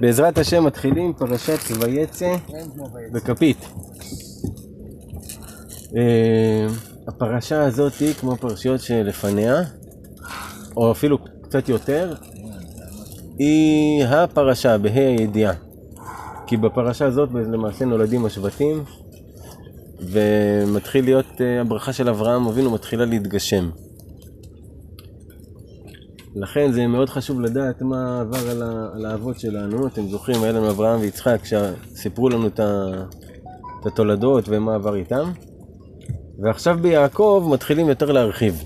בעזרת 0.00 0.38
השם 0.38 0.64
מתחילים 0.64 1.12
פרשת 1.12 1.58
ויצא 1.80 2.36
בכפית. 3.12 3.66
אה, 5.96 6.66
הפרשה 7.08 7.62
הזאת 7.62 7.92
היא 8.00 8.14
כמו 8.14 8.36
פרשיות 8.36 8.80
שלפניה, 8.80 9.54
או 10.76 10.92
אפילו 10.92 11.18
קצת 11.42 11.68
יותר, 11.68 12.14
היא 13.38 14.04
הפרשה, 14.04 14.78
בה"א 14.78 14.98
הידיעה. 15.18 15.52
כי 16.46 16.56
בפרשה 16.56 17.06
הזאת 17.06 17.28
למעשה 17.32 17.84
נולדים 17.84 18.24
השבטים, 18.24 18.84
ומתחיל 20.00 21.04
להיות, 21.04 21.40
אה, 21.40 21.60
הברכה 21.60 21.92
של 21.92 22.08
אברהם 22.08 22.46
אבינו 22.46 22.70
מתחילה 22.70 23.04
להתגשם. 23.04 23.70
לכן 26.34 26.72
זה 26.72 26.86
מאוד 26.86 27.08
חשוב 27.08 27.40
לדעת 27.40 27.82
מה 27.82 28.20
עבר 28.20 28.50
על, 28.94 29.06
האבות 29.06 29.40
שלנו. 29.40 29.86
אתם 29.86 30.08
זוכרים, 30.08 30.42
היה 30.42 30.52
לנו 30.52 30.70
אברהם 30.70 31.00
ויצחק 31.00 31.40
שסיפרו 31.44 32.28
לנו 32.28 32.46
את, 32.46 32.60
ה, 32.60 33.04
את 33.80 33.86
התולדות 33.86 34.44
ומה 34.48 34.74
עבר 34.74 34.94
איתם. 34.94 35.32
ועכשיו 36.38 36.78
ביעקב 36.82 37.48
מתחילים 37.52 37.88
יותר 37.88 38.12
להרחיב. 38.12 38.64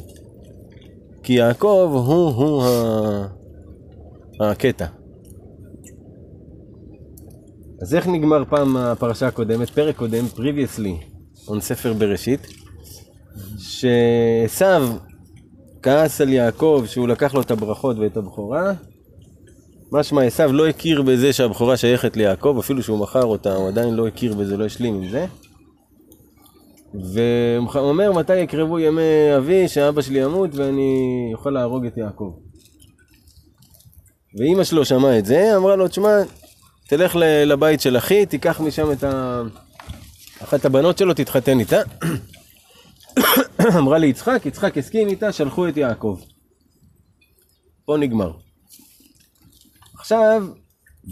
כי 1.23 1.33
יעקב 1.33 1.91
הוא, 1.93 2.31
הוא 2.31 2.65
ה... 4.41 4.51
הקטע. 4.51 4.87
אז 7.83 7.95
איך 7.95 8.07
נגמר 8.07 8.45
פעם 8.51 8.77
הפרשה 8.77 9.27
הקודמת, 9.27 9.71
פרק 9.71 9.97
קודם, 9.97 10.25
previously, 10.37 11.05
on 11.49 11.61
ספר 11.61 11.93
בראשית, 11.93 12.47
שעשו 13.59 14.99
כעס 15.83 16.21
על 16.21 16.29
יעקב 16.29 16.85
שהוא 16.87 17.09
לקח 17.09 17.35
לו 17.35 17.41
את 17.41 17.51
הברכות 17.51 17.99
ואת 17.99 18.17
הבכורה. 18.17 18.73
משמע 19.93 20.23
עשו 20.23 20.53
לא 20.53 20.69
הכיר 20.69 21.03
בזה 21.03 21.33
שהבכורה 21.33 21.77
שייכת 21.77 22.17
ליעקב, 22.17 22.57
אפילו 22.61 22.83
שהוא 22.83 22.99
מכר 22.99 23.25
אותה, 23.25 23.55
הוא 23.55 23.69
עדיין 23.69 23.95
לא 23.95 24.07
הכיר 24.09 24.35
בזה, 24.35 24.57
לא 24.57 24.65
השלים 24.65 24.95
עם 24.95 25.09
זה. 25.09 25.27
והוא 26.95 27.69
אומר 27.77 28.13
מתי 28.13 28.37
יקרבו 28.37 28.79
ימי 28.79 29.37
אבי 29.37 29.69
שאבא 29.69 30.03
שלי 30.03 30.19
ימות 30.19 30.55
ואני 30.55 31.31
אוכל 31.35 31.51
להרוג 31.51 31.87
את 31.87 31.97
יעקב. 31.97 32.33
ואימא 34.39 34.65
שלו 34.65 34.85
שמעה 34.85 35.19
את 35.19 35.27
זה, 35.27 35.57
אמרה 35.57 35.77
לו, 35.77 35.89
תשמע, 35.89 36.23
תלך 36.89 37.17
לבית 37.47 37.81
של 37.81 37.97
אחי, 37.97 38.27
תיקח 38.27 38.61
משם 38.61 38.93
את 38.93 39.05
ה... 39.05 39.43
אחת 40.43 40.65
הבנות 40.65 40.99
שלו, 40.99 41.15
תתחתן 41.15 41.61
איתה. 41.61 41.81
אמרה 43.79 43.99
ליצחק, 43.99 44.47
יצחק 44.47 44.79
הסכים 44.79 45.09
איתה, 45.09 45.33
שלחו 45.33 45.69
את 45.69 45.77
יעקב. 45.77 46.21
פה 47.85 47.97
נגמר. 47.97 48.33
עכשיו, 49.95 50.43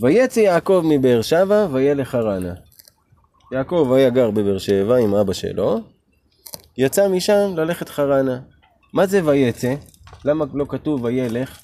ויצא 0.01 0.41
יעקב 0.41 0.83
מבאר 0.85 1.23
שבע 1.23 1.67
וילך 1.73 2.15
הרנה. 2.15 2.55
יעקב 3.53 3.93
היה 3.97 4.11
גר 4.11 4.31
בבאר 4.31 4.59
שבע 4.59 4.97
עם 4.97 5.15
אבא 5.15 5.33
שלו, 5.33 5.81
יצא 6.79 7.09
משם 7.09 7.55
ללכת 7.57 7.89
חרנה. 7.89 8.41
מה 8.93 9.07
זה 9.07 9.25
ויצא? 9.25 9.75
למה 10.25 10.45
לא 10.55 10.67
כתוב 10.69 11.05
וילך? 11.05 11.59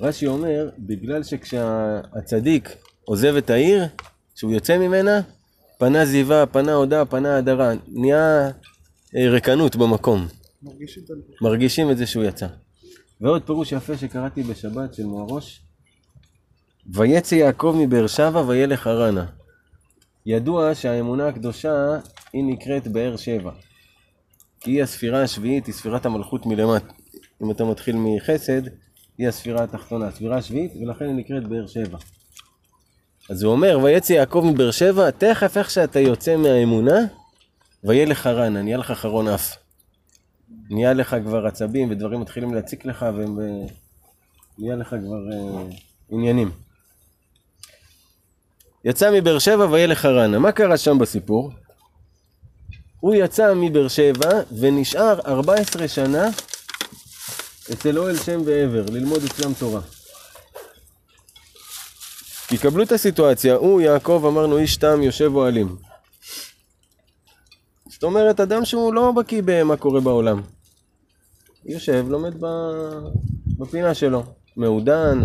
רש"י 0.00 0.26
אומר, 0.26 0.68
בגלל 0.78 1.22
שכשהצדיק 1.22 2.76
עוזב 3.04 3.36
את 3.36 3.50
העיר, 3.50 3.86
כשהוא 4.34 4.52
יוצא 4.52 4.78
ממנה, 4.78 5.20
פנה 5.78 6.04
זיווה, 6.04 6.46
פנה 6.46 6.74
הודעה, 6.74 7.04
פנה 7.04 7.36
הדרה, 7.36 7.72
נהיה 7.88 8.50
אה, 9.16 9.30
רקנות 9.30 9.76
במקום. 9.76 10.26
מרגישים, 10.62 11.02
מרגישים 11.40 11.90
את 11.90 11.98
זה 11.98 12.06
שהוא 12.06 12.24
יצא. 12.24 12.46
ועוד 13.20 13.42
פירוש 13.42 13.72
יפה 13.72 13.96
שקראתי 13.96 14.42
בשבת 14.42 14.94
של 14.94 15.04
מוהרוש, 15.04 15.60
ויצא 16.86 17.34
יעקב 17.34 17.76
מבאר 17.78 18.06
שבע 18.06 18.40
וילך 18.46 18.86
הרנה. 18.86 19.26
ידוע 20.26 20.74
שהאמונה 20.74 21.28
הקדושה 21.28 21.98
היא 22.32 22.44
נקראת 22.44 22.88
באר 22.88 23.16
שבע. 23.16 23.50
כי 24.60 24.70
היא 24.70 24.82
הספירה 24.82 25.22
השביעית, 25.22 25.66
היא 25.66 25.74
ספירת 25.74 26.06
המלכות 26.06 26.46
מלמטה. 26.46 26.92
אם 27.42 27.50
אתה 27.50 27.64
מתחיל 27.64 27.96
מחסד, 27.98 28.62
היא 29.18 29.28
הספירה 29.28 29.64
התחתונה, 29.64 30.06
הספירה 30.06 30.36
השביעית, 30.36 30.72
ולכן 30.80 31.04
היא 31.04 31.14
נקראת 31.14 31.48
באר 31.48 31.66
שבע. 31.66 31.98
אז 33.30 33.42
הוא 33.42 33.52
אומר, 33.52 33.78
ויצא 33.82 34.12
יעקב 34.12 34.44
מבאר 34.52 34.70
שבע, 34.70 35.10
תכף 35.10 35.56
איך 35.56 35.70
שאתה 35.70 36.00
יוצא 36.00 36.36
מהאמונה, 36.36 36.98
ויהיה 37.84 38.06
לך 38.06 38.26
רנה, 38.26 38.62
נהיה 38.62 38.76
לך 38.76 38.92
חרון 38.92 39.28
אף. 39.28 39.56
נהיה 40.70 40.92
לך 40.92 41.16
כבר 41.24 41.46
עצבים 41.46 41.90
ודברים 41.90 42.20
מתחילים 42.20 42.54
להציק 42.54 42.84
לך 42.84 43.06
ונהיה 43.16 44.76
לך 44.76 44.88
כבר 44.88 45.20
uh, 45.30 45.74
עניינים. 46.10 46.50
יצא 48.84 49.10
מבאר 49.14 49.38
שבע 49.38 49.66
ויהיה 49.70 49.86
לך 49.86 50.04
רנה. 50.04 50.38
מה 50.38 50.52
קרה 50.52 50.76
שם 50.76 50.98
בסיפור? 50.98 51.52
הוא 53.00 53.14
יצא 53.14 53.54
מבאר 53.56 53.88
שבע 53.88 54.30
ונשאר 54.58 55.20
14 55.26 55.88
שנה 55.88 56.28
אצל 57.72 57.98
אוהל 57.98 58.16
שם 58.16 58.40
ועבר, 58.44 58.84
ללמוד 58.90 59.24
אצלם 59.24 59.54
תורה. 59.54 59.80
כי 62.48 62.58
קבלו 62.58 62.82
את 62.82 62.92
הסיטואציה, 62.92 63.54
הוא, 63.54 63.80
יעקב, 63.80 64.24
אמרנו, 64.26 64.58
איש 64.58 64.76
תם, 64.76 65.02
יושב 65.02 65.34
אוהלים. 65.34 65.87
זאת 67.98 68.04
אומרת, 68.04 68.40
אדם 68.40 68.64
שהוא 68.64 68.94
לא 68.94 69.12
בקיא 69.12 69.42
במה 69.44 69.76
קורה 69.76 70.00
בעולם. 70.00 70.42
יושב, 71.66 72.06
לומד 72.08 72.34
בפינה 73.58 73.94
שלו. 73.94 74.22
מעודן, 74.56 75.18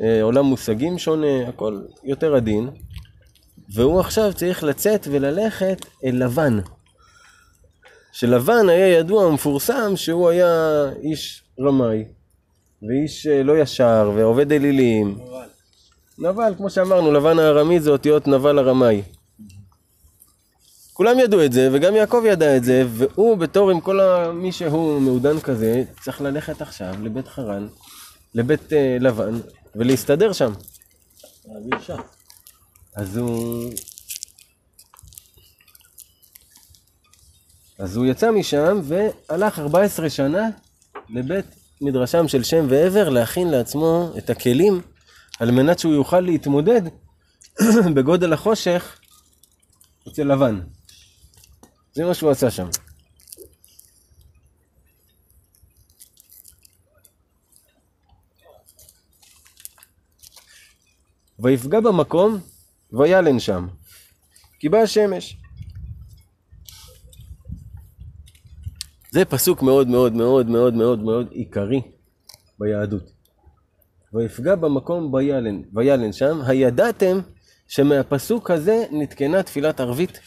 אה, 0.00 0.22
עולם 0.22 0.44
מושגים 0.44 0.98
שונה, 0.98 1.48
הכל 1.48 1.80
יותר 2.04 2.34
עדין. 2.34 2.70
והוא 3.74 4.00
עכשיו 4.00 4.32
צריך 4.34 4.64
לצאת 4.64 5.08
וללכת 5.10 5.86
אל 6.04 6.24
לבן. 6.24 6.58
שלבן 8.12 8.68
היה 8.68 8.98
ידוע 8.98 9.26
ומפורסם 9.26 9.96
שהוא 9.96 10.28
היה 10.28 10.84
איש 11.02 11.42
רמאי, 11.60 12.04
ואיש 12.82 13.26
אה, 13.26 13.42
לא 13.42 13.58
ישר, 13.58 14.12
ועובד 14.14 14.52
אלילים. 14.52 15.18
נבל. 16.18 16.28
נבל, 16.30 16.54
כמו 16.56 16.70
שאמרנו, 16.70 17.12
לבן 17.12 17.38
הארמי 17.38 17.80
זה 17.80 17.90
אותיות 17.90 18.26
נבל 18.26 18.58
הרמאי. 18.58 19.02
כולם 21.00 21.18
ידעו 21.18 21.44
את 21.44 21.52
זה, 21.52 21.68
וגם 21.72 21.96
יעקב 21.96 22.22
ידע 22.26 22.56
את 22.56 22.64
זה, 22.64 22.84
והוא 22.88 23.36
בתור 23.36 23.70
עם 23.70 23.80
כל 23.80 24.00
מי 24.34 24.52
שהוא 24.52 25.00
מעודן 25.00 25.40
כזה, 25.40 25.84
צריך 26.00 26.20
ללכת 26.20 26.62
עכשיו 26.62 26.94
לבית 27.02 27.28
חרן, 27.28 27.68
לבית 28.34 28.60
uh, 28.60 28.74
לבן, 29.00 29.40
ולהסתדר 29.76 30.32
שם. 30.32 30.52
אז 32.96 33.16
הוא... 33.16 33.70
אז 37.78 37.96
הוא 37.96 38.06
יצא 38.06 38.30
משם 38.30 38.80
והלך 38.84 39.58
14 39.58 40.10
שנה 40.10 40.48
לבית 41.10 41.46
מדרשם 41.80 42.28
של 42.28 42.42
שם 42.42 42.66
ועבר 42.68 43.08
להכין 43.08 43.48
לעצמו 43.48 44.12
את 44.18 44.30
הכלים 44.30 44.80
על 45.38 45.50
מנת 45.50 45.78
שהוא 45.78 45.94
יוכל 45.94 46.20
להתמודד 46.20 46.82
בגודל 47.94 48.32
החושך 48.32 48.98
אצל 50.08 50.24
לבן. 50.24 50.60
זה 51.92 52.04
מה 52.04 52.14
שהוא 52.14 52.30
עשה 52.30 52.50
שם. 52.50 52.68
ויפגע 61.38 61.80
במקום 61.80 62.38
וילן 62.92 63.40
שם, 63.40 63.68
כי 64.58 64.68
באה 64.68 64.82
השמש. 64.82 65.36
זה 69.10 69.24
פסוק 69.24 69.62
מאוד 69.62 69.88
מאוד 69.88 70.12
מאוד 70.12 70.46
מאוד 70.46 70.74
מאוד 70.74 70.98
מאוד 70.98 71.28
עיקרי 71.30 71.82
ביהדות. 72.58 73.10
ויפגע 74.12 74.54
במקום 74.54 75.14
וילן, 75.14 75.62
וילן 75.74 76.12
שם, 76.12 76.40
הידעתם 76.46 77.20
שמהפסוק 77.68 78.50
הזה 78.50 78.84
נתקנה 78.90 79.42
תפילת 79.42 79.80
ערבית? 79.80 80.20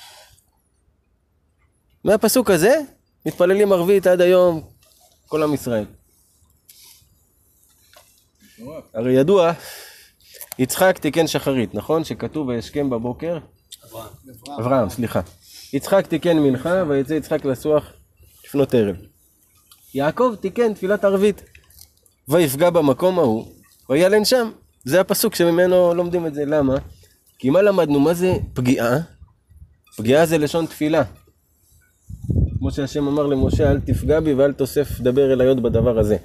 מהפסוק 2.03 2.49
הזה 2.49 2.81
מתפללים 3.25 3.71
ערבית 3.71 4.07
עד 4.07 4.21
היום 4.21 4.61
כל 5.27 5.43
עם 5.43 5.53
ישראל. 5.53 5.85
הרי 8.93 9.13
ידוע, 9.13 9.51
יצחק 10.59 10.97
תיקן 10.97 11.27
שחרית, 11.27 11.75
נכון? 11.75 12.03
שכתוב 12.03 12.47
וישכם 12.47 12.89
בבוקר? 12.89 13.37
אברהם. 13.85 14.09
אברהם, 14.59 14.89
סליחה. 14.89 15.21
יצחק 15.73 16.07
תיקן 16.07 16.37
מנחה 16.37 16.83
ויצא 16.87 17.13
יצחק 17.13 17.45
לסוח 17.45 17.83
לפנות 18.45 18.73
ערב. 18.73 18.95
יעקב 19.93 20.33
תיקן 20.41 20.73
תפילת 20.73 21.03
ערבית. 21.03 21.43
ויפגע 22.27 22.69
במקום 22.69 23.19
ההוא, 23.19 23.51
וילן 23.89 24.25
שם. 24.25 24.51
זה 24.83 25.01
הפסוק 25.01 25.35
שממנו 25.35 25.93
לומדים 25.93 26.27
את 26.27 26.33
זה. 26.33 26.45
למה? 26.45 26.75
כי 27.39 27.49
מה 27.49 27.61
למדנו? 27.61 27.99
מה 27.99 28.13
זה 28.13 28.33
פגיעה? 28.53 28.97
פגיעה 29.97 30.25
זה 30.25 30.37
לשון 30.37 30.65
תפילה. 30.65 31.03
כמו 32.59 32.71
שהשם 32.71 33.07
אמר 33.07 33.27
למשה, 33.27 33.71
אל 33.71 33.79
תפגע 33.79 34.19
בי 34.19 34.33
ואל 34.33 34.53
תוסף 34.53 34.99
דבר 34.99 35.33
אליי 35.33 35.47
עוד 35.47 35.63
בדבר 35.63 35.99
הזה. 35.99 36.17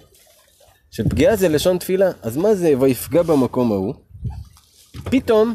שפגיעה 0.90 1.36
זה 1.36 1.48
לשון 1.48 1.78
תפילה. 1.78 2.10
אז 2.22 2.36
מה 2.36 2.54
זה 2.54 2.72
ויפגע 2.80 3.22
במקום 3.22 3.72
ההוא? 3.72 3.94
פתאום 5.04 5.54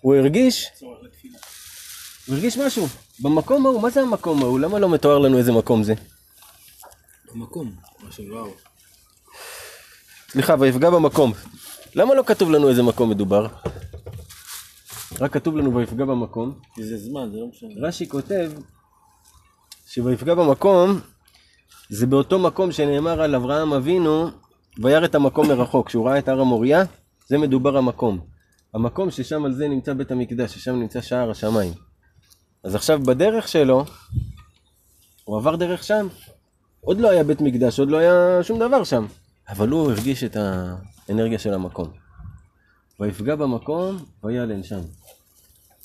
הוא 0.00 0.14
הרגיש, 0.14 0.66
הוא 0.80 2.34
הרגיש 2.34 2.58
משהו. 2.58 2.86
במקום 3.20 3.66
ההוא, 3.66 3.82
מה 3.82 3.90
זה 3.90 4.00
המקום 4.00 4.42
ההוא? 4.42 4.60
למה 4.60 4.78
לא 4.78 4.88
מתואר 4.88 5.18
לנו 5.18 5.38
איזה 5.38 5.52
מקום 5.52 5.82
זה? 5.82 5.94
במקום, 7.34 7.72
משהו 8.08 8.24
וואו. 8.30 8.50
סליחה, 10.30 10.54
ויפגע 10.60 10.90
במקום. 10.90 11.32
למה 11.94 12.14
לא 12.14 12.22
כתוב 12.26 12.50
לנו 12.50 12.68
איזה 12.68 12.82
מקום 12.82 13.10
מדובר? 13.10 13.46
רק 15.20 15.32
כתוב 15.32 15.56
לנו 15.56 15.74
ויפגע 15.74 16.04
במקום. 16.04 16.58
כי 16.74 16.84
זה 16.84 16.98
זמן, 16.98 17.28
זה 17.32 17.38
לא 17.38 17.46
משנה. 17.46 17.70
רש"י 17.88 18.08
כותב 18.08 18.52
שויפגע 19.86 20.34
במקום 20.34 21.00
זה 21.88 22.06
באותו 22.06 22.38
מקום 22.38 22.72
שנאמר 22.72 23.22
על 23.22 23.34
אברהם 23.34 23.72
אבינו 23.72 24.30
וירא 24.82 25.04
את 25.04 25.14
המקום 25.14 25.48
מרחוק, 25.48 25.86
כשהוא 25.86 26.08
ראה 26.08 26.18
את 26.18 26.28
הר 26.28 26.40
המוריה, 26.40 26.82
זה 27.26 27.38
מדובר 27.38 27.76
המקום. 27.76 28.20
המקום 28.74 29.10
ששם 29.10 29.44
על 29.44 29.52
זה 29.52 29.68
נמצא 29.68 29.94
בית 29.94 30.10
המקדש, 30.10 30.54
ששם 30.54 30.76
נמצא 30.76 31.00
שער 31.00 31.30
השמיים. 31.30 31.72
אז 32.64 32.74
עכשיו 32.74 33.00
בדרך 33.02 33.48
שלו, 33.48 33.84
הוא 35.24 35.38
עבר 35.38 35.56
דרך 35.56 35.84
שם. 35.84 36.08
עוד 36.80 37.00
לא 37.00 37.10
היה 37.10 37.24
בית 37.24 37.40
מקדש, 37.40 37.80
עוד 37.80 37.90
לא 37.90 37.96
היה 37.96 38.42
שום 38.42 38.58
דבר 38.58 38.84
שם. 38.84 39.06
אבל 39.48 39.68
הוא 39.68 39.90
הרגיש 39.90 40.24
את 40.24 40.36
האנרגיה 40.36 41.38
של 41.38 41.54
המקום. 41.54 41.88
ויפגע 43.00 43.36
במקום, 43.36 43.96
ויעלן 44.24 44.62
שם. 44.62 44.80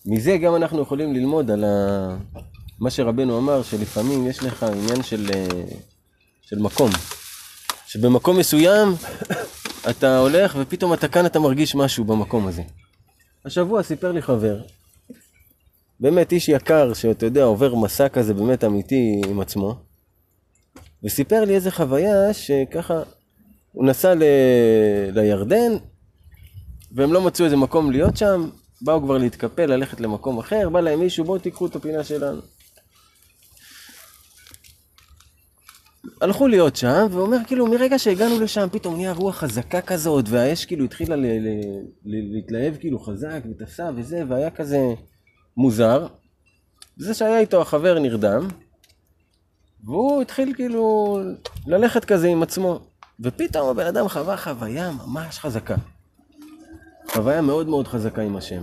מזה 0.06 0.38
גם 0.38 0.56
אנחנו 0.56 0.81
יכולים 0.81 1.13
ללמוד 1.13 1.51
על 1.51 1.63
ה... 1.63 2.18
מה 2.80 2.89
שרבנו 2.89 3.38
אמר, 3.38 3.63
שלפעמים 3.63 4.27
יש 4.27 4.44
לך 4.44 4.63
עניין 4.63 5.03
של, 5.03 5.30
אה, 5.33 5.63
של 6.42 6.59
מקום. 6.59 6.89
שבמקום 7.88 8.39
מסוים 8.39 8.88
אתה 9.89 10.18
הולך 10.18 10.56
ופתאום 10.59 10.94
אתה 10.94 11.07
כאן 11.07 11.25
אתה 11.25 11.39
מרגיש 11.39 11.75
משהו 11.75 12.03
במקום 12.03 12.48
הזה. 12.48 12.62
השבוע 13.45 13.83
סיפר 13.83 14.12
לי 14.12 14.21
חבר, 14.21 14.62
באמת 16.00 16.31
איש 16.31 16.50
יקר 16.50 16.94
שאתה 16.94 17.25
יודע 17.25 17.44
עובר 17.44 17.75
מסע 17.75 18.09
כזה 18.09 18.33
באמת 18.33 18.63
אמיתי 18.63 19.21
עם 19.27 19.39
עצמו, 19.39 19.75
וסיפר 21.04 21.45
לי 21.45 21.56
איזה 21.56 21.71
חוויה 21.71 22.33
שככה 22.33 23.01
הוא 23.71 23.86
נסע 23.86 24.15
ל... 24.15 24.24
לירדן 25.13 25.71
והם 26.92 27.13
לא 27.13 27.21
מצאו 27.21 27.45
איזה 27.45 27.56
מקום 27.56 27.92
להיות 27.92 28.18
שם, 28.18 28.50
באו 28.81 29.01
כבר 29.01 29.18
להתקפל, 29.18 29.66
ללכת 29.66 30.01
למקום 30.01 30.39
אחר, 30.39 30.69
בא 30.69 30.80
להם 30.80 31.00
מישהו, 31.00 31.25
בואו 31.25 31.39
תיקחו 31.39 31.66
את 31.66 31.75
הפינה 31.75 32.04
שלנו. 32.04 32.42
הלכו 36.22 36.48
להיות 36.48 36.75
שם, 36.75 37.07
ואומר 37.12 37.38
כאילו 37.48 37.68
מרגע 37.68 38.00
שהגענו 38.00 38.39
לשם 38.39 38.68
פתאום 38.72 38.95
נהיה 38.95 39.13
רוח 39.13 39.36
חזקה 39.38 39.81
כזאת, 39.81 40.25
והאש 40.30 40.66
כאילו 40.66 40.86
התחילה 40.86 41.16
ל- 41.16 41.25
ל- 41.25 41.81
ל- 42.06 42.33
להתלהב 42.33 42.75
כאילו 42.78 43.00
חזק 43.00 43.39
ותפסה 43.51 43.89
וזה, 43.95 44.24
והיה 44.30 44.50
כזה 44.50 44.80
מוזר. 45.57 46.07
זה 46.98 47.13
שהיה 47.13 47.39
איתו 47.39 47.62
החבר 47.62 48.00
נרדם, 48.00 48.48
והוא 49.83 50.22
התחיל 50.22 50.54
כאילו 50.54 51.18
ללכת 51.68 52.06
כזה 52.06 52.28
עם 52.28 52.44
עצמו, 52.44 52.80
ופתאום 53.19 53.69
הבן 53.69 53.86
אדם 53.86 54.07
חווה 54.07 54.38
חוויה 54.38 54.92
ממש 54.92 55.39
חזקה. 55.39 55.75
חוויה 57.07 57.42
מאוד 57.42 57.68
מאוד 57.68 57.88
חזקה 57.88 58.21
עם 58.21 58.36
השם. 58.36 58.62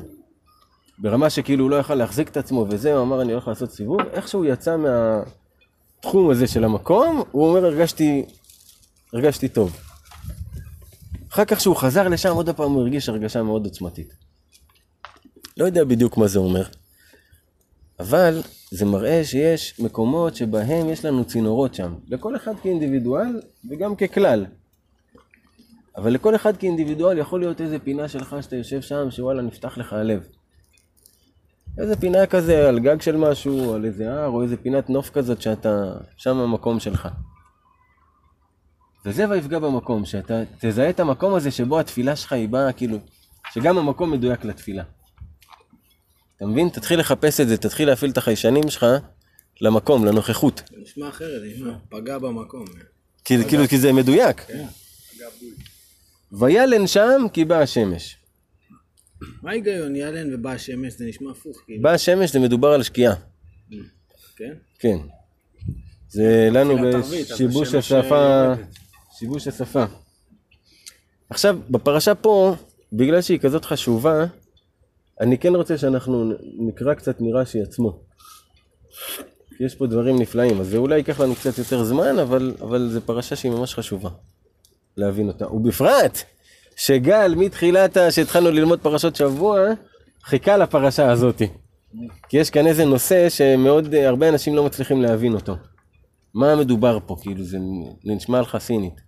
ברמה 0.98 1.30
שכאילו 1.30 1.64
הוא 1.64 1.70
לא 1.70 1.76
יכל 1.76 1.94
להחזיק 1.94 2.28
את 2.28 2.36
עצמו 2.36 2.66
וזה, 2.70 2.94
הוא 2.94 3.02
אמר 3.02 3.22
אני 3.22 3.32
הולך 3.32 3.48
לעשות 3.48 3.72
סיבוב, 3.72 4.00
איך 4.12 4.28
שהוא 4.28 4.44
יצא 4.44 4.76
מהתחום 4.76 6.30
הזה 6.30 6.46
של 6.46 6.64
המקום, 6.64 7.22
הוא 7.30 7.48
אומר 7.48 7.64
הרגשתי, 7.64 8.24
הרגשתי 9.12 9.48
טוב. 9.48 9.76
אחר 11.32 11.44
כך 11.44 11.60
שהוא 11.60 11.76
חזר 11.76 12.08
לשם 12.08 12.34
עוד 12.34 12.50
פעם 12.50 12.72
הוא 12.72 12.82
הרגיש 12.82 13.08
הרגשה 13.08 13.42
מאוד 13.42 13.64
עוצמתית. 13.64 14.12
לא 15.56 15.64
יודע 15.64 15.84
בדיוק 15.84 16.16
מה 16.16 16.26
זה 16.26 16.38
אומר, 16.38 16.64
אבל 18.00 18.42
זה 18.70 18.84
מראה 18.84 19.24
שיש 19.24 19.80
מקומות 19.80 20.34
שבהם 20.36 20.88
יש 20.88 21.04
לנו 21.04 21.24
צינורות 21.24 21.74
שם, 21.74 21.94
לכל 22.08 22.36
אחד 22.36 22.52
כאינדיבידואל 22.62 23.40
וגם 23.70 23.96
ככלל. 23.96 24.46
אבל 25.98 26.12
לכל 26.12 26.34
אחד 26.34 26.56
כאינדיבידואל 26.56 27.18
יכול 27.18 27.40
להיות 27.40 27.60
איזה 27.60 27.78
פינה 27.78 28.08
שלך 28.08 28.36
שאתה 28.40 28.56
יושב 28.56 28.80
שם, 28.80 29.10
שוואלה 29.10 29.42
נפתח 29.42 29.78
לך 29.78 29.92
הלב. 29.92 30.28
איזה 31.78 31.96
פינה 31.96 32.26
כזה 32.26 32.68
על 32.68 32.78
גג 32.78 33.00
של 33.00 33.16
משהו, 33.16 33.74
על 33.74 33.84
איזה 33.84 34.12
הר, 34.12 34.28
או 34.28 34.42
איזה 34.42 34.56
פינת 34.56 34.90
נוף 34.90 35.10
כזאת 35.10 35.42
שאתה, 35.42 35.92
שם 36.16 36.36
המקום 36.36 36.80
שלך. 36.80 37.08
וזה 39.04 39.30
ויפגע 39.30 39.58
במקום, 39.58 40.04
שאתה 40.04 40.42
תזהה 40.60 40.90
את 40.90 41.00
המקום 41.00 41.34
הזה 41.34 41.50
שבו 41.50 41.80
התפילה 41.80 42.16
שלך 42.16 42.32
היא 42.32 42.48
באה, 42.48 42.72
כאילו, 42.72 42.98
שגם 43.52 43.78
המקום 43.78 44.10
מדויק 44.10 44.44
לתפילה. 44.44 44.82
אתה 46.36 46.46
מבין? 46.46 46.68
תתחיל 46.68 47.00
לחפש 47.00 47.40
את 47.40 47.48
זה, 47.48 47.56
תתחיל 47.56 47.88
להפעיל 47.88 48.10
את 48.10 48.18
החיישנים 48.18 48.68
שלך 48.70 48.86
למקום, 49.60 50.04
לנוכחות. 50.04 50.62
זה 50.70 50.76
נשמע 50.82 51.08
אחרת, 51.08 51.40
זה 51.40 51.46
נשמע 51.54 51.72
פגע 51.88 52.18
במקום. 52.18 52.64
כי, 53.24 53.44
כאילו, 53.48 53.68
כי 53.68 53.78
זה 53.78 53.92
מדויק. 53.92 54.46
וילן 56.32 56.86
שם 56.86 57.26
כי 57.32 57.44
באה 57.44 57.62
השמש. 57.62 58.16
מה 59.42 59.50
ההיגיון 59.50 59.96
יאלן 59.96 60.34
ובא 60.34 60.50
השמש? 60.50 60.92
זה 60.92 61.04
נשמע 61.04 61.30
הפוך, 61.30 61.62
כאילו. 61.66 61.82
באה 61.82 61.94
השמש 61.94 62.32
זה 62.32 62.40
מדובר 62.40 62.68
על 62.68 62.82
שקיעה. 62.82 63.14
כן? 64.36 64.52
כן. 64.78 64.98
זה 66.08 66.48
לנו 66.52 66.74
בשיבוש 66.98 67.74
השפה, 67.74 68.54
שיבוש 69.18 69.48
השפה. 69.48 69.84
עכשיו, 71.30 71.58
בפרשה 71.70 72.14
פה, 72.14 72.56
בגלל 72.92 73.22
שהיא 73.22 73.38
כזאת 73.38 73.64
חשובה, 73.64 74.26
אני 75.20 75.38
כן 75.38 75.54
רוצה 75.54 75.78
שאנחנו 75.78 76.32
נקרא 76.58 76.94
קצת 76.94 77.20
מרש"י 77.20 77.62
עצמו. 77.62 78.00
יש 79.60 79.74
פה 79.74 79.86
דברים 79.86 80.18
נפלאים, 80.18 80.60
אז 80.60 80.66
זה 80.66 80.76
אולי 80.76 80.96
ייקח 80.96 81.20
לנו 81.20 81.34
קצת 81.34 81.58
יותר 81.58 81.84
זמן, 81.84 82.18
אבל, 82.18 82.54
אבל 82.60 82.88
זו 82.88 83.00
פרשה 83.00 83.36
שהיא 83.36 83.52
ממש 83.52 83.74
חשובה 83.74 84.10
להבין 84.98 85.28
אותה. 85.28 85.52
ובפרט, 85.52 86.18
שגל 86.76 87.34
מתחילת, 87.36 87.96
שהתחלנו 88.10 88.50
ללמוד 88.50 88.80
פרשות 88.80 89.16
שבוע, 89.16 89.60
חיכה 90.24 90.56
לפרשה 90.56 91.10
הזאתי. 91.10 91.48
כי 92.28 92.36
יש 92.36 92.50
כאן 92.50 92.66
איזה 92.66 92.84
נושא 92.84 93.28
שמאוד, 93.28 93.94
אה, 93.94 94.08
הרבה 94.08 94.28
אנשים 94.28 94.56
לא 94.56 94.64
מצליחים 94.64 95.02
להבין 95.02 95.34
אותו. 95.34 95.56
מה 96.34 96.56
מדובר 96.56 96.98
פה, 97.06 97.16
כאילו 97.20 97.44
זה 97.44 97.58
נשמע 98.04 98.40
לך 98.40 98.58
סינית. 98.58 99.00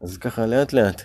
אז 0.00 0.16
ככה 0.16 0.46
לאט 0.46 0.72
לאט. 0.72 1.02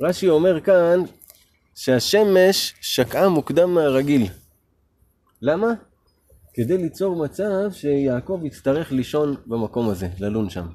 רש"י 0.00 0.28
אומר 0.28 0.60
כאן 0.60 1.00
שהשמש 1.78 2.74
שקעה 2.80 3.28
מוקדם 3.28 3.74
מהרגיל. 3.74 4.26
למה? 5.42 5.66
כדי 6.54 6.78
ליצור 6.78 7.16
מצב 7.16 7.72
שיעקב 7.72 8.40
יצטרך 8.44 8.92
לישון 8.92 9.36
במקום 9.46 9.90
הזה, 9.90 10.08
ללון 10.18 10.50
שם. 10.50 10.66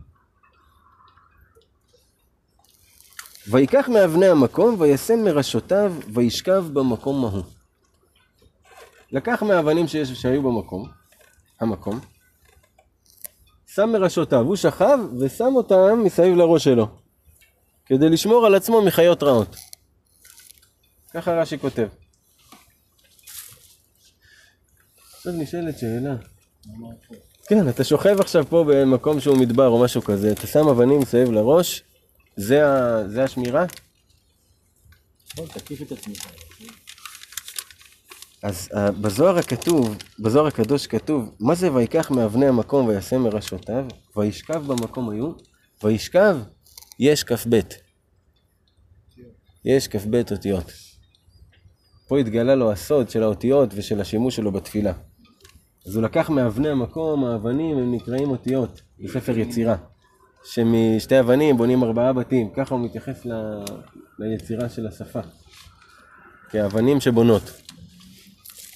ויקח 3.47 3.89
מאבני 3.89 4.25
המקום 4.25 4.75
וישם 4.79 5.23
מראשותיו 5.23 5.93
וישכב 6.13 6.65
במקום 6.73 7.25
ההוא. 7.25 7.43
לקח 9.11 9.43
מהאבנים 9.43 9.87
שיש, 9.87 10.11
שהיו 10.11 10.43
במקום, 10.43 10.89
המקום, 11.59 11.99
שם 13.67 13.89
מראשותיו, 13.89 14.39
הוא 14.39 14.55
שכב 14.55 14.99
ושם 15.19 15.55
אותם 15.55 16.03
מסביב 16.03 16.35
לראש 16.35 16.63
שלו, 16.63 16.87
כדי 17.85 18.09
לשמור 18.09 18.45
על 18.45 18.55
עצמו 18.55 18.81
מחיות 18.81 19.23
רעות. 19.23 19.72
ככה 21.13 21.31
רש"י 21.31 21.57
כותב. 21.57 21.87
עכשיו 25.15 25.33
נשאלת 25.33 25.79
שאלה. 25.79 26.15
כן, 27.47 27.69
אתה 27.69 27.83
שוכב 27.83 28.19
עכשיו 28.19 28.45
פה 28.49 28.65
במקום 28.67 29.19
שהוא 29.19 29.37
מדבר 29.37 29.67
או 29.67 29.83
משהו 29.83 30.01
כזה, 30.01 30.31
אתה 30.31 30.47
שם 30.47 30.67
אבנים 30.67 30.99
מסביב 30.99 31.31
לראש, 31.31 31.83
זה, 32.35 32.67
ה... 32.67 33.03
זה 33.07 33.23
השמירה? 33.23 33.65
נכון. 35.33 35.45
אז 38.43 38.69
uh, 38.71 38.91
בזוהר 38.91 39.37
הכתוב, 39.37 39.97
בזוהר 40.19 40.47
הקדוש 40.47 40.87
כתוב, 40.87 41.35
מה 41.39 41.55
זה 41.55 41.73
ויקח 41.73 42.11
מאבני 42.11 42.45
המקום 42.45 42.87
וישם 42.87 43.21
מראשותיו, 43.21 43.85
וישכב 44.15 44.63
במקום 44.67 45.09
היו, 45.09 45.31
וישכב, 45.83 46.37
יש 46.99 47.23
כ"ב. 47.23 47.59
יש 49.65 49.87
כ"ב 49.87 50.21
אותיות. 50.31 50.92
פה 52.07 52.19
התגלה 52.19 52.55
לו 52.55 52.71
הסוד 52.71 53.09
של 53.09 53.23
האותיות 53.23 53.69
ושל 53.75 54.01
השימוש 54.01 54.35
שלו 54.35 54.51
בתפילה. 54.51 54.93
אז 55.85 55.95
הוא 55.95 56.03
לקח 56.03 56.29
מאבני 56.29 56.69
המקום, 56.69 57.25
האבנים 57.25 57.77
הם 57.77 57.93
נקראים 57.93 58.29
אותיות, 58.29 58.81
בספר 58.99 59.37
יצירה. 59.37 59.75
שמשתי 60.43 61.19
אבנים 61.19 61.57
בונים 61.57 61.83
ארבעה 61.83 62.13
בתים, 62.13 62.49
ככה 62.55 62.75
הוא 62.75 62.85
מתייחס 62.85 63.25
ל... 63.25 63.31
ליצירה 64.19 64.69
של 64.69 64.87
השפה. 64.87 65.19
כאבנים 66.49 67.01
שבונות. 67.01 67.61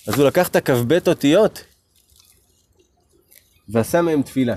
אז 0.07 0.19
הוא 0.19 0.27
לקח 0.27 0.48
את 0.48 0.55
הכ"ב 0.55 0.98
אותיות 1.07 1.63
ועשה 3.69 4.01
מהם 4.01 4.22
תפילה. 4.22 4.55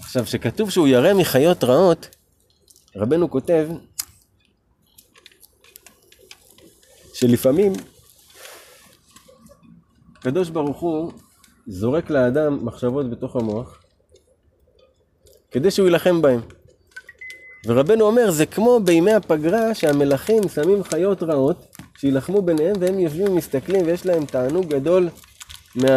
עכשיו, 0.00 0.24
כשכתוב 0.24 0.70
שהוא 0.70 0.88
ירא 0.88 1.14
מחיות 1.14 1.64
רעות, 1.64 2.16
רבנו 2.96 3.30
כותב 3.30 3.68
שלפעמים 7.20 7.72
הקדוש 10.16 10.50
ברוך 10.50 10.80
הוא 10.80 11.12
זורק 11.66 12.10
לאדם 12.10 12.66
מחשבות 12.66 13.10
בתוך 13.10 13.36
המוח 13.36 13.82
כדי 15.50 15.70
שהוא 15.70 15.86
יילחם 15.86 16.22
בהם. 16.22 16.40
ורבנו 17.66 18.04
אומר, 18.04 18.30
זה 18.30 18.46
כמו 18.46 18.80
בימי 18.84 19.12
הפגרה 19.12 19.74
שהמלכים 19.74 20.48
שמים 20.48 20.84
חיות 20.84 21.22
רעות 21.22 21.76
שיילחמו 21.98 22.42
ביניהם 22.42 22.76
והם 22.80 22.98
יושבים 22.98 23.28
ומסתכלים 23.28 23.86
ויש 23.86 24.06
להם 24.06 24.24
תענוג 24.24 24.66
גדול 24.66 25.08
מה... 25.74 25.88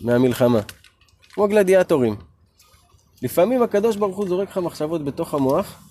מהמלחמה. 0.00 0.60
כמו 1.30 1.48
גלדיאטורים. 1.48 2.16
לפעמים 3.22 3.62
הקדוש 3.62 3.96
ברוך 3.96 4.16
הוא 4.16 4.28
זורק 4.28 4.48
לך 4.48 4.58
מחשבות 4.58 5.04
בתוך 5.04 5.34
המוח 5.34 5.82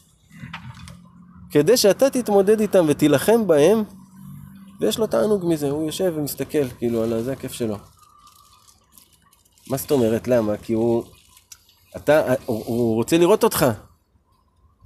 כדי 1.51 1.77
שאתה 1.77 2.09
תתמודד 2.09 2.59
איתם 2.59 2.85
ותילחם 2.87 3.47
בהם 3.47 3.83
ויש 4.81 4.99
לו 4.99 5.07
תענוג 5.07 5.45
מזה, 5.45 5.69
הוא 5.69 5.85
יושב 5.85 6.13
ומסתכל, 6.15 6.69
כאילו, 6.77 7.03
על 7.03 7.23
זה 7.23 7.33
הכיף 7.33 7.53
שלו. 7.53 7.77
מה 9.67 9.77
זאת 9.77 9.91
אומרת? 9.91 10.27
למה? 10.27 10.57
כי 10.57 10.73
הוא... 10.73 11.03
אתה, 11.95 12.33
הוא, 12.45 12.95
רוצה 12.95 13.17
לראות 13.17 13.43
אותך, 13.43 13.65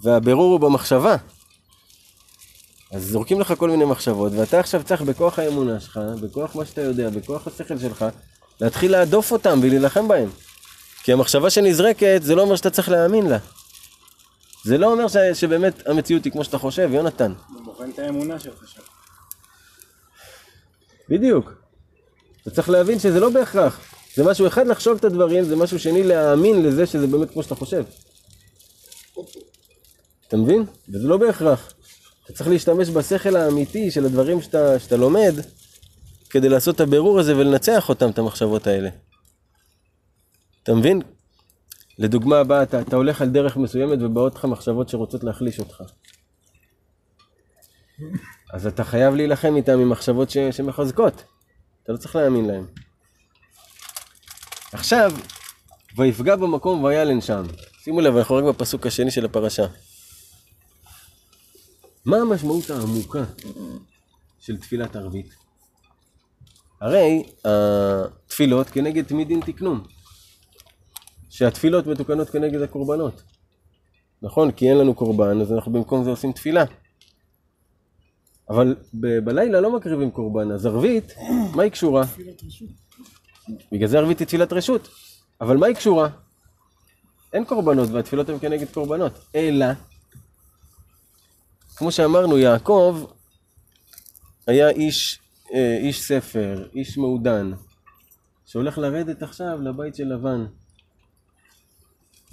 והבירור 0.02 0.52
הוא 0.52 0.60
במחשבה. 0.60 1.16
אז 2.92 3.04
זורקים 3.04 3.40
לך 3.40 3.54
כל 3.58 3.70
מיני 3.70 3.86
מחשבות, 3.86 4.34
ואתה 4.38 4.60
עכשיו 4.60 4.84
צריך 4.84 5.02
בכוח 5.02 5.40
האמונה 5.40 5.80
שלך, 5.80 6.00
בכוח 6.22 6.56
מה 6.56 6.66
שאתה 6.66 6.82
יודע, 6.82 7.10
בכוח 7.10 7.48
השכל 7.48 7.80
שלך, 7.80 8.06
להתחיל 8.62 8.92
להדוף 8.92 9.32
אותם 9.32 9.60
ולהילחם 9.62 10.08
בהם. 10.08 10.30
כי 11.04 11.14
המחשבה 11.14 11.50
שנזרקת, 11.50 12.20
זה 12.24 12.36
לא 12.36 12.42
אומר 12.42 12.56
שאתה 12.56 12.70
צריך 12.70 12.90
להאמין 12.90 13.28
לה. 13.28 13.38
זה 14.64 14.78
לא 14.78 14.92
אומר 14.92 15.08
ש, 15.08 15.18
שבאמת 15.34 15.88
המציאות 15.88 16.26
היא 16.26 16.34
כמו 16.34 16.44
שאתה 16.44 16.58
חושב, 16.58 16.90
יונתן. 16.94 17.34
הוא 17.54 17.66
בוחן 17.66 17.90
את 17.90 18.00
האמונה 18.00 18.40
שלך 18.40 18.68
שם. 18.68 18.95
בדיוק. 21.10 21.54
אתה 22.42 22.52
צריך 22.52 22.70
להבין 22.70 23.00
שזה 23.00 23.20
לא 23.20 23.30
בהכרח. 23.30 23.80
זה 24.16 24.24
משהו 24.24 24.48
אחד 24.48 24.68
לחשוב 24.68 24.98
את 24.98 25.04
הדברים, 25.04 25.44
זה 25.44 25.56
משהו 25.56 25.80
שני 25.80 26.04
להאמין 26.04 26.64
לזה 26.64 26.86
שזה 26.86 27.08
באמת 27.08 27.32
כמו 27.32 27.44
שאתה 27.44 27.56
חושב. 27.56 27.84
אתה 30.28 30.38
מבין? 30.38 30.66
וזה 30.90 31.08
לא 31.08 31.18
בהכרח. 31.18 31.74
אתה 32.26 32.34
צריך 32.34 32.50
להשתמש 32.50 32.90
בשכל 32.90 33.36
האמיתי 33.36 33.92
של 33.92 34.06
הדברים 34.06 34.42
שאתה, 34.42 34.80
שאתה 34.80 34.98
לומד, 34.98 35.34
כדי 36.30 36.50
לעשות 36.50 36.76
את 36.76 36.82
הבירור 36.82 37.20
הזה 37.20 37.38
ולנצח 37.38 37.90
אותם, 37.90 38.10
את 38.10 38.20
המחשבות 38.20 38.68
האלה. 38.68 38.90
אתה 40.64 40.74
מבין? 40.74 41.02
לדוגמה 42.00 42.40
הבאה, 42.40 42.64
אתה, 42.64 42.82
אתה 42.82 42.96
הולך 42.96 43.22
על 43.22 43.30
דרך 43.30 43.58
מסוימת 43.58 44.00
ובאות 44.02 44.36
לך 44.36 44.46
מחשבות 44.46 44.90
שרוצות 44.90 45.24
להחליש 45.24 45.60
אותך. 45.60 45.82
אז 48.54 48.68
אתה 48.68 48.84
חייב 48.84 49.16
להילחם 49.16 49.56
איתם 49.56 49.80
עם 49.80 49.90
מחשבות 49.90 50.30
ש, 50.30 50.38
שמחזקות. 50.38 51.24
אתה 51.84 51.94
לא 51.94 51.98
צריך 51.98 52.16
להאמין 52.16 52.46
להם. 52.46 52.66
עכשיו, 54.72 55.12
ויפגע 55.98 56.36
במקום 56.36 56.84
וילן 56.84 57.22
שם. 57.22 57.44
שימו 57.84 58.02
לב, 58.02 58.18
אנחנו 58.18 58.36
רק 58.36 58.44
בפסוק 58.44 58.88
השני 58.88 59.12
של 59.12 59.26
הפרשה. 59.26 59.66
מה 62.06 62.18
המשמעות 62.18 62.70
העמוקה 62.70 63.24
של 64.40 64.58
תפילת 64.58 64.96
ערבית? 64.96 65.36
הרי 66.82 67.24
התפילות 67.46 68.70
כנגד 68.70 69.06
תמידין 69.06 69.42
תקנון. 69.42 69.84
שהתפילות 71.30 71.88
מתוקנות 71.88 72.30
כנגד 72.30 72.62
הקורבנות. 72.62 73.24
נכון? 74.22 74.52
כי 74.52 74.70
אין 74.70 74.78
לנו 74.78 74.94
קורבן, 74.94 75.42
אז 75.42 75.54
אנחנו 75.54 75.72
במקום 75.72 76.04
זה 76.04 76.10
עושים 76.10 76.32
תפילה. 76.32 76.64
אבל 78.50 78.76
ב- 78.94 79.20
בלילה 79.20 79.62
לא 79.62 79.76
מקריבים 79.76 80.12
קורבן, 80.12 80.52
אז 80.52 80.66
ערבית, 80.66 81.16
מה 81.56 81.64
היא 81.64 81.72
קשורה? 81.72 82.04
בגלל 83.72 83.88
זה 83.88 83.98
ערבית 83.98 84.20
היא 84.20 84.28
תפילת 84.28 84.54
רשות. 84.54 84.90
אבל 85.42 85.58
מה 85.58 85.68
היא 85.68 85.76
קשורה? 85.76 86.10
אין 87.34 87.46
קורבנות 87.46 87.90
והתפילות 87.90 88.30
הן 88.30 88.40
כנגד 88.40 88.70
קורבנות. 88.74 89.12
אלא, 89.36 89.66
כמו 91.76 91.92
שאמרנו, 91.92 92.38
יעקב 92.38 93.06
היה 94.48 94.70
איש, 94.70 95.20
אה, 95.54 95.78
איש 95.78 96.02
ספר, 96.02 96.68
איש 96.76 96.98
מעודן, 96.98 97.52
שהולך 98.46 98.78
לרדת 98.78 99.24
עכשיו 99.24 99.62
לבית 99.62 99.96
של 99.96 100.14
לבן. 100.14 100.46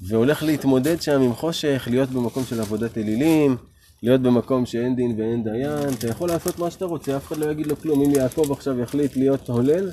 והולך 0.09 0.43
להתמודד 0.43 1.03
שם 1.03 1.21
עם 1.21 1.35
חושך, 1.35 1.89
להיות 1.91 2.09
במקום 2.09 2.45
של 2.45 2.61
עבודת 2.61 2.99
אלילים, 2.99 3.57
להיות 4.03 4.21
במקום 4.21 4.67
שאין 4.67 4.97
דין 4.97 5.21
ואין 5.21 5.45
דיין, 5.45 5.95
אתה 5.99 6.07
יכול 6.07 6.29
לעשות 6.29 6.59
מה 6.59 6.71
שאתה 6.71 6.85
רוצה, 6.85 7.17
אף 7.17 7.27
אחד 7.27 7.39
לא 7.39 7.51
יגיד 7.51 7.67
לו 7.67 7.77
כלום. 7.77 8.03
אם 8.03 8.11
יעקב 8.11 8.53
עכשיו 8.53 8.81
יחליט 8.81 9.17
להיות 9.17 9.49
הולל, 9.49 9.91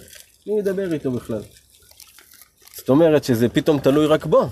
מי 0.48 0.60
ידבר 0.60 0.94
איתו 0.94 1.12
בכלל? 1.12 1.42
זאת 2.78 2.90
אומרת 2.90 3.24
שזה 3.24 3.50
פתאום 3.50 3.80
תלוי 3.80 4.06
רק 4.06 4.26
בו. 4.26 4.50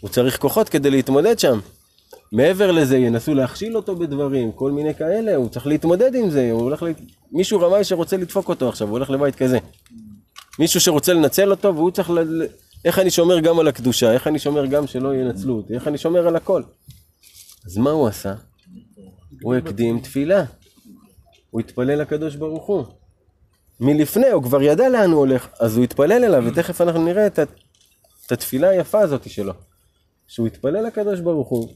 הוא 0.00 0.10
צריך 0.10 0.38
כוחות 0.38 0.68
כדי 0.68 0.90
להתמודד 0.90 1.38
שם. 1.38 1.58
מעבר 2.32 2.70
לזה, 2.70 2.96
ינסו 2.96 3.34
להכשיל 3.34 3.76
אותו 3.76 3.96
בדברים, 3.96 4.52
כל 4.52 4.72
מיני 4.72 4.94
כאלה, 4.94 5.36
הוא 5.36 5.48
צריך 5.48 5.66
להתמודד 5.66 6.14
עם 6.14 6.30
זה, 6.30 6.50
הוא 6.52 6.62
הולך 6.62 6.82
ל... 6.82 6.86
מישהו 7.32 7.60
רמאי 7.60 7.84
שרוצה 7.84 8.16
לדפוק 8.16 8.48
אותו 8.48 8.68
עכשיו, 8.68 8.88
הוא 8.88 8.96
הולך 8.96 9.10
לבית 9.10 9.34
כזה. 9.34 9.58
מישהו 10.58 10.80
שרוצה 10.80 11.12
לנצל 11.12 11.50
אותו, 11.50 11.74
והוא 11.74 11.90
צריך 11.90 12.10
ל... 12.10 12.42
איך 12.84 12.98
אני 12.98 13.10
שומר 13.10 13.40
גם 13.40 13.58
על 13.58 13.68
הקדושה, 13.68 14.12
איך 14.12 14.26
אני 14.26 14.38
שומר 14.38 14.66
גם 14.66 14.86
שלא 14.86 15.14
ינצלו 15.14 15.56
אותי, 15.56 15.74
איך 15.74 15.88
אני 15.88 15.98
שומר 15.98 16.28
על 16.28 16.36
הכל. 16.36 16.62
אז 17.66 17.76
מה 17.76 17.90
הוא 17.90 18.08
עשה? 18.08 18.34
הוא 19.42 19.54
הקדים 19.54 20.00
תפילה. 20.00 20.44
הוא 21.50 21.60
התפלל 21.60 22.00
לקדוש 22.00 22.36
ברוך 22.36 22.66
הוא. 22.66 22.84
מלפני, 23.80 24.28
הוא 24.28 24.42
כבר 24.42 24.62
ידע 24.62 24.88
לאן 24.88 25.10
הוא 25.10 25.18
הולך, 25.18 25.48
אז 25.60 25.76
הוא 25.76 25.84
התפלל 25.84 26.24
אליו, 26.24 26.44
ותכף 26.46 26.80
אנחנו 26.80 27.04
נראה 27.04 27.26
את, 27.26 27.38
את 28.26 28.32
התפילה 28.32 28.68
היפה 28.68 29.00
הזאת 29.00 29.30
שלו. 29.30 29.52
שהוא 30.26 30.46
יתפלל 30.46 30.86
לקדוש 30.86 31.20
ברוך 31.20 31.48
הוא, 31.48 31.68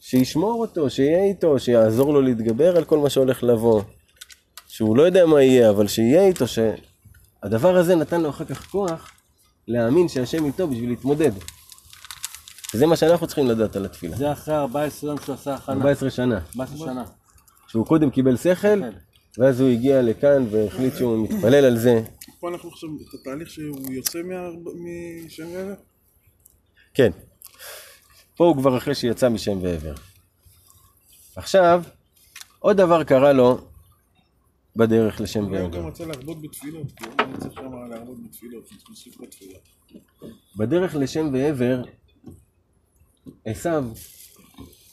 שישמור 0.00 0.60
אותו, 0.60 0.90
שיהיה 0.90 1.24
איתו, 1.24 1.58
שיעזור 1.58 2.12
לו 2.12 2.22
להתגבר 2.22 2.76
על 2.76 2.84
כל 2.84 2.98
מה 2.98 3.10
שהולך 3.10 3.42
לבוא. 3.42 3.82
שהוא 4.68 4.96
לא 4.96 5.02
יודע 5.02 5.26
מה 5.26 5.42
יהיה, 5.42 5.70
אבל 5.70 5.86
שיהיה 5.86 6.26
איתו, 6.26 6.44
שהדבר 6.48 7.76
הזה 7.76 7.94
נתן 7.94 8.20
לו 8.20 8.30
אחר 8.30 8.44
כך 8.44 8.66
כוח 8.66 9.10
להאמין 9.68 10.08
שהשם 10.08 10.44
איתו 10.44 10.68
בשביל 10.68 10.90
להתמודד. 10.90 11.32
וזה 12.74 12.86
מה 12.86 12.96
שאנחנו 12.96 13.26
צריכים 13.26 13.46
לדעת 13.46 13.76
על 13.76 13.84
התפילה. 13.84 14.16
זה 14.16 14.32
אחרי 14.32 14.54
14 14.56 15.10
יום 15.10 15.18
שהוא 15.24 15.34
עשה 15.34 15.54
הכנה. 15.54 15.76
14 15.76 16.10
שנה. 16.10 16.40
14 16.60 16.78
שנה. 16.78 17.04
שהוא 17.68 17.86
קודם 17.86 18.10
קיבל 18.10 18.36
שכל, 18.36 18.82
ואז 19.38 19.60
הוא 19.60 19.68
הגיע 19.68 20.02
לכאן 20.02 20.46
והחליט 20.50 20.94
שהוא 20.96 21.28
מתפלל 21.28 21.64
על 21.64 21.78
זה. 21.78 22.02
פה 22.40 22.48
אנחנו 22.48 22.68
עכשיו 22.68 22.88
את 23.08 23.14
התהליך 23.20 23.50
שהוא 23.50 23.92
יוצא 23.92 24.18
משם 25.26 25.46
ועבר? 25.52 25.74
כן. 26.94 27.10
פה 28.36 28.44
הוא 28.44 28.56
כבר 28.56 28.78
אחרי 28.78 28.94
שיצא 28.94 29.28
משם 29.28 29.58
ועבר. 29.62 29.94
עכשיו, 31.36 31.82
עוד 32.58 32.76
דבר 32.76 33.04
קרה 33.04 33.32
לו 33.32 33.58
בדרך 34.76 35.20
לשם 35.20 35.44
אולי 35.44 35.58
הוא 35.58 35.64
ועבר. 35.64 35.78
גם 35.78 35.86
רצה 35.86 36.04
להרבות 36.06 36.42
בתפילות, 36.42 36.92
כי 36.96 37.04
הוא 37.04 37.32
לא 37.32 37.36
צריך 37.38 37.54
שם 37.54 37.90
להרבות 37.90 38.16
בתפילות, 38.24 38.64
צריך 38.64 38.82
להוסיף 38.88 39.20
בתפילה. 39.20 39.58
בדרך 40.56 40.94
לשם 40.94 41.30
ועבר, 41.32 41.82
עשיו 43.44 43.84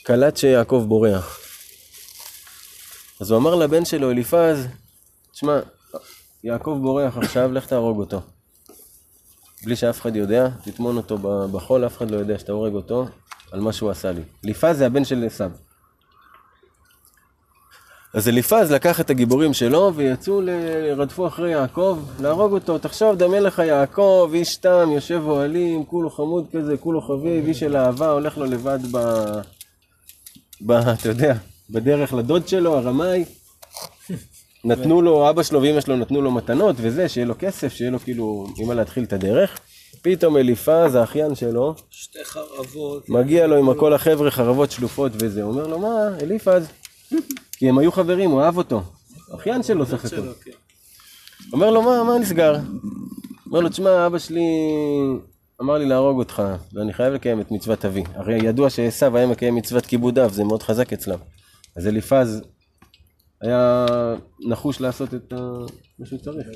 קלט 0.04 0.38
שיעקב 0.38 0.86
בורח. 0.88 1.40
אז 3.20 3.32
הוא 3.32 3.40
אמר 3.40 3.56
לבן 3.56 3.86
שלו, 3.86 4.12
אליפז, 4.12 4.68
תשמע, 5.32 5.60
יעקב 6.44 6.80
בורח 6.82 7.18
עכשיו, 7.18 7.52
לך 7.52 7.66
תהרוג 7.66 8.00
אותו. 8.00 8.22
בלי 9.64 9.76
שאף 9.76 10.02
אחד 10.02 10.16
יודע, 10.16 10.50
תטמון 10.64 10.98
אותו 10.98 11.18
בחול, 11.52 11.86
אף 11.86 11.98
אחד 11.98 12.12
לא 12.12 12.18
יודע 12.18 12.40
שאתה 12.40 12.52
הורג 12.52 12.74
אותו 12.74 13.06
על 13.52 13.60
מה 13.60 13.74
שהוא 13.74 13.90
עשה 13.90 14.12
לי. 14.12 14.22
אליפז 14.46 14.78
זה 14.78 14.86
הבן 14.86 15.06
של 15.06 15.24
עשיו. 15.26 15.52
אז 18.16 18.28
אליפז 18.30 18.72
לקח 18.72 19.00
את 19.00 19.10
הגיבורים 19.10 19.54
שלו 19.54 19.92
ויצאו, 19.96 20.42
ל... 20.42 20.50
רדפו 20.98 21.28
אחרי 21.28 21.52
יעקב, 21.52 22.00
להרוג 22.20 22.54
אותו. 22.54 22.78
תחשוב, 22.78 23.16
דמה 23.16 23.40
לך 23.40 23.60
יעקב, 23.60 24.32
איש 24.34 24.56
תם, 24.56 24.90
יושב 24.94 25.22
אוהלים, 25.26 25.86
כולו 25.86 26.10
חמוד 26.10 26.46
כזה, 26.54 26.78
כולו 26.78 27.02
חביב, 27.02 27.48
איש 27.48 27.60
של 27.60 27.76
אהבה, 27.76 28.12
הולך 28.12 28.38
לו 28.38 28.46
לבד 28.46 28.80
ב... 28.92 28.98
ב... 30.62 30.72
אתה 30.72 31.10
יודע, 31.10 31.34
בדרך 31.70 32.14
לדוד 32.14 32.48
שלו, 32.48 32.76
הרמאי. 32.78 33.26
נתנו 34.66 35.02
לו, 35.02 35.30
אבא 35.30 35.44
שלו 35.44 35.62
ואמא 35.62 35.82
שלו 35.82 35.96
נתנו 35.96 36.22
לו 36.22 36.32
מתנות 36.32 36.76
וזה, 36.80 37.10
שיהיה 37.10 37.26
לו 37.28 37.34
כסף, 37.40 37.74
שיהיה 37.74 37.92
לו 37.92 38.00
כאילו, 38.00 38.48
עם 38.58 38.68
מה 38.68 38.74
להתחיל 38.74 39.04
את 39.04 39.14
הדרך. 39.14 39.60
פתאום 40.02 40.38
אליפז, 40.38 40.96
האחיין 40.96 41.36
שלו, 41.36 41.76
שתי 41.90 42.26
חרבות. 42.26 43.10
מגיע 43.10 43.48
לו 43.48 43.58
עם 43.58 43.74
כל 43.74 43.94
החבר'ה, 43.94 44.32
חרבות 44.32 44.72
שלופות 44.72 45.12
וזה. 45.16 45.44
אומר 45.44 45.68
לו, 45.68 45.80
מה, 45.80 46.08
אליפז? 46.22 46.68
כי 47.58 47.70
הם 47.70 47.78
היו 47.78 47.92
חברים, 47.92 48.32
הוא 48.32 48.42
אהב 48.42 48.58
אותו. 48.58 48.82
אחיין 49.36 49.64
שלו 49.64 49.86
סך 49.86 50.06
הכל. 50.06 50.32
אומר 51.54 51.72
לו, 51.72 51.82
מה, 51.82 52.04
מה 52.04 52.20
נסגר? 52.20 52.56
אומר 53.46 53.60
לו, 53.60 53.70
תשמע, 53.70 54.08
אבא 54.08 54.20
שלי 54.20 54.42
אמר 55.62 55.78
לי 55.78 55.86
להרוג 55.86 56.20
אותך, 56.20 56.44
ואני 56.74 56.94
חייב 56.94 57.14
לקיים 57.14 57.42
את 57.42 57.52
מצוות 57.52 57.86
אבי. 57.86 58.04
הרי 58.16 58.36
ידוע 58.36 58.70
שעשו 58.70 59.18
היה 59.18 59.28
מקיים 59.28 59.56
מצוות 59.56 59.86
כיבוד 59.86 60.20
אב, 60.20 60.32
זה 60.32 60.44
מאוד 60.44 60.64
חזק 60.64 60.94
אצלם. 60.94 61.20
אז 61.76 61.88
אליפז 61.88 62.42
היה 63.42 63.86
נחוש 64.50 64.82
לעשות 64.82 65.14
את 65.14 65.34
מה 66.00 66.06
שהוא 66.06 66.20
צריך. 66.20 66.48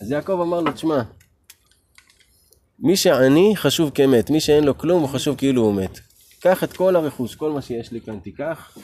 אז 0.00 0.10
יעקב 0.10 0.40
אמר 0.40 0.60
לו, 0.60 0.72
תשמע, 0.72 1.02
מי 2.78 2.96
שעני 2.96 3.52
חשוב 3.56 3.90
כמת, 3.94 4.30
מי 4.30 4.40
שאין 4.40 4.64
לו 4.64 4.78
כלום 4.78 5.02
הוא 5.02 5.08
חשוב 5.08 5.36
כאילו 5.36 5.62
הוא 5.62 5.74
מת. 5.74 6.00
קח 6.40 6.64
את 6.64 6.72
כל 6.72 6.96
הרכוש, 6.96 7.34
כל 7.34 7.50
מה 7.50 7.62
שיש 7.62 7.92
לי 7.92 8.00
כאן 8.00 8.20
תיקח. 8.20 8.78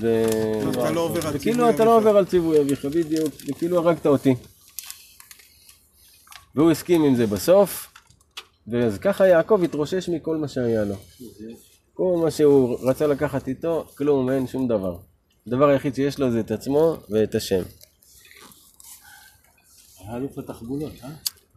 ו... 0.00 0.24
אתה 0.70 0.90
לא 0.90 1.00
עובר 1.00 1.26
על 1.26 1.36
וכאילו 1.36 1.70
אתה 1.70 1.84
לא. 1.84 1.96
עובר 1.96 2.16
על 2.16 2.24
ציווי 2.24 2.60
אביך, 2.60 2.84
בדיוק, 2.84 3.34
וכאילו 3.48 3.78
הרגת 3.78 4.06
אותי. 4.06 4.34
והוא 6.54 6.70
הסכים 6.70 7.04
עם 7.04 7.14
זה 7.16 7.26
בסוף, 7.26 7.92
ואז 8.66 8.98
ככה 8.98 9.26
יעקב 9.26 9.60
התרושש 9.64 10.08
מכל 10.08 10.36
מה 10.36 10.48
שהיה 10.48 10.84
לו. 10.84 10.94
כל 11.94 12.20
מה 12.24 12.30
שהוא 12.30 12.78
רצה 12.82 13.06
לקחת 13.06 13.48
איתו, 13.48 13.86
כלום, 13.94 14.30
אין 14.30 14.46
שום 14.46 14.68
דבר. 14.68 14.96
הדבר 15.46 15.68
היחיד 15.68 15.94
שיש 15.94 16.18
לו 16.18 16.30
זה 16.30 16.40
את 16.40 16.50
עצמו 16.50 16.96
ואת 17.10 17.34
השם. 17.34 17.62
היה 19.98 20.16
אלוף 20.16 20.38
התחבולות, 20.38 20.92
אה? 21.04 21.08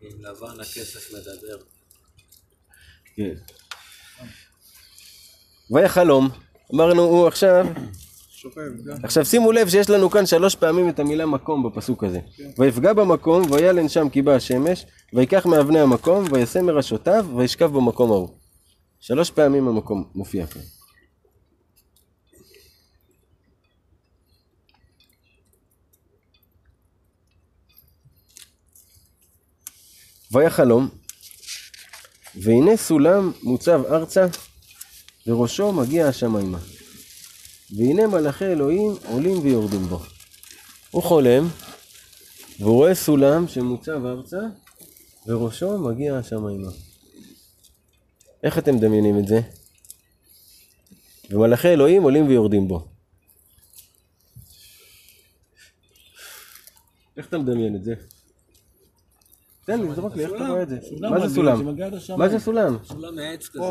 עם 0.01 0.25
לבן 0.25 0.59
הכסף 0.61 1.13
מדבר. 1.13 1.57
כן. 3.15 3.33
והיה 5.71 5.89
חלום, 5.89 6.29
אמרנו 6.73 7.01
הוא 7.03 7.27
עכשיו. 7.27 7.67
עכשיו 9.03 9.25
שימו 9.25 9.51
לב 9.51 9.69
שיש 9.69 9.89
לנו 9.89 10.09
כאן 10.09 10.25
שלוש 10.25 10.55
פעמים 10.55 10.89
את 10.89 10.99
המילה 10.99 11.25
מקום 11.25 11.63
בפסוק 11.63 12.03
הזה. 12.03 12.19
ויפגע 12.57 12.93
במקום, 12.93 13.51
וילן 13.51 13.89
שם 13.89 14.09
כי 14.09 14.21
באה 14.21 14.35
השמש, 14.35 14.85
ויקח 15.13 15.45
מאבני 15.45 15.79
המקום, 15.79 16.25
וישם 16.31 16.65
מראשותיו, 16.65 17.25
וישכב 17.37 17.65
במקום 17.65 18.11
ההוא. 18.11 18.29
שלוש 18.99 19.31
פעמים 19.31 19.67
המקום 19.67 20.03
מופיע 20.15 20.47
כאן. 20.47 20.61
והיה 30.31 30.49
חלום, 30.49 30.89
והנה 32.35 32.77
סולם 32.77 33.31
מוצב 33.43 33.81
ארצה, 33.85 34.25
וראשו 35.27 35.71
מגיע 35.71 36.07
השמיימה. 36.07 36.74
והנה 37.71 38.07
מלאכי 38.07 38.45
אלוהים 38.45 38.91
עולים 39.05 39.39
ויורדים 39.39 39.81
בו. 39.81 39.99
הוא 40.91 41.03
חולם, 41.03 41.47
והוא 42.59 42.75
רואה 42.75 42.95
סולם 42.95 43.47
שמוצב 43.47 44.05
ארצה, 44.05 44.39
וראשו 45.27 45.77
מגיע 45.77 46.17
השמיימה. 46.17 46.71
איך 48.43 48.57
אתם 48.57 48.75
מדמיינים 48.75 49.19
את 49.19 49.27
זה? 49.27 49.41
ומלאכי 51.29 51.67
אלוהים 51.67 52.03
עולים 52.03 52.27
ויורדים 52.27 52.67
בו. 52.67 52.87
איך 57.17 57.27
אתה 57.27 57.37
מדמיין 57.37 57.75
את 57.75 57.83
זה? 57.83 57.93
תן 59.65 59.81
לי, 59.81 59.95
זרוק 59.95 60.15
לי, 60.15 60.23
איך 60.25 60.31
אתה 60.35 60.47
רואה 60.47 60.61
את 60.61 60.69
זה? 60.69 60.79
מה 60.99 61.27
זה 61.27 61.35
סולם? 61.35 61.65
מה 62.17 62.29
זה 62.29 62.39
סולם? 62.39 62.77
סולם 62.83 63.15
מעץ 63.15 63.47
כזה. 63.47 63.63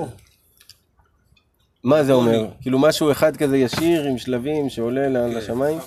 מה 1.84 2.04
זה 2.04 2.12
אומר? 2.12 2.48
כאילו 2.60 2.78
משהו 2.78 3.10
אחד 3.12 3.36
כזה 3.36 3.56
ישיר 3.56 4.04
עם 4.04 4.18
שלבים 4.18 4.68
שעולה 4.70 5.08
ל- 5.08 5.36
לשמיים? 5.38 5.78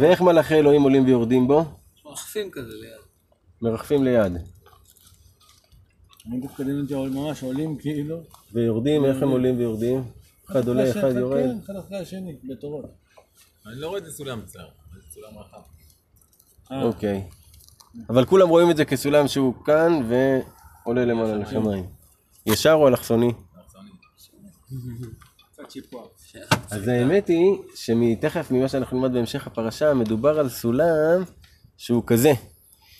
ואיך 0.00 0.20
מלאכי 0.20 0.54
אלוהים 0.54 0.82
עולים 0.82 1.04
ויורדים 1.04 1.48
בו? 1.48 1.64
מרחפים 2.04 2.50
כזה 2.50 2.72
ליד. 2.74 3.00
מרחפים 3.62 4.04
ליד. 4.04 4.32
אני 6.26 6.40
דווקא 6.40 6.62
דמיין 6.62 6.80
אותי 6.80 6.94
ממש 7.18 7.42
עולים 7.42 7.76
כאילו. 7.78 8.22
ויורדים, 8.52 9.04
איך 9.04 9.22
הם 9.22 9.28
עולים 9.28 9.58
ויורדים? 9.58 10.02
אחד 10.50 10.68
עולה, 10.68 10.90
אחד 10.90 11.16
יורד. 11.16 11.42
כן, 11.42 11.58
אחד 11.64 11.76
אחרי 11.76 11.98
השני, 11.98 12.36
בתורות. 12.44 12.84
אני 13.66 13.80
לא 13.80 13.88
רואה 13.88 13.98
את 13.98 14.04
זה 14.04 14.10
סולם 14.12 14.40
צר, 14.46 14.58
זה 14.94 15.00
סולם 15.14 15.38
רחב. 15.38 15.58
אה, 16.72 16.82
אוקיי. 16.82 17.22
אבל 18.10 18.24
כולם 18.24 18.48
רואים 18.48 18.70
את 18.70 18.76
זה 18.76 18.84
כסולם 18.84 19.28
שהוא 19.28 19.54
כאן 19.64 20.02
ועולה 20.08 21.04
למעלה 21.04 21.36
לשמיים. 21.36 21.86
ישר 22.46 22.72
או 22.72 22.88
אלכסוני? 22.88 23.32
אז 26.70 26.88
האמת 26.88 27.28
היא 27.28 27.52
שמתכף 27.74 28.50
ממה 28.50 28.68
שאנחנו 28.68 28.96
נלמד 28.96 29.12
בהמשך 29.12 29.46
הפרשה 29.46 29.94
מדובר 29.94 30.38
על 30.38 30.48
סולם 30.48 31.22
שהוא 31.76 32.02
כזה, 32.06 32.32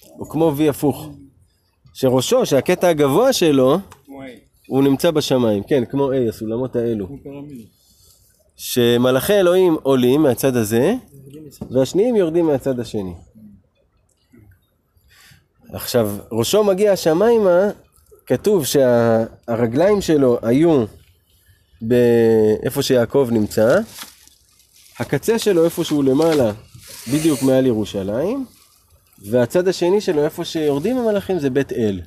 הוא 0.04 0.30
כמו 0.30 0.52
וי 0.56 0.68
הפוך. 0.68 1.08
שראשו, 1.94 2.46
שהקטע 2.46 2.88
הגבוה 2.88 3.32
שלו, 3.32 3.78
הוא 4.66 4.82
נמצא 4.82 5.10
בשמיים, 5.10 5.62
כן, 5.62 5.84
כמו 5.84 6.12
A, 6.12 6.28
הסולמות 6.28 6.76
האלו. 6.76 7.08
שמלאכי 8.56 9.32
אלוהים 9.32 9.76
עולים 9.82 10.22
מהצד 10.22 10.56
הזה, 10.56 10.94
והשניים 11.70 12.16
יורדים 12.16 12.46
מהצד 12.46 12.80
השני. 12.80 13.14
עכשיו, 15.72 16.10
ראשו 16.32 16.64
מגיע 16.64 16.92
השמיימה, 16.92 17.70
כתוב 18.26 18.64
שהרגליים 18.66 20.00
שלו 20.00 20.38
היו 20.42 20.84
באיפה 21.82 22.82
שיעקב 22.82 23.28
נמצא, 23.32 23.78
הקצה 24.98 25.38
שלו 25.38 25.64
איפה 25.64 25.84
שהוא 25.84 26.04
למעלה, 26.04 26.52
בדיוק 27.12 27.42
מעל 27.42 27.66
ירושלים, 27.66 28.46
והצד 29.30 29.68
השני 29.68 30.00
שלו 30.00 30.24
איפה 30.24 30.44
שיורדים 30.44 30.98
המלאכים 30.98 31.38
זה 31.38 31.50
בית 31.50 31.72
אל. 31.72 32.00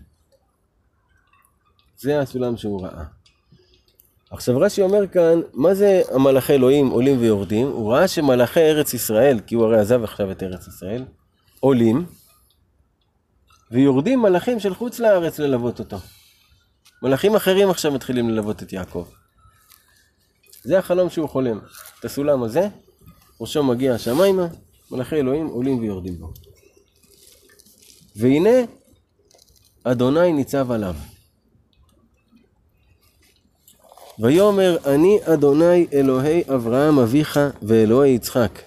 זה 1.98 2.20
הסולם 2.20 2.58
שהוא 2.58 2.86
ראה. 2.86 3.04
עכשיו 4.32 4.60
רש"י 4.60 4.82
אומר 4.82 5.08
כאן, 5.08 5.42
מה 5.54 5.76
זה 5.76 6.02
המלאכי 6.12 6.54
אלוהים 6.54 6.90
עולים 6.90 7.22
ויורדים? 7.22 7.68
הוא 7.68 7.94
ראה 7.94 8.08
שמלאכי 8.08 8.60
ארץ 8.60 8.94
ישראל, 8.94 9.40
כי 9.48 9.56
הוא 9.56 9.66
הרי 9.66 9.80
עזב 9.80 10.04
עכשיו 10.04 10.32
את 10.32 10.44
ארץ 10.44 10.68
ישראל, 10.68 11.06
עולים, 11.60 12.06
ויורדים 13.72 14.22
מלאכים 14.22 14.60
של 14.60 14.74
חוץ 14.74 15.00
לארץ 15.00 15.40
ללוות 15.40 15.80
אותו. 15.80 15.98
מלאכים 17.02 17.36
אחרים 17.36 17.70
עכשיו 17.70 17.92
מתחילים 17.92 18.30
ללוות 18.30 18.64
את 18.64 18.74
יעקב. 18.74 19.06
זה 20.64 20.80
החלום 20.80 21.10
שהוא 21.10 21.30
חולם. 21.30 21.60
את 22.00 22.06
הסולם 22.06 22.44
הזה, 22.44 22.68
ראשו 23.42 23.64
מגיע 23.64 23.94
השמיימה, 23.94 24.48
מלאכי 24.92 25.16
אלוהים 25.16 25.48
עולים 25.48 25.80
ויורדים 25.80 26.20
בו. 26.20 26.34
והנה, 28.16 28.60
אדוני 29.84 30.34
ניצב 30.34 30.72
עליו. 30.72 30.96
ויאמר 34.20 34.78
אני 34.86 35.20
אדוני 35.34 35.88
אלוהי 35.94 36.44
אברהם 36.56 37.00
אביך 37.00 37.40
ואלוהי 37.62 38.12
יצחק. 38.12 38.60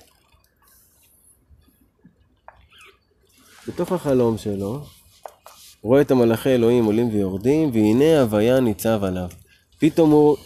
בתוך 3.68 3.92
החלום 3.92 4.38
שלו, 4.38 4.84
רואה 5.82 6.00
את 6.00 6.10
המלאכי 6.10 6.48
אלוהים 6.48 6.84
עולים 6.84 7.08
ויורדים, 7.08 7.70
והנה 7.72 8.20
הוויה 8.20 8.60
ניצב 8.60 9.04
עליו. 9.04 9.28
פתאום 9.78 10.10
הוא, 10.10 10.36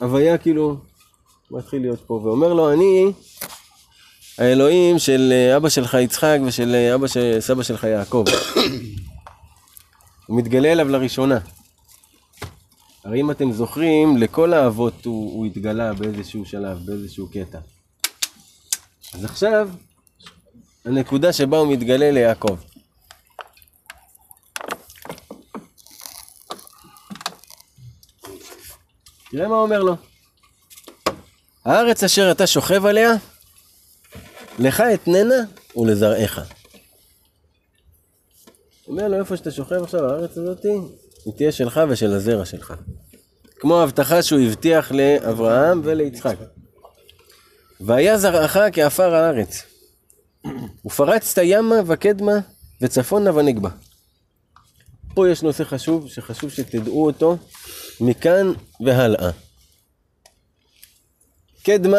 הוויה 0.00 0.38
כאילו, 0.38 0.76
מתחיל 1.50 1.82
להיות 1.82 2.00
פה, 2.06 2.14
ואומר 2.14 2.52
לו, 2.52 2.72
אני 2.72 3.12
האלוהים 4.38 4.98
של 4.98 5.32
אה, 5.32 5.56
אבא 5.56 5.68
שלך 5.68 5.94
יצחק 5.94 6.38
ושל 6.46 6.74
אה, 6.74 6.94
אבא 6.94 7.06
של 7.06 7.36
סבא 7.40 7.62
שלך 7.62 7.84
יעקב. 7.84 8.24
הוא 10.26 10.38
מתגלה 10.38 10.72
אליו 10.72 10.88
לראשונה. 10.88 11.38
הרי 13.04 13.20
אם 13.20 13.30
אתם 13.30 13.52
זוכרים, 13.52 14.16
לכל 14.16 14.52
האבות 14.52 15.04
הוא, 15.04 15.32
הוא 15.32 15.46
התגלה 15.46 15.92
באיזשהו 15.92 16.44
שלב, 16.44 16.78
באיזשהו 16.84 17.28
קטע. 17.28 17.58
אז 19.14 19.24
עכשיו, 19.24 19.68
הנקודה 20.84 21.32
שבה 21.32 21.58
הוא 21.58 21.72
מתגלה 21.72 22.10
ליעקב. 22.10 22.56
תראה 29.30 29.48
מה 29.48 29.54
אומר 29.54 29.82
לו. 29.82 30.09
הארץ 31.64 32.04
אשר 32.04 32.30
אתה 32.30 32.46
שוכב 32.46 32.86
עליה, 32.86 33.12
לך 34.58 34.82
אתננה 34.94 35.34
ולזרעך. 35.76 36.38
אומר 38.88 39.08
לו, 39.08 39.18
איפה 39.18 39.36
שאתה 39.36 39.50
שוכב 39.50 39.82
עכשיו, 39.82 40.04
הארץ 40.04 40.38
הזאתי, 40.38 40.72
היא 41.24 41.32
תהיה 41.36 41.52
שלך 41.52 41.80
ושל 41.88 42.12
הזרע 42.12 42.44
שלך. 42.44 42.74
כמו 43.60 43.80
ההבטחה 43.80 44.22
שהוא 44.22 44.40
הבטיח 44.40 44.92
לאברהם 44.92 45.80
וליצחק. 45.84 46.36
והיה 47.80 48.18
זרעך 48.18 48.56
כעפר 48.72 49.14
הארץ. 49.14 49.62
ופרצת 50.86 51.42
ימה 51.44 51.76
וקדמה 51.86 52.38
וצפונה 52.80 53.34
ונגבה. 53.36 53.70
פה 55.14 55.28
יש 55.28 55.42
נושא 55.42 55.64
חשוב, 55.64 56.08
שחשוב 56.08 56.50
שתדעו 56.50 57.06
אותו 57.06 57.36
מכאן 58.00 58.52
והלאה. 58.80 59.30
קדמה 61.62 61.98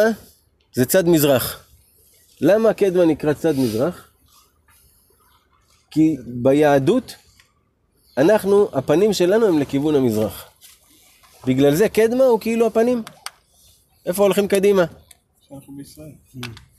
זה 0.72 0.84
צד 0.84 1.08
מזרח. 1.08 1.68
למה 2.40 2.74
קדמה 2.74 3.04
נקרא 3.04 3.32
צד 3.32 3.58
מזרח? 3.58 4.08
כי 5.90 6.16
ביהדות 6.26 7.14
אנחנו, 8.16 8.68
הפנים 8.72 9.12
שלנו 9.12 9.46
הם 9.46 9.58
לכיוון 9.58 9.94
המזרח. 9.94 10.48
בגלל 11.46 11.74
זה 11.74 11.88
קדמה 11.88 12.24
הוא 12.24 12.40
כאילו 12.40 12.66
הפנים. 12.66 13.02
איפה 14.06 14.22
הולכים 14.22 14.48
קדימה? 14.48 14.84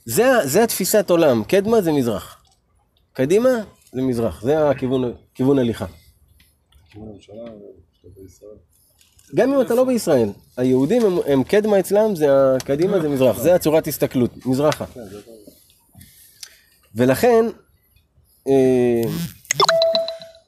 זה, 0.05 0.23
זה 0.43 0.63
התפיסת 0.63 1.09
עולם, 1.09 1.43
קדמה 1.43 1.81
זה 1.81 1.91
מזרח. 1.91 2.43
קדימה 3.13 3.49
זה 3.93 4.01
מזרח, 4.01 4.41
זה 4.41 4.69
הכיוון 4.69 5.13
כיוון 5.35 5.59
הליכה. 5.59 5.85
גם 9.35 9.53
אם 9.53 9.61
אתה 9.61 9.75
לא 9.75 9.83
בישראל, 9.83 10.29
היהודים 10.57 11.01
הם, 11.27 11.43
קדמה 11.43 11.79
אצלם, 11.79 12.15
זה 12.15 12.27
הקדימה 12.55 12.99
זה 12.99 13.09
מזרח, 13.09 13.39
זה 13.39 13.55
הצורת 13.55 13.87
הסתכלות, 13.87 14.45
מזרחה. 14.45 14.85
ולכן, 16.95 17.45
אה, 18.47 19.01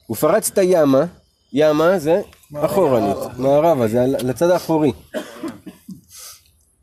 ופרצת 0.09 0.57
ימה, 0.63 1.05
ימה 1.53 1.99
זה 1.99 2.21
אחורנית, 2.55 3.17
מערבה, 3.37 3.87
זה 3.87 4.05
לצד 4.05 4.49
האחורי. 4.49 4.91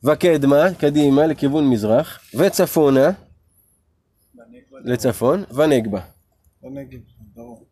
וקדמה, 0.05 0.75
קדימה, 0.79 1.27
לכיוון 1.27 1.71
מזרח, 1.71 2.19
וצפונה, 2.35 3.11
לצפון, 4.85 5.45
ונגבה. 5.55 6.01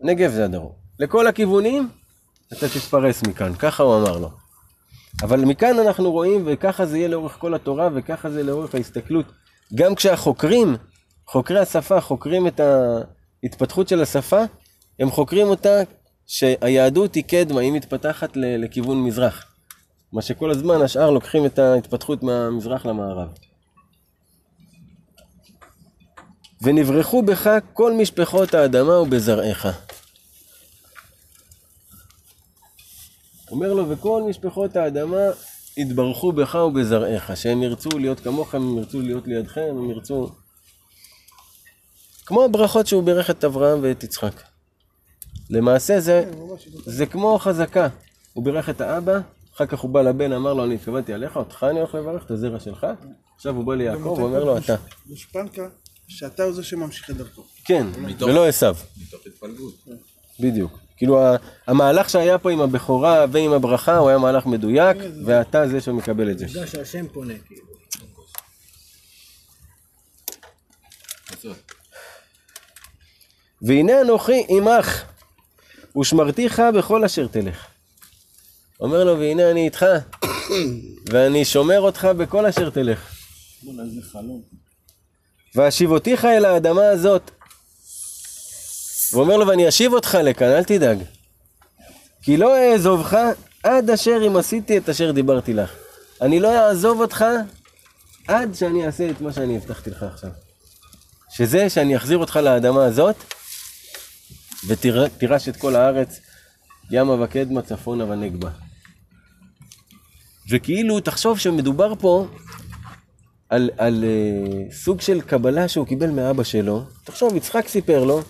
נגב 0.00 0.30
זה 0.30 0.44
הדרום. 0.44 0.72
לכל 0.98 1.26
הכיוונים, 1.26 1.88
אתה 2.52 2.68
תתפרס 2.68 3.22
מכאן, 3.22 3.54
ככה 3.54 3.82
הוא 3.82 3.96
אמר 3.96 4.18
לו. 4.18 4.30
אבל 5.22 5.44
מכאן 5.44 5.78
אנחנו 5.78 6.12
רואים, 6.12 6.42
וככה 6.46 6.86
זה 6.86 6.98
יהיה 6.98 7.08
לאורך 7.08 7.36
כל 7.38 7.54
התורה, 7.54 7.88
וככה 7.94 8.30
זה 8.30 8.42
לאורך 8.42 8.74
ההסתכלות. 8.74 9.26
גם 9.74 9.94
כשהחוקרים, 9.94 10.76
חוקרי 11.26 11.58
השפה, 11.58 12.00
חוקרים 12.00 12.46
את 12.46 12.60
ההתפתחות 12.60 13.88
של 13.88 14.02
השפה, 14.02 14.40
הם 14.98 15.10
חוקרים 15.10 15.46
אותה 15.46 15.82
שהיהדות 16.26 17.14
היא 17.14 17.24
קדמה, 17.24 17.60
היא 17.60 17.72
מתפתחת 17.72 18.30
לכיוון 18.34 19.02
מזרח. 19.02 19.44
מה 20.12 20.22
שכל 20.22 20.50
הזמן 20.50 20.82
השאר 20.82 21.10
לוקחים 21.10 21.46
את 21.46 21.58
ההתפתחות 21.58 22.22
מהמזרח 22.22 22.86
למערב. 22.86 23.28
ונברחו 26.62 27.22
בך 27.22 27.50
כל 27.72 27.92
משפחות 27.92 28.54
האדמה 28.54 29.00
ובזרעך. 29.00 29.66
אומר 33.50 33.72
לו, 33.72 33.88
וכל 33.90 34.22
משפחות 34.28 34.76
האדמה 34.76 35.22
יתברכו 35.76 36.32
בך 36.32 36.54
ובזרעך, 36.54 37.36
שהם 37.36 37.62
ירצו 37.62 37.98
להיות 37.98 38.20
כמוך, 38.20 38.54
הם 38.54 38.78
ירצו 38.78 39.00
להיות 39.00 39.26
לידכם, 39.26 39.74
הם 39.78 39.90
ירצו... 39.90 40.30
כמו 42.26 42.44
הברכות 42.44 42.86
שהוא 42.86 43.02
בירך 43.02 43.30
את 43.30 43.44
אברהם 43.44 43.78
ואת 43.82 44.04
יצחק. 44.04 44.42
למעשה 45.50 46.00
זה, 46.00 46.30
זה 46.84 47.06
כמו 47.06 47.38
חזקה. 47.38 47.88
הוא 48.32 48.44
בירך 48.44 48.68
את 48.68 48.80
האבא, 48.80 49.20
אחר 49.54 49.66
כך 49.66 49.80
הוא 49.80 49.90
בא 49.90 50.02
לבן, 50.02 50.32
אמר 50.32 50.54
לו, 50.54 50.64
אני 50.64 50.74
התכוונתי 50.74 51.12
עליך, 51.12 51.36
אותך 51.36 51.66
אני 51.70 51.78
הולך 51.78 51.94
לברך, 51.94 52.24
את 52.24 52.30
הזרע 52.30 52.60
שלך. 52.60 52.86
עכשיו 53.36 53.56
הוא 53.56 53.64
בא 53.64 53.74
ליעקב, 53.74 54.02
הוא 54.02 54.22
אומר 54.22 54.44
לו, 54.44 54.58
אתה. 54.58 54.74
גושפנקה, 55.08 55.68
שאתה 56.08 56.42
הוא 56.42 56.52
זה 56.52 56.62
שממשיך 56.62 57.10
את 57.10 57.16
דרכו. 57.16 57.42
כן, 57.64 57.86
ולא 58.20 58.48
עשו. 58.48 58.66
מתוך 58.66 59.20
התפלגות. 59.26 59.74
בדיוק. 60.40 60.78
כאילו 61.00 61.20
המהלך 61.66 62.10
שהיה 62.10 62.38
פה 62.38 62.50
עם 62.50 62.60
הבכורה 62.60 63.26
ועם 63.32 63.52
הברכה 63.52 63.96
הוא 63.96 64.08
היה 64.08 64.18
מהלך 64.18 64.46
מדויק, 64.46 64.96
ואתה 65.24 65.68
זה 65.68 65.80
שמקבל 65.80 66.30
את 66.30 66.38
זה. 66.38 66.46
עובדה 66.46 66.66
שהשם 66.66 67.08
פונה, 67.08 67.34
כאילו. 67.46 67.66
והנה 73.62 74.00
אנוכי 74.00 74.44
עמך, 74.48 75.04
ושמרתיך 76.00 76.62
בכל 76.74 77.04
אשר 77.04 77.26
תלך. 77.26 77.66
אומר 78.80 79.04
לו, 79.04 79.18
והנה 79.18 79.50
אני 79.50 79.64
איתך, 79.64 79.86
ואני 81.10 81.44
שומר 81.44 81.80
אותך 81.80 82.04
בכל 82.04 82.46
אשר 82.46 82.70
תלך. 82.70 83.14
ואשיבותיך 85.54 86.24
אל 86.24 86.44
האדמה 86.44 86.88
הזאת. 86.88 87.30
ואומר 89.12 89.36
לו, 89.36 89.46
ואני 89.46 89.68
אשיב 89.68 89.92
אותך 89.92 90.18
לכאן, 90.22 90.46
אל 90.46 90.64
תדאג. 90.64 90.98
כי 92.22 92.36
לא 92.36 92.56
אעזובך 92.58 93.16
עד 93.62 93.90
אשר 93.90 94.18
אם 94.26 94.36
עשיתי 94.36 94.78
את 94.78 94.88
אשר 94.88 95.10
דיברתי 95.10 95.52
לך. 95.52 95.70
אני 96.20 96.40
לא 96.40 96.58
אעזוב 96.58 97.00
אותך 97.00 97.24
עד 98.28 98.54
שאני 98.54 98.86
אעשה 98.86 99.10
את 99.10 99.20
מה 99.20 99.32
שאני 99.32 99.56
הבטחתי 99.56 99.90
לך 99.90 100.02
עכשיו. 100.02 100.30
שזה 101.30 101.70
שאני 101.70 101.96
אחזיר 101.96 102.18
אותך 102.18 102.36
לאדמה 102.36 102.84
הזאת, 102.84 103.16
ותירש 104.66 105.48
את 105.48 105.56
כל 105.56 105.76
הארץ, 105.76 106.20
ימה 106.90 107.24
וקדמה, 107.24 107.62
צפונה 107.62 108.04
ונגבה. 108.04 108.50
וכאילו, 110.50 111.00
תחשוב 111.00 111.38
שמדובר 111.38 111.94
פה 111.98 112.26
על, 113.48 113.70
על 113.78 114.04
uh, 114.04 114.74
סוג 114.74 115.00
של 115.00 115.20
קבלה 115.20 115.68
שהוא 115.68 115.86
קיבל 115.86 116.10
מאבא 116.10 116.42
שלו. 116.42 116.84
תחשוב, 117.04 117.36
יצחק 117.36 117.68
סיפר 117.68 118.04
לו, 118.04 118.22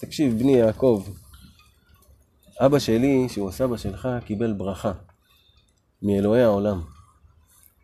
תקשיב, 0.00 0.38
בני 0.38 0.52
יעקב, 0.52 1.04
אבא 2.60 2.78
שלי, 2.78 3.28
שהוא 3.28 3.48
הסבא 3.48 3.76
שלך, 3.76 4.08
קיבל 4.24 4.52
ברכה 4.52 4.92
מאלוהי 6.02 6.42
העולם. 6.42 6.82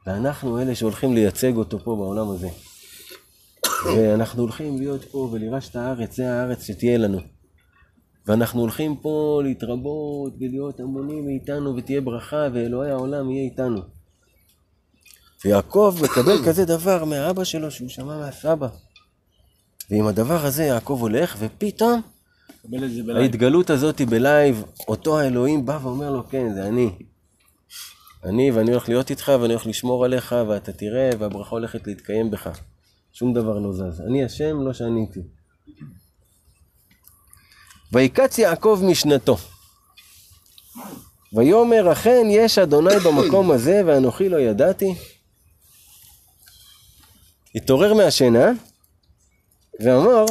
ואנחנו 0.06 0.60
אלה 0.60 0.74
שהולכים 0.74 1.14
לייצג 1.14 1.56
אותו 1.56 1.78
פה 1.78 1.96
בעולם 1.96 2.30
הזה. 2.30 2.48
ואנחנו 3.86 4.42
הולכים 4.42 4.78
להיות 4.78 5.04
פה 5.04 5.28
ולירש 5.32 5.68
את 5.68 5.76
הארץ, 5.76 6.16
זה 6.16 6.32
הארץ 6.32 6.62
שתהיה 6.62 6.98
לנו. 6.98 7.18
ואנחנו 8.26 8.60
הולכים 8.60 8.96
פה 8.96 9.40
להתרבות 9.44 10.32
ולהיות 10.40 10.80
המונים 10.80 11.24
מאיתנו 11.24 11.76
ותהיה 11.76 12.00
ברכה 12.00 12.48
ואלוהי 12.54 12.90
העולם 12.90 13.30
יהיה 13.30 13.44
איתנו. 13.44 13.80
ויעקב 15.44 15.96
מקבל 16.04 16.44
כזה 16.46 16.64
דבר 16.64 17.04
מהאבא 17.04 17.44
שלו 17.44 17.70
שהוא 17.70 17.88
שמע 17.88 18.18
מהסבא. 18.18 18.68
ועם 19.90 20.06
הדבר 20.06 20.46
הזה 20.46 20.64
יעקב 20.64 20.98
הולך, 21.00 21.36
ופתאום. 21.38 22.02
ההתגלות 23.16 23.70
הזאת 23.70 24.00
בלייב, 24.00 24.64
אותו 24.88 25.18
האלוהים 25.18 25.66
בא 25.66 25.78
ואומר 25.82 26.10
לו, 26.10 26.28
כן, 26.28 26.54
זה 26.54 26.66
אני. 26.68 26.90
אני, 28.24 28.50
ואני 28.50 28.70
הולך 28.70 28.88
להיות 28.88 29.10
איתך, 29.10 29.32
ואני 29.40 29.52
הולך 29.52 29.66
לשמור 29.66 30.04
עליך, 30.04 30.34
ואתה 30.48 30.72
תראה, 30.72 31.10
והברכה 31.18 31.50
הולכת 31.50 31.86
להתקיים 31.86 32.30
בך. 32.30 32.60
שום 33.12 33.34
דבר 33.34 33.58
לא 33.58 33.72
זז. 33.72 34.00
אני 34.00 34.24
השם, 34.24 34.62
לא 34.62 34.72
שעניתי. 34.72 35.20
ויקץ 37.92 38.38
יעקב 38.38 38.80
משנתו. 38.84 39.36
ויאמר, 41.32 41.92
אכן 41.92 42.26
יש 42.30 42.58
אדוני 42.58 42.94
במקום 43.04 43.50
הזה, 43.50 43.82
ואנוכי 43.86 44.28
לא 44.28 44.36
ידעתי. 44.36 44.94
התעורר 47.54 47.94
מהשינה, 47.94 48.50
ואמר, 49.80 50.24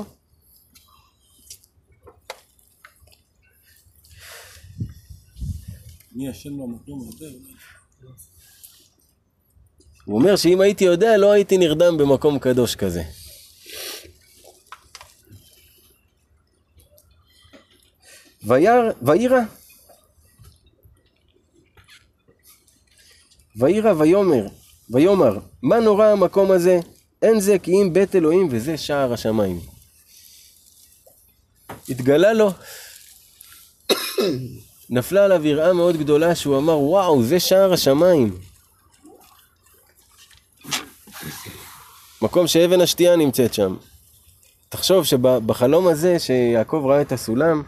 מי 6.11 6.29
ישן 6.29 6.49
במקום 6.49 7.09
הזה? 7.09 7.25
הוא 10.05 10.19
אומר 10.19 10.35
שאם 10.35 10.61
הייתי 10.61 10.83
יודע, 10.83 11.17
לא 11.17 11.31
הייתי 11.31 11.57
נרדם 11.57 11.97
במקום 11.97 12.39
קדוש 12.39 12.75
כזה. 12.75 13.03
ויירא. 18.43 19.39
ויירא 23.55 23.93
ויאמר, 23.93 24.47
ויאמר, 24.89 25.39
מה 25.61 25.79
נורא 25.79 26.05
המקום 26.05 26.51
הזה? 26.51 26.79
אין 27.25 27.39
זה 27.39 27.59
כי 27.59 27.71
אם 27.71 27.93
בית 27.93 28.15
אלוהים 28.15 28.47
וזה 28.51 28.77
שער 28.77 29.13
השמיים. 29.13 29.59
התגלה 31.89 32.33
לו, 32.33 32.51
נפלה 34.89 35.25
עליו 35.25 35.45
יראה 35.45 35.73
מאוד 35.73 35.97
גדולה 35.97 36.35
שהוא 36.35 36.57
אמר, 36.57 36.79
וואו, 36.79 37.23
זה 37.23 37.39
שער 37.39 37.73
השמיים. 37.73 38.37
מקום 42.21 42.47
שאבן 42.47 42.81
השתייה 42.81 43.15
נמצאת 43.15 43.53
שם. 43.53 43.75
תחשוב 44.69 45.03
שבחלום 45.03 45.87
הזה 45.87 46.19
שיעקב 46.19 46.83
ראה 46.85 47.01
את 47.01 47.11
הסולם, 47.11 47.63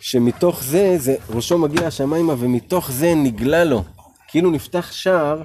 שמתוך 0.00 0.62
זה, 0.64 0.94
זה 0.98 1.16
ראשו 1.30 1.58
מגיע 1.58 1.86
השמיימה 1.86 2.34
ומתוך 2.38 2.90
זה 2.90 3.14
נגלה 3.14 3.64
לו, 3.64 3.84
כאילו 4.28 4.50
נפתח 4.50 4.92
שער 4.92 5.42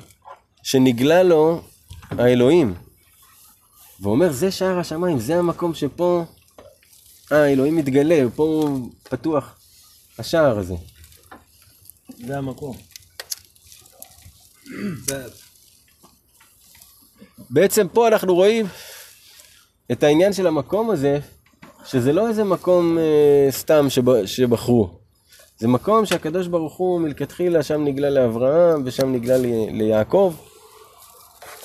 שנגלה 0.63 1.23
לו 1.23 1.61
האלוהים. 2.09 2.73
ואומר 4.01 4.31
זה 4.31 4.51
שער 4.51 4.79
השמיים, 4.79 5.19
זה 5.19 5.39
המקום 5.39 5.73
שפה 5.73 6.25
האלוהים 7.31 7.75
מתגלה, 7.75 8.23
פה 8.35 8.43
הוא 8.43 8.89
פתוח. 9.03 9.59
השער 10.19 10.59
הזה. 10.59 10.75
זה 12.17 12.37
המקום. 12.37 12.77
בעצם 17.49 17.87
פה 17.93 18.07
אנחנו 18.07 18.35
רואים 18.35 18.65
את 19.91 20.03
העניין 20.03 20.33
של 20.33 20.47
המקום 20.47 20.89
הזה, 20.89 21.19
שזה 21.85 22.13
לא 22.13 22.27
איזה 22.27 22.43
מקום 22.43 22.97
אה, 22.97 23.47
סתם 23.51 23.89
שב, 23.89 24.25
שבחרו. 24.25 24.99
זה 25.57 25.67
מקום 25.67 26.05
שהקדוש 26.05 26.47
ברוך 26.47 26.75
הוא 26.77 27.01
מלכתחילה 27.01 27.63
שם 27.63 27.83
נגלה 27.83 28.09
לאברהם 28.09 28.81
ושם 28.85 29.11
נגלה 29.13 29.37
ל, 29.37 29.45
ליעקב. 29.71 30.35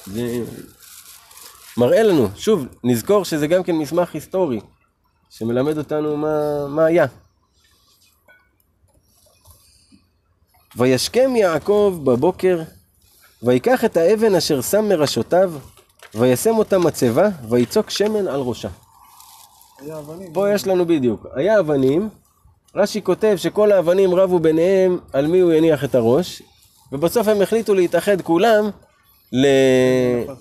זה 0.07 0.45
מראה 1.77 2.03
לנו, 2.03 2.29
שוב, 2.37 2.67
נזכור 2.85 3.25
שזה 3.25 3.47
גם 3.47 3.63
כן 3.63 3.77
מסמך 3.77 4.15
היסטורי, 4.15 4.61
שמלמד 5.31 5.79
אותנו 5.79 6.17
מה, 6.17 6.67
מה 6.69 6.85
היה. 6.85 7.07
וישכם 10.77 11.37
יעקב 11.37 12.01
בבוקר, 12.05 12.63
ויקח 13.43 13.85
את 13.85 13.97
האבן 13.97 14.35
אשר 14.35 14.61
שם 14.61 14.89
מראשותיו, 14.89 15.53
וישם 16.15 16.59
אותה 16.59 16.79
מצבה, 16.79 17.29
ויצוק 17.49 17.91
שמן 17.91 18.29
על 18.29 18.41
ראשה. 18.41 18.69
היה 19.79 19.99
אבנים. 19.99 20.33
פה 20.33 20.51
יש 20.51 20.67
לנו 20.67 20.87
בדיוק, 20.87 21.27
היה 21.35 21.61
אבנים, 21.61 22.09
רש"י 22.75 23.03
כותב 23.03 23.35
שכל 23.37 23.73
האבנים 23.73 24.15
רבו 24.15 24.39
ביניהם 24.39 24.99
על 25.13 25.27
מי 25.27 25.41
הוא 25.41 25.53
יניח 25.53 25.85
את 25.85 25.95
הראש, 25.95 26.43
ובסוף 26.93 27.29
הם 27.29 27.43
החליטו 27.43 27.75
להתאחד 27.75 28.21
כולם 28.21 28.71
ל... 29.33 29.47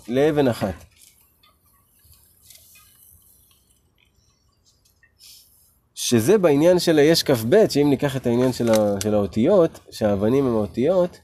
לאבן 0.08 0.48
אחת. 0.48 0.74
שזה 5.96 6.38
בעניין 6.38 6.80
של 6.80 6.98
היש 7.00 7.24
כ"ב, 7.24 7.70
שאם 7.70 7.90
ניקח 7.90 8.16
את 8.16 8.28
העניין 8.28 8.54
של, 8.54 8.70
ה... 8.72 9.02
של 9.04 9.14
האותיות, 9.14 9.80
שהאבנים 9.92 10.48
הם 10.48 10.54
האותיות, 10.56 11.20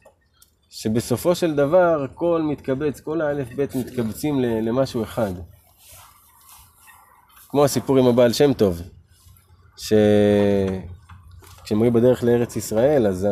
שבסופו 0.70 1.36
של 1.36 1.56
דבר 1.56 2.04
הכל 2.04 2.42
מתקבץ, 2.52 3.00
כל 3.00 3.22
האלף 3.22 3.48
בית 3.56 3.76
מתקבצים 3.76 4.40
ל- 4.42 4.60
למשהו 4.70 5.04
אחד. 5.04 5.32
כמו 7.50 7.66
הסיפור 7.66 7.98
עם 7.98 8.08
הבעל 8.08 8.34
שם 8.34 8.54
טוב, 8.54 8.82
שכשהם 9.78 9.92
היו 11.82 11.92
בדרך 11.94 12.24
לארץ 12.24 12.56
ישראל, 12.56 13.08
אז 13.08 13.24
ה- 13.24 13.30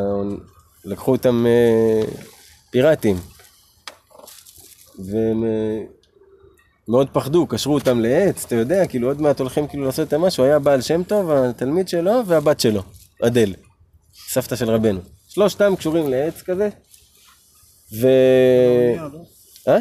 לקחו 0.86 1.12
אותם 1.12 1.46
אה, 1.48 2.02
פיראטים, 2.70 3.16
והם 5.00 5.44
אה, 5.44 5.84
מאוד 6.88 7.08
פחדו, 7.14 7.48
קשרו 7.48 7.74
אותם 7.74 8.00
לעץ, 8.00 8.46
אתה 8.46 8.56
יודע, 8.56 8.88
כאילו 8.88 9.08
עוד 9.08 9.22
מעט 9.22 9.40
הולכים 9.40 9.68
כאילו 9.68 9.86
לעשות 9.86 10.14
איתם 10.14 10.22
משהו, 10.22 10.44
היה 10.44 10.60
בעל 10.60 10.82
שם 10.82 11.04
טוב, 11.04 11.32
התלמיד 11.32 11.88
שלו 11.88 12.28
והבת 12.28 12.60
שלו, 12.60 12.82
אדל, 13.24 13.54
סבתא 14.30 14.56
של 14.56 14.70
רבנו. 14.70 15.00
שלושתם 15.28 15.74
קשורים 15.76 16.10
לעץ 16.10 16.42
כזה, 16.42 16.70
ו... 18.02 18.08
לא? 18.98 19.20
אה? 19.68 19.80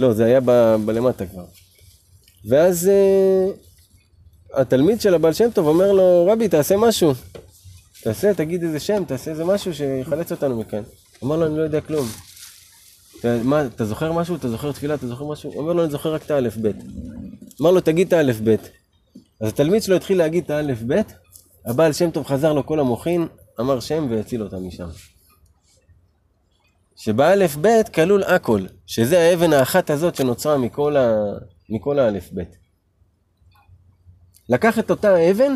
לא, 0.00 0.12
זה 0.12 0.24
היה 0.24 0.40
ב- 0.44 0.76
בלמטה 0.84 1.26
כבר. 1.26 1.44
ואז 2.48 2.88
אה, 2.88 3.46
התלמיד 4.60 5.00
של 5.00 5.14
הבעל 5.14 5.32
שם 5.32 5.50
טוב 5.54 5.66
אומר 5.66 5.92
לו, 5.92 6.26
רבי, 6.32 6.48
תעשה 6.48 6.76
משהו. 6.76 7.12
תעשה, 8.02 8.34
תגיד 8.34 8.62
איזה 8.62 8.80
שם, 8.80 9.04
תעשה 9.04 9.30
איזה 9.30 9.44
משהו 9.44 9.74
שיחלץ 9.74 10.32
אותנו 10.32 10.60
מכאן. 10.60 10.82
אמר 11.24 11.36
לו, 11.36 11.46
אני 11.46 11.56
לא 11.56 11.62
יודע 11.62 11.80
כלום. 11.80 12.06
מה, 13.44 13.66
אתה 13.66 13.84
זוכר 13.84 14.12
משהו? 14.12 14.36
אתה 14.36 14.48
זוכר 14.48 14.72
תפילה? 14.72 14.94
אתה 14.94 15.06
זוכר 15.06 15.24
משהו? 15.24 15.52
הוא 15.52 15.62
אומר 15.62 15.72
לו, 15.72 15.82
אני 15.82 15.90
זוכר 15.90 16.14
רק 16.14 16.22
את 16.22 16.30
האלף-בית. 16.30 16.76
אמר 17.60 17.70
לו, 17.70 17.80
תגיד 17.80 18.06
את 18.06 18.12
האלף-בית. 18.12 18.60
אז 19.40 19.48
התלמיד 19.48 19.82
שלו 19.82 19.96
התחיל 19.96 20.18
להגיד 20.18 20.44
את 20.44 20.50
האלף-בית, 20.50 21.14
הבעל 21.66 21.92
שם 21.92 22.10
טוב 22.10 22.26
חזר 22.26 22.52
לו 22.52 22.66
כל 22.66 22.80
המוחין, 22.80 23.26
אמר 23.60 23.80
שם 23.80 24.06
והציל 24.10 24.42
אותם 24.42 24.66
משם. 24.66 24.88
שבאלף 26.96 27.56
בית 27.56 27.88
כלול 27.88 28.22
הכל, 28.22 28.60
שזה 28.86 29.20
האבן 29.20 29.52
האחת 29.52 29.90
הזאת 29.90 30.14
שנוצרה 30.14 30.58
מכל, 30.58 30.96
ה... 30.96 31.14
מכל 31.68 31.98
האלף 31.98 32.32
בית. 32.32 32.56
לקח 34.48 34.78
את 34.78 34.90
אותה 34.90 35.14
האבן, 35.14 35.54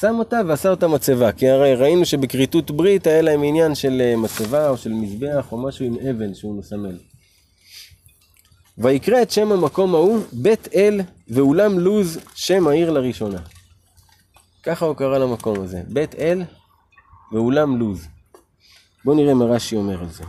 שם 0.00 0.14
אותה 0.18 0.40
ועשה 0.46 0.68
אותה 0.68 0.88
מצבה, 0.88 1.32
כי 1.32 1.48
הרי 1.48 1.74
ראינו 1.74 2.04
שבכריתות 2.04 2.70
ברית 2.70 3.06
היה 3.06 3.22
להם 3.22 3.42
עניין 3.42 3.74
של 3.74 4.00
אה, 4.00 4.16
מצבה 4.16 4.68
או 4.68 4.76
של 4.76 4.92
מזבח 4.92 5.52
או 5.52 5.62
משהו 5.62 5.86
עם 5.86 5.94
אבן 6.10 6.34
שהוא 6.34 6.58
מסמל. 6.58 6.98
ויקרא 8.78 9.22
את 9.22 9.30
שם 9.30 9.52
המקום 9.52 9.94
ההוא 9.94 10.24
בית 10.32 10.68
אל 10.74 11.00
ואולם 11.28 11.78
לוז 11.78 12.18
שם 12.34 12.68
העיר 12.68 12.90
לראשונה. 12.90 13.38
ככה 14.62 14.86
הוא 14.86 14.96
קרא 14.96 15.18
למקום 15.18 15.60
הזה, 15.60 15.82
בית 15.88 16.14
אל 16.14 16.42
ואולם 17.32 17.76
לוז. 17.76 18.06
בואו 19.04 19.16
נראה 19.16 19.34
מה 19.34 19.44
רש"י 19.44 19.76
אומר 19.76 20.00
על 20.00 20.08
זה. 20.08 20.24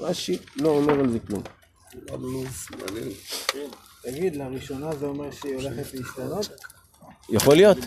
רש"י 0.00 0.38
לא 0.56 0.68
אומר 0.68 1.00
על 1.00 1.10
זה 1.10 1.18
כלום. 1.18 1.42
תגיד, 4.02 4.36
לראשונה 4.36 4.96
זה 4.96 5.06
אומר 5.06 5.30
שהיא 5.30 5.54
הולכת 5.54 5.94
להשתנות? 5.94 6.48
יכול 7.30 7.56
להיות, 7.56 7.78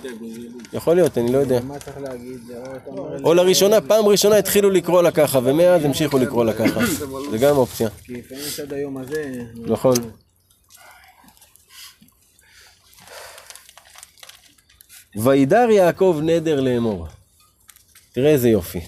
יכול 0.73 0.95
להיות, 0.95 1.17
אני 1.17 1.31
לא 1.31 1.37
יודע. 1.37 1.59
מה 1.61 1.79
צריך 1.79 1.97
להגיד? 1.97 2.39
או 3.23 3.33
לראשונה, 3.33 3.81
פעם 3.81 4.05
ראשונה 4.05 4.37
התחילו 4.37 4.69
לקרוא 4.69 5.01
לה 5.01 5.11
ככה, 5.11 5.39
ומאז 5.43 5.85
המשיכו 5.85 6.17
לקרוא 6.17 6.45
לה 6.45 6.53
ככה. 6.53 6.79
זה 7.31 7.37
גם 7.37 7.57
אופציה. 7.57 7.89
כי 7.89 8.13
לפעמים 8.13 8.43
עד 8.63 8.73
היום 8.73 8.97
הזה... 8.97 9.43
נכון. 9.55 9.95
וידר 15.15 15.69
יעקב 15.69 16.19
נדר 16.23 16.59
לאמור. 16.59 17.07
תראה 18.13 18.29
איזה 18.29 18.49
יופי. 18.49 18.81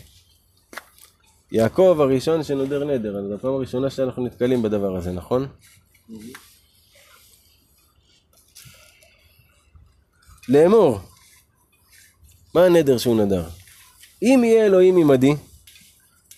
יעקב 1.52 1.98
הראשון 2.00 2.44
שנודר 2.44 2.84
נדר, 2.84 3.18
אז 3.18 3.26
זו 3.28 3.34
הפעם 3.34 3.54
הראשונה 3.54 3.90
שאנחנו 3.90 4.26
נתקלים 4.26 4.62
בדבר 4.62 4.96
הזה, 4.96 5.12
נכון? 5.12 5.48
לאמור. 10.50 11.00
מה 12.56 12.66
הנדר 12.66 12.98
שהוא 12.98 13.16
נדר? 13.16 13.50
אם 14.24 14.42
יהיה 14.44 14.66
אלוהים 14.66 14.98
עמדי, 14.98 15.36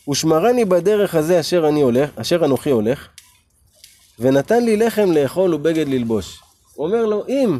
ושמרני 0.10 0.65
בדרך 0.65 1.15
הזה 1.15 1.39
אשר 1.39 1.68
אני 1.70 1.82
הולך, 1.82 2.10
אשר 2.15 2.46
אנוכי 2.46 2.70
הולך, 2.70 3.08
ונתן 4.20 4.63
לי 4.63 4.78
לחם 4.78 5.12
לאכול 5.12 5.54
ובגד 5.54 5.88
ללבוש. 5.88 6.39
הוא 6.74 6.88
אומר 6.88 7.06
לו, 7.06 7.28
אם 7.28 7.60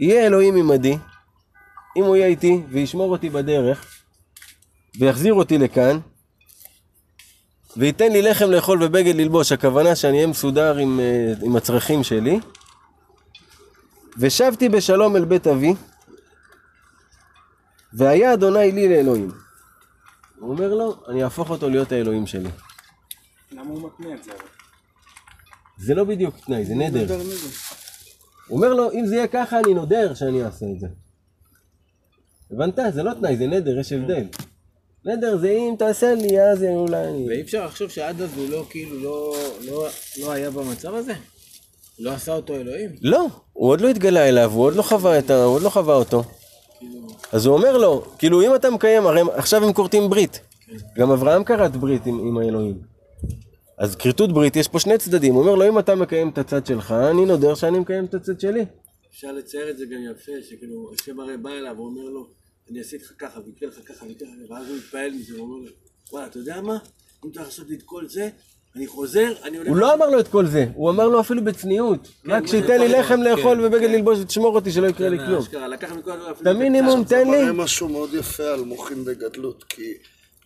יהיה 0.00 0.26
אלוהים 0.26 0.56
עמדי, 0.56 0.96
אם 1.96 2.04
הוא 2.04 2.16
יהיה 2.16 2.26
איתי 2.26 2.60
וישמור 2.70 3.10
אותי 3.10 3.30
בדרך, 3.30 3.86
ויחזיר 4.98 5.34
אותי 5.34 5.58
לכאן, 5.58 5.98
וייתן 7.76 8.12
לי 8.12 8.22
לחם 8.22 8.50
לאכול 8.50 8.82
ובגד 8.82 9.14
ללבוש, 9.14 9.52
הכוונה 9.52 9.96
שאני 9.96 10.16
אהיה 10.16 10.26
מסודר 10.26 10.76
עם, 10.76 11.00
אה, 11.00 11.32
עם 11.42 11.56
הצרכים 11.56 12.04
שלי, 12.04 12.40
ושבתי 14.18 14.68
בשלום 14.68 15.16
אל 15.16 15.24
בית 15.24 15.46
אבי, 15.46 15.74
והיה 17.92 18.34
אדוני 18.34 18.72
לי 18.72 18.88
לאלוהים. 18.88 19.30
הוא 20.38 20.50
אומר 20.50 20.74
לו, 20.74 20.94
אני 21.08 21.24
אהפוך 21.24 21.50
אותו 21.50 21.68
להיות 21.68 21.92
האלוהים 21.92 22.26
שלי. 22.26 22.48
למה 23.52 23.70
הוא 23.70 23.90
מתנה 23.90 24.14
את 24.14 24.24
זה? 24.24 24.32
זה 25.78 25.94
לא 25.94 26.04
בדיוק 26.04 26.36
תנאי, 26.46 26.64
זה 26.64 26.74
נדר. 26.74 27.16
הוא 28.48 28.56
אומר 28.56 28.74
לו, 28.74 28.92
אם 28.92 29.06
זה 29.06 29.14
יהיה 29.14 29.26
ככה, 29.26 29.60
אני 29.60 29.74
נודר 29.74 30.14
שאני 30.14 30.44
אעשה 30.44 30.66
את 30.74 30.80
זה. 30.80 30.86
הבנת? 32.50 32.78
זה 32.94 33.02
לא 33.02 33.14
תנאי, 33.14 33.36
זה 33.36 33.46
נדר, 33.46 33.78
יש 33.78 33.92
הבדל. 33.92 34.24
נדר 35.04 35.38
זה 35.38 35.50
אם 35.50 35.74
תעשה 35.78 36.14
לי, 36.14 36.40
אז 36.40 36.64
אולי... 36.64 37.26
ואי 37.28 37.40
אפשר 37.40 37.66
לחשוב 37.66 37.90
שעד 37.90 38.20
אז 38.20 38.30
הוא 38.36 38.50
לא, 38.50 38.66
כאילו, 38.70 39.00
לא, 39.00 39.36
לא, 39.60 39.88
לא 40.20 40.32
היה 40.32 40.50
במצב 40.50 40.94
הזה? 40.94 41.12
לא 41.98 42.12
עשה 42.12 42.32
אותו 42.32 42.54
אלוהים? 42.54 42.90
לא, 43.02 43.28
הוא 43.54 43.70
עוד 43.70 43.80
לא 43.80 43.88
התגלה 43.88 44.28
אליו, 44.28 44.52
הוא 44.52 44.64
עוד 44.64 44.74
לא 44.74 44.82
חווה 44.82 45.18
את 45.18 45.30
ה... 45.30 45.44
עוד 45.44 45.62
לא 45.62 45.70
חווה 45.70 45.94
אותו. 45.94 46.24
אז 47.32 47.46
הוא 47.46 47.56
אומר 47.56 47.76
לו, 47.78 48.04
כאילו 48.18 48.42
אם 48.42 48.54
אתה 48.54 48.70
מקיים, 48.70 49.06
הרי 49.06 49.20
עכשיו 49.32 49.64
הם 49.64 49.72
כורתים 49.72 50.10
ברית. 50.10 50.40
גם 50.96 51.10
אברהם 51.10 51.44
כרת 51.44 51.76
ברית 51.76 52.06
עם, 52.06 52.18
עם 52.18 52.38
האלוהים. 52.38 52.78
אז 53.78 53.96
כריתות 53.96 54.32
ברית, 54.32 54.56
יש 54.56 54.68
פה 54.68 54.80
שני 54.80 54.98
צדדים. 54.98 55.34
הוא 55.34 55.42
אומר 55.42 55.54
לו, 55.54 55.68
אם 55.68 55.78
אתה 55.78 55.94
מקיים 55.94 56.28
את 56.28 56.38
הצד 56.38 56.66
שלך, 56.66 56.92
אני 56.92 57.26
נודר 57.26 57.54
שאני 57.54 57.78
מקיים 57.78 58.04
את 58.04 58.14
הצד 58.14 58.40
שלי. 58.40 58.64
אפשר 59.10 59.32
לצייר 59.32 59.70
את 59.70 59.78
זה 59.78 59.84
גם 59.86 60.00
יפה, 60.10 60.32
שכאילו, 60.42 60.90
השם 60.94 61.20
הרי 61.20 61.36
בא 61.36 61.50
אליו, 61.50 61.76
הוא 61.76 61.86
אומר 61.86 62.04
לו, 62.04 62.26
אני 62.70 62.78
אעשה 62.78 62.96
איתך 62.96 63.12
ככה, 63.18 63.28
ככה, 63.28 63.40
ויקרה 63.46 63.68
לך 63.68 63.78
ככה, 63.88 64.06
ואז 64.50 64.68
הוא 64.68 64.76
מתפעל 64.76 65.10
מזה, 65.10 65.34
הוא 65.34 65.42
אומר 65.42 65.56
לו, 65.56 65.70
וואלה, 66.12 66.26
אתה 66.26 66.38
יודע 66.38 66.60
מה? 66.60 66.78
אם 67.24 67.30
אתה 67.30 67.42
לי 67.68 67.76
את 67.76 67.82
כל 67.82 68.08
זה, 68.08 68.28
אני 68.76 68.86
חוזר, 68.86 69.32
אני 69.42 69.56
הולך... 69.56 69.68
הוא 69.68 69.76
לא 69.76 69.94
אמר 69.94 70.10
לו 70.10 70.20
את 70.20 70.28
כל 70.28 70.46
זה, 70.46 70.66
הוא 70.74 70.90
אמר 70.90 71.08
לו 71.08 71.20
אפילו 71.20 71.44
בצניעות. 71.44 72.08
רק 72.26 72.42
זה 72.42 72.50
שייתן 72.50 72.80
לי 72.80 72.88
לחם 72.88 73.22
לאכול 73.22 73.56
כן, 73.56 73.64
ובגד 73.64 73.86
כן. 73.86 73.92
ללבוש 73.92 74.18
ותשמור 74.18 74.54
אותי 74.54 74.72
שלא 74.72 74.86
יקרה 74.86 75.08
לי 75.08 75.18
כן, 75.18 75.26
כלום. 75.26 75.44
את 76.42 76.46
המינימום 76.46 77.04
תן 77.04 77.30
לי. 77.30 77.38
זה 77.38 77.42
מראה 77.42 77.52
משהו 77.52 77.88
מאוד 77.88 78.14
יפה 78.14 78.42
על 78.42 78.60
מוחין 78.60 79.04
בגדלות, 79.04 79.64
כי 79.68 79.94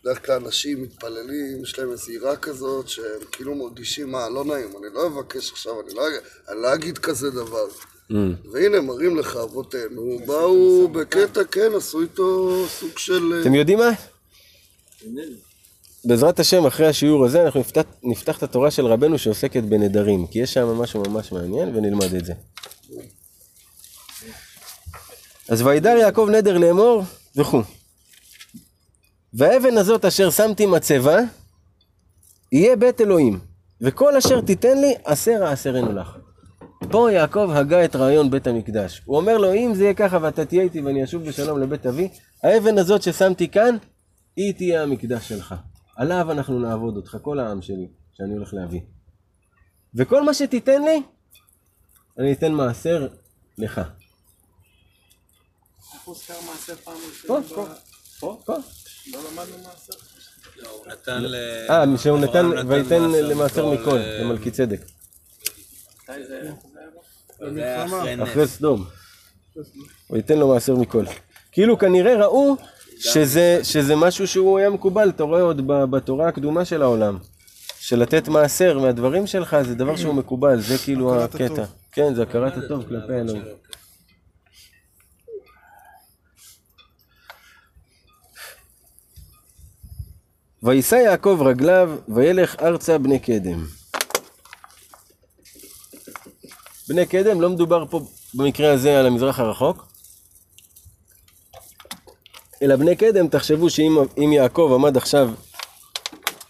בדרך 0.03 0.27
כלל 0.27 0.41
אנשים 0.45 0.83
מתפללים, 0.83 1.63
יש 1.63 1.79
להם 1.79 1.91
איזו 1.91 2.13
יראה 2.13 2.37
כזאת, 2.37 2.89
שהם 2.89 3.05
כאילו 3.33 3.55
מרגישים, 3.55 4.13
מה, 4.13 4.29
לא 4.29 4.45
נעים, 4.45 4.69
אני 4.69 4.95
לא 4.95 5.07
אבקש 5.07 5.53
עכשיו, 5.53 5.73
אני 5.81 5.95
לא, 5.95 6.03
לא 6.49 6.75
אגיד 6.75 6.99
כזה 6.99 7.31
דבר. 7.31 7.67
Mm. 8.11 8.15
והנה, 8.53 8.81
מראים 8.81 9.17
לך 9.17 9.37
אבותינו, 9.37 10.19
באו 10.27 10.89
בקטע, 10.89 11.45
כן, 11.45 11.71
עשו 11.77 12.01
איתו 12.01 12.65
סוג 12.69 12.99
של... 12.99 13.33
אה, 13.33 13.41
אתם 13.41 13.55
יודעים 13.55 13.79
מה? 13.79 13.91
בעזרת 16.09 16.41
השם, 16.41 16.67
אחרי 16.67 16.87
השיעור 16.87 17.25
הזה, 17.25 17.43
אנחנו 17.45 17.61
נפתח, 17.61 17.83
נפתח 18.03 18.39
את 18.39 18.43
התורה 18.43 18.71
של 18.71 18.87
רבנו 18.87 19.19
שעוסקת 19.19 19.63
בנדרים, 19.63 20.27
כי 20.27 20.39
יש 20.39 20.55
שם 20.55 20.67
משהו 20.67 21.03
ממש 21.03 21.33
מעניין, 21.33 21.77
ונלמד 21.77 22.15
את 22.15 22.25
זה. 22.25 22.33
אז 25.49 25.63
וידר 25.63 25.97
יעקב 25.97 26.29
נדר 26.33 26.59
לאמור, 26.59 27.03
וכו'. 27.37 27.63
והאבן 29.35 29.79
הזאת 29.79 30.05
אשר 30.05 30.31
שמתי 30.31 30.67
מצבה, 30.67 31.19
יהיה 32.53 32.77
בית 32.77 33.01
אלוהים, 33.01 33.41
וכל 33.81 34.17
אשר 34.17 34.41
תיתן 34.41 34.79
לי, 34.79 34.95
עשר 35.05 35.45
העשרנו 35.45 35.93
לך. 35.93 36.17
פה 36.91 37.13
יעקב 37.13 37.51
הגה 37.55 37.85
את 37.85 37.97
רעיון 37.97 38.31
בית 38.31 38.47
המקדש. 38.47 39.03
הוא 39.05 39.17
אומר 39.17 39.39
לו, 39.39 39.55
אם 39.55 39.73
זה 39.75 39.83
יהיה 39.83 39.95
ככה 39.95 40.19
ואתה 40.23 40.45
תהיה 40.45 40.63
איתי 40.63 40.81
ואני 40.81 41.05
אשוב 41.05 41.25
בשלום 41.25 41.61
לבית 41.61 41.87
אבי, 41.87 42.09
האבן 42.45 42.79
הזאת 42.79 43.03
ששמתי 43.03 43.49
כאן, 43.49 43.77
היא 44.37 44.55
תהיה 44.55 44.83
המקדש 44.83 45.29
שלך. 45.29 45.55
עליו 45.99 46.33
אנחנו 46.33 46.59
נעבוד 46.59 46.97
אותך, 46.97 47.17
כל 47.23 47.39
העם 47.39 47.63
שלי, 47.63 47.89
שאני 48.17 48.35
הולך 48.35 48.55
להביא. 48.55 48.81
וכל 49.95 50.23
מה 50.23 50.35
שתיתן 50.35 50.83
לי, 50.83 51.03
אני 52.19 52.33
אתן 52.33 52.53
מעשר 52.53 53.09
לך. 53.59 53.79
איך 55.95 56.03
הוזכר 56.05 56.35
מעשר 56.47 56.75
פעם 56.75 56.95
פה, 57.27 57.39
ראשונה? 57.39 57.75
פה, 57.75 57.75
פה, 58.21 58.43
פה. 58.45 58.57
לא 59.13 59.21
למדנו 59.31 59.57
מעשר? 59.59 59.93
הוא 60.71 60.87
נתן 60.87 61.23
ל... 61.23 61.35
אה, 61.71 61.85
שהוא 61.99 62.19
נתן, 62.19 62.47
ויתן 62.69 63.03
מעשר 63.03 63.29
למעשר 63.29 63.73
מכל, 63.73 63.99
אה, 63.99 64.23
למלכי 64.23 64.51
צדק. 64.51 64.81
מתי 66.03 66.27
זה 66.27 66.41
היה? 67.53 68.23
אחרי 68.23 68.49
סדום. 68.49 68.85
ויתן 70.11 70.39
לו 70.39 70.49
מעשר 70.49 70.75
מכל. 70.77 71.05
כאילו 71.53 71.79
כנראה 71.79 72.15
ראו 72.15 72.57
שזה, 73.01 73.61
שזה 73.63 73.97
משהו 73.97 74.27
שהוא 74.27 74.59
היה 74.59 74.71
מקובל, 74.71 75.09
אתה 75.09 75.23
רואה 75.23 75.43
עוד 75.43 75.67
ב- 75.67 75.85
בתורה 75.85 76.29
הקדומה 76.29 76.65
של 76.65 76.83
העולם. 76.83 77.19
של 77.81 77.99
לתת 77.99 78.29
מעשר 78.29 78.79
מהדברים 78.79 79.27
שלך 79.27 79.57
זה 79.63 79.75
דבר 79.75 79.97
שהוא 79.97 80.15
מקובל, 80.15 80.61
זה 80.61 80.79
כאילו 80.85 81.23
הקטע. 81.23 81.65
כן, 81.93 82.15
זה 82.15 82.23
הכרת 82.23 82.57
הטוב 82.57 82.85
כלפי 82.89 83.13
אלוהים. 83.13 83.43
וישא 90.63 90.95
יעקב 90.95 91.39
רגליו, 91.45 91.91
וילך 92.09 92.57
ארצה 92.61 92.99
בני 92.99 93.19
קדם. 93.19 93.67
בני 96.89 97.07
קדם, 97.07 97.41
לא 97.41 97.51
מדובר 97.51 97.85
פה 97.91 98.01
במקרה 98.35 98.73
הזה 98.73 99.01
על 99.01 99.07
המזרח 99.07 99.39
הרחוק, 99.39 99.88
אלא 102.63 102.77
בני 102.77 102.97
קדם, 102.97 103.29
תחשבו 103.29 103.71
שאם 103.71 103.99
אם 104.25 104.33
יעקב 104.33 104.71
עמד 104.75 104.97
עכשיו 104.97 105.31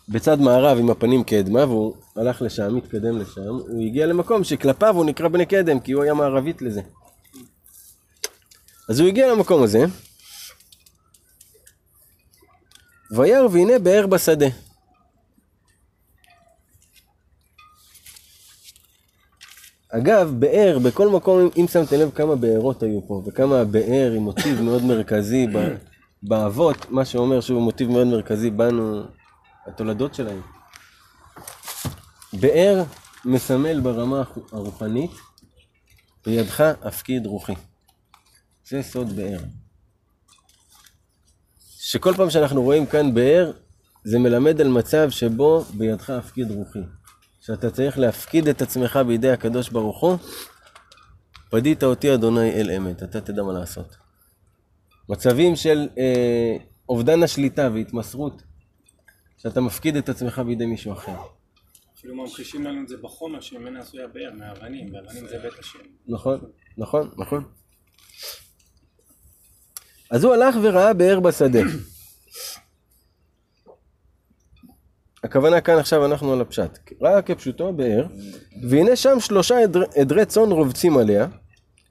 בצד 0.08 0.40
מערב 0.40 0.78
עם 0.78 0.90
הפנים 0.90 1.24
קדמה, 1.24 1.64
והוא 1.64 1.94
הלך 2.16 2.42
לשם, 2.42 2.76
התקדם 2.76 3.18
לשם, 3.18 3.40
הוא 3.68 3.82
הגיע 3.86 4.06
למקום 4.06 4.44
שכלפיו 4.44 4.96
הוא 4.96 5.04
נקרא 5.04 5.28
בני 5.28 5.46
קדם, 5.46 5.80
כי 5.80 5.92
הוא 5.92 6.02
היה 6.02 6.14
מערבית 6.14 6.62
לזה. 6.62 6.80
אז 8.88 9.00
הוא 9.00 9.08
הגיע 9.08 9.32
למקום 9.32 9.62
הזה, 9.62 9.84
וירא 13.10 13.46
והנה 13.50 13.78
באר 13.78 14.06
בשדה. 14.06 14.46
אגב, 19.90 20.34
באר, 20.38 20.78
בכל 20.78 21.08
מקום, 21.08 21.50
אם 21.56 21.66
שמתם 21.68 21.96
לב 21.96 22.10
כמה 22.14 22.36
בארות 22.36 22.82
היו 22.82 23.00
פה, 23.06 23.22
וכמה 23.26 23.60
הבאר 23.60 24.10
היא 24.12 24.20
מוטיב 24.20 24.62
מאוד 24.62 24.82
מרכזי 24.82 25.46
באבות, 26.22 26.90
מה 26.90 27.04
שאומר 27.04 27.40
שהוא 27.40 27.62
מוטיב 27.62 27.90
מאוד 27.90 28.06
מרכזי 28.06 28.50
בנו, 28.50 29.02
התולדות 29.66 30.14
שלהם. 30.14 30.40
באר 32.32 32.84
מסמל 33.24 33.80
ברמה 33.80 34.22
הרוחנית, 34.52 35.10
בידך 36.26 36.60
הפקיד 36.82 37.26
רוחי. 37.26 37.54
זה 38.68 38.82
סוד 38.82 39.16
באר. 39.16 39.38
שכל 41.78 42.14
פעם 42.16 42.30
שאנחנו 42.30 42.62
רואים 42.62 42.86
כאן 42.86 43.14
באר, 43.14 43.52
זה 44.04 44.18
מלמד 44.18 44.60
על 44.60 44.68
מצב 44.68 45.10
שבו 45.10 45.64
בידך 45.74 46.10
הפקיד 46.10 46.50
רוחי. 46.50 46.82
שאתה 47.40 47.70
צריך 47.70 47.98
להפקיד 47.98 48.48
את 48.48 48.62
עצמך 48.62 48.98
בידי 49.06 49.30
הקדוש 49.30 49.68
ברוך 49.68 50.00
הוא, 50.00 50.18
פדית 51.50 51.84
אותי 51.84 52.14
אדוני 52.14 52.50
אל 52.50 52.70
אמת, 52.70 53.02
אתה 53.02 53.20
תדע 53.20 53.42
מה 53.42 53.52
לעשות. 53.52 54.07
מצבים 55.08 55.56
של 55.56 55.88
אה, 55.98 56.56
אובדן 56.88 57.22
השליטה 57.22 57.70
והתמסרות, 57.74 58.42
שאתה 59.38 59.60
מפקיד 59.60 59.96
את 59.96 60.08
עצמך 60.08 60.38
בידי 60.38 60.66
מישהו 60.66 60.92
אחר. 60.92 61.16
אפילו 61.98 62.14
ממחישים 62.14 62.64
לנו 62.64 62.82
את 62.82 62.88
זה 62.88 62.96
בחומר 62.96 63.40
שממנה 63.40 63.80
עשויה 63.80 64.06
באר, 64.06 64.30
מאבנים, 64.34 64.94
ואבנים 64.94 65.28
זה 65.28 65.38
בית 65.38 65.58
השם. 65.58 65.78
נכון, 66.08 66.40
נכון, 66.78 67.10
נכון. 67.16 67.44
אז 70.10 70.24
הוא 70.24 70.34
הלך 70.34 70.54
וראה 70.62 70.92
באר 70.92 71.20
בשדה. 71.20 71.60
הכוונה 75.24 75.60
כאן 75.60 75.78
עכשיו 75.78 76.06
אנחנו 76.06 76.32
על 76.32 76.40
הפשט. 76.40 76.78
ראה 77.02 77.22
כפשוטו 77.22 77.72
באר, 77.72 78.06
והנה 78.70 78.96
שם 78.96 79.20
שלושה 79.20 79.58
עדר, 79.58 79.82
עדרי 79.96 80.26
צאן 80.26 80.50
רובצים 80.50 80.98
עליה, 80.98 81.26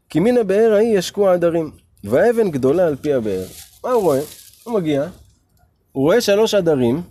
כי 0.10 0.20
מן 0.20 0.38
הבאר 0.38 0.74
ההיא 0.74 0.98
ישקו 0.98 1.30
העדרים, 1.30 1.72
והאבן 2.10 2.52
גדולה 2.52 2.88
על 2.88 2.96
פי 2.96 3.14
הבאר. 3.14 3.46
מה 3.84 3.92
הוא 3.92 4.02
רואה? 4.04 4.22
הוא 4.64 4.74
מגיע, 4.74 5.10
הוא 5.92 6.04
רואה 6.04 6.22
שלוש 6.22 6.54
עדרים, 6.54 7.02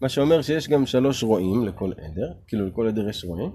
מה 0.00 0.08
שאומר 0.08 0.42
שיש 0.42 0.68
גם 0.68 0.86
שלוש 0.86 1.22
רועים 1.22 1.66
לכל 1.66 1.92
עדר, 1.98 2.32
כאילו 2.46 2.66
לכל 2.66 2.88
עדר 2.88 3.08
יש 3.08 3.24
רועים, 3.24 3.50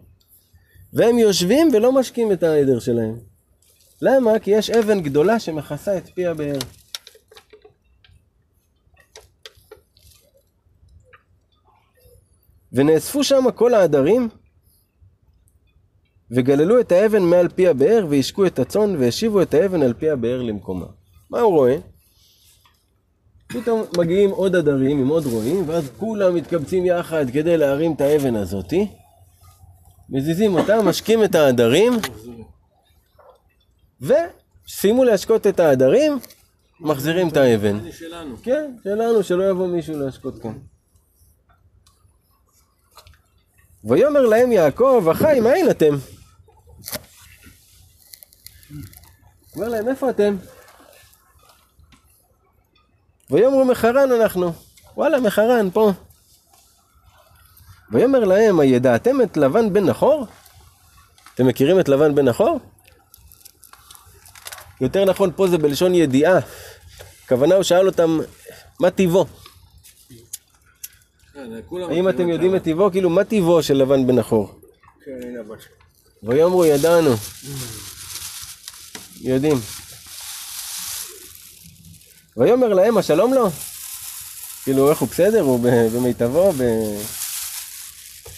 והם 0.93 1.17
יושבים 1.17 1.69
ולא 1.74 1.91
משקים 1.91 2.32
את 2.32 2.43
העדר 2.43 2.80
שלהם. 2.80 3.19
למה? 4.02 4.39
כי 4.39 4.52
יש 4.52 4.69
אבן 4.69 5.02
גדולה 5.02 5.39
שמכסה 5.39 5.98
את 5.98 6.10
פי 6.10 6.26
הבאר. 6.26 6.60
ונאספו 12.74 13.24
שם 13.24 13.45
כל 13.56 13.74
העדרים, 13.74 14.30
וגללו 16.32 16.80
את 16.80 16.92
האבן 16.92 17.24
מעל 17.24 17.48
פי 17.50 17.68
הבאר, 17.68 18.06
והשקו 18.10 18.46
את 18.46 18.60
הצאן, 18.60 18.96
והשיבו 19.00 19.42
את 19.42 19.54
האבן 19.54 19.82
על 19.82 19.94
פי 19.94 20.10
הבאר 20.10 20.42
למקומה. 20.42 20.86
מה 21.30 21.39
הוא 21.39 21.52
רואה? 21.52 21.76
פתאום 23.48 23.84
מגיעים 23.98 24.30
עוד 24.30 24.56
עדרים 24.56 25.00
עם 25.00 25.08
עוד 25.08 25.26
רועים, 25.26 25.70
ואז 25.70 25.89
כולם 25.98 26.36
מתקבצים 26.36 26.86
יחד 26.86 27.26
כדי 27.34 27.58
להרים 27.58 27.94
את 27.94 28.02
האבן 28.02 28.36
הזאתי. 28.36 28.88
מזיזים 30.10 30.54
אותה, 30.54 30.82
משקים 30.82 31.24
את 31.24 31.36
העדרים, 31.36 31.94
וסיימו 34.02 35.04
להשקות 35.04 35.48
את 35.48 35.60
העדרים, 35.60 36.20
מחזירים 36.80 37.28
את 37.28 37.38
האבן. 37.38 37.80
כן, 38.44 38.72
שלנו, 38.84 39.24
שלא 39.24 39.50
יבוא 39.50 39.68
מישהו 39.68 40.00
להשקות 40.00 40.42
כאן. 40.42 40.58
ויאמר 43.84 44.26
להם 44.26 44.52
יעקב, 44.52 45.08
אחי, 45.12 45.39
מאין 45.39 45.70
אתם? 45.70 45.96
אומר 49.56 49.70
להם, 49.70 49.88
איפה 49.88 50.10
אתם? 50.10 50.36
ויאמרו 53.30 53.66
מחרן 53.66 54.12
אנחנו. 54.12 54.54
וואלה, 54.96 55.20
מחרן, 55.20 55.70
פה. 55.74 55.92
ויאמר 57.92 58.24
להם, 58.24 58.60
הידעתם 58.60 59.22
את 59.22 59.38
לבן 59.38 59.74
בן 59.74 59.86
נחור? 59.86 60.28
אתם 61.34 61.48
מכירים 61.48 61.80
את 61.80 61.90
לבן 61.90 62.16
בן 62.16 62.26
נחור? 62.26 62.60
יותר 64.82 65.06
נכון, 65.06 65.32
פה 65.36 65.48
זה 65.48 65.58
בלשון 65.58 65.96
ידיעה. 65.96 66.40
הכוונה, 67.26 67.56
הוא 67.56 67.64
שאל 67.64 67.88
אותם, 67.88 68.20
מה 68.80 68.91
טיבו? 68.91 69.26
כן, 71.34 71.50
האם 71.89 72.10
אתם 72.10 72.24
את 72.24 72.30
יודעים 72.30 72.56
את 72.56 72.64
טיבו? 72.64 72.91
כאילו, 72.91 73.10
מה 73.10 73.24
טיבו 73.24 73.64
של 73.64 73.74
לבן 73.74 74.08
בן 74.08 74.16
נחור? 74.20 74.60
כן. 75.06 75.12
ויאמרו 76.24 76.66
ידענו. 76.66 77.12
יודעים. 79.22 79.57
ויאמר 82.38 82.74
להם 82.74 82.97
השלום 82.97 83.34
לו? 83.34 83.49
כאילו 84.63 84.89
איך 84.89 84.99
הוא 84.99 85.09
בסדר? 85.09 85.41
הוא 85.41 85.59
במיטבו? 85.93 86.51
ב... 86.51 86.63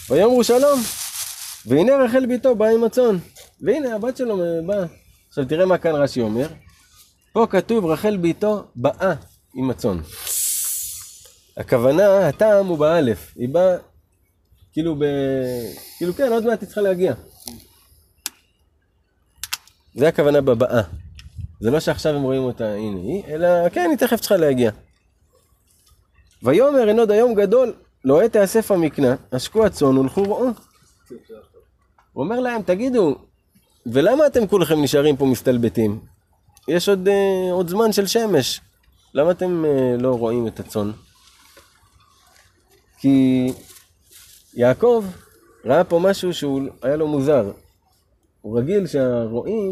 ויאמרו 0.10 0.44
שלום. 0.44 0.82
והנה 1.66 1.94
רחל 1.96 2.26
ביתו 2.26 2.56
באה 2.56 2.72
עם 2.72 2.84
הצאן. 2.84 3.18
והנה 3.62 3.96
הבת 3.96 4.18
שלו 4.18 4.38
באה. 4.66 4.86
עכשיו 5.30 5.46
תראה 5.46 5.66
מה 5.66 5.78
כאן 5.78 5.96
רש"י 5.96 6.22
אומר. 6.22 6.48
פה 7.34 7.48
כתוב 7.50 7.86
רחל 7.86 8.18
ביתו 8.18 8.64
באה 8.76 9.14
עם 9.56 9.70
הצאן. 9.70 10.00
הכוונה, 11.58 12.28
הטעם 12.28 12.66
הוא 12.66 12.78
באלף. 12.78 13.34
היא 13.36 13.50
באה 13.50 13.78
כאילו 14.74 14.96
ב... 14.96 15.04
כאילו 15.98 16.14
כן, 16.16 16.32
עוד 16.32 16.46
מעט 16.46 16.62
היא 16.62 16.68
צריכה 16.68 16.82
להגיע. 16.82 17.14
זה 19.96 20.08
הכוונה 20.08 20.42
בבאה. 20.42 20.82
זה 21.60 21.72
לא 21.72 21.80
שעכשיו 21.80 22.16
הם 22.16 22.22
רואים 22.22 22.44
אותה, 22.44 22.74
הנה 22.74 23.00
היא, 23.00 23.24
אלא 23.28 23.70
כן, 23.70 23.88
היא 23.90 23.98
תכף 23.98 24.20
צריכה 24.20 24.38
להגיע. 24.38 24.72
ויאמר 26.44 26.90
אין 26.90 27.00
עוד 27.00 27.12
היום 27.12 27.34
גדול, 27.34 27.74
לא 28.06 28.22
עת 28.22 28.34
תאסף 28.34 28.72
המקנה, 28.72 29.16
השקו 29.32 29.66
הצאן 29.66 29.98
ולכו 29.98 30.24
ראו. 30.24 30.48
הוא 32.14 32.24
אומר 32.24 32.40
להם, 32.40 32.62
תגידו, 32.62 33.16
ולמה 33.86 34.28
אתם 34.28 34.48
כולכם 34.48 34.82
נשארים 34.82 35.18
פה 35.18 35.26
מסתלבטים? 35.26 36.00
יש 36.68 36.90
עוד, 36.90 37.08
אה, 37.08 37.52
עוד 37.52 37.70
זמן 37.70 37.92
של 37.92 38.08
שמש, 38.08 38.62
למה 39.14 39.32
אתם 39.32 39.66
אה, 39.66 39.96
לא 40.00 40.18
רואים 40.18 40.48
את 40.48 40.60
הצאן? 40.60 40.92
כי 42.98 43.48
יעקב 44.54 45.06
ראה 45.66 45.84
פה 45.84 46.00
משהו 46.00 46.34
שהוא 46.34 46.62
היה 46.82 46.96
לו 46.96 47.08
מוזר. 47.08 47.52
הוא 48.42 48.60
רגיל 48.60 48.88
שהרועים 48.88 49.72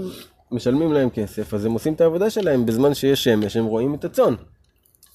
משלמים 0.51 0.93
להם 0.93 1.09
כסף, 1.09 1.53
אז 1.53 1.65
הם 1.65 1.71
עושים 1.71 1.93
את 1.93 2.01
העבודה 2.01 2.29
שלהם 2.29 2.65
בזמן 2.65 2.93
שיש 2.93 3.23
שמש, 3.23 3.57
הם 3.57 3.65
רואים 3.65 3.95
את 3.95 4.05
הצאן. 4.05 4.35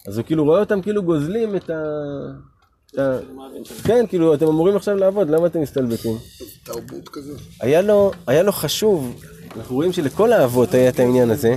אז 0.07 0.19
הוא 0.19 0.27
כאילו 0.27 0.45
רואה 0.45 0.61
אותם 0.61 0.83
כאילו 0.83 1.03
גוזלים 1.03 1.57
את 1.57 1.71
ה... 1.71 1.83
כן, 3.85 4.07
כאילו, 4.09 4.35
אתם 4.35 4.47
אמורים 4.47 4.77
עכשיו 4.77 4.97
לעבוד, 4.97 5.31
למה 5.31 5.47
אתם 5.47 5.61
מסתלבטים? 5.61 6.17
תרבות 6.65 7.09
כזאת. 7.09 7.41
היה 7.61 7.83
לו, 7.83 8.11
היה 8.27 8.43
לו 8.43 8.53
חשוב, 8.53 9.23
אנחנו 9.57 9.75
רואים 9.75 9.93
שלכל 9.93 10.33
האבות 10.33 10.75
היה 10.75 10.89
את 10.89 10.99
העניין 10.99 11.31
הזה, 11.31 11.57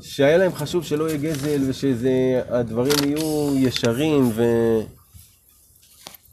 שהיה 0.00 0.38
להם 0.38 0.54
חשוב 0.54 0.84
שלא 0.84 1.08
יהיה 1.08 1.18
גזל 1.18 1.60
ושהדברים 1.66 2.94
יהיו 3.04 3.52
ישרים 3.56 4.30
ו... 4.34 4.42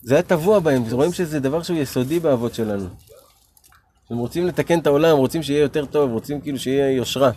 זה 0.03 0.13
היה 0.13 0.23
טבוע 0.23 0.59
בהם, 0.59 0.83
רואים 0.91 1.13
שזה 1.13 1.39
דבר 1.39 1.63
שהוא 1.63 1.77
יסודי 1.77 2.19
באבות 2.19 2.53
שלנו. 2.53 2.87
הם 4.09 4.17
רוצים 4.17 4.47
לתקן 4.47 4.79
את 4.79 4.87
העולם, 4.87 5.17
רוצים 5.17 5.43
שיהיה 5.43 5.61
יותר 5.61 5.85
טוב, 5.85 6.11
רוצים 6.11 6.41
כאילו 6.41 6.59
שיהיה 6.59 6.91
יושרה. 6.91 7.31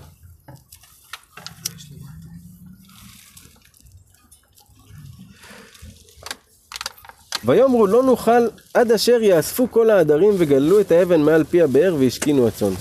ויאמרו 7.44 7.86
לא 7.86 8.02
נוכל 8.02 8.48
עד 8.74 8.92
אשר 8.92 9.22
יאספו 9.22 9.70
כל 9.70 9.90
העדרים 9.90 10.34
וגללו 10.38 10.80
את 10.80 10.92
האבן 10.92 11.20
מעל 11.20 11.44
פי 11.44 11.62
הבאר 11.62 11.96
והשכינו 11.98 12.48
הצאן. 12.48 12.72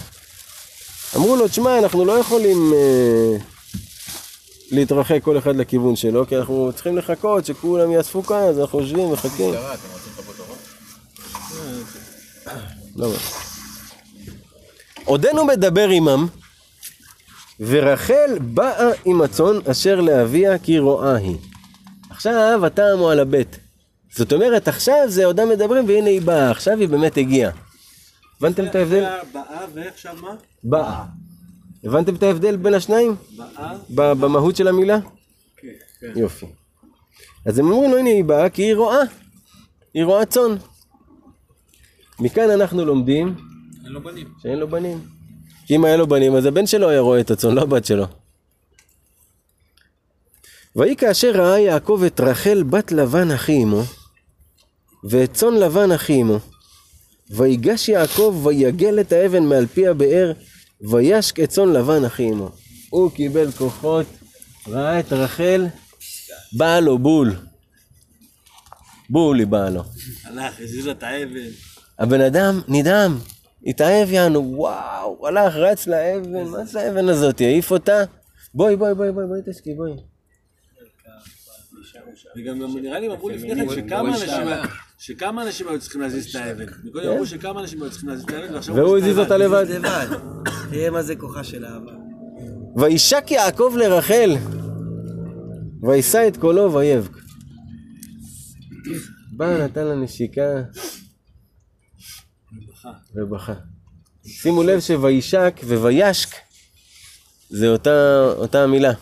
אמרו 1.16 1.36
לו, 1.36 1.48
תשמע, 1.48 1.80
אנחנו 1.80 2.06
לא 2.06 2.20
יכולים 2.20 2.74
אה, 2.74 3.38
להתרחק 4.72 5.20
כל 5.24 5.38
אחד 5.38 5.56
לכיוון 5.56 5.96
שלו, 5.96 6.28
כי 6.28 6.38
אנחנו 6.38 6.72
צריכים 6.76 6.98
לחכות 6.98 7.46
שכולם 7.46 7.92
יאספו 7.92 8.24
כאן, 8.24 8.38
אז 8.38 8.60
אנחנו 8.60 8.80
יושבים 8.80 9.00
ומחכים. 9.00 9.54
לא. 12.96 13.10
עודנו 15.10 15.46
מדבר 15.46 15.90
עמם, 15.90 16.28
ורחל 17.60 18.38
באה 18.42 18.92
עם 19.06 19.22
הצאן 19.22 19.56
אשר 19.72 20.02
לאביה 20.02 20.58
כי 20.60 20.80
רואה 20.80 21.16
היא. 21.16 21.38
עכשיו 22.10 22.66
הטעם 22.66 23.00
הוא 23.00 23.12
על 23.12 23.20
הבט. 23.20 23.58
זאת 24.16 24.34
אומרת, 24.34 24.68
עכשיו 24.68 24.96
זה 25.08 25.26
עודם 25.26 25.50
מדברים 25.50 25.88
והנה 25.88 26.10
היא 26.10 26.22
באה, 26.22 26.52
עכשיו 26.52 26.80
היא 26.80 26.88
באמת 26.88 27.18
הגיעה. 27.18 27.52
הבנתם 28.38 28.66
את 28.66 28.76
ההבדל? 28.76 29.04
באה 29.34 29.66
ועכשיו 29.74 30.16
מה? 30.22 30.36
באה. 30.64 31.04
הבנתם 31.84 32.16
את 32.16 32.24
ההבדל 32.24 32.56
בין 32.56 32.74
השניים? 32.74 33.16
באה? 33.90 34.14
במהות 34.14 34.56
של 34.56 34.68
המילה? 34.68 35.00
כן, 35.58 35.68
כן. 36.00 36.20
יופי. 36.20 36.46
אז 37.46 37.60
הם 37.60 37.72
אומרים 37.72 37.92
לו, 37.92 37.98
הנה 37.98 38.10
היא 38.10 38.24
באה 38.24 38.50
כי 38.50 38.62
היא 38.62 38.76
רואה. 38.76 39.02
היא 39.94 40.06
רואה 40.06 40.26
צאן. 40.26 40.56
מכאן 42.20 42.50
אנחנו 42.50 42.86
לומדים 42.86 43.49
אין 43.90 43.96
לו 43.96 44.04
בנים. 44.04 44.28
שאין 44.42 44.60
לו 44.60 44.68
בנים. 44.68 45.08
כי 45.66 45.76
אם 45.76 45.86
היה 45.86 45.98
לו 45.98 46.08
בנים, 46.08 46.36
אז 46.36 46.46
הבן 46.46 46.68
שלו 46.68 46.90
היה 46.90 47.00
רואה 47.00 47.20
את 47.20 47.32
הצאן, 47.32 47.56
לא 47.56 47.62
הבת 47.62 47.86
שלו. 47.86 48.06
ויהי 50.76 50.96
כאשר 50.96 51.32
ראה 51.32 51.60
יעקב 51.60 52.04
את 52.08 52.20
רחל 52.20 52.64
בת 52.64 52.92
לבן 52.92 53.32
אחי 53.32 53.64
אמו, 53.64 53.84
ואת 55.04 55.34
צאן 55.34 55.54
לבן 55.54 55.92
אחי 55.92 56.22
אמו, 56.22 56.40
ויגש 57.30 57.90
יעקב 57.90 58.42
ויגל 58.44 59.00
את 59.00 59.12
האבן 59.12 59.44
מעל 59.44 59.68
פי 59.68 59.88
הבאר, 59.88 60.32
וישק 60.82 61.40
את 61.40 61.50
צאן 61.50 61.74
לבן 61.74 62.06
אחי 62.06 62.30
אמו. 62.30 62.50
הוא 62.90 63.12
קיבל 63.12 63.52
כוחות, 63.52 64.06
ראה 64.68 65.00
את 65.00 65.14
רחל, 65.14 65.68
באה 66.54 66.80
לו 66.80 66.98
בול. 66.98 67.36
בול 69.10 69.40
היא 69.40 69.48
באה 69.48 69.70
לו. 69.70 69.84
הלך, 70.24 70.60
הזיז 70.60 70.88
את 70.88 71.04
האבן. 71.04 71.50
הבן 72.00 72.22
אדם 72.22 72.62
נדהם, 72.68 73.18
התאהב 73.66 74.12
יענו, 74.12 74.54
וואו, 74.56 75.28
הלך, 75.28 75.56
רץ 75.56 75.88
לאבן, 75.88 76.44
מה 76.44 76.66
זה 76.66 76.82
האבן 76.82 77.10
הזאת, 77.10 77.42
יעיף 77.42 77.72
אותה? 77.72 78.04
בואי, 78.54 78.76
בואי, 78.76 78.94
בואי, 78.94 79.12
בואי, 79.12 79.28
בואי 79.28 79.40
תשקי, 79.46 79.74
בואי. 79.74 79.92
וגם 82.38 82.60
גם 82.60 82.78
נראה 82.78 83.00
לי 83.00 83.06
הם 83.06 83.12
אמרו 83.12 83.30
לפני 83.30 83.56
כן 83.56 83.70
שכמה 83.70 84.10
אנשים 84.10 84.48
שכמה 84.98 85.44
אנשים 85.44 85.68
היו 85.68 85.80
צריכים 85.80 86.02
להזיז 86.02 86.30
את 86.30 86.36
האבן. 86.36 86.66
קודם 86.94 87.10
אמרו 87.10 87.26
שכמה 87.26 87.62
אנשים 87.62 87.82
היו 87.82 87.92
צריכים 87.92 88.10
להזיז 88.10 88.26
את 88.26 88.32
האבן, 88.32 88.54
ועכשיו 88.54 88.76
והוא 88.76 88.98
הזיז 88.98 89.20
אותה. 89.20 89.38
לבד. 89.38 89.66
תראה 90.72 90.90
מה 90.90 91.04
זה 91.04 91.16
כוחה 91.16 91.44
של 91.44 91.66
אהבה. 91.66 91.92
וישק 92.76 93.32
יעקב 93.32 93.74
לרחל, 93.78 94.36
וישא 95.82 96.28
את 96.28 96.38
קולו 96.38 96.74
ויבק. 96.74 97.12
בא, 99.32 99.64
נתן 99.64 99.88
לה 99.88 99.96
נשיקה, 99.96 100.62
ובכה. 103.16 103.54
שימו 104.26 104.64
לב 104.64 104.80
שוישק 104.80 105.60
ווישק 105.64 106.36
זה 107.50 107.68
אותה, 107.68 108.26
אותה 108.38 108.64
המילה. 108.64 108.94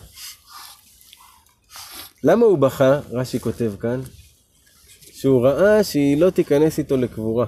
למה 2.24 2.46
הוא 2.46 2.58
בכה? 2.58 3.00
רש"י 3.10 3.40
כותב 3.40 3.72
כאן, 3.80 4.00
שהוא 5.12 5.46
ראה 5.46 5.84
שהיא 5.84 6.20
לא 6.20 6.30
תיכנס 6.30 6.78
איתו 6.78 6.96
לקבורה, 6.96 7.46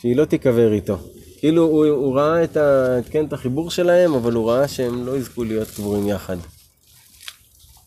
שהיא 0.00 0.16
לא 0.16 0.24
תיקבר 0.24 0.72
איתו. 0.72 0.98
כאילו 1.38 1.62
הוא, 1.62 1.86
הוא 1.86 2.16
ראה 2.16 2.44
את, 2.44 2.56
ה, 2.56 2.96
כן, 3.10 3.24
את 3.24 3.32
החיבור 3.32 3.70
שלהם, 3.70 4.14
אבל 4.14 4.32
הוא 4.32 4.50
ראה 4.50 4.68
שהם 4.68 5.06
לא 5.06 5.16
יזכו 5.16 5.44
להיות 5.44 5.70
קבורים 5.70 6.08
יחד. 6.08 6.36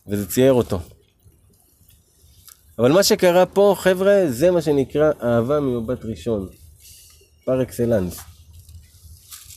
וזה 0.07 0.27
צייר 0.27 0.53
אותו. 0.53 0.79
אבל 2.79 2.91
מה 2.91 3.03
שקרה 3.03 3.45
פה, 3.45 3.75
חבר'ה, 3.77 4.23
זה 4.29 4.51
מה 4.51 4.61
שנקרא 4.61 5.11
אהבה 5.23 5.59
ממבט 5.59 6.05
ראשון. 6.05 6.47
פר 7.45 7.61
אקסלנס. 7.61 8.19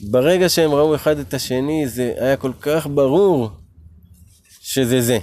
ברגע 0.01 0.49
שהם 0.49 0.71
ראו 0.71 0.95
אחד 0.95 1.19
את 1.19 1.35
השני, 1.35 1.89
זה 1.89 2.15
היה 2.17 2.37
כל 2.37 2.53
כך 2.61 2.87
ברור 2.87 3.51
שזה 4.61 5.01
זה. 5.01 5.19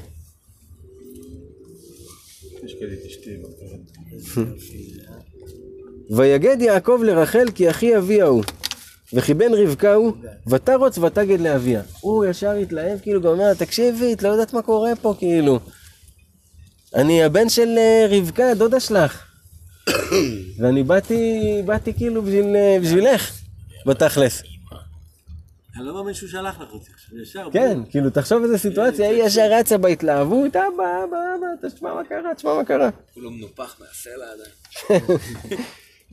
ויגד 6.16 6.61
יעקב 6.61 7.01
לרחל 7.03 7.45
כי 7.55 7.70
אחי 7.70 7.97
אביה 7.97 8.26
הוא, 8.26 8.43
וכי 9.13 9.34
בן 9.34 9.53
רבקה 9.53 9.93
הוא, 9.93 10.13
ותרוץ 10.47 10.97
ותגד 10.97 11.39
לאביה. 11.39 11.82
הוא 12.01 12.26
ישר 12.26 12.51
התלהב, 12.51 12.99
כאילו, 12.99 13.22
גם 13.22 13.28
אומר, 13.28 13.53
תקשיבי, 13.53 14.13
את 14.13 14.24
לא 14.24 14.30
יודעת 14.30 14.53
מה 14.53 14.61
קורה 14.61 14.95
פה, 15.01 15.16
כאילו. 15.20 15.59
אני 16.95 17.24
הבן 17.24 17.49
של 17.49 17.70
אה, 17.78 18.07
רבקה, 18.09 18.53
דודה 18.53 18.80
שלך. 18.80 19.24
ואני 20.60 20.84
באתי, 20.84 21.41
באתי 21.66 21.93
כאילו 21.93 22.22
בשביל, 22.22 22.56
אה, 22.56 22.78
בשבילך, 22.82 23.32
בתכלס. 23.86 24.43
אני 25.76 25.86
לא 25.86 25.93
מאמין 25.93 26.14
שהוא 26.14 26.30
שלח 26.30 26.62
לך 26.62 26.72
אותי 26.72 26.91
עכשיו, 26.93 27.18
ישר. 27.22 27.47
כן, 27.53 27.80
כאילו, 27.89 28.10
תחשוב 28.10 28.43
איזה 28.43 28.58
סיטואציה, 28.58 29.10
היא 29.10 29.24
ישר 29.24 29.47
רצה 29.51 29.78
בהתלהבות, 29.78 30.56
אבא, 30.56 30.68
אבא, 31.03 31.18
אבא, 31.36 31.68
תשמע 31.70 31.93
מה 31.93 32.03
קרה, 32.03 32.36
תשמע 32.36 32.53
מה 32.53 32.66
קרה. 32.66 32.89
כולו 33.14 33.32
מנופח 33.32 33.76
מהסלע 33.80 34.26
עדיין. 34.34 35.20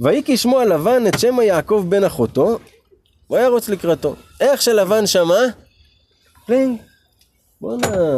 ויהי 0.01 0.23
כשמו 0.25 0.61
הלבן 0.61 1.07
את 1.07 1.19
שמא 1.19 1.43
יעקב 1.43 1.87
בן 1.89 2.05
אחותו, 2.05 2.59
וירוץ 3.31 3.69
לקראתו. 3.69 4.17
איך 4.41 4.63
שלבן 4.63 5.07
שמע, 5.07 5.41
פלינג, 6.47 6.81
בואנה, 7.61 8.17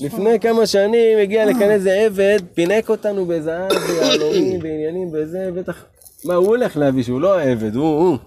לפני 0.00 0.40
כמה 0.40 0.66
שנים 0.66 1.18
הגיע 1.18 1.46
לכאן 1.46 1.70
איזה 1.70 1.92
עבד, 1.92 2.38
פינק 2.54 2.88
אותנו 2.88 3.26
בזהב, 3.26 3.72
ביהלומים, 3.72 4.60
בעניינים, 4.62 5.12
בזה, 5.12 5.50
בטח, 5.54 5.84
מה, 6.24 6.34
הוא 6.34 6.46
הולך 6.46 6.76
להביא 6.76 7.02
שהוא 7.02 7.20
לא 7.20 7.38
העבד, 7.38 7.74
הוא, 7.74 7.98
הוא. 7.98 8.18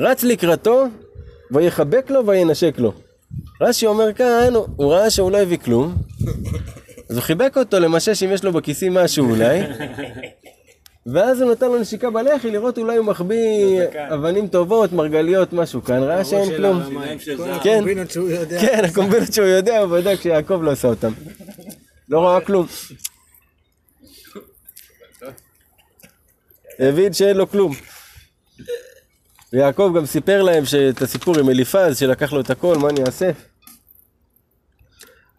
רץ 0.00 0.24
לקראתו, 0.24 0.84
ויחבק 1.50 2.10
לו 2.10 2.26
וינשק 2.26 2.74
לו. 2.78 2.92
רש"י 3.60 3.86
אומר 3.86 4.12
כאן, 4.12 4.54
הוא 4.76 4.92
ראה 4.92 5.10
שהוא 5.10 5.30
לא 5.30 5.38
הביא 5.38 5.58
כלום, 5.58 5.94
אז 7.10 7.16
הוא 7.16 7.22
חיבק 7.22 7.56
אותו 7.56 7.80
למשש 7.80 8.22
אם 8.22 8.32
יש 8.32 8.44
לו 8.44 8.52
בכיסים 8.52 8.94
משהו 8.94 9.30
אולי, 9.30 9.60
ואז 11.12 11.40
הוא 11.40 11.52
נתן 11.52 11.66
לו 11.66 11.78
נשיקה 11.78 12.10
בלחי 12.10 12.50
לראות 12.50 12.78
אולי 12.78 12.96
הוא 12.96 13.06
מחביא 13.06 13.80
אבנים 14.14 14.48
טובות, 14.48 14.92
מרגליות, 14.92 15.52
משהו 15.52 15.84
כאן, 15.84 16.02
ראה 16.02 16.24
שאין 16.24 16.56
כלום. 16.56 16.82
כן, 17.62 17.76
הקומבינות 17.76 18.10
שהוא 18.10 18.30
יודע. 18.30 18.60
כן, 18.60 18.84
הקומבינות 18.84 19.32
שהוא 19.32 19.46
יודע, 19.46 19.78
הוא 19.78 19.98
בדק 19.98 20.20
שיעקב 20.20 20.60
לא 20.62 20.70
עשה 20.70 20.88
אותם. 20.88 21.12
לא 22.08 22.20
ראה 22.20 22.40
כלום. 22.40 22.66
הבין 26.78 27.12
שאין 27.12 27.36
לו 27.36 27.50
כלום. 27.50 27.72
ויעקב 29.52 29.92
גם 29.96 30.06
סיפר 30.06 30.42
להם 30.42 30.64
את 30.90 31.02
הסיפור 31.02 31.38
עם 31.38 31.50
אליפז, 31.50 31.98
שלקח 31.98 32.32
לו 32.32 32.40
את 32.40 32.50
הכל, 32.50 32.76
מה 32.78 32.88
אני 32.88 33.00
אעשה? 33.06 33.30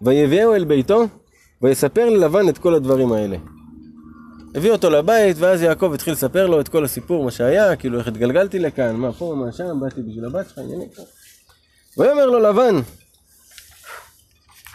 ויביאו 0.02 0.56
אל 0.56 0.64
ביתו, 0.64 1.04
ויספר 1.62 2.10
ללבן 2.10 2.50
את 2.50 2.58
כל 2.58 2.76
הדברים 2.76 3.12
האלה. 3.12 3.38
הביא 4.56 4.72
אותו 4.72 4.90
לבית, 4.90 5.38
ואז 5.40 5.62
יעקב 5.62 5.92
התחיל 5.94 6.14
לספר 6.14 6.48
לו 6.48 6.62
את 6.62 6.68
כל 6.68 6.86
הסיפור, 6.86 7.24
מה 7.26 7.32
שהיה, 7.32 7.76
כאילו 7.76 8.00
איך 8.00 8.08
התגלגלתי 8.08 8.60
לכאן, 8.60 8.96
מה 8.96 9.14
פה, 9.14 9.36
מה 9.38 9.52
שם, 9.52 9.80
באתי 9.80 10.02
בשביל 10.02 10.26
הבת 10.26 10.50
שלך, 10.50 10.58
עניינים. 10.58 10.88
ויאמר 11.98 12.26
לו 12.26 12.40
לבן, 12.40 12.76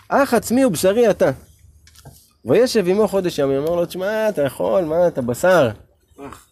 אח 0.09 0.35
עצמי 0.35 0.65
ובשרי 0.65 1.11
אתה. 1.11 1.31
וישב 2.45 2.85
עמו 2.89 3.09
חודש 3.09 3.39
ימים, 3.39 3.57
אמר 3.57 3.75
לו, 3.75 3.87
תשמע, 3.87 4.29
אתה 4.29 4.43
יכול, 4.43 4.85
מה, 4.85 5.09
אתה 5.09 5.23
בשר. 5.23 5.71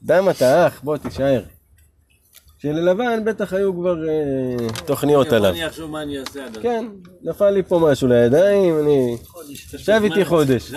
דם 0.03 0.31
אתה 0.31 0.66
אח, 0.66 0.81
בוא 0.83 0.97
תישאר. 0.97 1.43
שללבן 2.59 3.25
בטח 3.25 3.53
היו 3.53 3.75
כבר 3.75 4.09
אה, 4.09 4.68
תוכניות 4.87 5.33
עליו. 5.33 5.51
אני 5.51 5.66
אחשוב 5.66 5.91
מה 5.91 6.03
אני 6.03 6.18
אעשה 6.18 6.45
עד 6.45 6.57
אז. 6.57 6.62
כן, 6.62 6.87
נפל 7.22 7.51
לי 7.51 7.62
פה 7.62 7.79
משהו 7.91 8.09
לידיים, 8.09 8.79
אני... 8.79 9.16
שב 9.77 10.01
איתי 10.05 10.25
חודש. 10.25 10.70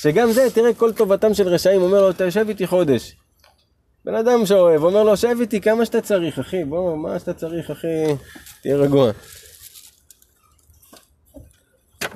שגם 0.00 0.32
זה, 0.32 0.50
תראה, 0.54 0.74
כל 0.74 0.92
טובתם 0.92 1.34
של 1.34 1.48
רשעים, 1.48 1.82
אומר 1.82 2.02
לו, 2.02 2.12
תשב 2.18 2.48
איתי 2.48 2.66
חודש. 2.66 3.16
בן 4.04 4.14
אדם 4.14 4.46
שאוהב, 4.46 4.82
אומר 4.82 5.02
לו, 5.02 5.16
שב 5.16 5.36
איתי 5.40 5.60
כמה 5.60 5.84
שאתה 5.84 6.00
צריך, 6.00 6.38
אחי, 6.38 6.64
בוא, 6.64 6.96
מה 6.96 7.18
שאתה 7.18 7.34
צריך, 7.34 7.70
אחי, 7.70 8.04
תהיה 8.62 8.76
רגוע. 8.76 9.10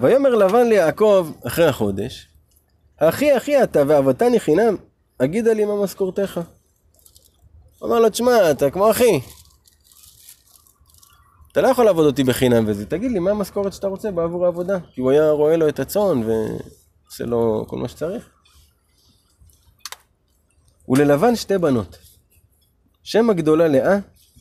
ויאמר 0.00 0.34
לבן 0.34 0.66
ליעקב, 0.66 1.30
אחרי 1.46 1.64
החודש, 1.64 2.28
אחי, 2.96 3.36
אחי 3.36 3.62
אתה 3.62 3.82
ואהבתני 3.88 4.40
חינם, 4.40 4.76
אגידה 5.18 5.52
לי 5.52 5.64
מה 5.64 5.82
משכורתך. 5.82 6.40
אמר 7.84 8.00
לו, 8.00 8.10
תשמע, 8.10 8.50
אתה 8.50 8.70
כמו 8.70 8.90
אחי. 8.90 9.20
אתה 11.52 11.60
לא 11.60 11.68
יכול 11.68 11.84
לעבוד 11.84 12.06
אותי 12.06 12.24
בחינם 12.24 12.64
וזה, 12.66 12.86
תגיד 12.86 13.12
לי, 13.12 13.18
מה 13.18 13.30
המשכורת 13.30 13.72
שאתה 13.72 13.86
רוצה 13.86 14.10
בעבור 14.10 14.44
העבודה? 14.44 14.78
כי 14.94 15.00
הוא 15.00 15.10
היה 15.10 15.30
רואה 15.30 15.56
לו 15.56 15.68
את 15.68 15.80
הצאן 15.80 16.22
ועושה 17.12 17.24
לו 17.24 17.64
כל 17.68 17.76
מה 17.76 17.88
שצריך. 17.88 18.28
וללבן 20.88 21.36
שתי 21.36 21.58
בנות, 21.58 21.98
שם 23.02 23.30
הגדולה 23.30 23.68
לאה 23.68 23.98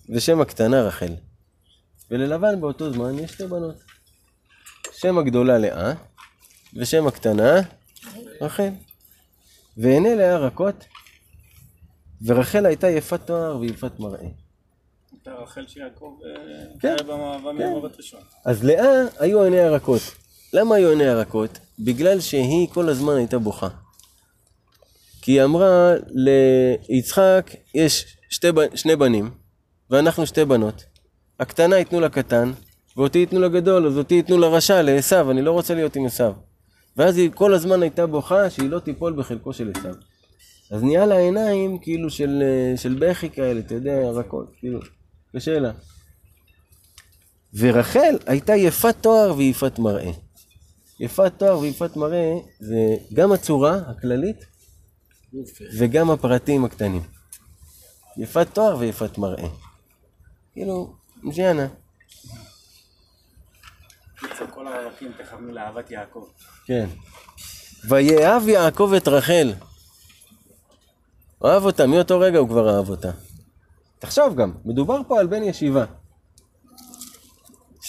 ושם 0.09 0.41
הקטנה 0.41 0.82
רחל. 0.82 1.13
וללבן 2.11 2.61
באותו 2.61 2.93
זמן 2.93 3.19
יש 3.19 3.32
שתי 3.32 3.47
בנות. 3.47 3.76
שם 4.91 5.17
הגדולה 5.17 5.57
לאה 5.57 5.93
ושם 6.76 7.07
הקטנה 7.07 7.53
רחל. 8.41 8.69
ועיני 9.78 10.15
לאה 10.15 10.38
רכות, 10.38 10.76
ורחל 12.26 12.65
הייתה 12.65 12.89
יפת 12.89 13.28
תואר 13.28 13.57
ויפת 13.57 13.99
מראה. 13.99 14.28
הייתה 15.11 15.32
רחל 15.34 15.67
שיעקב 15.67 16.19
אה, 16.26 16.63
כן, 16.80 16.95
היה 16.99 17.03
במ- 17.03 17.59
במבט 17.59 17.97
ראשון. 17.97 18.22
אז 18.45 18.63
לאה 18.63 18.89
היו 19.19 19.43
עיני 19.43 19.59
הרכות. 19.59 20.01
למה 20.54 20.76
היו 20.76 20.89
עיני 20.89 21.08
הרכות? 21.08 21.60
בגלל 21.80 22.20
שהיא 22.20 22.68
כל 22.74 22.89
הזמן 22.89 23.16
הייתה 23.16 23.39
בוכה. 23.39 23.68
כי 25.22 25.32
היא 25.32 25.43
אמרה 25.43 25.93
ליצחק, 26.10 27.52
יש 27.76 28.18
שתי, 28.30 28.47
שני 28.76 28.95
בנים, 28.95 29.32
ואנחנו 29.89 30.28
שתי 30.28 30.45
בנות. 30.45 30.84
הקטנה 31.39 31.78
ייתנו 31.78 31.99
לקטן, 31.99 32.52
ואותי 32.97 33.20
ייתנו 33.20 33.39
לגדול, 33.39 33.88
אז 33.88 33.97
אותי 33.97 34.16
ייתנו 34.16 34.38
לרשע, 34.38 34.82
לעשו, 34.82 35.32
אני 35.32 35.41
לא 35.41 35.52
רוצה 35.52 35.76
להיות 35.76 35.95
עם 35.95 36.06
עשו. 36.06 36.34
ואז 36.97 37.18
היא 37.18 37.32
כל 37.36 37.54
הזמן 37.54 37.82
הייתה 37.82 38.08
בוכה 38.08 38.49
שהיא 38.49 38.70
לא 38.70 38.80
תיפול 38.80 39.14
בחלקו 39.14 39.54
של 39.54 39.72
עשו. 39.76 39.89
אז 40.72 40.84
נהיה 40.84 41.06
לה 41.06 41.18
עיניים 41.18 41.78
כאילו 41.78 42.10
של, 42.10 42.43
של 42.76 42.97
בכי 42.99 43.30
כאלה, 43.30 43.60
אתה 43.60 43.74
יודע, 43.74 44.10
רכות, 44.10 44.52
כאילו, 44.60 44.80
קשה 45.36 45.60
לה. 45.60 45.72
ורחל 47.54 48.16
הייתה 48.26 48.56
יפת 48.56 48.95
תואר 49.02 49.34
ויפת 49.38 49.80
מראה. 49.80 50.12
יפת 51.02 51.34
תואר 51.38 51.60
ויפת 51.60 51.95
מראה 51.95 52.34
זה 52.60 52.95
גם 53.14 53.32
הצורה 53.32 53.78
הכללית 53.88 54.45
וגם 55.78 56.12
הפרטים 56.12 56.66
הקטנים. 56.66 57.02
יפת 58.18 58.47
תואר 58.54 58.78
ויפת 58.78 59.18
מראה. 59.18 59.47
כאילו. 60.54 60.93
קיצר, 64.16 64.45
כל 64.54 64.68
הרווקים 64.68 65.12
תכוונו 65.24 65.52
לאהבת 65.52 65.91
יעקב. 65.91 66.28
כן. 66.66 66.89
ויאהב 67.89 68.47
יעקב 68.47 68.93
את 68.97 69.08
רחל. 69.08 69.54
אהב 71.45 71.64
אותה, 71.64 71.88
מאותו 71.88 72.20
רגע 72.20 72.39
הוא 72.39 72.49
כבר 72.49 72.78
אהב 72.78 72.89
אותה. 72.89 73.12
תחשוב 73.99 74.36
גם, 74.36 74.54
מדובר 74.66 75.02
פה 75.08 75.20
על 75.20 75.28
בן 75.28 75.43
ישיבה. 75.43 75.86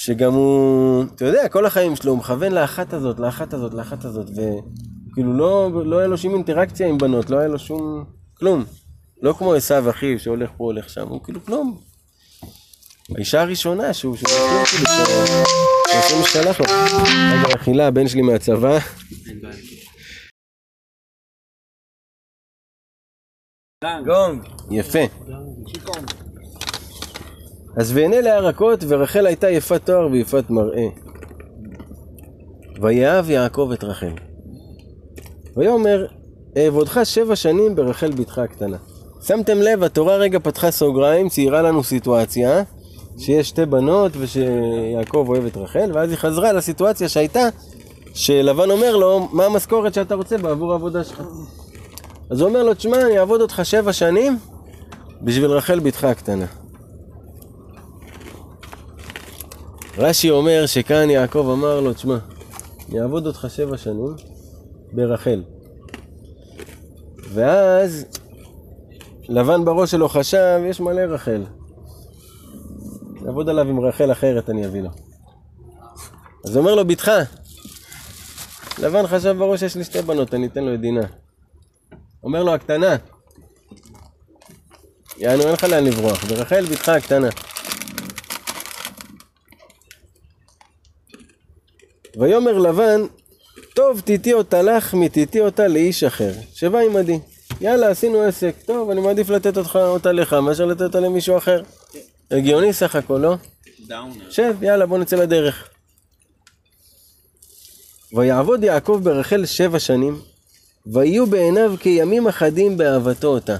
שגם 0.04 0.32
הוא, 0.32 1.04
אתה 1.14 1.24
יודע, 1.24 1.48
כל 1.48 1.66
החיים 1.66 1.96
שלו 1.96 2.10
הוא 2.12 2.18
מכוון 2.18 2.52
לאחת 2.52 2.92
הזאת, 2.92 3.20
לאחת 3.20 3.52
הזאת, 3.54 3.74
לאחת 3.74 4.04
הזאת, 4.04 4.26
וכאילו 4.30 5.32
לא, 5.32 5.70
לא 5.84 5.98
היה 5.98 6.06
לו 6.08 6.18
שום 6.18 6.34
אינטראקציה 6.34 6.88
עם 6.88 6.98
בנות, 6.98 7.30
לא 7.30 7.38
היה 7.38 7.48
לו 7.48 7.58
שום, 7.58 8.04
כלום. 8.34 8.64
לא 9.22 9.32
כמו 9.32 9.54
עשו 9.54 9.90
אחיו 9.90 10.18
שהולך 10.18 10.50
פה, 10.56 10.64
הולך 10.64 10.90
שם, 10.90 11.08
הוא 11.08 11.24
כאילו 11.24 11.44
כלום. 11.44 11.80
האישה 13.14 13.40
הראשונה 13.42 13.94
שהוא, 13.94 14.16
שהוא 14.16 14.28
מכיר 14.28 14.64
כאילו, 14.64 14.86
ש- 15.26 15.90
שהשם 15.92 16.20
משתלח 16.22 16.60
לו. 16.60 16.66
רגע, 16.66 17.54
מחילה, 17.54 17.86
הבן 17.86 18.08
שלי 18.08 18.22
מהצבא. 18.22 18.78
גונג. 24.04 24.42
יפה. 24.70 24.98
אז 27.76 27.92
ועיני 27.96 28.22
לאה 28.22 28.38
רכות, 28.40 28.84
ורחל 28.88 29.26
הייתה 29.26 29.50
יפת 29.50 29.86
תואר 29.86 30.08
ויפת 30.10 30.44
מראה. 30.50 30.86
ויאהב 32.80 33.30
יעקב 33.30 33.70
את 33.74 33.84
רחל. 33.84 34.12
ויאמר, 35.56 36.06
אעבודך 36.56 37.00
שבע 37.04 37.36
שנים 37.36 37.74
ברחל 37.74 38.10
בתך 38.10 38.38
הקטנה. 38.38 38.76
שמתם 39.22 39.58
לב, 39.58 39.82
התורה 39.82 40.16
רגע 40.16 40.38
פתחה 40.38 40.70
סוגריים, 40.70 41.28
ציירה 41.28 41.62
לנו 41.62 41.84
סיטואציה, 41.84 42.62
שיש 43.18 43.48
שתי 43.48 43.66
בנות 43.66 44.12
ושיעקב 44.18 45.26
אוהב 45.28 45.46
את 45.46 45.56
רחל, 45.56 45.90
ואז 45.94 46.10
היא 46.10 46.18
חזרה 46.18 46.52
לסיטואציה 46.52 47.08
שהייתה, 47.08 47.48
שלבן 48.14 48.70
אומר 48.70 48.96
לו, 48.96 49.28
מה 49.32 49.44
המשכורת 49.44 49.94
שאתה 49.94 50.14
רוצה 50.14 50.38
בעבור 50.38 50.72
העבודה 50.72 51.04
שלך? 51.04 51.22
אז 52.30 52.40
הוא 52.40 52.48
אומר 52.48 52.62
לו, 52.62 52.74
תשמע, 52.74 53.06
אני 53.06 53.18
אעבוד 53.18 53.40
אותך 53.40 53.60
שבע 53.62 53.92
שנים 53.92 54.38
בשביל 55.22 55.50
רחל 55.50 55.80
בתך 55.80 56.04
הקטנה. 56.04 56.46
רש"י 59.98 60.30
אומר 60.30 60.66
שכאן 60.66 61.10
יעקב 61.10 61.48
אמר 61.52 61.80
לו, 61.80 61.92
תשמע, 61.92 62.18
אני 62.88 63.00
אעבוד 63.00 63.26
אותך 63.26 63.46
שבע 63.48 63.76
שנים 63.76 64.14
ברחל. 64.92 65.42
ואז 67.28 68.04
לבן 69.28 69.64
בראש 69.64 69.90
שלו 69.90 70.08
חשב, 70.08 70.60
יש 70.66 70.80
מלא 70.80 71.00
רחל. 71.00 71.44
נעבוד 73.22 73.48
עליו 73.48 73.68
עם 73.68 73.80
רחל 73.80 74.12
אחרת 74.12 74.50
אני 74.50 74.66
אביא 74.66 74.82
לו. 74.82 74.90
אז 76.44 76.56
אומר 76.56 76.74
לו, 76.74 76.84
בתך. 76.84 77.10
לבן 78.78 79.06
חשב 79.06 79.36
בראש, 79.38 79.62
יש 79.62 79.76
לי 79.76 79.84
שתי 79.84 80.02
בנות, 80.02 80.34
אני 80.34 80.46
אתן 80.46 80.64
לו 80.64 80.74
את 80.74 80.80
דינה. 80.80 81.06
אומר 82.24 82.42
לו, 82.42 82.54
הקטנה. 82.54 82.96
יענו, 85.16 85.42
אין 85.42 85.52
לך 85.52 85.64
לאן 85.64 85.84
לברוח. 85.84 86.24
ברחל 86.24 86.64
בתך 86.64 86.88
הקטנה. 86.88 87.28
ויאמר 92.16 92.58
לבן, 92.58 93.00
טוב 93.74 94.00
תיתי 94.00 94.32
אותה 94.32 94.62
לך 94.62 94.94
מתיתי 94.94 95.40
אותה 95.40 95.68
לאיש 95.68 96.04
אחר, 96.04 96.32
שבא 96.54 96.78
עמדי. 96.78 97.18
יאללה, 97.60 97.88
עשינו 97.88 98.22
עסק. 98.22 98.54
טוב, 98.66 98.90
אני 98.90 99.00
מעדיף 99.00 99.30
לתת 99.30 99.56
אותך, 99.56 99.76
אותה 99.82 100.12
לך 100.12 100.32
מאשר 100.32 100.66
לתת 100.66 100.82
אותה 100.82 101.00
למישהו 101.00 101.36
אחר. 101.36 101.62
הגיוני 102.30 102.72
סך 102.72 102.96
הכל, 102.96 103.18
לא? 103.18 103.34
דאונר. 103.86 104.30
שב, 104.30 104.56
יאללה, 104.62 104.86
בוא 104.86 104.98
נצא 104.98 105.16
לדרך. 105.16 105.68
ויעבוד 108.12 108.64
יעקב 108.64 109.00
ברחל 109.02 109.46
שבע 109.46 109.78
שנים, 109.78 110.20
ויהיו 110.86 111.26
בעיניו 111.26 111.74
כימים 111.80 112.28
אחדים 112.28 112.76
באהבתו 112.76 113.28
אותה. 113.28 113.56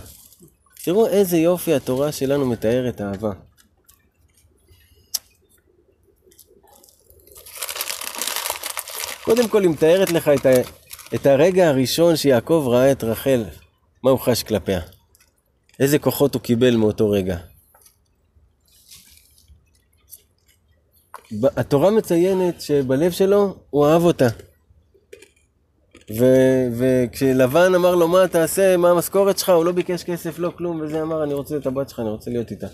תראו 0.84 1.06
איזה 1.06 1.36
יופי 1.36 1.74
התורה 1.74 2.12
שלנו 2.12 2.46
מתארת 2.46 3.00
אהבה. 3.00 3.32
קודם 9.36 9.48
כל 9.48 9.62
היא 9.62 9.70
מתארת 9.70 10.10
לך 10.10 10.28
את, 10.28 10.46
ה... 10.46 10.50
את 11.14 11.26
הרגע 11.26 11.68
הראשון 11.68 12.16
שיעקב 12.16 12.64
ראה 12.68 12.92
את 12.92 13.04
רחל, 13.04 13.44
מה 14.02 14.10
הוא 14.10 14.18
חש 14.18 14.42
כלפיה. 14.42 14.80
איזה 15.80 15.98
כוחות 15.98 16.34
הוא 16.34 16.42
קיבל 16.42 16.76
מאותו 16.76 17.10
רגע. 17.10 17.36
התורה 21.56 21.90
מציינת 21.90 22.60
שבלב 22.60 23.12
שלו 23.12 23.56
הוא 23.70 23.86
אהב 23.86 24.02
אותה. 24.02 24.28
ו- 26.18 26.68
וכשלבן 26.78 27.74
אמר 27.74 27.94
לו 27.94 28.08
מה 28.08 28.28
תעשה, 28.28 28.76
מה 28.76 28.90
המשכורת 28.90 29.38
שלך, 29.38 29.48
הוא 29.48 29.64
לא 29.64 29.72
ביקש 29.72 30.04
כסף, 30.04 30.38
לא 30.38 30.52
כלום, 30.58 30.80
וזה 30.80 31.02
אמר 31.02 31.24
אני 31.24 31.34
רוצה 31.34 31.56
את 31.56 31.66
הבת 31.66 31.88
שלך, 31.88 32.00
אני 32.00 32.10
רוצה 32.10 32.30
להיות 32.30 32.50
איתה. 32.50 32.66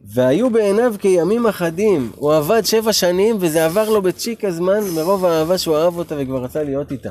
והיו 0.00 0.50
בעיניו 0.50 0.94
כימים 0.98 1.46
אחדים, 1.46 2.12
הוא 2.16 2.34
עבד 2.34 2.62
שבע 2.64 2.92
שנים 2.92 3.36
וזה 3.40 3.64
עבר 3.64 3.90
לו 3.90 4.02
בצ'יק 4.02 4.44
הזמן 4.44 4.80
מרוב 4.94 5.24
האהבה 5.24 5.58
שהוא 5.58 5.76
אהב 5.76 5.98
אותה 5.98 6.14
וכבר 6.18 6.44
רצה 6.44 6.62
להיות 6.62 6.92
איתה. 6.92 7.10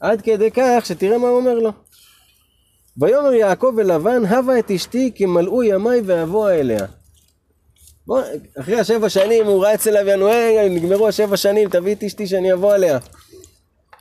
עד 0.00 0.20
כדי 0.20 0.50
כך 0.50 0.86
שתראה 0.86 1.18
מה 1.18 1.28
הוא 1.28 1.36
אומר 1.36 1.54
לו. 1.54 1.70
ויאמר 2.96 3.32
יעקב 3.32 3.74
אל 3.78 3.94
לבן, 3.94 4.24
הבה 4.24 4.58
את 4.58 4.70
אשתי 4.70 5.10
כי 5.14 5.26
מלאו 5.26 5.62
ימיי 5.62 6.00
ואבוא 6.06 6.50
אליה. 6.50 6.86
בוא, 8.06 8.22
אחרי 8.60 8.80
השבע 8.80 9.08
שנים 9.08 9.46
הוא 9.46 9.66
רץ 9.66 9.86
אליו, 9.86 10.06
יענו, 10.08 10.26
היי, 10.26 10.68
נגמרו 10.68 11.08
השבע 11.08 11.36
שנים, 11.36 11.68
תביא 11.68 11.94
את 11.94 12.02
אשתי 12.02 12.26
שאני 12.26 12.52
אבוא 12.52 12.74
עליה. 12.74 12.98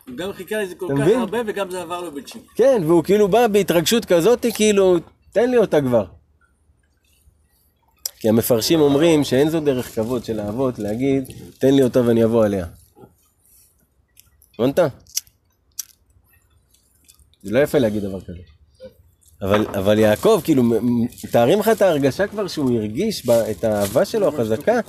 הוא 0.08 0.18
גם 0.18 0.34
חיכה 0.34 0.56
לזה 0.62 0.76
כל 0.76 0.88
כך 0.90 1.02
מבין? 1.02 1.20
הרבה, 1.20 1.38
וגם 1.48 1.72
זה 1.72 1.82
עבר 1.82 2.02
לו 2.02 2.12
בצ'יק. 2.12 2.42
כן, 2.56 2.82
והוא 2.86 3.04
כאילו 3.04 3.28
בא 3.28 3.48
בהתרגשות 3.48 4.06
כזאת, 4.06 4.46
כאילו, 4.54 4.98
תן 5.32 5.52
לי 5.52 5.58
אותה 5.58 5.82
כבר. 5.82 6.06
כי 8.20 8.30
המפרשים 8.30 8.82
אומרים 8.82 9.24
שאין 9.24 9.50
זו 9.50 9.60
דרך 9.60 9.96
כבוד 9.96 10.26
של 10.26 10.40
האבות 10.40 10.80
להגיד, 10.80 11.24
תן 11.58 11.74
לי 11.74 11.84
אותה 11.84 12.02
ואני 12.06 12.24
אבוא 12.24 12.46
עליה. 12.46 12.66
הבנת? 14.60 14.80
זה 17.44 17.52
לא 17.52 17.60
יפה 17.60 17.78
להגיד 17.78 18.04
דבר 18.04 18.22
כזה. 18.22 18.40
אבל, 19.42 19.68
אבל 19.68 20.00
יעקב, 20.00 20.42
כאילו, 20.44 20.64
מתארים 21.24 21.60
לך 21.60 21.68
את 21.68 21.82
ההרגשה 21.82 22.28
כבר 22.28 22.48
שהוא 22.48 22.78
הרגיש 22.78 23.26
בה, 23.26 23.52
את 23.52 23.64
האהבה 23.64 24.06
שלו 24.06 24.28
החזקה, 24.28 24.80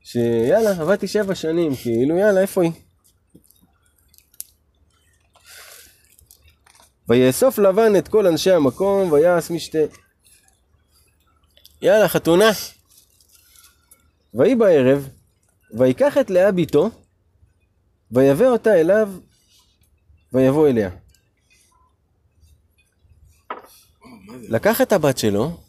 שיאללה, 0.00 0.70
עבדתי 0.70 1.08
שבע 1.08 1.34
שנים, 1.34 1.76
כאילו, 1.76 2.18
יאללה, 2.18 2.40
איפה 2.40 2.62
היא? 2.62 2.72
ויאסוף 7.08 7.58
לבן 7.58 7.96
את 7.98 8.08
כל 8.08 8.26
אנשי 8.26 8.50
המקום, 8.50 9.12
ויעש 9.12 9.50
משתה. 9.50 9.78
יאללה, 11.82 12.08
חתונה. 12.08 12.50
ויהי 14.34 14.54
בערב, 14.54 15.08
ויקח 15.78 16.18
את 16.18 16.30
לאה 16.30 16.52
בתו, 16.52 16.90
ויבא 18.10 18.44
אותה 18.44 18.74
אליו, 18.74 19.10
ויבוא 20.32 20.68
אליה. 20.68 20.90
לקח 24.48 24.80
את 24.80 24.92
הבת 24.92 25.18
שלו, 25.18 25.60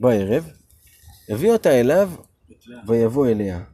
בערב, 0.00 0.48
הביא 1.28 1.52
אותה 1.52 1.80
אליו, 1.80 2.10
ויבוא 2.86 3.26
אליה. 3.26 3.64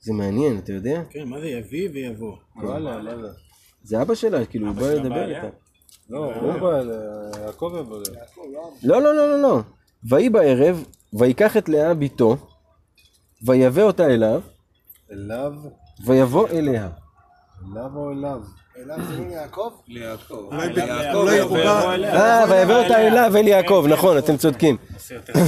זה 0.00 0.12
מעניין, 0.12 0.58
אתה 0.58 0.72
יודע? 0.72 1.02
כן, 1.10 1.28
מה 1.28 1.40
זה 1.40 1.46
יביא 1.46 1.88
ויבוא? 1.92 2.36
וואלה, 2.56 3.02
מה 3.02 3.28
זה? 3.84 4.02
אבא 4.02 4.14
שלה, 4.14 4.46
כאילו, 4.46 4.66
הוא 4.66 4.74
בא 4.74 4.86
לדבר 4.92 5.08
בא? 5.08 5.24
איתה. 5.24 5.46
לא, 6.10 6.34
הוא 6.34 6.52
בא, 6.60 6.80
ל- 6.80 6.92
יעקב 7.46 7.72
יבוא. 7.80 7.98
לא, 8.82 9.02
לא, 9.02 9.14
לא, 9.14 9.30
לא, 9.30 9.42
לא. 9.42 9.60
ויהי 10.08 10.30
בערב, 10.30 10.84
ויקח 11.12 11.56
את 11.56 11.68
לאה 11.68 11.94
בתו, 11.94 12.36
ויבא 13.46 13.82
אותה 13.82 14.06
אליו, 14.06 14.40
אליו, 15.12 15.52
ויבוא 16.06 16.48
אליה. 16.48 16.88
אליו 17.72 17.90
או 17.96 18.10
אליו? 18.12 18.40
אליו 18.76 18.98
זה 19.08 19.18
לא 19.18 19.32
יעקב? 19.32 19.70
ליעקב. 19.88 20.50
אולי 21.14 21.38
הוא 21.40 21.56
בא... 21.56 21.94
אה, 22.04 22.44
ויבא 22.50 22.82
אותה 22.82 23.06
אליו 23.06 23.36
אל 23.36 23.48
יעקב, 23.48 23.86
נכון, 23.88 24.18
אתם 24.18 24.36
צודקים. 24.36 24.76
עושה 24.94 25.14
יותר 25.14 25.32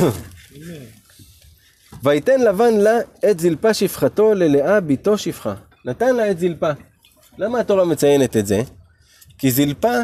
ויתן 2.03 2.41
לבן 2.41 2.74
לה 2.74 2.99
את 3.30 3.41
זלפה 3.41 3.74
שפחתו 3.74 4.34
ללאה 4.34 4.80
בתו 4.80 5.18
שפחה. 5.18 5.55
נתן 5.84 6.16
לה 6.16 6.30
את 6.30 6.39
זלפה. 6.39 6.70
למה 7.39 7.61
התורה 7.61 7.84
מציינת 7.84 8.37
את 8.37 8.47
זה? 8.47 8.62
כי 9.39 9.51
זלפה 9.51 9.97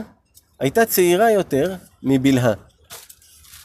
הייתה 0.61 0.87
צעירה 0.87 1.31
יותר 1.31 1.75
מבלהה. 2.03 2.53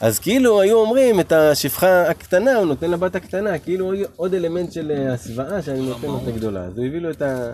אז 0.00 0.18
כאילו 0.18 0.60
היו 0.60 0.76
אומרים 0.76 1.20
את 1.20 1.32
השפחה 1.32 2.10
הקטנה, 2.10 2.56
הוא 2.56 2.66
נותן 2.66 2.90
לבת 2.90 3.14
הקטנה, 3.14 3.58
כאילו 3.58 3.92
עוד 4.16 4.34
אלמנט 4.34 4.72
של 4.72 4.90
אה, 4.90 5.12
הסוואה 5.12 5.62
שאני 5.62 5.80
נותן 5.80 6.06
לו 6.06 6.20
את 6.22 6.28
הגדולה. 6.28 6.64
אז 6.64 6.78
הוא 6.78 6.86
הביא 6.86 7.00
לו 7.00 7.10
את 7.10 7.22
ה... 7.22 7.52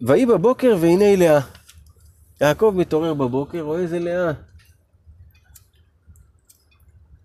ויהי 0.00 0.26
בבוקר 0.26 0.76
והנה 0.80 1.04
היא 1.04 1.18
לאה. 1.18 1.40
יעקב 2.40 2.74
מתעורר 2.76 3.14
בבוקר, 3.14 3.60
רואה 3.60 3.80
איזה 3.80 3.98
לאה. 3.98 4.32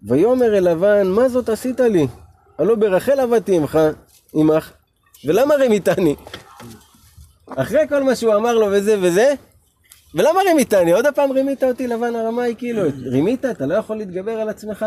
ויאמר 0.03 0.57
אל 0.57 0.71
לבן, 0.71 1.07
מה 1.07 1.29
זאת 1.29 1.49
עשית 1.49 1.79
לי? 1.79 2.07
הלא 2.59 2.75
ברחל 2.75 3.19
עבדתי 3.19 3.57
עמך, 3.57 3.79
עמך, 4.33 4.71
ולמה 5.25 5.55
רימיתני? 5.55 6.15
אחרי 7.47 7.87
כל 7.89 8.03
מה 8.03 8.15
שהוא 8.15 8.35
אמר 8.35 8.53
לו 8.53 8.67
וזה 8.71 8.99
וזה, 9.01 9.33
ולמה 10.13 10.39
רימיתני? 10.41 10.91
עוד 10.91 11.05
הפעם 11.05 11.31
רימית 11.31 11.63
אותי 11.63 11.87
לבן 11.87 12.15
הרמאי, 12.15 12.55
כאילו, 12.57 12.81
רימית? 13.11 13.45
אתה 13.45 13.65
לא 13.65 13.73
יכול 13.73 13.97
להתגבר 13.97 14.31
על 14.31 14.49
עצמך? 14.49 14.85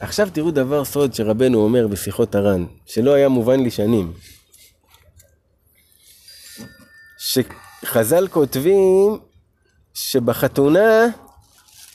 עכשיו 0.00 0.28
תראו 0.32 0.50
דבר 0.50 0.84
סוד 0.84 1.14
שרבנו 1.14 1.58
אומר 1.58 1.86
בשיחות 1.86 2.34
הר"ן, 2.34 2.64
שלא 2.86 3.14
היה 3.14 3.28
מובן 3.28 3.60
לי 3.60 3.70
שנים. 3.70 4.12
שחז"ל 7.18 8.28
כותבים 8.28 9.18
שבחתונה, 9.94 11.06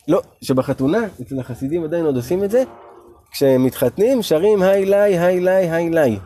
לא, 0.09 0.21
שבחתונה, 0.41 0.99
אצל 1.21 1.39
החסידים 1.39 1.83
עדיין 1.83 2.05
עוד 2.05 2.15
עושים 2.15 2.43
את 2.43 2.51
זה, 2.51 2.63
כשהם 3.31 3.63
מתחתנים 3.63 4.23
שרים 4.23 4.61
היי 4.61 4.85
לי, 4.85 5.17
היי 5.17 5.39
לי, 5.39 5.51
היי 5.51 5.89
לי. 5.89 6.19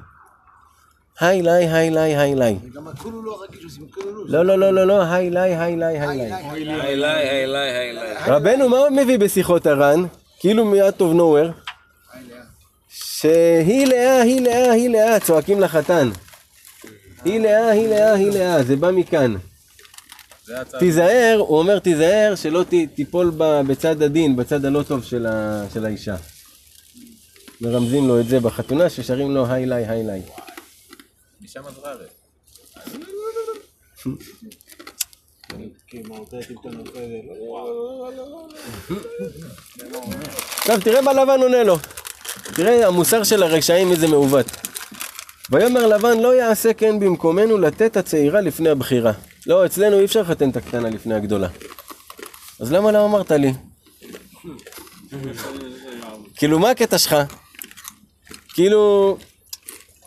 היי 1.19 1.41
לי, 1.41 1.51
היי 1.51 1.89
לי, 1.89 1.99
היי 1.99 2.35
לי. 2.35 2.55
גם 2.75 2.87
הכולו 2.87 3.23
לא 3.23 3.43
רגיל 3.43 3.61
שעושים 3.61 3.87
כולו. 3.93 4.25
לא, 4.27 4.45
לא, 4.45 4.57
לא, 4.57 4.73
לא, 4.73 4.87
לא, 4.87 5.03
היי 5.03 5.29
לי, 5.29 5.39
היי 5.39 5.75
לי, 5.75 5.85
היי 5.85 6.17
לי. 6.17 6.33
היי 6.33 6.65
לי, 6.65 6.73
היי 7.05 7.47
לי, 7.47 7.57
היי 7.57 7.93
לי. 7.93 8.01
רבנו, 8.27 8.69
מה 8.69 8.77
הוא 8.77 8.89
מביא 8.89 9.19
בשיחות 9.19 9.67
הר"ן? 9.67 10.03
כאילו 10.39 10.65
מ-out 10.65 10.99
of 10.99 11.17
nowhere. 11.17 11.69
שהיא 12.89 13.87
לאה, 13.87 14.21
היא 14.21 14.41
לאה, 14.41 14.71
היא 14.71 14.89
לאה, 14.89 15.19
צועקים 15.19 15.59
לחתן. 15.59 16.09
היא 17.25 17.39
לאה, 17.39 17.69
היא 17.69 17.87
לאה, 17.87 18.13
היא 18.13 18.31
לאה, 18.31 18.63
זה 18.63 18.75
בא 18.75 18.91
מכאן. 18.91 19.35
תיזהר, 20.79 21.37
הוא 21.47 21.59
אומר 21.59 21.79
תיזהר 21.79 22.35
שלא 22.35 22.63
ת, 22.63 22.73
תיפול 22.95 23.31
בצד 23.37 24.01
הדין, 24.01 24.35
בצד 24.35 24.65
הלא 24.65 24.83
טוב 24.83 25.03
של, 25.03 25.25
ה, 25.25 25.65
של 25.73 25.85
האישה. 25.85 26.15
מרמזים 27.61 28.07
לו 28.07 28.19
את 28.19 28.25
זה 28.25 28.39
בחתונה, 28.39 28.89
ששרים 28.89 29.31
לו 29.31 29.45
היי 29.45 29.65
לי, 29.65 29.75
היי 29.75 30.03
לי. 30.03 30.21
משם. 31.41 31.61
עכשיו 40.57 40.81
תראה 40.81 41.01
מה 41.01 41.13
לבן 41.13 41.41
עונה 41.41 41.63
לו. 41.63 41.77
תראה 42.55 42.87
המוסר 42.87 43.23
של 43.23 43.43
הרשעים 43.43 43.91
איזה 43.91 44.07
מעוות. 44.07 44.45
ויאמר 45.51 45.87
לבן 45.87 46.19
לא 46.19 46.35
יעשה 46.35 46.73
כן 46.73 46.99
במקומנו 46.99 47.57
לתת 47.57 47.97
הצעירה 47.97 48.41
לפני 48.41 48.69
הבכירה. 48.69 49.11
לא, 49.47 49.65
אצלנו 49.65 49.99
אי 49.99 50.05
אפשר 50.05 50.21
לחתן 50.21 50.49
את 50.49 50.57
הקטנה 50.57 50.89
לפני 50.89 51.15
הגדולה. 51.15 51.47
אז 52.59 52.71
למה 52.71 52.91
לא 52.91 53.05
אמרת 53.05 53.31
לי? 53.31 53.53
כאילו 56.35 56.59
מה 56.59 56.69
הקטע 56.69 56.97
שלך? 56.97 57.15
כאילו 58.53 59.17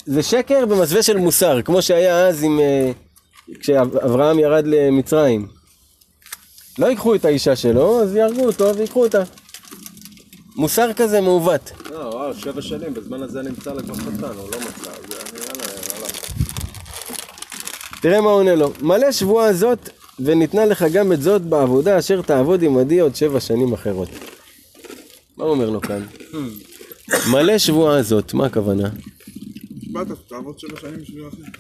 זה 0.06 0.22
שקר 0.22 0.66
במסווה 0.66 1.02
של 1.02 1.16
מוסר, 1.16 1.62
כמו 1.62 1.82
שהיה 1.82 2.28
אז 2.28 2.42
עם... 2.42 2.60
אה, 2.60 2.92
כשאברהם 3.60 4.38
ירד 4.38 4.64
למצרים. 4.66 5.48
לא 6.78 6.86
ייקחו 6.86 7.14
את 7.14 7.24
האישה 7.24 7.56
שלו, 7.56 8.02
אז 8.02 8.14
יהרגו 8.14 8.46
אותו 8.46 8.76
ויקחו 8.76 9.04
אותה. 9.04 9.22
מוסר 10.56 10.92
כזה 10.92 11.20
מעוות. 11.20 11.70
לא, 11.90 12.32
שבע 12.34 12.62
שנים, 12.62 12.94
בזמן 12.94 13.22
הזה 13.22 13.42
נמצא 13.42 13.72
לה 13.72 13.82
חתן, 13.82 14.24
הוא 14.24 14.50
לא 14.52 14.58
מצא, 14.60 14.90
אז 14.90 15.04
אני, 15.32 15.40
יאללה, 15.40 15.64
יאללה. 15.88 16.08
תראה 18.02 18.20
מה 18.20 18.30
עונה 18.30 18.54
לו. 18.54 18.72
מלא 18.82 19.12
שבועה 19.12 19.52
זאת, 19.52 19.88
וניתנה 20.20 20.64
לך 20.64 20.84
גם 20.92 21.12
את 21.12 21.22
זאת 21.22 21.42
בעבודה 21.42 21.98
אשר 21.98 22.22
תעבוד 22.22 22.62
עמדי 22.62 23.00
עוד 23.00 23.16
שבע 23.16 23.40
שנים 23.40 23.72
אחרות. 23.72 24.08
מה 25.36 25.44
הוא 25.44 25.52
אומר 25.52 25.70
לו 25.70 25.80
כאן? 25.80 26.02
מלא 27.30 27.58
שבועה 27.58 28.02
זאת, 28.02 28.34
מה 28.34 28.46
הכוונה? 28.46 28.90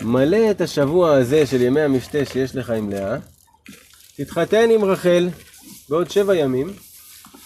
מלא 0.02 0.50
את 0.50 0.60
השבוע 0.60 1.14
הזה 1.14 1.46
של 1.46 1.62
ימי 1.62 1.80
המשתה 1.80 2.24
שיש 2.24 2.56
לך 2.56 2.70
עם 2.70 2.90
לאה, 2.90 3.18
תתחתן 4.16 4.70
עם 4.70 4.84
רחל 4.84 5.28
בעוד 5.88 6.10
שבע 6.10 6.36
ימים, 6.36 6.72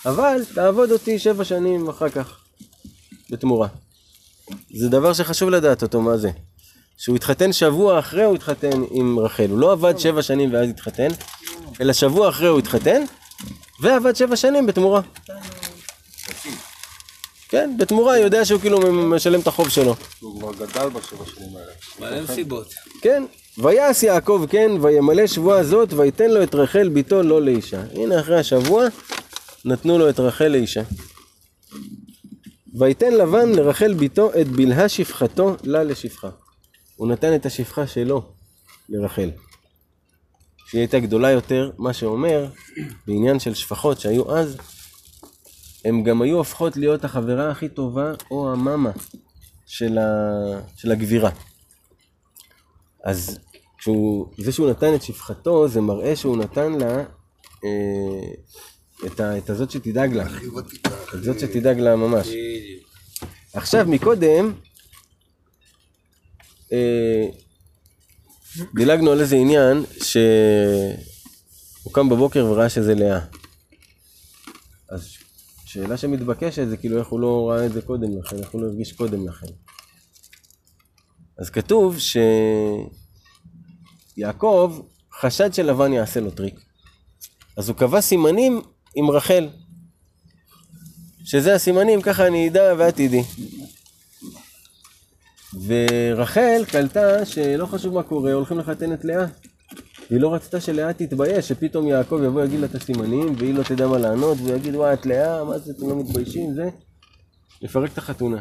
אבל 0.06 0.42
תעבוד 0.54 0.90
אותי 0.90 1.18
שבע 1.18 1.44
שנים 1.44 1.88
אחר 1.88 2.08
כך, 2.08 2.38
בתמורה. 3.30 3.68
זה 4.74 4.88
דבר 4.88 5.12
שחשוב 5.12 5.50
לדעת 5.50 5.82
אותו, 5.82 6.00
מה 6.00 6.16
זה? 6.16 6.30
שהוא 7.00 7.16
התחתן 7.16 7.52
שבוע 7.52 7.98
אחרי 7.98 8.24
הוא 8.24 8.34
התחתן 8.34 8.82
עם 8.90 9.18
רחל, 9.18 9.46
הוא 9.50 9.58
לא 9.58 9.72
עבד 9.72 9.98
שבע 9.98 10.22
שנים 10.22 10.52
ואז 10.52 10.68
התחתן, 10.68 11.08
אלא 11.80 11.92
שבוע 11.92 12.28
אחרי 12.28 12.48
הוא 12.48 12.58
התחתן, 12.58 13.02
ועבד 13.80 14.16
שבע 14.16 14.36
שנים 14.36 14.66
בתמורה. 14.66 15.00
כן, 17.48 17.76
בתמורה 17.78 18.18
יודע 18.18 18.44
שהוא 18.44 18.60
כאילו 18.60 18.92
משלם 18.92 19.40
את 19.40 19.46
החוב 19.46 19.68
שלו. 19.68 19.94
הוא 20.20 20.40
כבר 20.40 20.52
גדל 20.52 20.88
בשבע 20.88 21.26
שנים 21.26 21.48
האלה. 21.56 21.72
מלא 22.12 22.22
מסיבות. 22.22 22.74
כן, 23.02 23.24
ויעש 23.58 24.02
יעקב 24.02 24.46
כן, 24.50 24.70
וימלא 24.80 25.26
שבועה 25.26 25.64
זאת, 25.64 25.92
ויתן 25.92 26.30
לו 26.30 26.42
את 26.42 26.54
רחל 26.54 26.88
בתו 26.88 27.22
לא 27.22 27.42
לאישה. 27.42 27.82
הנה 27.94 28.20
אחרי 28.20 28.38
השבוע, 28.38 28.86
נתנו 29.64 29.98
לו 29.98 30.08
את 30.08 30.20
רחל 30.20 30.48
לאישה. 30.48 30.82
ויתן 32.74 33.12
לבן 33.12 33.48
לרחל 33.52 33.94
בתו 33.94 34.30
את 34.40 34.48
בלהה 34.48 34.88
שפחתו 34.88 35.56
לה 35.64 35.84
לשפחה. 35.84 36.28
הוא 37.00 37.08
נתן 37.08 37.34
את 37.34 37.46
השפחה 37.46 37.86
שלו 37.86 38.22
לרחל. 38.88 39.30
שהיא 40.66 40.80
הייתה 40.80 41.00
גדולה 41.00 41.30
יותר, 41.30 41.70
מה 41.78 41.92
שאומר, 41.92 42.48
בעניין 43.06 43.40
של 43.40 43.54
שפחות 43.54 44.00
שהיו 44.00 44.36
אז, 44.36 44.56
הן 45.84 46.04
גם 46.04 46.22
היו 46.22 46.36
הופכות 46.36 46.76
להיות 46.76 47.04
החברה 47.04 47.50
הכי 47.50 47.68
טובה 47.68 48.12
או 48.30 48.52
המאמה 48.52 48.90
של, 49.66 49.98
ה... 49.98 50.04
של 50.76 50.92
הגבירה. 50.92 51.30
אז 53.04 53.38
כשהוא, 53.78 54.26
זה 54.38 54.52
שהוא 54.52 54.70
נתן 54.70 54.94
את 54.94 55.02
שפחתו, 55.02 55.68
זה 55.68 55.80
מראה 55.80 56.16
שהוא 56.16 56.36
נתן 56.36 56.72
לה 56.72 56.96
אה, 57.64 58.32
את, 59.06 59.20
ה, 59.20 59.38
את 59.38 59.50
הזאת 59.50 59.70
שתדאג 59.70 60.12
לה. 60.12 60.26
את 61.14 61.22
זאת 61.22 61.40
שתדאג 61.40 61.78
לה 61.78 61.96
ממש. 61.96 62.28
עכשיו, 63.52 63.86
מקודם, 63.88 64.52
דילגנו 68.74 69.10
על 69.10 69.20
איזה 69.20 69.36
עניין 69.36 69.84
שהוא 70.02 71.92
קם 71.92 72.08
בבוקר 72.08 72.46
וראה 72.46 72.68
שזה 72.68 72.94
לאה. 72.94 73.20
אז 74.88 75.08
שאלה 75.64 75.96
שמתבקשת 75.96 76.68
זה 76.68 76.76
כאילו 76.76 76.98
איך 76.98 77.08
הוא 77.08 77.20
לא 77.20 77.50
ראה 77.50 77.66
את 77.66 77.72
זה 77.72 77.82
קודם 77.82 78.18
לכן, 78.18 78.38
איך 78.38 78.50
הוא 78.50 78.62
לא 78.62 78.66
הרגיש 78.66 78.92
קודם 78.92 79.28
לכן. 79.28 79.46
אז 81.38 81.50
כתוב 81.50 81.96
שיעקב 84.16 84.80
חשד 85.20 85.54
שלבן 85.54 85.92
יעשה 85.92 86.20
לו 86.20 86.30
טריק. 86.30 86.60
אז 87.56 87.68
הוא 87.68 87.76
קבע 87.76 88.00
סימנים 88.00 88.62
עם 88.94 89.10
רחל. 89.10 89.48
שזה 91.24 91.54
הסימנים, 91.54 92.02
ככה 92.02 92.26
אני 92.26 92.48
אדע 92.48 92.74
ואת 92.78 92.94
תדעי. 92.94 93.22
ורחל 95.54 96.64
קלטה 96.68 97.24
שלא 97.26 97.66
חשוב 97.66 97.94
מה 97.94 98.02
קורה, 98.02 98.32
הולכים 98.32 98.58
לחתן 98.58 98.92
את 98.92 99.04
לאה. 99.04 99.26
היא 100.10 100.20
לא 100.20 100.34
רצתה 100.34 100.60
שלאה 100.60 100.92
תתבייש, 100.92 101.48
שפתאום 101.48 101.86
יעקב 101.86 102.20
יבוא 102.24 102.44
יגיד 102.44 102.60
לה 102.60 102.66
את 102.66 102.74
הסימנים, 102.74 103.34
והיא 103.38 103.54
לא 103.54 103.62
תדע 103.62 103.86
מה 103.86 103.98
לענות, 103.98 104.38
והוא 104.38 104.56
יגיד, 104.56 104.74
וואי, 104.74 104.92
את 104.92 105.06
לאה, 105.06 105.44
מה 105.44 105.58
זה, 105.58 105.72
אתם 105.76 105.88
לא 105.88 105.96
מתביישים, 105.96 106.54
זה. 106.54 106.68
לפרק 107.62 107.92
את 107.92 107.98
החתונה. 107.98 108.40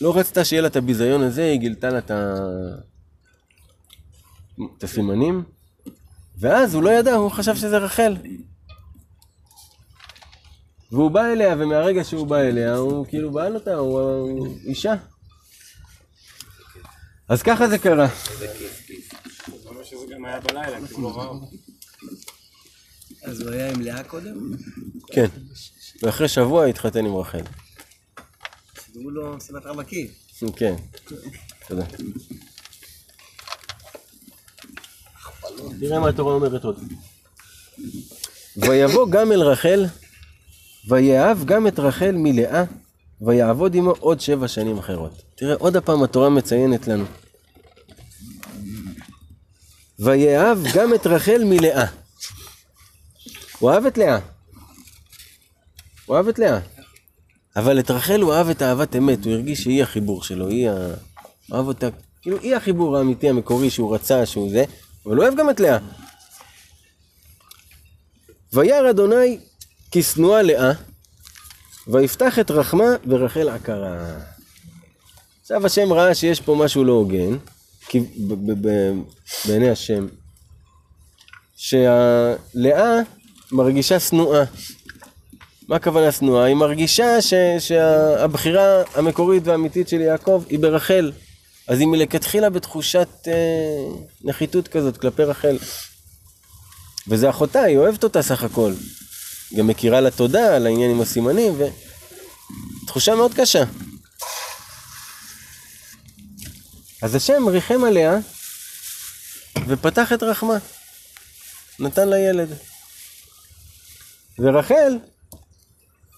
לא 0.00 0.16
רצתה 0.16 0.44
שיהיה 0.44 0.62
לה 0.62 0.68
את 0.68 0.76
הביזיון 0.76 1.22
הזה, 1.22 1.44
היא 1.44 1.60
גילתה 1.60 1.88
לה 1.88 1.98
את, 1.98 2.10
ה... 2.10 2.34
את 4.78 4.84
הסימנים, 4.84 5.42
ואז 6.38 6.74
הוא 6.74 6.82
לא 6.82 6.90
ידע, 6.90 7.14
הוא 7.14 7.30
חשב 7.30 7.54
שזה 7.54 7.78
רחל. 7.78 8.16
והוא 10.92 11.10
בא 11.10 11.24
אליה, 11.24 11.54
ומהרגע 11.58 12.04
שהוא 12.04 12.26
בא 12.26 12.36
אליה, 12.36 12.76
הוא 12.76 13.06
כאילו 13.06 13.30
בעל 13.30 13.54
אותה, 13.54 13.74
הוא 13.74 14.56
אישה. 14.64 14.94
אז 17.28 17.42
ככה 17.42 17.68
זה 17.68 17.78
קרה. 17.78 18.06
לא. 20.98 21.40
אז 23.22 23.40
הוא 23.40 23.50
היה 23.50 23.70
עם 23.70 23.80
לאה 23.80 24.04
קודם? 24.04 24.50
כן. 25.06 25.26
ואחרי 26.02 26.28
שבוע 26.28 26.66
התחתן 26.66 27.06
עם 27.06 27.16
רחל. 27.16 27.42
סידרו 28.84 29.10
לו 29.10 29.36
מסיבת 29.36 29.66
רווקים. 29.66 30.06
כן. 30.56 30.74
תודה. 31.68 31.84
תראה 35.80 36.00
מה 36.00 36.08
התורה 36.08 36.34
אומרת 36.34 36.64
עוד. 36.64 36.80
ויבוא 38.56 39.10
גם 39.10 39.32
אל 39.32 39.42
רחל, 39.42 39.84
ויאהב 40.88 41.44
גם 41.44 41.66
את 41.66 41.78
רחל 41.78 42.12
מלאה, 42.14 42.64
ויעבוד 43.20 43.74
עמו 43.74 43.90
עוד 43.90 44.20
שבע 44.20 44.48
שנים 44.48 44.78
אחרות. 44.78 45.31
תראה, 45.42 45.54
עוד 45.58 45.76
הפעם 45.76 46.02
התורה 46.02 46.28
מציינת 46.28 46.88
לנו. 46.88 47.04
ויאהב 49.98 50.58
גם 50.74 50.94
את 50.94 51.06
רחל 51.06 51.44
מלאה. 51.44 51.86
הוא 53.58 53.70
אהב 53.70 53.86
את 53.86 53.98
לאה. 53.98 54.18
הוא 56.06 56.16
אהב 56.16 56.28
את 56.28 56.38
לאה. 56.38 56.58
אבל 57.56 57.78
את 57.78 57.90
רחל 57.90 58.20
הוא 58.20 58.34
אהב 58.34 58.48
את 58.48 58.62
אהבת 58.62 58.96
אמת, 58.96 59.24
הוא 59.24 59.32
הרגיש 59.32 59.62
שהיא 59.62 59.82
החיבור 59.82 60.22
שלו, 60.22 60.48
היא 60.48 60.70
ה... 60.70 60.74
הוא 61.48 61.56
אהב 61.56 61.66
אותה, 61.66 61.88
כאילו 62.22 62.38
היא 62.40 62.56
החיבור 62.56 62.98
האמיתי 62.98 63.28
המקורי 63.28 63.70
שהוא 63.70 63.94
רצה, 63.94 64.26
שהוא 64.26 64.50
זה, 64.50 64.64
אבל 65.06 65.16
הוא 65.16 65.24
אוהב 65.24 65.38
גם 65.38 65.50
את 65.50 65.60
לאה. 65.60 65.78
וירא 68.52 68.90
אדוני 68.90 69.38
כי 69.90 70.02
שנואה 70.02 70.42
לאה, 70.42 70.72
ויפתח 71.86 72.38
את 72.38 72.50
רחמה 72.50 72.96
ורחל 73.06 73.48
עקרה. 73.48 74.18
עכשיו 75.52 75.66
השם 75.66 75.92
ראה 75.92 76.14
שיש 76.14 76.40
פה 76.40 76.54
משהו 76.54 76.84
לא 76.84 76.92
הוגן, 76.92 77.36
בעיני 79.44 79.70
השם, 79.70 80.06
שהלאה 81.56 83.00
מרגישה 83.52 84.00
שנואה. 84.00 84.44
מה 85.68 85.76
הכוונה 85.76 86.12
שנואה? 86.12 86.44
היא 86.44 86.54
מרגישה 86.54 87.22
ש, 87.22 87.34
שהבחירה 87.58 88.82
המקורית 88.94 89.46
והאמיתית 89.46 89.88
של 89.88 90.00
יעקב 90.00 90.44
היא 90.48 90.58
ברחל. 90.58 91.12
אז 91.68 91.80
היא 91.80 91.88
מלכתחילה 91.88 92.50
בתחושת 92.50 93.08
אה, 93.26 93.32
נחיתות 94.24 94.68
כזאת 94.68 94.96
כלפי 94.96 95.24
רחל. 95.24 95.58
וזה 97.08 97.30
אחותה, 97.30 97.60
היא 97.60 97.78
אוהבת 97.78 98.04
אותה 98.04 98.22
סך 98.22 98.42
הכל. 98.42 98.72
גם 99.56 99.66
מכירה 99.66 100.00
לה 100.00 100.10
תודה 100.10 100.56
על 100.56 100.66
העניין 100.66 100.90
עם 100.90 101.00
הסימנים, 101.00 101.52
ותחושה 102.84 103.14
מאוד 103.14 103.34
קשה. 103.34 103.64
אז 107.02 107.14
השם 107.14 107.48
ריחם 107.48 107.84
עליה 107.84 108.18
ופתח 109.66 110.12
את 110.12 110.22
רחמה. 110.22 110.58
נתן 111.78 112.08
לה 112.08 112.18
ילד. 112.18 112.48
ורחל, 114.38 114.98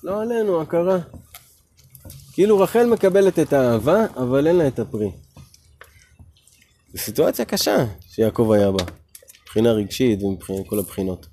לא 0.02 0.22
עלינו, 0.22 0.62
הכרה. 0.62 0.98
כאילו 2.32 2.60
רחל 2.60 2.86
מקבלת 2.86 3.38
את 3.38 3.52
האהבה, 3.52 4.06
אבל 4.16 4.46
אין 4.46 4.56
לה 4.56 4.68
את 4.68 4.78
הפרי. 4.78 5.10
זו 6.92 6.98
סיטואציה 6.98 7.44
קשה 7.44 7.76
שיעקב 8.00 8.50
היה 8.52 8.70
בה, 8.70 8.84
מבחינה 9.42 9.72
רגשית 9.72 10.22
ומבחינת 10.22 10.68
כל 10.68 10.78
הבחינות. 10.78 11.26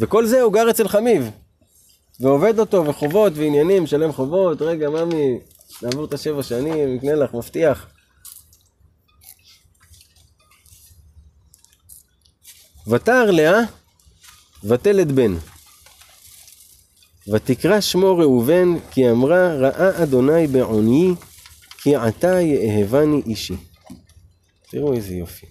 וכל 0.00 0.26
זה 0.26 0.40
הוא 0.40 0.52
גר 0.52 0.70
אצל 0.70 0.88
חמיב, 0.88 1.30
ועובד 2.20 2.58
אותו 2.58 2.86
וחובות 2.86 3.32
ועניינים, 3.36 3.82
משלם 3.82 4.12
חובות, 4.12 4.62
רגע 4.62 4.90
ממי, 4.90 5.38
נעבור 5.82 6.04
את 6.04 6.14
השבע 6.14 6.42
שנים, 6.42 6.94
נקנה 6.94 7.14
לך, 7.14 7.34
מבטיח. 7.34 7.86
ותער 12.86 13.30
לאה, 13.30 13.60
ותלד 14.64 15.12
בן. 15.12 15.34
ותקרא 17.32 17.80
שמו 17.80 18.16
ראובן, 18.18 18.68
כי 18.90 19.10
אמרה, 19.10 19.54
ראה 19.54 20.02
אדוני 20.02 20.46
בעוניי, 20.46 21.14
כי 21.78 21.96
עתה 21.96 22.40
יאהבני 22.40 23.22
אישי. 23.26 23.56
תראו 24.70 24.94
איזה 24.94 25.14
יופי. 25.14 25.46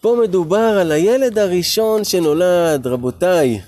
פה 0.00 0.16
מדובר 0.22 0.78
על 0.80 0.92
הילד 0.92 1.38
הראשון 1.38 2.04
שנולד, 2.04 2.86
רבותיי. 2.86 3.60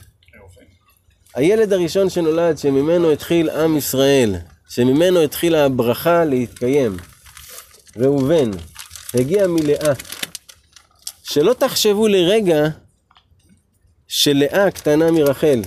הילד 1.35 1.73
הראשון 1.73 2.11
שנולד, 2.11 2.59
שממנו 2.59 3.11
התחיל 3.11 3.51
עם 3.51 3.77
ישראל, 3.77 4.35
שממנו 4.69 5.21
התחילה 5.21 5.65
הברכה 5.65 6.25
להתקיים. 6.25 6.97
ראובן, 7.97 8.51
הגיע 9.15 9.47
מלאה. 9.47 9.93
שלא 11.23 11.53
תחשבו 11.53 12.09
לרגע 12.09 12.67
שלאה 14.09 14.71
קטנה 14.71 15.11
מרחל. 15.11 15.63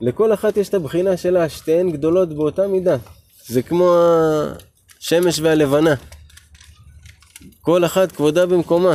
לכל 0.00 0.34
אחת 0.34 0.56
יש 0.56 0.68
את 0.68 0.74
הבחינה 0.74 1.16
שלה, 1.16 1.48
שתיהן 1.48 1.90
גדולות 1.90 2.28
באותה 2.28 2.66
מידה. 2.66 2.96
זה 3.46 3.62
כמו 3.62 3.94
השמש 5.00 5.38
והלבנה. 5.38 5.94
כל 7.60 7.84
אחת 7.84 8.12
כבודה 8.12 8.46
במקומה. 8.46 8.94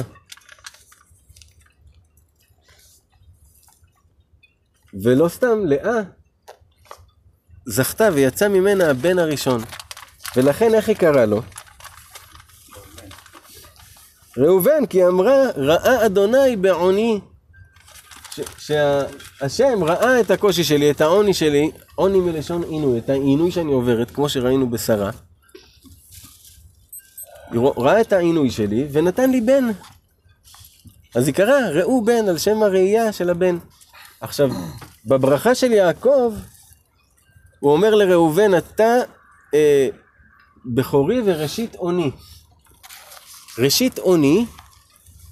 ולא 4.94 5.28
סתם, 5.28 5.66
לאה 5.66 6.02
זכתה 7.66 8.10
ויצא 8.14 8.48
ממנה 8.48 8.90
הבן 8.90 9.20
הראשון. 9.20 9.62
ולכן 10.36 10.74
איך 10.74 10.88
היא 10.88 10.96
קראה 10.96 11.26
לו? 11.26 11.42
ראובן, 14.38 14.86
כי 14.86 15.08
אמרה, 15.08 15.36
ראה 15.56 16.06
אדוני 16.06 16.56
בעוני. 16.56 17.20
שהשם 18.58 19.84
ראה 19.84 20.20
את 20.20 20.32
הקושי 20.32 20.64
שלי, 20.64 20.92
את 20.92 21.02
העוני 21.02 21.34
שלי, 21.34 21.72
עוני 21.96 22.20
מלשון 22.20 22.64
עינוי, 22.64 23.00
את 23.00 23.10
העינוי 23.10 23.52
שאני 23.52 23.74
עוברת, 23.74 24.12
כמו 24.12 24.30
שראינו 24.30 24.70
בשרה. 24.70 25.12
ראה 27.78 28.02
את 28.02 28.14
העינוי 28.14 28.52
שלי 28.52 28.88
ונתן 28.92 29.32
לי 29.32 29.42
בן. 29.42 29.64
אז 31.16 31.28
היא 31.28 31.36
קראה, 31.36 31.70
ראו 31.70 32.06
בן 32.06 32.30
על 32.30 32.38
שם 32.38 32.64
הראייה 32.64 33.12
של 33.12 33.30
הבן. 33.30 33.58
עכשיו, 34.22 34.49
בברכה 35.05 35.55
של 35.55 35.72
יעקב, 35.72 36.34
הוא 37.59 37.72
אומר 37.72 37.95
לראובן, 37.95 38.57
אתה 38.57 38.95
אה, 39.53 39.89
בכורי 40.65 41.22
וראשית 41.26 41.76
אוני. 41.76 42.11
ראשית 43.59 43.99
אוני 43.99 44.45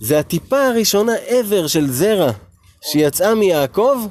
זה 0.01 0.19
הטיפה 0.19 0.67
הראשונה 0.67 1.11
ever 1.27 1.67
של 1.67 1.91
זרע 1.91 2.31
שיצאה 2.81 3.35
מיעקב, 3.35 4.07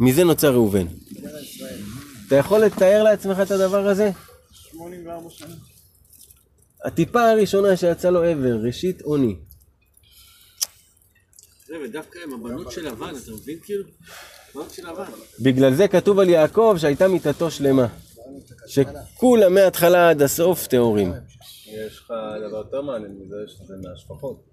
מזה 0.00 0.24
נוצר 0.24 0.52
ראובן. 0.52 0.86
אתה 2.26 2.36
יכול 2.36 2.58
לתאר 2.60 3.02
לעצמך 3.02 3.40
את 3.42 3.50
הדבר 3.50 3.88
הזה? 3.88 4.10
84 4.52 5.30
שנה. 5.30 5.54
הטיפה 6.84 7.30
הראשונה 7.30 7.76
שיצאה 7.76 8.10
לו 8.10 8.24
ever, 8.24 8.66
ראשית 8.66 9.02
אוני. 9.02 9.36
ודווקא 11.84 12.18
עם 12.24 12.32
הבנות 12.32 12.72
של 12.72 12.86
לבן, 12.86 13.14
אתה 13.24 13.32
מבין 13.32 13.58
כאילו? 13.62 13.84
הבנות 14.50 14.70
של 14.70 14.90
לבן. 14.90 15.04
בגלל 15.40 15.74
זה 15.74 15.88
כתוב 15.88 16.18
על 16.18 16.28
יעקב 16.28 16.76
שהייתה 16.78 17.08
מיתתו 17.08 17.50
שלמה. 17.50 17.86
שכולם 18.66 19.54
מההתחלה 19.54 20.10
עד 20.10 20.22
הסוף 20.22 20.66
טהורים. 20.66 21.12
יש 21.66 21.98
לך 21.98 22.12
דבר 22.48 22.56
יותר 22.56 22.82
מעניין 22.82 23.12
מזה, 23.20 23.36
שזה 23.46 23.74
מהשפחות. 23.82 24.44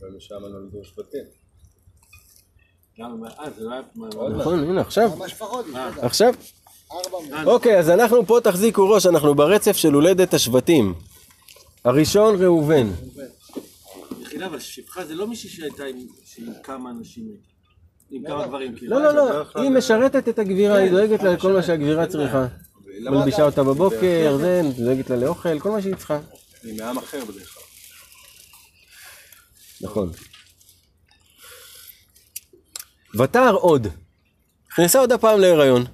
ומשם 0.00 0.34
נולדו 0.34 0.84
שבטים. 0.84 1.24
אה, 3.00 3.48
לא 4.12 4.30
נכון, 4.30 4.58
הנה 4.58 4.80
עכשיו, 4.80 5.10
פחות, 5.38 5.66
עכשיו. 6.02 6.34
אוקיי, 7.46 7.78
אז 7.78 7.90
אנחנו 7.90 8.26
פה 8.26 8.38
תחזיקו 8.44 8.90
ראש, 8.90 9.06
אנחנו 9.06 9.34
ברצף 9.34 9.76
של 9.76 9.92
הולדת 9.92 10.34
השבטים. 10.34 10.94
הראשון 11.84 12.42
ראובן. 12.42 12.86
מחילה, 14.40 14.46
אבל 14.46 14.60
שפחה 14.60 15.04
זה 15.04 15.14
לא 15.14 15.26
מישהי 15.26 15.50
שהייתה 15.50 15.84
עם 15.84 16.52
כמה 16.62 16.90
אנשים 16.90 17.28
הייתה. 17.28 17.50
עם 18.10 18.26
כמה 18.26 18.46
גברים, 18.46 18.76
כאילו. 18.76 18.98
לא, 18.98 19.14
לא, 19.14 19.30
לא, 19.54 19.60
היא 19.60 19.70
משרתת 19.70 20.28
את 20.28 20.38
הגבירה, 20.38 20.76
היא 20.76 20.90
דואגת 20.90 21.22
לה 21.22 21.32
לכל 21.32 21.52
מה 21.52 21.62
שהגבירה 21.62 22.06
צריכה. 22.06 22.46
מלבישה 23.00 23.42
אותה 23.42 23.62
בבוקר, 23.62 24.36
זה, 24.40 24.62
דואגת 24.76 25.10
לה 25.10 25.16
לאוכל, 25.16 25.60
כל 25.60 25.70
מה 25.70 25.82
שהיא 25.82 25.94
צריכה. 25.94 26.20
היא 26.62 26.78
מעם 26.78 26.98
אחר 26.98 27.24
בדרך 27.24 27.54
כלל. 27.54 27.62
נכון. 29.80 30.12
ותער 33.18 33.54
עוד. 33.54 33.86
נכנסה 34.72 34.98
עוד 34.98 35.12
הפעם 35.12 35.40
להיריון. 35.40 35.84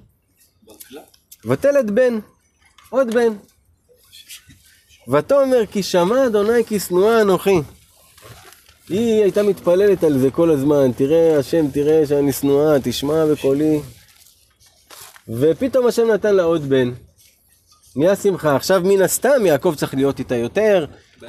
ותלת 1.44 1.90
בן. 1.90 2.18
עוד 2.90 3.14
בן. 3.14 3.32
ותאמר 5.12 5.66
כי 5.72 5.82
שמע 5.82 6.26
אדוני 6.26 6.64
כי 6.64 6.80
שנואה 6.80 7.22
אנוכי. 7.22 7.60
היא 8.88 9.22
הייתה 9.22 9.42
מתפללת 9.42 10.04
על 10.04 10.18
זה 10.18 10.30
כל 10.30 10.50
הזמן, 10.50 10.92
תראה 10.96 11.38
השם, 11.38 11.70
תראה 11.70 12.06
שאני 12.06 12.32
שנואה, 12.32 12.76
תשמע 12.82 13.26
בקולי. 13.26 13.80
ופתאום 15.28 15.86
השם 15.86 16.10
נתן 16.10 16.34
לה 16.34 16.42
עוד 16.42 16.68
בן. 16.68 16.90
נהיה 17.96 18.16
שמחה. 18.16 18.56
עכשיו 18.56 18.80
מן 18.84 19.02
הסתם 19.02 19.46
יעקב 19.46 19.74
צריך 19.76 19.94
להיות 19.94 20.18
איתה 20.18 20.34
יותר, 20.36 20.86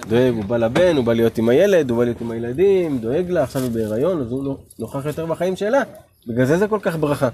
דואג, 0.08 0.34
הוא 0.36 0.43
בא 0.43 0.58
לבן, 0.58 0.97
הוא 0.97 1.05
בא 1.05 1.14
להיות 1.14 1.38
עם 1.38 1.49
הילד, 1.49 1.89
הוא 1.89 1.97
בא 1.97 2.03
להיות 2.03 2.22
עם 2.22 2.32
הילדים, 2.32 2.97
דואג 2.97 3.30
לה, 3.32 3.43
עכשיו 3.43 3.62
היא 3.62 3.72
בהיריון, 3.72 4.22
אז 4.22 4.32
הוא 4.32 4.43
נו- 4.43 4.58
נוכח 4.80 5.05
יותר 5.05 5.26
בחיים 5.26 5.55
שלה. 5.55 5.84
בגלל 6.28 6.45
זה 6.45 6.58
זה 6.58 6.68
כל 6.68 6.80
כך 6.82 6.95
ברכה. 6.95 7.30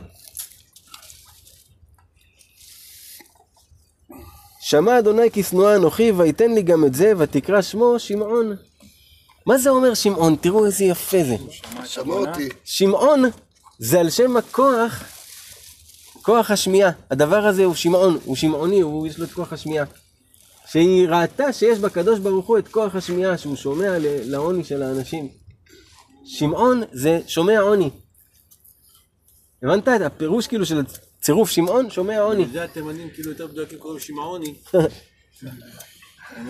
שמע 4.61 4.99
אדוני 4.99 5.32
כי 5.32 5.43
שנואה 5.43 5.76
אנוכי, 5.76 6.11
ויתן 6.11 6.51
לי 6.51 6.61
גם 6.61 6.86
את 6.86 6.95
זה, 6.95 7.13
ותקרא 7.17 7.61
שמו 7.61 7.99
שמעון. 7.99 8.55
מה 9.45 9.57
זה 9.57 9.69
אומר 9.69 9.93
שמעון? 9.93 10.35
תראו 10.35 10.65
איזה 10.65 10.83
יפה 10.83 11.17
זה. 11.23 11.35
שמע 11.85 12.13
אותי. 12.13 12.49
שמעון 12.63 13.23
זה 13.79 13.99
על 13.99 14.09
שם 14.09 14.37
הכוח, 14.37 15.03
כוח 16.21 16.51
השמיעה. 16.51 16.91
הדבר 17.11 17.45
הזה 17.47 17.63
הוא 17.65 17.75
שמעון, 17.75 18.17
הוא 18.25 18.35
שמעוני, 18.35 18.81
הוא 18.81 19.07
יש 19.07 19.17
לו 19.17 19.25
את 19.25 19.31
כוח 19.31 19.53
השמיעה. 19.53 19.85
שהיא 20.71 21.07
ראתה 21.07 21.53
שיש 21.53 21.79
בקדוש 21.79 22.19
ברוך 22.19 22.45
הוא 22.47 22.57
את 22.57 22.67
כוח 22.67 22.95
השמיעה, 22.95 23.37
שהוא 23.37 23.55
שומע 23.55 23.97
ל- 23.99 24.31
לעוני 24.31 24.63
של 24.63 24.83
האנשים. 24.83 25.29
שמעון 26.25 26.81
זה 26.91 27.19
שומע 27.27 27.59
עוני. 27.59 27.89
הבנת 29.63 29.87
את 29.87 30.01
הפירוש 30.01 30.47
כאילו 30.47 30.65
של 30.65 30.81
צירוף 31.21 31.49
שמעון, 31.49 31.89
שומע 31.89 32.21
עוני. 32.21 32.45
זה 32.53 32.63
התימנים 32.63 33.09
כאילו 33.09 33.31
יותר 33.31 33.47
מדויקים 33.47 33.79
קוראים 33.79 33.99
שמעוני. 33.99 34.53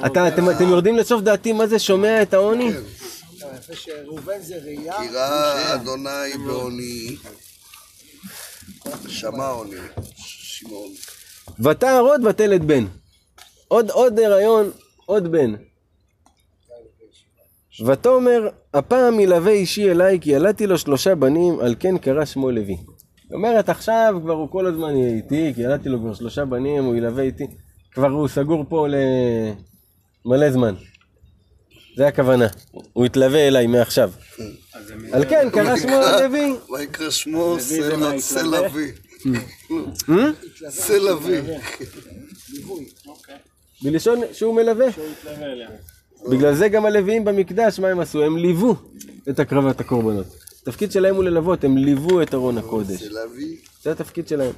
אתה, 0.06 0.28
אתם, 0.28 0.50
אתם 0.50 0.68
יורדים 0.70 0.98
לסוף 0.98 1.22
דעתי 1.22 1.54
מה 1.54 1.68
זה 1.68 1.80
שומע 1.80 2.22
את 2.22 2.34
העוני? 2.34 2.72
כן. 2.74 2.80
שראובן 3.74 4.40
זה 4.40 4.56
ראייה, 4.64 4.94
כי 4.98 5.10
ראה 5.10 5.74
אדוני 5.74 6.38
בעוני, 6.46 7.16
שמע 9.08 9.48
עוני, 9.48 9.78
שמעון. 10.14 10.92
ותער 11.60 12.00
עוד 12.00 12.26
ותלת 12.26 12.62
בן. 12.62 12.86
עוד 13.68 13.90
עוד 13.90 14.20
הריון, 14.20 14.72
עוד 15.06 15.32
בן. 15.32 15.54
ותאמר, 17.86 18.50
הפעם 18.74 19.20
ילווה 19.20 19.52
אישי 19.52 19.92
אליי, 19.92 20.20
כי 20.22 20.32
ילדתי 20.32 20.68
לו 20.68 20.78
שלושה 20.78 21.16
בנים, 21.16 21.60
על 21.60 21.76
כן 21.80 21.98
קרא 21.98 22.26
שמו 22.26 22.52
לוי. 22.52 22.74
היא 22.74 22.86
אומרת, 23.34 23.70
עכשיו 23.70 24.16
כבר 24.24 24.34
הוא 24.34 24.50
כל 24.50 24.66
הזמן 24.66 24.96
יהיה 24.96 25.16
איתי, 25.16 25.52
כי 25.56 25.62
ילדתי 25.62 25.90
לו 25.90 26.00
כבר 26.00 26.14
שלושה 26.14 26.46
בנים, 26.46 26.84
הוא 26.84 26.96
ילווה 26.96 27.24
איתי. 27.24 27.48
כבר 27.92 28.08
הוא 28.08 28.28
סגור 28.28 28.66
פה 28.70 28.88
למלא 30.26 30.52
זמן. 30.52 30.76
זה 31.98 32.08
הכוונה. 32.08 32.48
הוא 32.94 33.06
יתלווה 33.06 33.48
אליי 33.48 33.68
מעכשיו. 33.68 34.12
על 35.12 35.26
כן 35.30 35.50
קרא 35.54 35.78
שמו 35.78 36.02
לוי. 36.22 36.56
ויקרא 36.78 37.10
שמו 37.10 37.56
מה, 37.98 38.20
סלוי. 38.20 38.92
אה? 40.10 40.70
סלוי. 40.70 41.42
בלשון 43.82 44.22
שהוא 44.34 44.56
מלווה. 44.56 44.88
בגלל 46.30 46.56
זה 46.56 46.68
גם 46.68 46.86
הלוויים 46.86 47.26
במקדש, 47.26 47.80
מה 47.80 47.88
הם 47.88 48.00
עשו? 48.00 48.24
הם 48.24 48.38
ליוו 48.38 48.76
את 49.30 49.40
הקרבת 49.40 49.80
הקורבנות. 49.80 50.26
התפקיד 50.62 50.92
שלהם 50.92 51.16
הוא 51.16 51.24
ללוות, 51.24 51.64
הם 51.64 51.78
ליוו 51.78 52.22
את 52.22 52.34
ארון 52.34 52.58
הקודש. 52.58 53.04
זה 53.84 53.92
התפקיד 53.92 54.28
שלהם. 54.28 54.52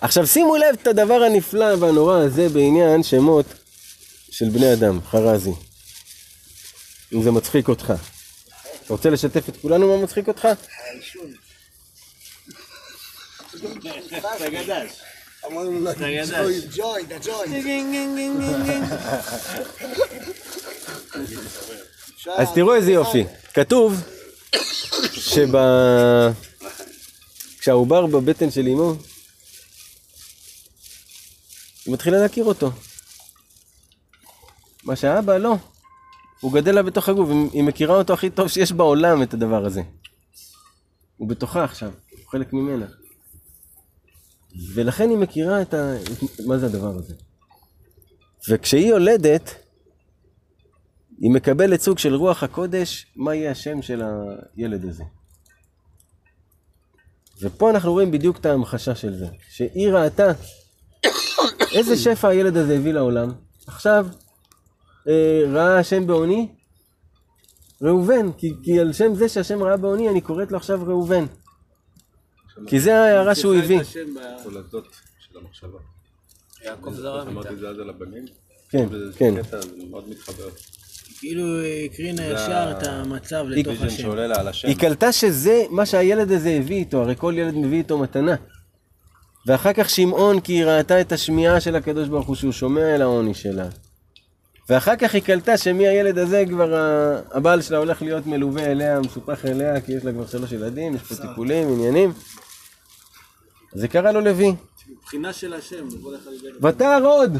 עכשיו 0.00 0.26
שימו 0.26 0.56
לב 0.56 0.76
את 0.82 0.86
הדבר 0.86 1.22
הנפלא 1.22 1.74
והנורא 1.78 2.18
הזה 2.18 2.48
בעניין 2.48 3.02
שמות 3.02 3.46
של 4.36 4.48
בני 4.48 4.72
אדם, 4.72 5.00
חרזי. 5.10 5.50
אם 7.14 7.22
זה 7.22 7.30
מצחיק 7.30 7.68
אותך. 7.68 7.92
אתה 8.84 8.92
רוצה 8.92 9.10
לשתף 9.10 9.48
את 9.48 9.56
כולנו 9.62 9.88
מה 9.88 10.04
מצחיק 10.04 10.28
אותך? 10.28 10.48
אז 22.36 22.48
תראו 22.54 22.74
איזה 22.74 22.92
יופי. 22.92 23.24
כתוב 23.54 24.00
שב... 25.12 25.48
כשהעובר 27.58 28.06
בבטן 28.06 28.50
של 28.50 28.68
אמו, 28.68 28.94
היא 31.86 31.94
מתחילה 31.94 32.18
להכיר 32.18 32.44
אותו. 32.44 32.70
מה 34.84 34.96
שהאבא 34.96 35.36
לא. 35.36 35.56
הוא 36.40 36.52
גדל 36.52 36.74
לה 36.74 36.82
בתוך 36.82 37.08
הגוף, 37.08 37.28
היא- 37.52 37.62
מכירה 37.64 37.96
אותו 37.98 38.12
הכי 38.12 38.30
טוב 38.30 38.48
שיש 38.48 38.72
בעולם 38.72 39.22
את 39.22 39.34
הדבר 39.34 39.64
הזה. 39.64 39.82
הוא 41.16 41.28
בתוכה 41.28 41.64
עכשיו, 41.64 41.90
הוא 42.10 42.30
חלק 42.30 42.52
ממנה. 42.52 42.86
ולכן 44.74 45.10
היא 45.10 45.18
מכירה 45.18 45.62
את 45.62 45.74
ה... 45.74 45.94
מה 46.46 46.58
זה 46.58 46.66
הדבר 46.66 46.96
הזה. 46.96 47.14
וכשהיא 48.50 48.86
יולדת, 48.86 49.54
היא 51.18 51.30
מקבלת 51.30 51.80
סוג 51.80 51.98
של 51.98 52.14
רוח 52.14 52.42
הקודש, 52.42 53.06
מה 53.16 53.34
יהיה 53.34 53.50
השם 53.50 53.82
של 53.82 54.02
הילד 54.56 54.84
הזה. 54.84 55.04
ופה 57.42 57.70
אנחנו 57.70 57.92
רואים 57.92 58.10
בדיוק 58.10 58.36
את 58.36 58.46
ההמחשה 58.46 58.94
של 58.94 59.18
זה, 59.18 59.26
שהיא 59.50 59.88
ראתה 59.88 60.32
איזה 61.76 61.96
שפע 61.96 62.28
הילד 62.28 62.56
הזה 62.56 62.76
הביא 62.76 62.92
לעולם. 62.92 63.32
עכשיו, 63.66 64.06
ראה 65.52 65.78
השם 65.78 66.06
בעוני, 66.06 66.48
ראובן, 67.82 68.32
כי, 68.32 68.52
כי 68.62 68.80
על 68.80 68.92
שם 68.92 69.14
זה 69.14 69.28
שהשם 69.28 69.62
ראה 69.62 69.76
בעוני, 69.76 70.08
אני 70.08 70.20
קוראת 70.20 70.52
לו 70.52 70.56
עכשיו 70.56 70.80
ראובן. 70.86 71.24
כי 72.66 72.80
זה 72.80 72.96
ההערה 72.96 73.34
שהוא 73.34 73.54
הביא. 73.54 73.80
תולדות 74.42 74.88
של 75.18 75.38
המחשבה. 75.38 75.78
יעקב 76.64 76.94
זרם 76.94 77.18
איתה. 77.18 77.30
אמרתי 77.30 77.54
את 77.54 77.58
זה 77.58 77.68
אז 77.68 77.78
על 77.78 77.90
הבנים. 77.90 78.24
כן, 78.68 78.88
כן. 79.16 79.42
קטע, 79.42 79.60
זה 79.60 79.68
מאוד 79.90 80.08
מתחבר. 80.08 80.48
כאילו 81.18 81.44
הקרינה 81.84 82.26
ישר 82.26 82.72
את 82.78 82.86
המצב 82.86 83.44
לתוך 83.48 83.82
השם. 83.82 84.68
היא 84.68 84.76
קלטה 84.76 85.12
שזה 85.12 85.64
מה 85.70 85.86
שהילד 85.86 86.32
הזה 86.32 86.50
הביא 86.50 86.76
איתו, 86.76 87.02
הרי 87.02 87.14
כל 87.16 87.34
ילד 87.36 87.54
מביא 87.54 87.78
איתו 87.78 87.98
מתנה. 87.98 88.34
ואחר 89.46 89.72
כך 89.72 89.90
שמעון, 89.90 90.40
כי 90.40 90.52
היא 90.52 90.64
ראתה 90.64 91.00
את 91.00 91.12
השמיעה 91.12 91.60
של 91.60 91.76
הקדוש 91.76 92.08
ברוך 92.08 92.26
הוא, 92.26 92.36
שהוא 92.36 92.52
שומע 92.52 92.94
אל 92.94 93.02
העוני 93.02 93.34
שלה. 93.34 93.68
ואחר 94.68 94.96
כך 94.96 95.14
היא 95.14 95.22
קלטה 95.22 95.56
שמהילד 95.56 96.18
הזה 96.18 96.44
כבר 96.48 96.74
הבעל 97.30 97.62
שלה 97.62 97.78
הולך 97.78 98.02
להיות 98.02 98.26
מלווה 98.26 98.64
אליה, 98.64 99.00
מסופח 99.00 99.44
אליה, 99.44 99.80
כי 99.80 99.92
יש 99.92 100.04
לה 100.04 100.12
כבר 100.12 100.26
שלוש 100.26 100.52
ילדים, 100.52 100.94
יש 100.94 101.02
פה 101.02 101.14
טיפולים, 101.14 101.68
עניינים. 101.68 102.12
זה 103.72 103.88
קרה 103.88 104.12
לו 104.12 104.20
לוי. 104.20 104.54
מבחינה 104.88 105.32
של 105.32 105.52
השם, 105.52 105.88
בכל 105.88 106.16
אחד 106.16 106.30
ותער 106.62 107.04
עוד, 107.04 107.38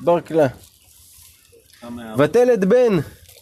בר 0.00 0.20
כלה. 0.20 0.46
כמה 1.80 2.14
ותלד 2.18 2.64
בן, 2.64 2.98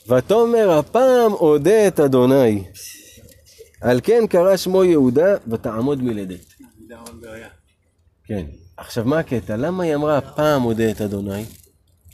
ותאמר 0.09 0.71
הפעם 0.71 1.33
אודה 1.33 1.89
את 1.89 2.01
אדוני. 2.01 2.65
על 3.81 4.01
כן 4.03 4.27
קרא 4.27 4.57
שמו 4.57 4.85
יהודה, 4.85 5.37
ותעמוד 5.49 6.03
מלדת. 6.03 6.41
כן. 8.25 8.47
עכשיו 8.77 9.05
מה 9.05 9.19
הקטע? 9.19 9.57
למה 9.57 9.85
היא 9.85 9.95
אמרה 9.95 10.19
הפעם 10.19 10.65
אודה 10.65 10.91
את 10.91 11.01
אדוני? 11.01 11.45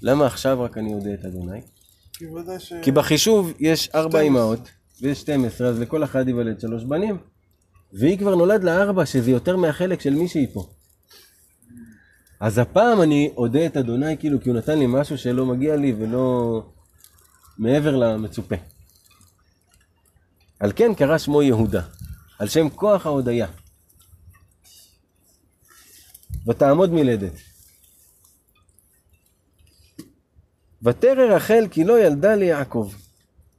למה 0.03 0.27
עכשיו 0.27 0.61
רק 0.61 0.79
אני 0.79 0.95
אודה 0.95 1.15
את 1.15 1.25
אדוני? 1.25 1.61
כי 2.13 2.27
ודאי 2.27 2.61
ש... 2.61 2.73
כי 2.83 2.93
בחישוב 2.93 3.53
יש 3.59 3.89
ארבע 3.95 4.21
אמהות, 4.21 4.69
ויש 5.03 5.21
12, 5.21 5.69
אז 5.69 5.81
לכל 5.81 6.05
אחד 6.05 6.29
ייוולד 6.29 6.61
שלוש 6.61 6.85
בנים. 6.85 7.19
והיא 7.93 8.19
כבר 8.19 8.35
נולד 8.35 8.65
לה 8.65 8.83
ארבע, 8.83 9.07
שזה 9.07 9.31
יותר 9.31 9.57
מהחלק 9.57 10.01
של 10.01 10.15
מישהי 10.15 10.47
פה. 10.53 10.69
אז 12.41 12.59
הפעם 12.59 13.03
אני 13.03 13.33
אודה 13.37 13.67
את 13.67 13.77
אדוני, 13.77 14.19
כאילו, 14.19 14.41
כי 14.41 14.51
הוא 14.51 14.59
נתן 14.59 14.79
לי 14.79 14.87
משהו 14.87 15.19
שלא 15.19 15.47
מגיע 15.47 15.77
לי 15.77 15.95
ולא 15.99 16.63
מעבר 17.59 17.97
למצופה. 17.97 18.55
על 20.61 20.73
כן 20.77 20.95
קרא 20.95 21.19
שמו 21.19 21.43
יהודה, 21.43 21.83
על 22.39 22.49
שם 22.49 22.69
כוח 22.69 23.07
ההודיה. 23.07 23.47
ותעמוד 26.47 26.93
מלדת. 26.93 27.52
ותרא 30.85 31.35
רחל 31.37 31.67
כי 31.71 31.85
לא 31.85 32.01
ילדה 32.01 32.35
ליעקב. 32.35 32.93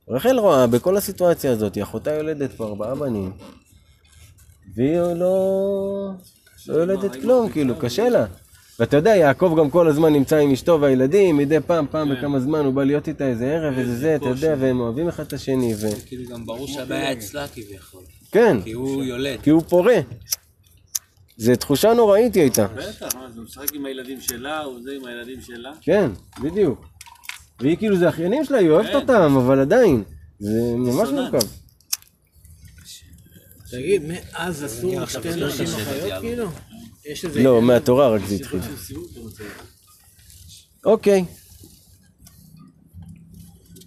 רחל 0.09 0.39
רואה 0.39 0.67
בכל 0.67 0.97
הסיטואציה 0.97 1.51
הזאת, 1.51 1.77
אחותה 1.83 2.11
יולדת 2.11 2.51
פה 2.51 2.65
ארבעה 2.65 2.95
בנים, 2.95 3.31
והיא 4.75 4.97
לא, 4.97 6.09
לא 6.67 6.73
יולדת 6.73 7.21
כלום, 7.21 7.49
כאילו, 7.49 7.75
קשה 7.79 8.09
לה. 8.09 8.25
ואתה 8.79 8.97
יודע, 8.97 9.15
יעקב 9.15 9.55
גם 9.59 9.69
כל 9.69 9.87
הזמן 9.87 10.13
נמצא 10.13 10.37
עם 10.37 10.51
אשתו 10.51 10.81
והילדים, 10.81 11.37
מדי 11.37 11.59
פעם, 11.67 11.85
פעם 11.91 12.09
בכמה 12.09 12.39
זמן 12.39 12.65
הוא 12.65 12.73
בא 12.73 12.83
להיות 12.83 13.07
איתה 13.07 13.27
איזה 13.27 13.45
ערב, 13.45 13.77
איזה 13.77 13.95
זה, 13.95 14.15
אתה 14.15 14.29
יודע, 14.29 14.55
והם 14.59 14.79
אוהבים 14.79 15.07
אחד 15.07 15.23
את 15.23 15.33
השני, 15.33 15.73
ו... 15.75 15.87
כאילו 16.05 16.29
גם 16.29 16.45
ברור 16.45 16.67
שהבעיה 16.67 17.13
אצלה 17.13 17.47
כביכול. 17.47 18.03
כן, 18.31 18.61
כי 18.61 18.71
הוא 18.71 19.03
יולד. 19.03 19.39
כי 19.41 19.49
הוא 19.49 19.61
פורה. 19.69 19.97
זו 21.37 21.55
תחושה 21.55 21.93
נוראית 21.93 22.35
היא 22.35 22.43
הייתה. 22.43 22.67
בטח, 22.67 23.15
מה, 23.15 23.29
זה 23.35 23.41
משחק 23.41 23.73
עם 23.73 23.85
הילדים 23.85 24.21
שלה, 24.21 24.59
הוא 24.59 24.79
זה 24.83 24.91
עם 25.01 25.05
הילדים 25.05 25.41
שלה. 25.41 25.71
כן, 25.81 26.11
בדיוק. 26.41 26.92
והיא 27.63 27.77
כאילו, 27.77 27.97
זה 27.97 28.09
אחיינים 28.09 28.45
שלה, 28.45 28.57
היא 28.57 28.69
אוהבת 28.69 28.89
כן. 28.89 28.95
אותם, 28.95 29.37
אבל 29.37 29.59
עדיין, 29.59 30.03
זה 30.39 30.49
ממש. 30.77 31.09
מורכב. 31.09 31.47
תגיד, 33.71 34.01
מאז 34.07 34.65
אסור 34.65 35.05
שתי 35.05 35.29
נשים 35.45 35.65
אחיות 35.65 36.21
כאילו? 36.21 36.49
לא, 37.35 37.61
מהתורה 37.61 38.09
רק 38.09 38.21
זה 38.25 38.35
התחיל. 38.35 38.59
אוקיי. 40.85 41.25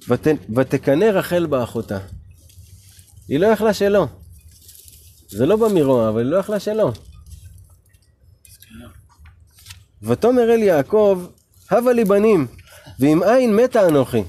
ות- 0.09 0.27
ותקנא 0.57 1.05
רחל 1.05 1.47
באחותה. 1.47 1.99
היא 3.29 3.39
לא 3.39 3.47
יכלה 3.47 3.74
שלא. 3.74 4.07
זה 5.29 5.47
לא 5.47 5.57
בא 5.57 5.66
מרוע, 5.74 6.09
אבל 6.09 6.20
היא 6.22 6.31
לא 6.31 6.37
יכלה 6.37 6.61
שלא. 6.61 6.93
ותאמר 10.03 10.55
אל 10.55 10.62
יעקב, 10.62 11.27
הבה 11.70 11.93
לי 11.93 12.05
בנים, 12.05 12.47
ואם 13.01 13.22
אין 13.22 13.57
מתה 13.57 13.88
אנוכי. 13.88 14.22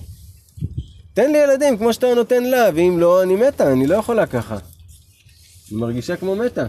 תן 1.13 1.31
לי 1.31 1.37
ילדים 1.37 1.77
כמו 1.77 1.93
שאתה 1.93 2.07
נותן 2.15 2.43
לה, 2.43 2.69
ואם 2.75 2.99
לא, 2.99 3.23
אני 3.23 3.35
מתה, 3.35 3.71
אני 3.71 3.87
לא 3.87 3.95
יכולה 3.95 4.27
ככה. 4.27 4.57
היא 5.69 5.77
מרגישה 5.77 6.17
כמו 6.17 6.35
מתה. 6.35 6.65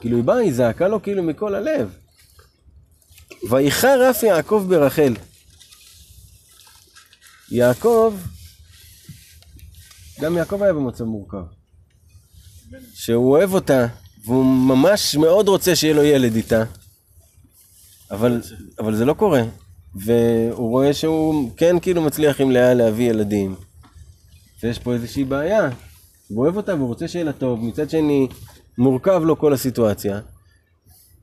כאילו 0.00 0.16
היא 0.16 0.24
באה, 0.24 0.36
היא 0.36 0.52
זעקה 0.52 0.88
לו 0.88 1.02
כאילו 1.02 1.22
מכל 1.22 1.54
הלב. 1.54 1.96
ויחר 3.50 4.10
אף 4.10 4.22
יעקב 4.22 4.66
ברחל. 4.68 5.14
יעקב, 7.50 8.14
גם 10.20 10.36
יעקב 10.36 10.62
היה 10.62 10.72
במצב 10.72 11.04
מורכב. 11.04 11.44
שהוא 12.94 13.30
אוהב 13.30 13.52
אותה, 13.54 13.86
והוא 14.24 14.44
ממש 14.44 15.16
מאוד 15.16 15.48
רוצה 15.48 15.76
שיהיה 15.76 15.94
לו 15.94 16.02
ילד 16.02 16.36
איתה, 16.36 16.64
אבל, 18.10 18.40
אבל 18.78 18.94
זה 18.94 19.04
לא 19.04 19.14
קורה. 19.14 19.42
והוא 19.94 20.70
רואה 20.70 20.92
שהוא 20.92 21.50
כן 21.56 21.76
כאילו 21.80 22.02
מצליח 22.02 22.40
עם 22.40 22.50
לאה 22.50 22.74
להביא 22.74 23.10
ילדים. 23.10 23.54
ויש 24.62 24.78
פה 24.78 24.92
איזושהי 24.92 25.24
בעיה. 25.24 25.70
הוא 26.28 26.44
אוהב 26.44 26.56
אותה 26.56 26.74
והוא 26.74 26.88
רוצה 26.88 27.08
שיהיה 27.08 27.24
לה 27.24 27.32
טוב, 27.32 27.64
מצד 27.64 27.90
שני 27.90 28.28
מורכב 28.78 29.22
לו 29.24 29.38
כל 29.38 29.52
הסיטואציה. 29.52 30.20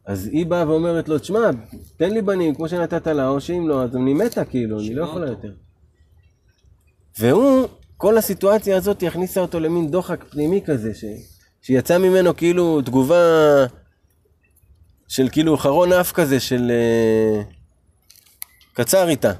אז 0.05 0.27
היא 0.27 0.45
באה 0.45 0.69
ואומרת 0.69 1.09
לו, 1.09 1.19
תשמע, 1.19 1.49
תן 1.97 2.11
לי 2.11 2.21
בנים 2.21 2.55
כמו 2.55 2.69
שנתת 2.69 3.07
לה, 3.07 3.27
או 3.27 3.41
שאם 3.41 3.67
לא, 3.67 3.83
אז 3.83 3.95
אני 3.95 4.13
מתה 4.13 4.45
כאילו, 4.45 4.79
אני 4.79 4.95
לא 4.95 5.03
יכולה 5.03 5.27
יותר. 5.27 5.53
והוא, 7.19 7.67
כל 7.97 8.17
הסיטואציה 8.17 8.77
הזאת 8.77 9.03
הכניסה 9.03 9.41
אותו 9.41 9.59
למין 9.59 9.91
דוחק 9.91 10.23
פנימי 10.23 10.61
כזה, 10.65 10.93
ש... 10.93 11.03
שיצא 11.61 11.97
ממנו 11.97 12.37
כאילו 12.37 12.81
תגובה 12.81 13.15
של 15.07 15.29
כאילו 15.31 15.57
חרון 15.57 15.93
אף 15.93 16.11
כזה, 16.11 16.39
של 16.39 16.71
אה, 16.71 17.41
קצר 18.73 19.09
איתה. 19.09 19.31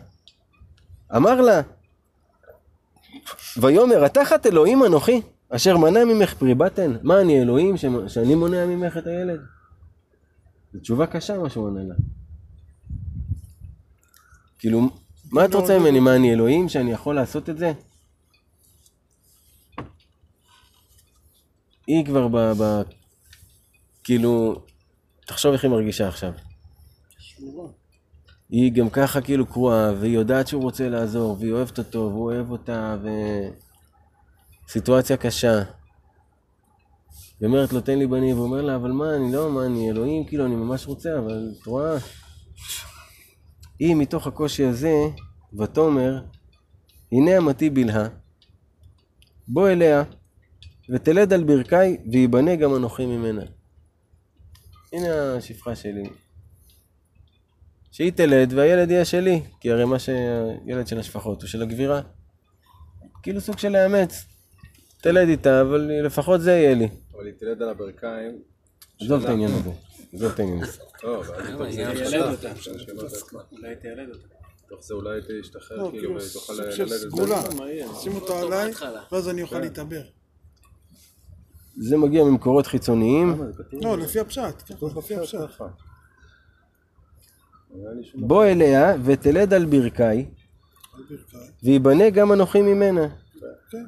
אמר 1.16 1.42
לה, 1.42 1.62
ויאמר, 3.58 4.06
התחת 4.06 4.46
אלוהים 4.46 4.84
אנוכי, 4.84 5.22
אשר 5.50 5.78
מנע 5.78 6.06
ממך 6.06 6.34
פרי 6.34 6.56
בטן? 6.56 6.96
מה, 7.04 7.22
אני 7.22 7.42
אלוהים 7.42 7.78
ש... 7.78 7.86
שאני 8.08 8.36
מונע 8.36 8.66
ממך 8.66 8.98
את 8.98 9.08
הילד? 9.08 9.40
זו 10.74 10.80
תשובה 10.80 11.08
קשה 11.08 11.38
מה 11.38 11.50
שהוא 11.50 11.66
עונה 11.66 11.84
לה. 11.84 11.96
כאילו, 14.60 14.90
מה 15.32 15.46
את 15.46 15.54
רוצה 15.54 15.80
ממני? 15.80 16.00
מה, 16.00 16.16
אני 16.16 16.34
אלוהים 16.34 16.70
שאני 16.70 16.92
יכול 16.92 17.16
לעשות 17.16 17.50
את 17.50 17.58
זה? 17.58 17.74
היא 21.90 22.06
כבר 22.06 22.28
ב... 22.28 22.38
ב... 22.38 22.82
כאילו, 24.04 24.62
תחשוב 25.28 25.54
איך 25.54 25.64
היא 25.64 25.72
מרגישה 25.72 26.08
עכשיו. 26.08 26.32
היא 28.50 28.72
גם 28.72 28.90
ככה 28.90 29.22
כאילו 29.22 29.46
קרועה, 29.46 29.94
והיא 30.00 30.16
יודעת 30.16 30.48
שהוא 30.48 30.62
רוצה 30.62 30.90
לעזור, 30.90 31.38
והיא 31.40 31.52
אוהבת 31.52 31.78
אותו, 31.78 32.00
והוא 32.00 32.32
אוהב 32.34 32.52
אותה, 32.52 32.98
ו... 33.04 33.08
סיטואציה 34.68 35.18
קשה. 35.18 35.58
היא 37.40 37.48
אומרת 37.48 37.74
לו, 37.74 37.82
תן 37.82 38.00
לי 38.00 38.08
בנים, 38.08 38.36
והוא 38.36 38.46
אומר 38.46 38.62
לה, 38.62 38.76
אבל 38.76 38.92
מה, 38.92 39.16
אני 39.16 39.32
לא, 39.34 39.52
מה, 39.52 39.66
אני 39.66 39.90
אלוהים, 39.90 40.26
כאילו, 40.26 40.46
אני 40.46 40.56
ממש 40.56 40.88
רוצה, 40.88 41.20
אבל 41.20 41.52
את 41.62 41.66
רואה? 41.66 41.98
היא 43.80 43.96
מתוך 43.96 44.28
הקושי 44.28 44.66
הזה, 44.66 44.94
ותאמר, 45.60 46.22
הנה 47.12 47.38
אמתי 47.38 47.70
בלהה, 47.70 48.08
בוא 49.48 49.70
אליה, 49.70 50.04
ותלד 50.90 51.34
על 51.34 51.44
ברכי, 51.44 51.98
וייבנה 52.12 52.56
גם 52.56 52.76
אנוכי 52.76 53.06
ממנה. 53.06 53.42
הנה 54.94 55.36
השפחה 55.36 55.76
שלי. 55.76 56.10
שהיא 57.92 58.12
תלד 58.12 58.54
והילד 58.54 58.92
יהיה 58.92 59.06
שלי, 59.06 59.42
כי 59.60 59.72
הרי 59.72 59.86
מה 59.86 60.00
שילד 60.00 60.88
של 60.88 61.00
השפחות 61.00 61.42
הוא 61.42 61.48
של 61.48 61.62
הגבירה. 61.62 62.02
כאילו 63.24 63.42
סוג 63.42 63.58
של 63.58 63.70
לאמץ. 63.70 64.26
תלד 65.02 65.28
איתה, 65.28 65.62
אבל 65.62 65.92
לפחות 66.06 66.42
זה 66.42 66.52
יהיה 66.52 66.74
לי. 66.74 66.88
אבל 67.14 67.26
היא 67.26 67.34
תלד 67.40 67.62
על 67.62 67.70
הברכיים. 67.70 68.42
עזוב 69.02 69.24
את 69.24 69.30
העניין 69.30 69.52
הזה. 69.52 69.70
עזוב 70.14 70.32
את 70.32 70.40
העניין 70.40 70.64
הזה. 70.64 70.80
טוב. 71.00 71.28
אולי 73.52 73.76
תיילד 73.76 74.10
אותה. 74.10 74.28
מתוך 74.66 74.84
זה 74.84 74.94
אולי 74.94 75.20
תשתחרר 75.42 75.78
לא, 75.78 75.90
כאילו 75.92 76.02
כאילו 76.02 76.16
ותוכל 76.16 76.54
סוג 76.54 76.82
ללדת. 76.82 77.00
סגולה. 77.00 77.42
שים 78.02 78.16
אותו 78.16 78.40
עליי. 78.40 78.72
ואז 79.12 79.30
אני 79.30 79.42
אוכל 79.42 79.60
להתעבר. 79.60 80.02
זה 81.80 81.98
מגיע 81.98 82.24
ממקורות 82.24 82.68
חיצוניים. 82.68 83.42
לא, 83.72 83.98
לפי 83.98 84.20
הפשט. 84.20 84.72
לפי 84.98 85.16
הפשט. 85.16 85.40
בוא 88.16 88.46
אליה 88.46 88.94
ותלד 89.04 89.54
על 89.54 89.66
ברכי. 89.66 90.26
וייבנה 91.64 92.10
גם 92.10 92.32
אנוכי 92.32 92.62
ממנה. 92.62 93.08
כן. 93.72 93.86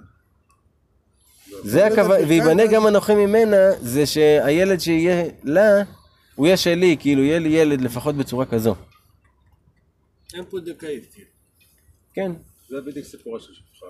זה 1.64 1.88
הכוונה, 1.88 2.28
ויבנה 2.28 2.64
גם 2.72 2.88
אנוכי 2.88 3.16
ממנה, 3.16 3.58
זה 3.82 4.06
שהילד 4.06 4.80
שיהיה 4.80 5.24
לה, 5.44 5.84
הוא 6.36 6.48
יהיה 6.48 6.58
שלי, 6.58 6.98
כאילו 7.00 7.24
יהיה 7.24 7.40
לי 7.40 7.50
ילד 7.50 7.82
לפחות 7.82 8.16
בצורה 8.16 8.46
כזו. 8.46 8.76
אין 10.34 10.44
פה 10.50 10.60
דקאית, 10.60 11.14
כאילו. 11.14 11.28
כן, 12.14 12.32
זה 12.70 12.82
בדיוק 12.82 13.06
סיפורה 13.06 13.40
של 13.40 13.54
שפחה. 13.54 13.86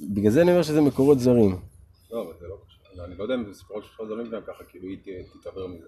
בגלל 0.00 0.30
זה 0.30 0.42
אני 0.42 0.50
אומר 0.50 0.62
שזה 0.62 0.80
מקורות 0.80 1.20
זרים. 1.20 1.58
לא, 2.10 2.22
אבל 2.22 2.32
זה 2.40 2.46
לא 2.48 2.56
קשור. 2.66 2.71
אני 3.00 3.18
לא 3.18 3.22
יודע 3.22 3.34
אם 3.34 3.44
זה 3.46 3.54
סיפורות 3.54 3.84
של 3.84 4.06
זרים 4.08 4.30
גם 4.30 4.40
ככה, 4.46 4.64
כאילו 4.64 4.88
היא 4.88 4.98
תתעבר 5.40 5.66
מזה. 5.66 5.86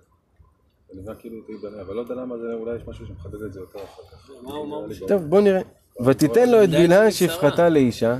זה 0.89 1.01
נראה 1.01 1.15
כאילו 1.15 1.43
תיבנה, 1.43 1.83
אבל 1.83 1.95
לא 1.95 2.01
יודע 2.01 2.15
למה 2.15 2.39
זה, 2.39 2.55
אולי 2.55 2.77
יש 2.77 2.83
משהו 2.89 3.07
שמחדד 3.07 3.43
את 3.43 3.53
זה 3.53 3.61
יותר 3.61 3.79
אחר 3.85 4.03
כך. 4.13 4.31
אמר? 4.41 4.87
טוב, 5.09 5.23
בוא 5.23 5.41
נראה. 5.41 5.61
ותיתן 6.07 6.49
לו 6.51 6.65
את 6.65 6.69
משרה. 6.69 7.11
שפחתה 7.11 7.69
לאישה, 7.69 8.19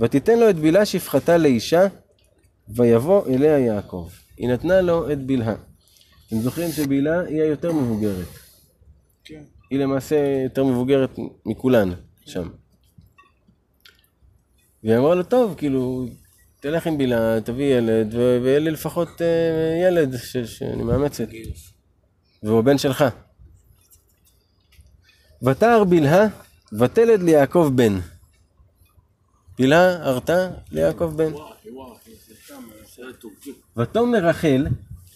ותיתן 0.00 0.38
לו 0.38 0.50
את 0.50 0.56
בלהה 0.56 0.86
שפחתה 0.86 1.36
לאישה, 1.36 1.86
ויבוא 2.68 3.26
אליה 3.26 3.58
יעקב. 3.58 4.08
היא 4.36 4.48
נתנה 4.48 4.80
לו 4.80 5.12
את 5.12 5.26
בלהה. 5.26 5.54
אתם 6.26 6.36
זוכרים 6.36 6.70
שבלהה 6.70 7.20
היא 7.20 7.42
היותר 7.42 7.72
מבוגרת. 7.72 8.26
כן. 9.24 9.42
היא 9.70 9.78
למעשה 9.78 10.16
יותר 10.44 10.64
מבוגרת 10.64 11.10
מכולן 11.46 11.90
שם. 12.26 12.48
והיא 14.84 14.98
אמרה 14.98 15.14
לו, 15.14 15.22
טוב, 15.22 15.54
כאילו, 15.58 16.06
תלך 16.62 16.86
עם 16.86 16.98
בלהה, 16.98 17.40
תביא 17.40 17.64
ילד, 17.76 18.14
ויהיה 18.14 18.58
לי 18.58 18.70
לפחות 18.70 19.22
אה, 19.22 19.26
ילד 19.88 20.16
ש- 20.16 20.36
שאני 20.36 20.82
מאמצת. 20.82 21.28
והוא 22.42 22.58
הבן 22.58 22.78
שלך. 22.78 23.04
ותער 25.42 25.84
בלהה, 25.84 26.26
ותלד 26.78 27.22
ליעקב 27.22 27.70
בן. 27.74 27.98
בלהה 29.58 30.08
הרתה 30.08 30.48
ליעקב 30.72 31.12
בן. 31.16 31.32
ותאמר 33.76 34.18
רחל, 34.18 34.66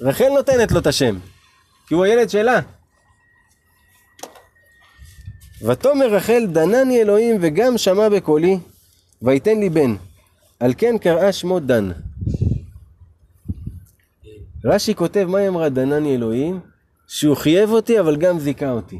רחל 0.00 0.28
נותנת 0.28 0.72
לו 0.72 0.80
את 0.80 0.86
השם, 0.86 1.18
כי 1.88 1.94
הוא 1.94 2.04
הילד 2.04 2.30
שלה. 2.30 2.60
ותאמר 5.62 6.06
רחל, 6.14 6.46
דנני 6.52 7.00
אלוהים 7.00 7.36
וגם 7.40 7.78
שמע 7.78 8.08
בקולי, 8.08 8.58
ויתן 9.22 9.60
לי 9.60 9.70
בן. 9.70 9.94
על 10.60 10.72
כן 10.78 10.98
קראה 11.00 11.32
שמו 11.32 11.60
דן. 11.60 11.90
רש"י 14.64 14.94
כותב, 14.94 15.26
מה 15.28 15.38
היא 15.38 15.48
אמרה 15.48 15.68
דנני 15.68 16.14
אלוהים? 16.14 16.60
שהוא 17.06 17.36
חייב 17.36 17.70
אותי, 17.70 18.00
אבל 18.00 18.16
גם 18.16 18.38
זיכה 18.38 18.70
אותי. 18.70 18.98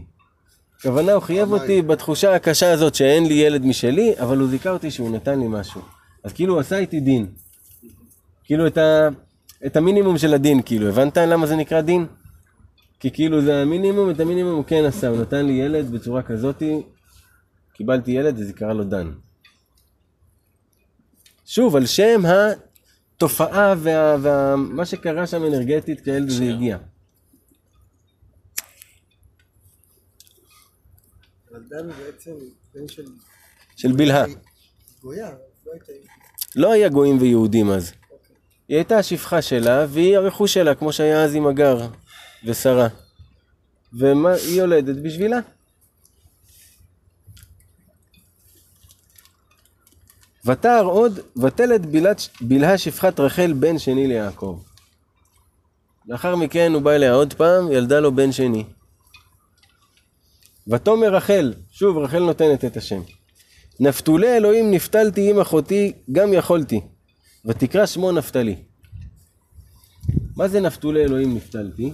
הכוונה, 0.78 1.12
הוא 1.12 1.22
חייב 1.22 1.52
אותי 1.52 1.82
בתחושה 1.82 2.34
הקשה 2.34 2.72
הזאת 2.72 2.94
שאין 2.94 3.26
לי 3.26 3.34
ילד 3.34 3.64
משלי, 3.64 4.14
אבל 4.20 4.38
הוא 4.38 4.48
זיכה 4.48 4.70
אותי 4.70 4.90
שהוא 4.90 5.10
נתן 5.10 5.40
לי 5.40 5.46
משהו. 5.48 5.80
אז 6.24 6.32
כאילו 6.32 6.52
הוא 6.54 6.60
עשה 6.60 6.78
איתי 6.78 7.00
דין. 7.00 7.26
כאילו 8.44 8.66
את, 8.66 8.78
ה, 8.78 9.08
את 9.66 9.76
המינימום 9.76 10.18
של 10.18 10.34
הדין, 10.34 10.62
כאילו, 10.62 10.88
הבנת 10.88 11.16
למה 11.16 11.46
זה 11.46 11.56
נקרא 11.56 11.80
דין? 11.80 12.06
כי 13.00 13.10
כאילו 13.10 13.42
זה 13.42 13.62
המינימום, 13.62 14.10
את 14.10 14.20
המינימום 14.20 14.54
הוא 14.54 14.64
כן 14.64 14.84
עשה, 14.84 15.08
הוא 15.08 15.20
נתן 15.20 15.46
לי 15.46 15.52
ילד 15.52 15.90
בצורה 15.90 16.22
כזאתי, 16.22 16.82
קיבלתי 17.72 18.10
ילד 18.10 18.38
וזה 18.38 18.52
קרא 18.52 18.72
לו 18.72 18.84
דן. 18.84 19.10
שוב, 21.46 21.76
על 21.76 21.86
שם 21.86 22.22
התופעה 23.16 23.74
ומה 23.78 24.16
וה, 24.22 24.56
מה 24.56 24.86
שקרה 24.86 25.26
שם 25.26 25.44
אנרגטית 25.44 26.00
כשהילד 26.00 26.28
הזה 26.28 26.44
הגיע. 26.44 26.78
של 33.76 33.92
בלהה. 33.92 34.24
לא 35.04 35.12
הייתה... 35.72 35.92
לא 36.56 36.72
היה 36.72 36.88
גויים 36.88 37.18
ויהודים 37.20 37.70
אז. 37.70 37.92
היא 38.68 38.76
הייתה 38.76 38.98
השפחה 38.98 39.42
שלה, 39.42 39.86
והיא 39.88 40.16
הרכוש 40.16 40.54
שלה, 40.54 40.74
כמו 40.74 40.92
שהיה 40.92 41.24
אז 41.24 41.34
עם 41.34 41.46
הגר 41.46 41.88
ושרה. 42.44 42.88
ומה 43.92 44.32
היא 44.32 44.58
יולדת 44.58 44.96
בשבילה. 45.02 45.38
ותער 50.46 50.84
עוד, 50.84 51.20
ותלד 51.42 51.86
בלהת- 51.86 52.28
בלהה 52.40 52.78
שפחת 52.78 53.20
רחל 53.20 53.52
בן 53.52 53.78
שני 53.78 54.06
ליעקב. 54.06 54.62
לאחר 56.08 56.36
מכן 56.36 56.72
הוא 56.74 56.82
בא 56.82 56.90
אליה 56.90 57.12
עוד 57.12 57.34
פעם, 57.34 57.72
ילדה 57.72 58.00
לו 58.00 58.16
בן 58.16 58.32
שני. 58.32 58.64
ותאמר 60.68 61.14
רחל, 61.14 61.54
שוב 61.70 61.98
רחל 61.98 62.18
נותנת 62.18 62.64
את 62.64 62.76
השם. 62.76 63.02
נפתולי 63.80 64.36
אלוהים 64.36 64.70
נפתלתי 64.70 65.30
עם 65.30 65.40
אחותי, 65.40 65.92
גם 66.12 66.32
יכולתי. 66.32 66.80
ותקרא 67.44 67.86
שמו 67.86 68.12
נפתלי. 68.12 68.56
מה 70.36 70.48
זה 70.48 70.60
נפתולי 70.60 71.04
אלוהים 71.04 71.36
נפתלתי? 71.36 71.92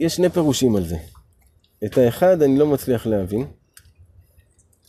יש 0.00 0.16
שני 0.16 0.28
פירושים 0.28 0.76
על 0.76 0.86
זה. 0.86 0.96
את 1.84 1.98
האחד 1.98 2.42
אני 2.42 2.58
לא 2.58 2.66
מצליח 2.66 3.06
להבין. 3.06 3.46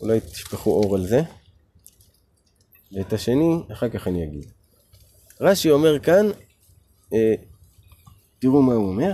אולי 0.02 0.20
תשפכו 0.20 0.70
אור 0.72 0.96
על 0.96 1.08
זה. 1.08 1.22
ואת 2.92 3.14
השני, 3.14 3.56
אחר 3.72 3.90
כך 3.90 4.08
אני 4.08 4.24
אגיד. 4.24 4.46
רש"י 5.42 5.72
אומר 5.72 6.00
כאן, 6.00 6.26
אה, 7.14 7.34
תראו 8.40 8.62
מה 8.62 8.74
הוא 8.74 8.88
אומר. 8.88 9.14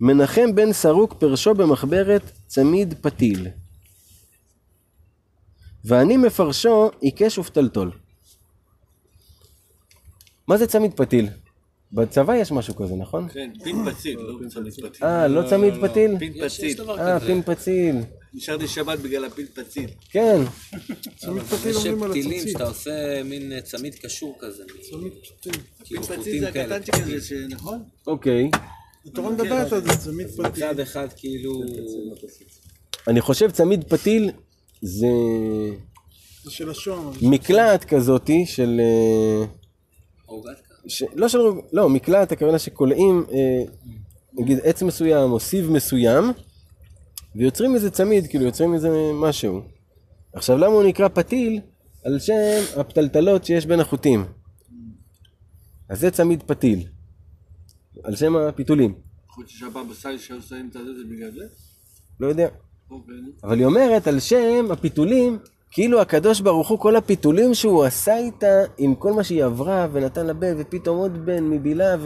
מנחם 0.00 0.54
בן 0.54 0.72
סרוק 0.72 1.14
פרשו 1.14 1.54
במחברת 1.54 2.22
צמיד 2.46 2.94
פתיל. 3.00 3.48
ואני 5.84 6.16
מפרשו 6.16 6.90
עיקש 7.00 7.38
ופתלתול. 7.38 7.90
מה 10.48 10.56
זה 10.56 10.66
צמיד 10.66 10.94
פתיל? 10.94 11.28
בצבא 11.92 12.36
יש 12.36 12.52
משהו 12.52 12.76
כזה, 12.76 12.94
נכון? 12.94 13.28
כן, 13.28 13.50
פין 13.64 13.90
פציל, 13.90 14.18
לא 14.20 14.48
צמיד 14.48 14.72
פציל. 14.72 15.06
אה, 15.06 15.28
לא 15.28 15.48
צמיד 15.48 15.74
פתיל? 15.82 16.18
פין 16.18 16.32
יש, 16.34 16.58
יש 16.58 16.74
פציל. 16.74 16.90
אה. 16.90 17.20
פין 17.20 17.42
פציל. 17.42 17.96
נשארתי 18.36 18.68
שבת 18.68 18.98
בגלל 18.98 19.24
הפין 19.24 19.46
פציל. 19.54 19.90
כן. 20.10 20.40
צמיד 21.16 21.42
פתיל 21.42 21.70
יש 21.70 21.76
אומרים 21.76 22.02
על 22.02 22.10
פתילים 22.10 22.30
הציצית. 22.30 22.52
שאתה 22.52 22.68
עושה 22.68 23.22
מין 23.24 23.52
אה, 23.52 23.60
צמיד 23.60 23.94
קשור 23.94 24.36
כזה. 24.40 24.62
צמיד 24.90 25.12
פתיל. 25.38 25.52
כאילו 25.84 26.02
פציל 26.02 26.16
חוטים 26.16 26.40
זה 26.40 26.52
כאלה. 26.52 26.76
הקטנצ'יק 26.76 26.94
הזה, 27.06 27.26
ש- 27.26 27.32
נכון? 27.32 27.82
אוקיי. 28.06 28.50
התורה 29.06 29.30
מדברת 29.30 29.72
על 29.72 29.82
זה, 29.82 29.96
צמיד 29.96 30.26
פתיל. 30.30 30.46
מצד 30.46 30.80
אחד 30.80 31.08
כאילו... 31.16 31.62
אני 33.08 33.20
חושב 33.20 33.50
צמיד 33.50 33.84
פתיל 33.84 34.30
זה 34.82 35.06
זה 36.44 36.50
של 36.50 36.70
השוהם. 36.70 37.06
אבל 37.06 37.18
מקלעת 37.22 37.84
כזאתי 37.84 38.46
של... 38.46 38.80
אה. 38.80 39.46
ש... 40.88 41.02
לא 41.14 41.28
של... 41.28 41.38
לא, 41.72 41.88
מקלעת 41.88 42.32
הכוונה 42.32 42.58
שקולעים, 42.58 43.24
אה, 43.32 43.62
נגיד 44.38 44.58
עץ 44.62 44.82
מסוים 44.82 45.32
או 45.32 45.40
סיב 45.40 45.70
מסוים, 45.70 46.24
ויוצרים 47.36 47.72
מזה 47.72 47.90
צמיד, 47.90 48.26
כאילו 48.26 48.44
יוצרים 48.44 48.72
מזה 48.72 48.88
משהו. 49.14 49.62
עכשיו 50.32 50.58
למה 50.58 50.72
הוא 50.72 50.84
נקרא 50.84 51.08
פתיל? 51.08 51.60
על 52.04 52.18
שם 52.18 52.80
הפתלתלות 52.80 53.44
שיש 53.44 53.66
בין 53.66 53.80
החוטים. 53.80 54.24
אז 55.88 56.00
זה 56.00 56.10
צמיד 56.10 56.42
פתיל. 56.42 56.86
על 58.04 58.16
שם 58.16 58.36
הפיתולים. 58.36 58.94
חוץ 59.28 59.48
ששבת 59.48 59.86
בסל 59.90 60.18
שהיו 60.18 60.42
שמים 60.42 60.68
את 60.70 60.76
הזה, 60.76 60.94
זה 60.94 61.04
בגלל 61.10 61.30
זה? 61.30 61.44
לא 62.20 62.26
יודע. 62.26 62.48
אוקיי. 62.90 63.14
אבל 63.44 63.58
היא 63.58 63.66
אומרת 63.66 64.06
על 64.06 64.20
שם 64.20 64.66
הפיתולים, 64.70 65.38
כאילו 65.70 66.00
הקדוש 66.00 66.40
ברוך 66.40 66.68
הוא, 66.68 66.78
כל 66.78 66.96
הפיתולים 66.96 67.54
שהוא 67.54 67.84
עשה 67.84 68.16
איתה, 68.18 68.62
עם 68.78 68.94
כל 68.94 69.12
מה 69.12 69.24
שהיא 69.24 69.44
עברה, 69.44 69.86
ונתן 69.92 70.26
לה 70.26 70.32
בן, 70.32 70.54
ופתאום 70.58 70.98
עוד 70.98 71.26
בן 71.26 71.44
מבילה, 71.44 71.96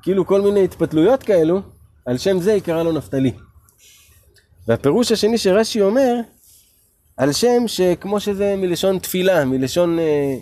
וכאילו 0.00 0.26
כל 0.26 0.40
מיני 0.40 0.64
התפתלויות 0.64 1.22
כאלו, 1.22 1.62
על 2.06 2.18
שם 2.18 2.40
זה 2.40 2.52
היא 2.52 2.62
קראה 2.62 2.82
לו 2.82 2.92
נפתלי. 2.92 3.32
והפירוש 4.68 5.12
השני 5.12 5.38
שרש"י 5.38 5.80
אומר, 5.80 6.14
על 7.16 7.32
שם 7.32 7.62
שכמו 7.68 8.20
שזה 8.20 8.56
מלשון 8.56 8.98
תפילה, 8.98 9.44
מלשון 9.44 9.98
אה, 9.98 10.34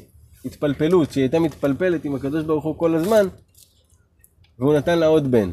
התפלפלות, 0.44 1.12
שהיא 1.12 1.22
הייתה 1.22 1.38
מתפלפלת 1.38 2.04
עם 2.04 2.14
הקדוש 2.14 2.44
ברוך 2.44 2.64
הוא 2.64 2.78
כל 2.78 2.94
הזמן, 2.94 3.26
והוא 4.58 4.74
נתן 4.74 4.98
לה 4.98 5.06
עוד 5.06 5.30
בן. 5.30 5.50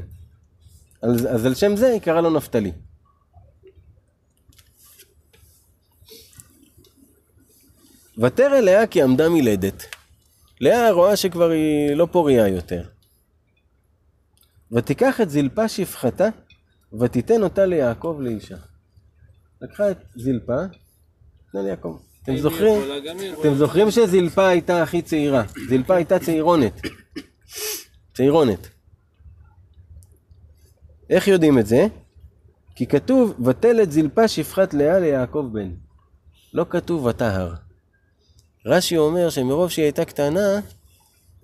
אז, 1.02 1.28
אז 1.36 1.46
על 1.46 1.56
שם 1.56 1.76
זה 1.76 1.88
היא 1.88 2.02
קראה 2.02 2.22
לו 2.22 2.30
נפתלי. 2.30 2.72
ותר 8.18 8.58
אליה 8.58 8.88
כי 8.88 9.02
עמדה 9.02 9.30
מלדת. 9.30 9.84
לאה 10.62 10.92
רואה 10.92 11.16
שכבר 11.16 11.50
היא 11.50 11.96
לא 11.96 12.08
פוריה 12.12 12.48
יותר. 12.48 12.84
ותיקח 14.72 15.22
את 15.22 15.30
זלפה 15.30 15.68
שפחתה, 15.68 16.30
ותיתן 17.00 17.44
אותה 17.44 17.66
ליעקב 17.66 18.18
לאישה. 18.20 18.58
לקחה 19.62 19.92
את 19.92 19.98
זלפה, 20.16 20.62
נתנה 21.48 21.62
ליעקב. 21.62 21.98
אתם 22.24 22.38
זוכרים? 22.38 22.82
אתם. 23.40 23.56
זוכרים 23.56 23.92
שזלפה 23.92 24.48
הייתה 24.48 24.84
הכי 24.84 25.02
צעירה. 25.02 25.44
זלפה 25.70 25.96
הייתה 25.96 26.20
צעירונת. 26.20 26.82
צעירונת. 28.14 28.68
איך 31.10 31.28
יודעים 31.28 31.60
את 31.60 31.68
זה? 31.68 31.88
כי 32.76 32.88
כתוב, 32.88 33.46
ותלת 33.46 33.92
זלפה 33.92 34.28
שפחת 34.28 34.74
לאה 34.74 35.00
ליעקב 35.00 35.50
בן. 35.52 35.72
לא 36.54 36.66
כתוב 36.70 37.06
וטהר. 37.06 37.54
רש"י 38.66 38.98
אומר 38.98 39.30
שמרוב 39.30 39.70
שהיא 39.70 39.84
הייתה 39.84 40.06
קטנה, 40.06 40.60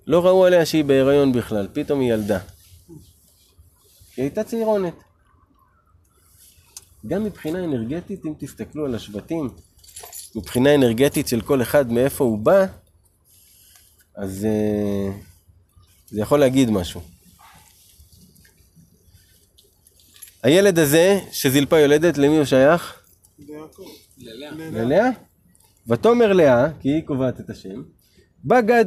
לא 0.06 0.26
ראו 0.26 0.46
עליה 0.46 0.66
שהיא 0.66 0.84
בהיריון 0.84 1.32
בכלל, 1.32 1.68
פתאום 1.72 2.00
היא 2.00 2.12
ילדה. 2.12 2.38
היא 4.16 4.22
הייתה 4.22 4.44
צעירונת. 4.44 4.94
גם 7.06 7.24
מבחינה 7.24 7.64
אנרגטית, 7.64 8.26
אם 8.26 8.32
תסתכלו 8.38 8.84
על 8.84 8.94
השבטים, 8.94 9.48
מבחינה 10.34 10.74
אנרגטית 10.74 11.28
של 11.28 11.40
כל 11.40 11.62
אחד 11.62 11.92
מאיפה 11.92 12.24
הוא 12.24 12.38
בא, 12.38 12.66
אז 14.14 14.46
uh, 14.46 15.12
זה 16.10 16.20
יכול 16.20 16.40
להגיד 16.40 16.70
משהו. 16.70 17.00
הילד 20.42 20.78
הזה, 20.78 21.20
שזלפה 21.32 21.78
יולדת, 21.78 22.18
למי 22.18 22.36
הוא 22.36 22.44
שייך? 22.44 23.02
ללאה. 24.18 24.50
ללאה? 24.70 25.08
ותאמר 25.86 26.32
לאה, 26.32 26.72
כי 26.80 26.88
היא 26.88 27.02
קובעת 27.06 27.40
את 27.40 27.50
השם, 27.50 27.82
בא 28.44 28.60
גד, 28.60 28.84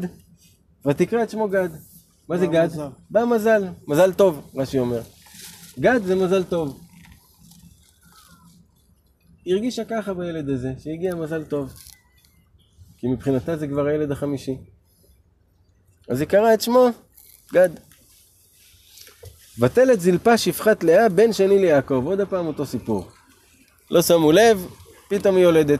ותקרא 0.87 1.23
את 1.23 1.29
שמו 1.29 1.49
גד. 1.49 1.69
מה 2.29 2.37
זה 2.37 2.47
גד? 2.47 2.65
מזל. 2.65 2.87
בא 3.09 3.25
מזל, 3.25 3.63
מזל 3.87 4.13
טוב, 4.13 4.51
רש"י 4.55 4.79
אומר. 4.79 5.01
גד 5.79 5.99
זה 6.03 6.15
מזל 6.15 6.43
טוב. 6.43 6.79
הרגישה 9.47 9.85
ככה 9.85 10.13
בילד 10.13 10.49
הזה, 10.49 10.73
שהגיע 10.83 11.15
מזל 11.15 11.43
טוב. 11.43 11.73
כי 12.97 13.07
מבחינתה 13.07 13.57
זה 13.57 13.67
כבר 13.67 13.85
הילד 13.87 14.11
החמישי. 14.11 14.57
אז 16.09 16.21
היא 16.21 16.27
קראה 16.27 16.53
את 16.53 16.61
שמו, 16.61 16.87
גד. 17.53 17.69
ותלת 19.59 20.01
זלפה 20.01 20.37
שפחת 20.37 20.83
לאה, 20.83 21.09
בן 21.09 21.33
שני 21.33 21.59
ליעקב. 21.59 22.03
עוד 22.05 22.19
הפעם 22.19 22.47
אותו 22.47 22.65
סיפור. 22.65 23.11
לא 23.91 24.01
שמו 24.01 24.31
לב, 24.31 24.67
פתאום 25.07 25.35
היא 25.35 25.43
יולדת. 25.43 25.79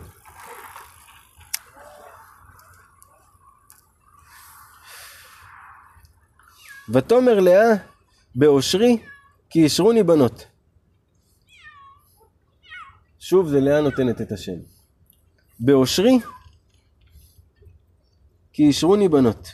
ותאמר 6.89 7.39
לאה, 7.39 7.73
באושרי, 8.35 8.97
כי 9.49 9.63
אישרוני 9.63 10.03
בנות. 10.03 10.45
שוב, 13.25 13.47
זה 13.47 13.59
לאה 13.59 13.81
נותנת 13.81 14.21
את 14.21 14.31
השם. 14.31 14.59
באושרי, 15.59 16.19
כי 18.53 18.63
אישרוני 18.63 19.09
בנות. 19.09 19.47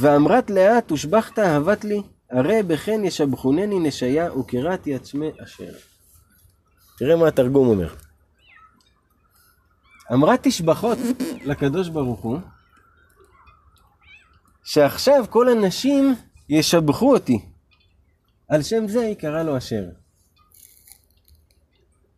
ואמרת 0.00 0.50
לאה, 0.50 0.80
תושבחת 0.80 1.38
אהבת 1.38 1.84
לי, 1.84 2.02
הרי 2.30 2.62
בכן 2.62 3.04
ישבחונני 3.04 3.78
נשיה 3.88 4.34
וקראתי 4.34 4.94
עצמי 4.94 5.30
אשר. 5.44 5.72
תראה 6.98 7.16
מה 7.16 7.28
התרגום 7.28 7.68
אומר. 7.68 8.07
אמרה 10.12 10.36
תשבחות 10.42 10.98
לקדוש 11.44 11.88
ברוך 11.88 12.20
הוא, 12.20 12.38
שעכשיו 14.64 15.24
כל 15.30 15.48
הנשים 15.48 16.14
ישבחו 16.48 17.14
אותי. 17.14 17.38
על 18.48 18.62
שם 18.62 18.88
זה 18.88 19.00
היא 19.00 19.16
קראה 19.16 19.42
לו 19.42 19.56
אשר. 19.56 19.84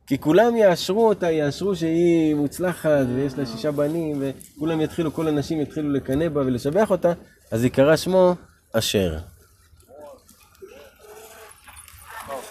כי 0.06 0.18
כולם 0.18 0.56
יאשרו 0.56 1.08
אותה, 1.08 1.30
יאשרו 1.30 1.76
שהיא 1.76 2.34
מוצלחת 2.34 3.06
ויש 3.14 3.34
לה 3.38 3.46
שישה 3.46 3.72
בנים 3.72 4.22
וכולם 4.56 4.80
יתחילו, 4.80 5.12
כל 5.12 5.28
הנשים 5.28 5.60
יתחילו 5.60 5.92
לקנא 5.92 6.28
בה 6.28 6.40
ולשבח 6.40 6.90
אותה, 6.90 7.12
אז 7.50 7.62
היא 7.62 7.72
קרא 7.72 7.96
שמו 7.96 8.34
אשר. 8.72 9.18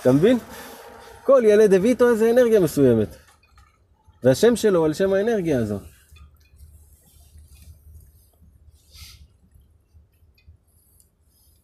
אתה 0.01 0.11
מבין? 0.11 0.37
כל 1.23 1.41
ילד 1.45 1.73
הביא 1.73 1.89
איתו 1.89 2.09
איזה 2.09 2.31
אנרגיה 2.31 2.59
מסוימת. 2.59 3.15
והשם 4.23 4.55
שלו 4.55 4.85
על 4.85 4.93
שם 4.93 5.13
האנרגיה 5.13 5.59
הזו. 5.59 5.79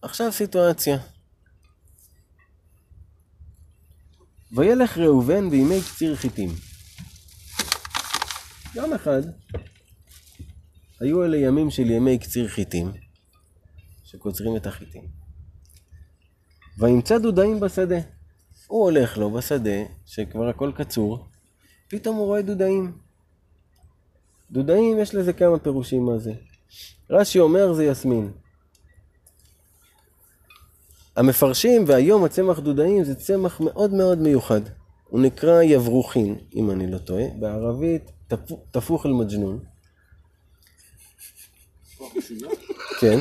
עכשיו 0.02 0.32
סיטואציה. 0.32 0.98
וילך 4.52 4.98
ראובן 4.98 5.50
בימי 5.50 5.82
קציר 5.82 6.16
חיטים. 6.16 6.50
יום 8.76 8.94
אחד 8.94 9.22
היו 11.00 11.24
אלה 11.26 11.38
ימים 11.38 11.72
של 11.72 11.90
ימי 11.90 12.20
קציר 12.20 12.48
חיטים, 12.48 12.92
שקוצרים 14.04 14.56
את 14.56 14.68
החיטים. 14.68 15.08
וימצא 16.78 17.18
דודאים 17.18 17.60
בשדה. 17.60 18.00
הוא 18.68 18.84
הולך 18.84 19.18
לו 19.18 19.32
בשדה, 19.32 19.80
שכבר 20.06 20.50
הכל 20.50 20.72
קצור, 20.76 21.28
פתאום 21.90 22.16
הוא 22.16 22.26
רואה 22.26 22.42
דודאים. 22.42 22.92
דודאים, 24.52 25.00
יש 25.00 25.16
לזה 25.16 25.34
כמה 25.34 25.60
פירושים 25.60 26.06
מה 26.06 26.18
זה. 26.18 26.34
רש"י 27.10 27.40
אומר 27.40 27.74
זה 27.74 27.86
יסמין. 27.86 28.32
המפרשים, 31.16 31.84
והיום 31.88 32.24
הצמח 32.24 32.60
דודאים 32.60 33.04
זה 33.04 33.16
צמח 33.16 33.60
מאוד 33.60 33.94
מאוד 33.94 34.18
מיוחד. 34.18 34.62
הוא 35.10 35.22
נקרא 35.22 35.62
יברוכין, 35.62 36.36
אם 36.56 36.72
אני 36.72 36.92
לא 36.92 36.98
טועה, 36.98 37.24
בערבית 37.40 38.12
תפ- 38.34 38.54
תפוח 38.72 39.06
אל 39.06 39.12
מג'נון. 39.12 39.60
כן. 43.00 43.20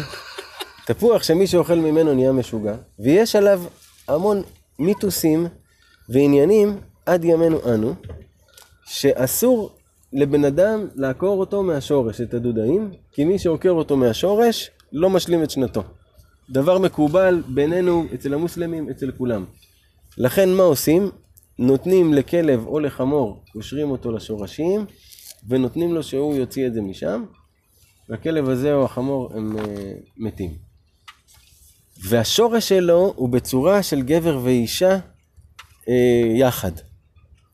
תפוח 0.86 1.22
שמי 1.22 1.46
שאוכל 1.46 1.74
ממנו 1.74 2.14
נהיה 2.14 2.32
משוגע, 2.32 2.76
ויש 2.98 3.36
עליו 3.36 3.62
המון 4.08 4.42
מיתוסים 4.78 5.46
ועניינים 6.08 6.80
עד 7.06 7.24
ימינו 7.24 7.74
אנו, 7.74 7.94
שאסור 8.86 9.70
לבן 10.12 10.44
אדם 10.44 10.86
לעקור 10.94 11.40
אותו 11.40 11.62
מהשורש, 11.62 12.20
את 12.20 12.34
הדודאים, 12.34 12.90
כי 13.12 13.24
מי 13.24 13.38
שעוקר 13.38 13.70
אותו 13.70 13.96
מהשורש 13.96 14.70
לא 14.92 15.10
משלים 15.10 15.42
את 15.42 15.50
שנתו. 15.50 15.82
דבר 16.50 16.78
מקובל 16.78 17.42
בינינו, 17.48 18.04
אצל 18.14 18.34
המוסלמים, 18.34 18.90
אצל 18.90 19.10
כולם. 19.10 19.44
לכן 20.18 20.48
מה 20.52 20.62
עושים? 20.62 21.10
נותנים 21.58 22.14
לכלב 22.14 22.66
או 22.66 22.80
לחמור, 22.80 23.42
קושרים 23.52 23.90
אותו 23.90 24.12
לשורשים, 24.12 24.86
ונותנים 25.48 25.94
לו 25.94 26.02
שהוא 26.02 26.34
יוציא 26.34 26.66
את 26.66 26.74
זה 26.74 26.80
משם, 26.80 27.24
והכלב 28.08 28.48
הזה 28.48 28.74
או 28.74 28.84
החמור 28.84 29.30
הם 29.34 29.56
uh, 29.58 29.62
מתים. 30.16 30.50
והשורש 32.08 32.68
שלו 32.68 33.12
הוא 33.16 33.28
בצורה 33.28 33.82
של 33.82 34.02
גבר 34.02 34.40
ואישה 34.42 34.98
uh, 34.98 35.90
יחד, 36.34 36.72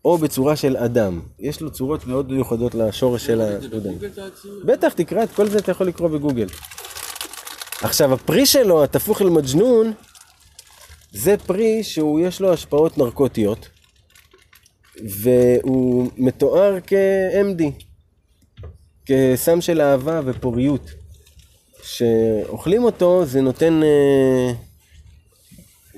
או 0.05 0.18
בצורה 0.18 0.56
של 0.56 0.77
אדם. 0.77 1.20
יש 1.39 1.60
לו 1.60 1.70
צורות 1.70 2.06
מאוד 2.06 2.32
מיוחדות 2.32 2.74
לשורש 2.74 3.27
של 3.27 3.40
הדודאים. 3.40 3.98
בטח, 4.64 4.93
תקרא 4.93 5.22
את 5.22 5.31
כל 5.31 5.48
זה, 5.48 5.59
אתה 5.59 5.70
יכול 5.70 5.86
לקרוא 5.86 6.09
בגוגל. 6.09 6.47
עכשיו, 7.82 8.14
הפרי 8.14 8.47
שלו, 8.47 8.85
התפוח 8.85 9.22
אל 9.22 9.28
מג'נון, 9.28 9.93
זה 11.12 11.36
פרי 11.47 11.82
שהוא 11.82 12.20
יש 12.20 12.40
לו 12.40 12.52
השפעות 12.52 12.98
נרקוטיות, 12.98 13.68
והוא 15.20 16.10
מתואר 16.16 16.78
כ-MD, 16.86 17.62
כסם 19.06 19.60
של 19.60 19.81
אהבה 19.81 20.20
ופוריות. 20.24 20.90
שאוכלים 21.82 22.85
אותו 22.85 23.24
זה 23.24 23.40
נותן, 23.40 23.82
אה, 23.82 24.52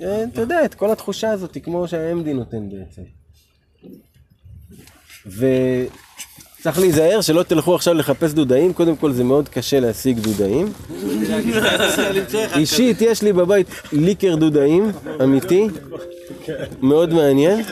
אה, 0.03 0.25
אתה 0.25 0.41
יודע, 0.41 0.65
את 0.65 0.75
כל 0.75 0.91
התחושה 0.91 1.31
הזאת, 1.31 1.59
כמו 1.63 1.89
שה-MD 1.89 2.29
נותן 2.29 2.69
בעצם. 2.71 3.03
וצריך 5.27 6.79
להיזהר 6.79 7.21
שלא 7.21 7.43
תלכו 7.43 7.75
עכשיו 7.75 7.95
לחפש 7.95 8.33
דודאים, 8.33 8.73
קודם 8.73 8.97
כל 8.97 9.13
זה 9.13 9.25
מאוד 9.25 9.49
קשה 9.49 9.81
להשיג 9.81 10.19
דודאים. 10.19 10.73
אישית 12.57 12.97
יש 13.01 13.23
לי 13.23 13.33
בבית 13.33 13.67
ליקר 13.93 14.35
דודאים, 14.35 14.93
אמיתי, 15.23 15.69
מאוד 16.83 17.13
מעניין. 17.13 17.63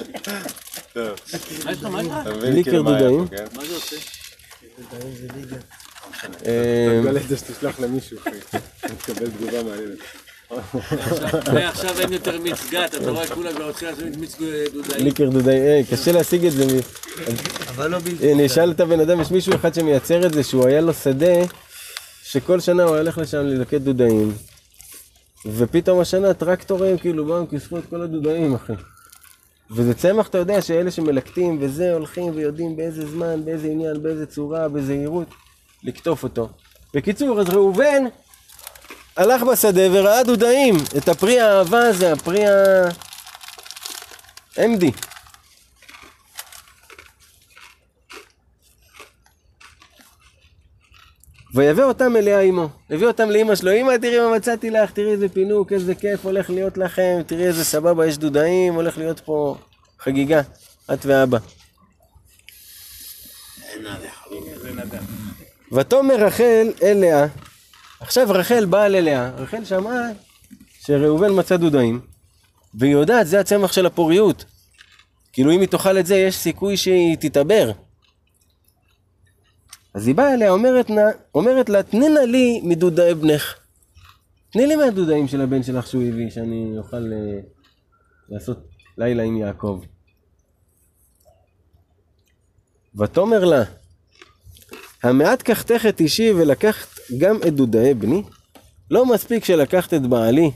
מה? 0.97 1.91
מה? 2.03 2.23
אתה 2.23 2.51
ליקר 2.51 2.83
מה 2.83 2.91
דודאים. 2.93 3.29
פה, 3.29 3.37
כן? 3.37 3.45
מה 3.57 3.65
זה 3.65 3.75
עושה? 3.75 3.97
אה, 6.47 7.01
את 7.17 7.29
זה 7.29 7.37
שתשלח 7.37 7.81
למישהו, 7.81 8.19
אחי. 8.19 8.59
תקבל 8.81 9.27
תגובה 9.31 9.63
מעניינת. 9.63 9.99
ועכשיו 11.55 12.01
אין 12.01 12.13
יותר 12.13 12.41
מיץ 12.41 12.71
גת, 12.71 12.95
אתה 12.95 13.11
רואה 13.11 13.27
כולם 13.27 13.53
כבר 13.53 13.67
רוצים 13.67 13.89
לעשות 13.89 14.05
מיץ 14.21 14.37
דודאים. 14.73 15.05
ליקר 15.05 15.29
דודאים, 15.29 15.63
אה, 15.63 15.81
קשה 15.91 16.13
להשיג 16.13 16.47
את 16.47 16.53
זה. 16.53 16.65
אבל 17.69 17.91
לא 17.91 17.99
בלתי. 17.99 18.33
אני 18.33 18.47
אשאל 18.47 18.71
את 18.71 18.81
הבן 18.81 19.01
אדם, 19.01 19.21
יש 19.21 19.31
מישהו 19.31 19.55
אחד 19.55 19.75
שמייצר 19.75 20.27
את 20.27 20.33
זה, 20.33 20.43
שהוא 20.43 20.67
היה 20.67 20.81
לו 20.81 20.95
שדה, 20.95 21.45
שכל 22.23 22.61
שנה 22.61 22.83
הוא 22.83 22.97
הולך 22.97 23.19
לשם 23.19 23.39
ללקט 23.39 23.81
דודאים, 23.81 24.33
ופתאום 25.47 26.01
השנה 26.01 26.35
טרקטורים 26.35 26.99
כאילו 26.99 27.25
באו, 27.27 27.49
כיסחו 27.49 27.79
את 27.79 27.85
כל 27.91 28.01
הדודאים, 28.01 28.55
אחי. 28.55 28.73
וזה 29.71 29.95
צמח, 29.95 30.29
אתה 30.29 30.39
יודע, 30.39 30.63
שאלה 30.63 30.91
שמלקטים 30.91 31.59
וזה, 31.61 31.93
הולכים 31.93 32.33
ויודעים 32.35 32.77
באיזה 32.77 33.07
זמן, 33.07 33.45
באיזה 33.45 33.67
עניין, 33.67 34.03
באיזה 34.03 34.27
צורה, 34.27 34.69
בזהירות, 34.69 35.29
לקטוף 35.85 36.23
אותו. 36.23 36.49
בקיצור, 36.95 37.41
אז 37.41 37.49
ראובן 37.49 38.05
הלך 39.21 39.43
בשדה 39.43 39.83
וראה 39.93 40.23
דודאים. 40.23 40.75
את 40.97 41.09
הפרי 41.09 41.41
האהבה 41.41 41.93
זה 41.93 42.13
הפרי 42.13 42.47
ה... 42.47 42.53
MD. 44.57 44.85
ויבא 51.55 51.83
אותם 51.83 52.17
אליה 52.17 52.41
עמו. 52.41 52.69
הביא 52.91 53.07
אותם 53.07 53.31
לאמא 53.31 53.55
שלו, 53.55 53.73
אמא 53.73 53.97
תראי 53.97 54.19
מה 54.19 54.37
מצאתי 54.37 54.71
לך, 54.71 54.91
תראי 54.91 55.13
איזה 55.13 55.29
פינוק, 55.29 55.73
איזה 55.73 55.95
כיף 55.95 56.25
הולך 56.25 56.51
להיות 56.51 56.79
לכם, 56.79 57.21
תראי 57.27 57.47
איזה 57.47 57.65
סבבה, 57.65 58.07
יש 58.07 58.19
דודאים, 58.19 58.75
הולך 58.75 58.99
להיות 58.99 59.21
פה 59.21 59.57
חגיגה, 59.99 60.41
את 60.93 61.07
ואבא. 61.07 61.39
ותאמר 65.73 66.15
רחל 66.15 66.73
אל 66.83 66.97
לאה, 67.01 67.27
עכשיו 68.01 68.27
רחל 68.31 68.65
באה 68.65 68.89
ללאה, 68.89 69.31
רחל 69.31 69.65
שמעה 69.65 70.03
שראובן 70.81 71.39
מצא 71.39 71.57
דודאים, 71.57 72.01
והיא 72.75 72.93
יודעת, 72.93 73.27
זה 73.27 73.41
הצמח 73.41 73.73
של 73.73 73.87
הפוריות. 73.87 74.45
כאילו 75.33 75.53
אם 75.53 75.61
היא 75.61 75.69
תאכל 75.69 75.99
את 75.99 76.07
זה, 76.07 76.17
יש 76.17 76.37
סיכוי 76.37 76.77
שהיא 76.77 77.17
תתעבר. 77.21 77.71
אז 79.95 80.07
היא 80.07 80.15
באה 80.15 80.35
אליה, 80.35 80.51
אומרת, 80.51 80.91
לה- 80.91 81.11
אומרת 81.35 81.69
לה, 81.69 81.83
תני 81.83 82.09
נא 82.09 82.19
לי 82.21 82.61
מדודאי 82.65 83.15
בנך. 83.15 83.55
תני 84.53 84.67
לי 84.67 84.77
מהדודאים 84.77 85.29
של 85.29 85.41
הבן 85.41 85.63
שלך 85.63 85.87
שהוא 85.87 86.03
הביא, 86.03 86.31
שאני 86.31 86.79
אוכל 86.79 87.13
אה, 87.13 87.41
לעשות 88.29 88.59
לילה 88.99 89.23
עם 89.23 89.37
יעקב. 89.37 89.81
ותאמר 92.99 93.45
לה, 93.45 93.63
המעט 95.03 95.43
קחתך 95.43 95.87
את 95.89 96.01
אישי 96.01 96.31
ולקחת 96.33 96.90
גם 97.19 97.37
את 97.47 97.55
דודאי 97.55 97.95
בני? 97.95 98.23
לא 98.91 99.07
מספיק 99.07 99.45
שלקחת 99.45 99.95
את 99.95 100.03
בעלי, 100.03 100.51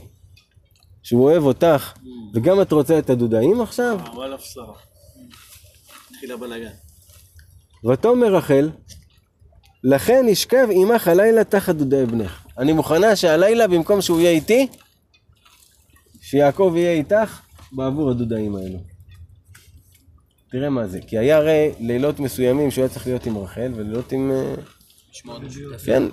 שהוא 1.03 1.23
אוהב 1.23 1.43
אותך, 1.43 1.93
וגם 2.33 2.61
את 2.61 2.71
רוצה 2.71 2.99
את 2.99 3.09
הדודאים 3.09 3.61
עכשיו? 3.61 3.99
וואלה 4.13 4.37
בשרה. 4.37 4.73
התחיל 6.11 6.31
הבלאגן. 6.31 6.71
ותאמר 7.91 8.35
רחל, 8.35 8.69
לכן 9.83 10.25
ישכב 10.29 10.67
עמך 10.71 11.07
הלילה 11.07 11.43
תחת 11.43 11.75
דודי 11.75 12.05
בנך. 12.05 12.45
אני 12.57 12.73
מוכנה 12.73 13.15
שהלילה 13.15 13.67
במקום 13.67 14.01
שהוא 14.01 14.19
יהיה 14.19 14.31
איתי, 14.31 14.67
שיעקב 16.21 16.73
יהיה 16.75 16.91
איתך 16.91 17.41
בעבור 17.71 18.11
הדודאים 18.11 18.55
האלו. 18.55 18.79
תראה 20.51 20.69
מה 20.69 20.87
זה, 20.87 20.99
כי 21.01 21.17
היה 21.17 21.37
הרי 21.37 21.71
לילות 21.79 22.19
מסוימים 22.19 22.71
שהוא 22.71 22.81
היה 22.81 22.93
צריך 22.93 23.07
להיות 23.07 23.25
עם 23.25 23.37
רחל 23.37 23.71
ולילות 23.75 24.11
עם... 24.11 24.31
אה. 24.31 24.55
כן. 25.85 26.03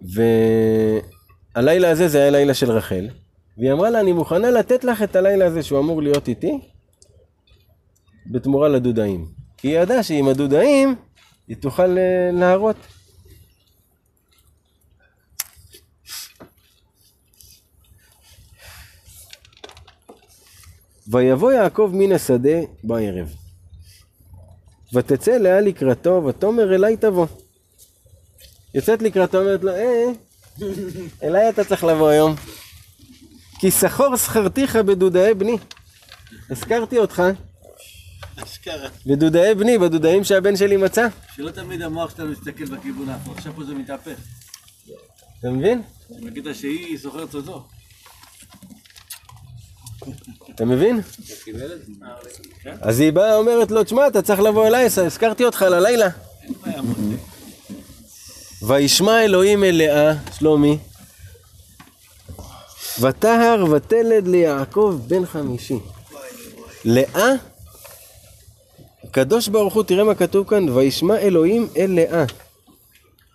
והלילה 0.00 1.90
הזה 1.90 2.08
זה 2.08 2.18
היה 2.18 2.30
לילה 2.30 2.54
של 2.54 2.70
רחל, 2.70 3.08
והיא 3.58 3.72
אמרה 3.72 3.90
לה, 3.90 4.00
אני 4.00 4.12
מוכנה 4.12 4.50
לתת 4.50 4.84
לך 4.84 5.02
את 5.02 5.16
הלילה 5.16 5.46
הזה 5.46 5.62
שהוא 5.62 5.78
אמור 5.78 6.02
להיות 6.02 6.28
איתי, 6.28 6.60
בתמורה 8.26 8.68
לדודאים. 8.68 9.28
כי 9.56 9.68
היא 9.68 9.78
ידעה 9.78 10.02
שעם 10.02 10.28
הדודאים 10.28 10.94
היא 11.48 11.56
תוכל 11.56 11.98
אה, 11.98 12.30
להרות. 12.32 12.76
ויבוא 21.08 21.52
יעקב 21.52 21.90
מן 21.94 22.12
השדה 22.12 22.58
בערב. 22.84 23.34
ותצא 24.92 25.36
לאה 25.36 25.60
לקראתו, 25.60 26.24
ותאמר 26.24 26.74
אליי 26.74 26.96
תבוא. 26.96 27.26
יוצאת 28.76 29.02
לקראתו, 29.02 29.38
אומרת 29.38 29.64
לו, 29.64 29.72
אה, 29.72 30.04
אליי 31.22 31.48
אתה 31.48 31.64
צריך 31.64 31.84
לבוא 31.84 32.08
היום. 32.08 32.34
כי 33.58 33.70
שכור 33.70 34.16
שכרתיך 34.16 34.76
בדודאי 34.76 35.34
בני. 35.34 35.56
הזכרתי 36.50 36.98
אותך 36.98 37.22
אשכרה. 38.36 38.88
בדודאי 39.06 39.54
בני, 39.54 39.78
בדודאים 39.78 40.24
שהבן 40.24 40.56
שלי 40.56 40.76
מצא. 40.76 41.08
שלא 41.36 41.50
תמיד 41.50 41.82
המוח 41.82 42.16
שלנו 42.16 42.30
מסתכל 42.30 42.64
בכיוון 42.64 43.08
ההפוך, 43.08 43.36
עכשיו 43.36 43.52
פה 43.56 43.64
זה 43.64 43.74
מתהפך. 43.74 44.16
אתה 45.40 45.50
מבין? 45.50 45.82
בקטע 46.10 46.54
שהיא 46.54 46.98
סוחרת 46.98 47.34
אותו. 47.34 47.66
אתה 50.54 50.64
מבין? 50.64 51.00
אז 52.80 53.00
היא 53.00 53.12
באה 53.12 53.36
אומרת 53.36 53.70
לו, 53.70 53.84
תשמע, 53.84 54.06
אתה 54.06 54.22
צריך 54.22 54.40
לבוא 54.40 54.66
אליי, 54.66 54.88
הזכרתי 55.06 55.44
אותך 55.44 55.62
ללילה. 55.62 56.08
וישמע 58.66 59.24
אלוהים 59.24 59.64
אל 59.64 59.74
לאה, 59.74 60.14
שלומי, 60.38 60.78
ותהר 63.00 63.64
ותלד 63.72 64.28
ליעקב 64.28 65.00
בן 65.06 65.26
חמישי. 65.26 65.78
לאה, 66.84 67.30
הקדוש 69.04 69.48
ברוך 69.48 69.74
הוא, 69.74 69.82
תראה 69.82 70.04
מה 70.04 70.14
כתוב 70.14 70.48
כאן, 70.48 70.68
וישמע 70.68 71.18
אלוהים 71.18 71.68
אל 71.76 71.90
לאה. 71.90 72.24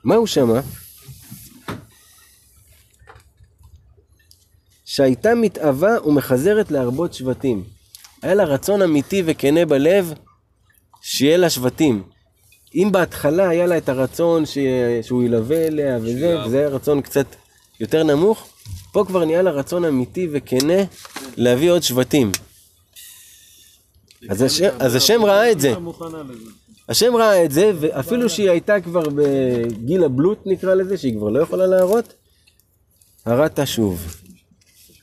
מה 0.04 0.16
הוא 0.16 0.28
שמע? 0.28 0.60
שהייתה 4.86 5.36
מתאווה 5.36 6.08
ומחזרת 6.08 6.72
להרבות 6.72 7.14
שבטים. 7.14 7.64
היה 8.22 8.34
לה 8.34 8.44
רצון 8.44 8.82
אמיתי 8.82 9.24
וכנה 9.26 9.66
בלב 9.66 10.14
שיהיה 11.02 11.38
לה 11.38 11.50
שבטים. 11.50 12.04
אם 12.76 12.90
בהתחלה 12.92 13.50
היה 13.50 13.66
לה 13.66 13.78
את 13.78 13.90
הרצון 13.90 14.46
ש... 14.46 14.58
שהוא 15.02 15.24
ילווה 15.24 15.68
אליה 15.68 15.98
וזה, 16.02 16.44
וזה 16.46 16.60
היה 16.60 16.68
רצון 16.68 17.02
קצת 17.02 17.26
יותר 17.80 18.04
נמוך, 18.04 18.48
פה 18.92 19.04
כבר 19.08 19.26
נהיה 19.26 19.42
לה 19.42 19.52
רצון 19.52 19.86
אמיתי 19.86 20.28
וכנה 20.32 20.84
להביא 21.38 21.72
עוד 21.72 21.84
שבטים. 21.84 22.32
אז, 24.30 24.42
הש... 24.42 24.62
אז 24.62 24.96
השם 24.96 25.26
ראה 25.26 25.52
את 25.52 25.60
זה. 25.60 25.74
השם 26.90 27.16
ראה 27.16 27.46
את 27.46 27.52
זה, 27.52 27.72
ואפילו 27.80 28.30
שהיא 28.30 28.50
הייתה 28.50 28.82
כבר 28.82 29.04
בגיל 29.16 30.04
הבלוט 30.04 30.40
נקרא 30.46 30.74
לזה, 30.74 30.98
שהיא 30.98 31.16
כבר 31.16 31.30
לא 31.30 31.40
יכולה 31.40 31.68
להראות, 31.68 32.14
הרתה 33.26 33.66
שוב. 33.66 34.22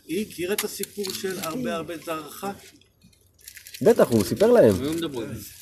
היא 0.07 0.27
הכירה 0.27 0.55
את 0.55 0.65
הסיפור 0.65 1.05
של 1.13 1.39
הרבה 1.43 1.75
הרבה 1.75 1.95
זרעך? 2.07 2.45
בטח, 3.83 4.09
הוא 4.09 4.25
סיפר 4.25 4.51
להם. 4.51 4.75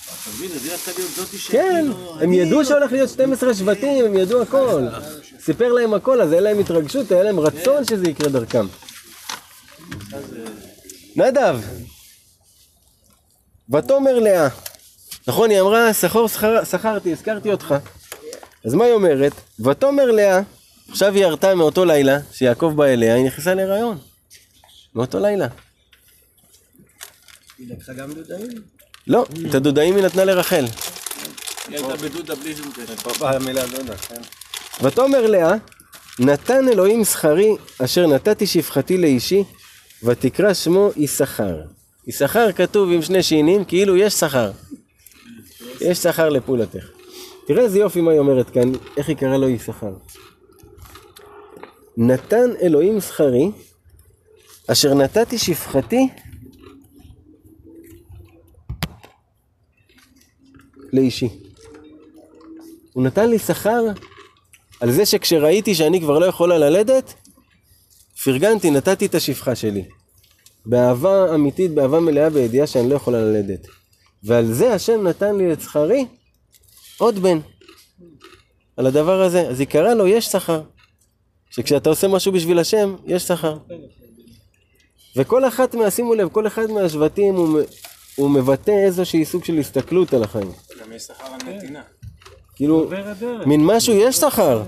היו 0.08 0.14
מדברים. 0.14 0.20
אתה 0.22 0.30
מבין? 0.30 0.50
אז 0.52 0.64
היא 0.64 0.72
רצתה 0.72 0.90
להיות 0.98 1.10
זאתי 1.10 1.38
ש... 1.38 1.50
כן, 1.50 1.86
כאילו, 1.92 2.20
הם 2.20 2.32
ידעו 2.32 2.58
לא- 2.58 2.64
שהולך 2.64 2.92
להיות 2.92 3.10
12 3.10 3.54
שבטים, 3.54 4.04
הם 4.04 4.16
ידעו 4.16 4.42
הכל. 4.42 4.86
סיפר 5.40 5.72
להם 5.72 5.94
הכל, 5.94 6.20
אז 6.22 6.32
היה 6.32 6.40
להם 6.40 6.58
התרגשות, 6.58 7.12
היה 7.12 7.22
להם 7.22 7.40
רצון 7.40 7.84
שזה 7.84 8.08
יקרה 8.10 8.28
דרכם. 8.28 8.66
נדב, 11.16 11.58
ותאמר 13.74 14.18
לאה, 14.18 14.48
נכון, 15.28 15.50
היא 15.50 15.60
אמרה, 15.60 15.92
שכר- 15.94 16.64
שכרתי, 16.64 17.12
הזכרתי 17.12 17.50
אותך. 17.52 17.74
אז 18.66 18.74
מה 18.74 18.84
היא 18.84 18.92
אומרת? 18.92 19.32
ותאמר 19.60 20.10
לאה, 20.10 20.40
עכשיו 20.90 21.14
היא 21.14 21.22
ירתה 21.22 21.54
מאותו 21.54 21.84
לילה, 21.84 22.18
שיעקב 22.32 22.72
בא 22.76 22.84
אליה, 22.84 23.14
היא 23.14 23.26
נכנסה 23.26 23.54
להיריון. 23.54 23.98
מאותו 24.94 25.18
לילה. 25.18 25.46
היא 27.58 27.72
לקחה 27.72 27.92
גם 27.92 28.12
דודאים? 28.12 28.75
לא, 29.06 29.26
את 29.48 29.54
הדודאים 29.54 29.96
היא 29.96 30.04
נתנה 30.04 30.24
לרחל. 30.24 30.64
היא 31.68 31.78
הייתה 31.78 31.96
בדודה 31.96 32.34
בלי 32.34 32.56
שום 32.56 32.70
קשר. 32.72 32.96
פה 32.96 33.10
באה 33.20 33.36
המילה 33.36 33.66
דודה, 33.66 33.96
כן. 33.96 34.20
ותאמר 34.82 35.26
לאה, 35.26 35.54
נתן 36.18 36.68
אלוהים 36.68 37.04
שכרי, 37.04 37.56
אשר 37.84 38.06
נתתי 38.06 38.46
שפחתי 38.46 38.98
לאישי, 38.98 39.44
ותקרא 40.02 40.54
שמו 40.54 40.90
יששכר. 40.96 41.60
יששכר 42.06 42.52
כתוב 42.52 42.90
עם 42.90 43.02
שני 43.02 43.22
שינים, 43.22 43.64
כאילו 43.64 43.96
יש 43.96 44.14
שכר. 44.14 44.50
יש 45.80 45.98
שכר 45.98 46.28
לפעולתך. 46.28 46.84
תראה 47.46 47.64
איזה 47.64 47.78
יופי 47.78 48.00
מה 48.00 48.10
היא 48.10 48.18
אומרת 48.18 48.50
כאן, 48.50 48.72
איך 48.96 49.08
היא 49.08 49.16
קראה 49.16 49.36
לו 49.36 49.48
יששכר. 49.48 49.92
נתן 51.96 52.50
אלוהים 52.62 53.00
שכרי, 53.00 53.50
אשר 54.66 54.94
נתתי 54.94 55.38
שפחתי 55.38 56.08
לאישי. 60.92 61.28
הוא 62.92 63.04
נתן 63.04 63.30
לי 63.30 63.38
שכר 63.38 63.82
על 64.80 64.92
זה 64.92 65.06
שכשראיתי 65.06 65.74
שאני 65.74 66.00
כבר 66.00 66.18
לא 66.18 66.26
יכולה 66.26 66.58
ללדת, 66.58 67.14
פרגנתי, 68.24 68.70
נתתי 68.70 69.06
את 69.06 69.14
השפחה 69.14 69.54
שלי. 69.54 69.84
באהבה 70.66 71.34
אמיתית, 71.34 71.70
באהבה 71.70 72.00
מלאה, 72.00 72.30
בידיעה 72.30 72.66
שאני 72.66 72.90
לא 72.90 72.94
יכולה 72.94 73.18
ללדת. 73.18 73.66
ועל 74.22 74.52
זה 74.52 74.74
השם 74.74 75.06
נתן 75.06 75.36
לי 75.36 75.52
את 75.52 75.60
שכרי 75.60 76.06
עוד 76.98 77.18
בן. 77.18 77.38
על 78.76 78.86
הדבר 78.86 79.22
הזה. 79.22 79.48
אז 79.48 79.60
היא 79.60 79.68
קראה 79.68 79.94
לו, 79.94 80.06
יש 80.06 80.26
שכר. 80.26 80.62
שכשאתה 81.50 81.90
עושה 81.90 82.08
משהו 82.08 82.32
בשביל 82.32 82.58
השם, 82.58 82.94
יש 83.06 83.22
שכר. 83.22 83.58
וכל 85.16 85.48
אחת 85.48 85.74
מה, 85.74 85.90
שימו 85.90 86.14
לב, 86.14 86.28
כל 86.28 86.46
אחד 86.46 86.70
מהשבטים 86.70 87.34
הוא, 87.34 87.60
הוא 88.16 88.30
מבטא 88.30 88.70
איזושהי 88.70 89.24
סוג 89.24 89.44
של 89.44 89.58
הסתכלות 89.58 90.14
על 90.14 90.22
החיים. 90.22 90.52
גם 90.80 90.92
יש 90.92 91.02
שכר 91.02 91.24
על 91.24 91.54
נתינה. 91.54 91.82
כאילו, 92.54 92.90
מין 93.46 93.64
משהו, 93.64 93.94
יש 93.94 94.16
שכר. 94.16 94.62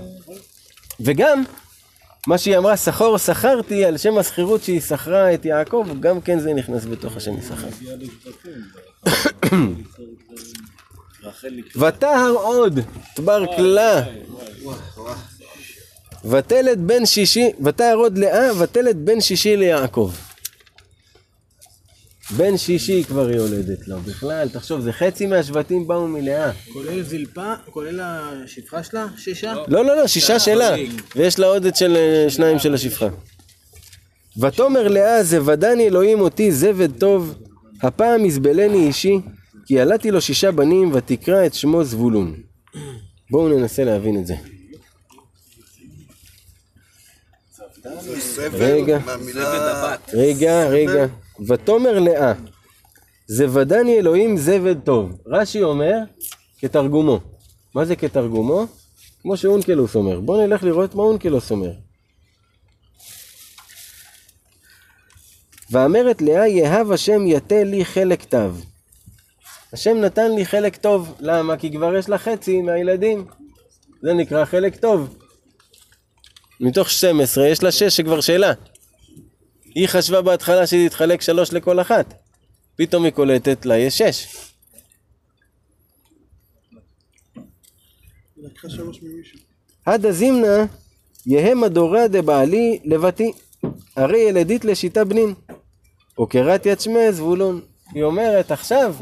וגם, 0.99 1.43
מה 2.27 2.37
שהיא 2.37 2.57
אמרה, 2.57 2.77
שכור 2.77 3.17
שכרתי, 3.17 3.85
על 3.85 3.97
שם 3.97 4.17
השכירות 4.17 4.63
שהיא 4.63 4.81
שכרה 4.81 5.33
את 5.33 5.45
יעקב, 5.45 5.87
גם 5.99 6.21
כן 6.21 6.39
זה 6.39 6.53
נכנס 6.53 6.85
בתוך 6.85 7.17
השם 7.17 7.37
יששכר. 7.37 7.67
ותהר 11.75 12.31
עוד, 12.31 12.79
דבר 13.15 13.55
כלה. 13.55 14.03
ותלת 16.25 16.77
בן 16.77 17.05
שישי, 17.05 17.49
ותהר 17.63 17.95
עוד 17.95 18.17
לאה, 18.17 18.49
ותלת 18.59 18.95
בן 18.95 19.21
שישי 19.21 19.57
ליעקב. 19.57 20.11
בן 22.37 22.57
שישי 22.57 23.03
כבר 23.03 23.27
היא 23.27 23.35
יולדת 23.35 23.87
לו, 23.87 23.99
בכלל, 23.99 24.49
תחשוב, 24.49 24.81
זה 24.81 24.93
חצי 24.93 25.25
מהשבטים 25.25 25.87
באו 25.87 26.07
מלאה. 26.07 26.51
כולל 26.73 27.03
זלפה, 27.03 27.53
כולל 27.69 27.99
השפחה 28.03 28.83
שלה? 28.83 29.07
שישה? 29.17 29.53
לא, 29.67 29.85
לא, 29.85 29.95
לא, 29.95 30.07
שישה 30.07 30.39
שלה, 30.39 30.75
ויש 31.15 31.39
לה 31.39 31.47
עוד 31.47 31.65
את 31.65 31.75
של 31.75 31.95
אה, 31.95 32.29
שניים 32.29 32.59
של 32.59 32.73
השפחה. 32.73 33.07
ותאמר 34.37 34.87
לאה, 34.87 35.23
זבדני 35.23 35.87
אלוהים 35.87 36.21
אותי 36.21 36.51
זבד 36.51 36.99
טוב, 36.99 37.35
הפעם 37.81 38.25
יזבלני 38.25 38.87
אישי, 38.87 39.19
כי 39.65 39.73
ילדתי 39.73 40.11
לו 40.11 40.21
שישה 40.21 40.51
בנים, 40.51 40.91
ותקרא 40.93 41.45
את 41.45 41.53
שמו 41.53 41.83
זבולון. 41.83 42.35
בואו 43.31 43.49
ננסה 43.49 43.83
להבין 43.83 44.19
את 44.19 44.27
זה. 44.27 44.35
רגע. 48.53 48.99
רגע, 50.13 50.67
רגע. 50.67 51.05
ותאמר 51.47 51.99
לאה, 51.99 52.33
זבדני 53.27 53.97
אלוהים 53.97 54.37
זבד 54.37 54.79
טוב. 54.79 55.11
רש"י 55.27 55.63
אומר, 55.63 55.95
כתרגומו. 56.59 57.19
מה 57.75 57.85
זה 57.85 57.95
כתרגומו? 57.95 58.65
כמו 59.21 59.37
שאונקלוס 59.37 59.95
אומר. 59.95 60.19
בואו 60.19 60.47
נלך 60.47 60.63
לראות 60.63 60.95
מה 60.95 61.03
אונקלוס 61.03 61.51
אומר. 61.51 61.71
ואמרת 65.71 66.21
לאה, 66.21 66.47
יהב 66.47 66.91
השם 66.91 67.27
יתה 67.27 67.63
לי 67.63 67.85
חלק 67.85 68.23
תו. 68.23 68.49
השם 69.73 69.97
נתן 69.97 70.31
לי 70.31 70.45
חלק 70.45 70.75
טוב. 70.75 71.15
למה? 71.19 71.57
כי 71.57 71.71
כבר 71.71 71.95
יש 71.95 72.09
לה 72.09 72.17
חצי 72.17 72.61
מהילדים. 72.61 73.25
זה 74.01 74.13
נקרא 74.13 74.45
חלק 74.45 74.75
טוב. 74.75 75.15
מתוך 76.59 76.89
12 76.89 77.47
יש 77.47 77.63
לה 77.63 77.71
6 77.71 77.83
שכבר 77.83 78.21
שלה. 78.21 78.53
היא 79.75 79.87
חשבה 79.87 80.21
בהתחלה 80.21 80.67
שזה 80.67 80.77
יתחלק 80.77 81.21
שלוש 81.21 81.53
לכל 81.53 81.81
אחת. 81.81 82.13
פתאום 82.75 83.03
היא 83.03 83.13
קולטת 83.13 83.65
לה 83.65 83.77
יש 83.77 83.97
שש. 83.97 84.27
הדה 89.85 90.11
זימנה 90.11 90.65
יהא 91.25 91.55
מדורא 91.55 92.07
דבעלי 92.07 92.79
לבתי, 92.85 93.31
הרי 93.95 94.19
ילדית 94.19 94.65
לשיטה 94.65 95.05
בנין. 95.05 95.33
וקראת 96.21 96.65
יד 96.65 96.79
שמי 96.79 97.11
זבולון. 97.11 97.61
היא 97.93 98.03
אומרת 98.03 98.51
עכשיו 98.51 98.95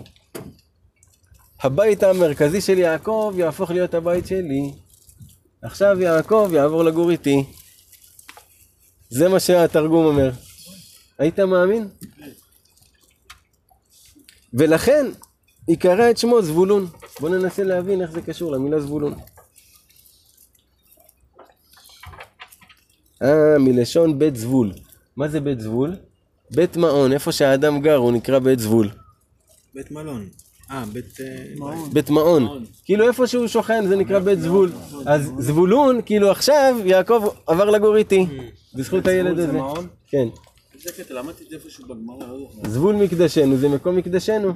הבית 1.61 2.03
המרכזי 2.03 2.61
של 2.61 2.77
יעקב 2.77 3.33
יהפוך 3.37 3.71
להיות 3.71 3.93
הבית 3.93 4.27
שלי. 4.27 4.71
עכשיו 5.61 6.01
יעקב 6.01 6.49
יעבור 6.53 6.83
לגור 6.83 7.11
איתי. 7.11 7.43
זה 9.09 9.29
מה 9.29 9.39
שהתרגום 9.39 10.05
אומר. 10.05 10.31
היית 11.19 11.39
מאמין? 11.39 11.87
ולכן 14.53 15.05
היא 15.67 15.77
קראה 15.77 16.09
את 16.09 16.17
שמו 16.17 16.41
זבולון. 16.41 16.87
בואו 17.19 17.33
ננסה 17.33 17.63
להבין 17.63 18.01
איך 18.01 18.11
זה 18.11 18.21
קשור 18.21 18.51
למילה 18.51 18.79
זבולון. 18.79 19.13
אה, 23.23 23.57
מלשון 23.59 24.19
בית 24.19 24.35
זבול. 24.35 24.71
מה 25.17 25.27
זה 25.27 25.39
בית 25.39 25.59
זבול? 25.59 25.95
בית 26.51 26.77
מעון, 26.77 27.13
איפה 27.13 27.31
שהאדם 27.31 27.81
גר 27.81 27.95
הוא 27.95 28.11
נקרא 28.11 28.39
בית 28.39 28.59
זבול. 28.59 28.89
בית 29.75 29.91
מלון. 29.91 30.29
אה, 30.71 30.83
בית... 30.93 31.17
אה, 31.21 31.75
בית 31.93 32.09
מעון. 32.09 32.65
כאילו 32.85 33.07
איפה 33.07 33.27
שהוא 33.27 33.47
שוכן 33.47 33.87
זה 33.87 33.95
נקרא 33.95 34.19
בית 34.19 34.39
זבול. 34.39 34.71
אז 35.05 35.31
זבולון, 35.39 36.01
כאילו 36.05 36.31
עכשיו 36.31 36.75
יעקב 36.85 37.27
עבר 37.47 37.69
לגור 37.69 37.95
איתי. 37.95 38.25
בזכות 38.75 39.07
הילד 39.07 39.39
הזה. 39.39 39.59
כן. 40.07 40.27
זה 40.83 40.91
קטע, 40.91 41.13
למדתי 41.13 41.43
את 41.43 41.49
זה 41.49 41.55
איפשהו 41.55 41.87
בגמרא, 41.87 42.27
לא 42.27 42.37
זוכר. 42.39 42.69
זבול 42.69 42.95
מקדשנו 42.95 43.57
זה 43.57 43.69
מקום 43.69 43.95
מקדשנו. 43.95 44.53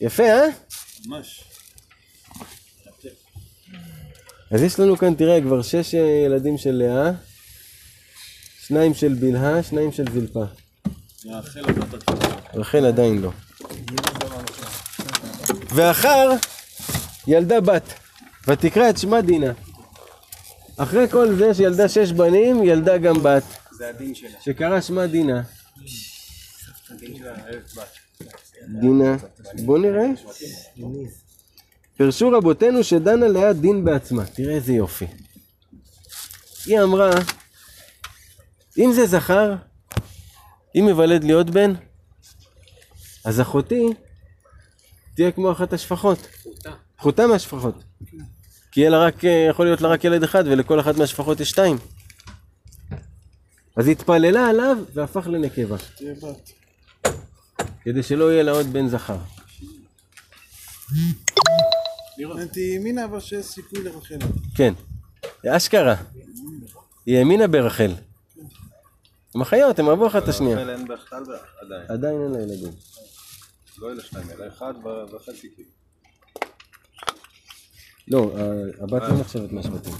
יפה, 0.00 0.22
אה? 0.22 0.46
ממש. 1.06 1.44
אז 4.50 4.62
יש 4.62 4.80
לנו 4.80 4.96
כאן, 4.96 5.14
תראה, 5.14 5.40
כבר 5.40 5.62
שש 5.62 5.94
אה, 5.94 6.00
ילדים 6.26 6.58
של 6.58 6.72
לאה, 6.72 7.12
שניים 8.66 8.94
של 8.94 9.14
בלהה, 9.14 9.62
שניים 9.62 9.92
של 9.92 10.04
זלפה. 10.12 10.44
רחל 12.54 12.86
עדיין 12.86 13.22
לא. 13.22 13.30
ואחר 15.74 16.30
ילדה 17.26 17.60
בת, 17.60 17.94
ותקרא 18.48 18.90
את 18.90 18.98
שמה 18.98 19.20
דינה. 19.20 19.52
אחרי 20.76 21.08
כל 21.08 21.34
זה 21.34 21.54
שילדה 21.54 21.88
שש 21.88 22.12
בנים, 22.12 22.64
ילדה 22.64 22.98
גם 22.98 23.22
בת, 23.22 23.42
זה 23.72 23.88
הדין 23.88 24.14
שלה. 24.14 24.40
שקרא 24.40 24.80
שמה 24.80 25.06
דינה. 25.06 25.42
דינה, 28.80 29.16
בוא 29.64 29.78
נראה. 29.78 30.06
פירשו 31.96 32.30
רבותינו 32.30 32.84
שדנה 32.84 33.28
לאה 33.28 33.52
דין 33.52 33.84
בעצמה, 33.84 34.26
תראה 34.26 34.54
איזה 34.54 34.72
יופי. 34.72 35.06
היא 36.66 36.80
אמרה, 36.80 37.10
אם 38.78 38.92
זה 38.94 39.06
זכר, 39.06 39.54
אם 40.78 40.86
יוולד 40.88 41.24
לי 41.24 41.32
עוד 41.32 41.50
בן, 41.50 41.72
אז 43.24 43.40
אחותי 43.40 43.86
תהיה 45.14 45.32
כמו 45.32 45.52
אחת 45.52 45.72
השפחות. 45.72 46.18
חוטה 46.98 47.26
מהשפחות. 47.26 47.74
כי 48.74 48.80
יהיה 48.80 48.90
לה 48.90 48.98
רק, 48.98 49.24
אה, 49.24 49.46
יכול 49.50 49.66
להיות 49.66 49.80
לה 49.80 49.88
רק 49.88 50.04
ילד 50.04 50.22
אחד 50.22 50.44
ולכל 50.46 50.80
אחת 50.80 50.96
מהשפחות 50.96 51.40
יש 51.40 51.50
שתיים. 51.50 51.76
אז 53.76 53.86
היא 53.86 53.96
התפללה 53.96 54.48
עליו 54.48 54.76
והפך 54.94 55.26
לנקבה. 55.26 55.76
כדי 57.82 58.02
שלא 58.02 58.32
יהיה 58.32 58.42
לה 58.42 58.52
עוד 58.52 58.66
בן 58.66 58.88
זכר. 58.88 59.16
הבנתי 62.18 62.60
ימינה 62.60 63.04
אבל 63.04 63.20
שיש 63.20 63.46
סיכוי 63.46 63.82
לרחל. 63.84 64.18
כן, 64.54 64.74
אשכרה. 65.46 65.94
היא 67.06 67.18
האמינה 67.18 67.46
ברחל. 67.46 67.94
הם 69.34 69.40
אחיות, 69.40 69.78
הם 69.78 69.88
אהבו 69.88 70.06
אחת 70.06 70.22
את 70.22 70.28
השנייה. 70.28 70.58
רחל 70.58 70.70
אין 70.70 70.88
בכלל 70.88 71.22
עדיין. 71.60 71.86
עדיין 71.88 72.22
אין 72.22 72.32
לה 72.32 72.42
ילדים. 72.42 72.72
לא 73.78 73.92
אלה 73.92 74.02
שניים, 74.02 74.30
אלא 74.30 74.48
אחד 74.48 74.74
וחצי 75.12 75.48
כאילו. 75.54 75.83
לא, 78.08 78.30
הבת 78.80 79.02
לא 79.02 79.20
נחשבת 79.20 79.52
מהשבטים. 79.52 79.92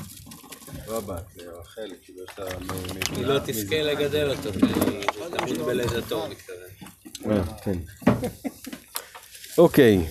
לא 0.88 0.98
הבת, 0.98 1.22
זה 1.34 1.42
רחל, 1.60 1.90
כאילו 2.02 2.22
יש 2.24 2.38
לה... 2.38 2.44
היא 3.16 3.26
לא 3.26 3.38
תזכה 3.46 3.82
לגדל 3.82 4.30
אותו, 4.30 4.50
תמיד 5.38 5.58
בלידתו, 5.62 6.28
מתכוון. 6.28 7.32
אה, 7.32 7.42
כן. 7.64 7.78
אוקיי. 9.58 10.06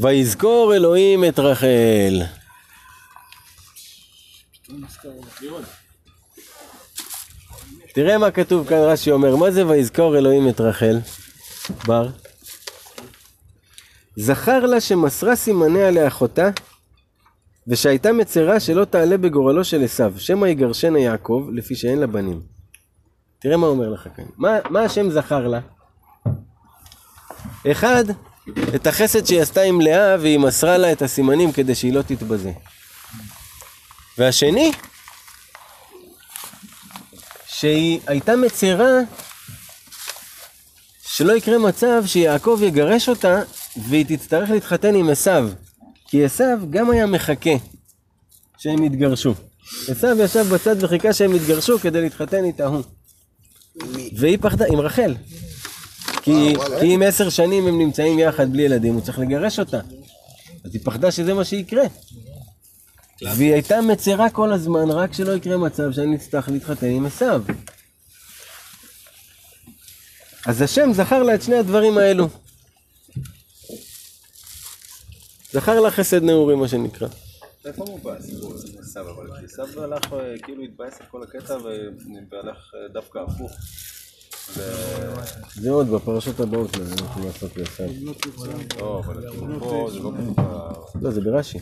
ויזכור 0.00 0.74
אלוהים 0.76 1.24
את 1.24 1.38
רחל. 1.38 2.22
תראה 7.94 8.18
מה 8.18 8.30
כתוב 8.30 8.68
כאן, 8.68 8.78
רש"י 8.78 9.10
אומר, 9.10 9.36
מה 9.36 9.50
זה 9.50 9.66
ויזכור 9.66 10.18
אלוהים 10.18 10.48
את 10.48 10.60
רחל? 10.60 10.98
בר. 11.86 12.08
זכר 14.16 14.66
לה 14.66 14.80
שמסרה 14.80 15.36
סימניה 15.36 15.90
לאחותה, 15.90 16.50
ושהייתה 17.68 18.12
מצרה 18.12 18.60
שלא 18.60 18.84
תעלה 18.84 19.16
בגורלו 19.16 19.64
של 19.64 19.84
עשיו, 19.84 20.14
שמא 20.18 20.46
יגרשנה 20.46 20.98
יעקב, 20.98 21.48
לפי 21.52 21.74
שאין 21.74 21.98
לה 21.98 22.06
בנים. 22.06 22.40
תראה 23.38 23.56
מה 23.56 23.66
אומר 23.66 23.90
לך 23.90 24.08
כאן. 24.16 24.24
מה, 24.36 24.58
מה 24.70 24.80
השם 24.80 25.10
זכר 25.10 25.48
לה? 25.48 25.60
אחד, 27.70 28.04
את 28.74 28.86
החסד 28.86 29.26
שהיא 29.26 29.40
עשתה 29.40 29.62
עם 29.62 29.80
לאה 29.80 30.16
והיא 30.20 30.38
מסרה 30.38 30.76
לה 30.78 30.92
את 30.92 31.02
הסימנים 31.02 31.52
כדי 31.52 31.74
שהיא 31.74 31.92
לא 31.92 32.02
תתבזה. 32.02 32.52
והשני, 34.18 34.72
שהיא 37.46 38.00
הייתה 38.06 38.36
מצרה 38.36 39.00
שלא 41.02 41.32
יקרה 41.32 41.58
מצב 41.58 42.02
שיעקב 42.06 42.60
יגרש 42.62 43.08
אותה 43.08 43.42
והיא 43.76 44.06
תצטרך 44.08 44.50
להתחתן 44.50 44.94
עם 44.94 45.10
עשיו. 45.10 45.48
כי 46.14 46.24
עשיו 46.24 46.58
גם 46.70 46.90
היה 46.90 47.06
מחכה 47.06 47.50
שהם 48.58 48.84
יתגרשו. 48.84 49.34
עשיו 49.88 50.16
ישב 50.20 50.46
בצד 50.54 50.84
וחיכה 50.84 51.12
שהם 51.12 51.34
יתגרשו 51.34 51.78
כדי 51.78 52.00
להתחתן 52.00 52.44
איתה 52.44 52.66
הוא. 52.66 52.82
והיא 54.16 54.38
פחדה, 54.40 54.64
עם 54.72 54.80
רחל. 54.80 55.14
כי. 56.22 56.54
כי 56.80 56.94
אם 56.94 57.02
עשר 57.06 57.30
שנים 57.30 57.66
הם 57.66 57.78
נמצאים 57.78 58.18
יחד 58.18 58.52
בלי 58.52 58.62
ילדים, 58.62 58.94
הוא 58.94 59.02
צריך 59.02 59.18
לגרש 59.18 59.58
אותה. 59.58 59.80
אז 60.64 60.74
היא 60.74 60.80
פחדה 60.84 61.10
שזה 61.10 61.34
מה 61.34 61.44
שיקרה. 61.44 61.84
והיא 63.22 63.52
הייתה 63.52 63.80
מצרה 63.80 64.30
כל 64.30 64.52
הזמן, 64.52 64.90
רק 64.90 65.12
שלא 65.12 65.32
יקרה 65.32 65.56
מצב 65.56 65.92
שאני 65.92 66.16
אצטרך 66.16 66.48
להתחתן 66.48 66.86
עם 66.86 67.06
עשיו. 67.06 67.42
אז 70.46 70.62
השם 70.62 70.92
זכר 70.92 71.22
לה 71.22 71.34
את 71.34 71.42
שני 71.42 71.56
הדברים 71.56 71.98
האלו. 71.98 72.28
זכר 75.54 75.80
לה 75.80 75.90
חסד 75.90 76.22
נעורים, 76.22 76.58
מה 76.58 76.68
שנקרא. 76.68 77.08
איפה 77.64 77.84
מובא 77.84 78.16
הסיפור 78.16 78.54
הזה 78.54 78.68
מעשיו? 78.76 79.10
אבל 79.10 79.38
כי 79.38 79.44
עשיו 79.44 79.82
הלך, 79.82 80.12
אה, 80.12 80.34
כאילו 80.42 80.62
התבאס 80.62 81.00
על 81.00 81.06
כל 81.10 81.22
הקטע 81.22 81.56
והלך 81.62 82.56
אה, 82.74 82.88
דווקא 82.92 83.18
הפוך. 83.18 83.52
זה 85.54 85.70
עוד 85.70 85.90
בפרשות 85.90 86.40
הבאות, 86.40 86.76
לא, 86.76 86.84
אנחנו 87.02 87.24
נעסוק 87.24 87.52
בעשיו. 87.56 87.86
לא, 88.80 89.02
אבל 89.04 89.28
כאילו 89.30 89.60
פה 89.60 89.88
זה 89.92 89.98
לא 89.98 90.12
כתוב 90.34 91.02
לא, 91.02 91.10
זה 91.10 91.20
ברש"י. 91.20 91.58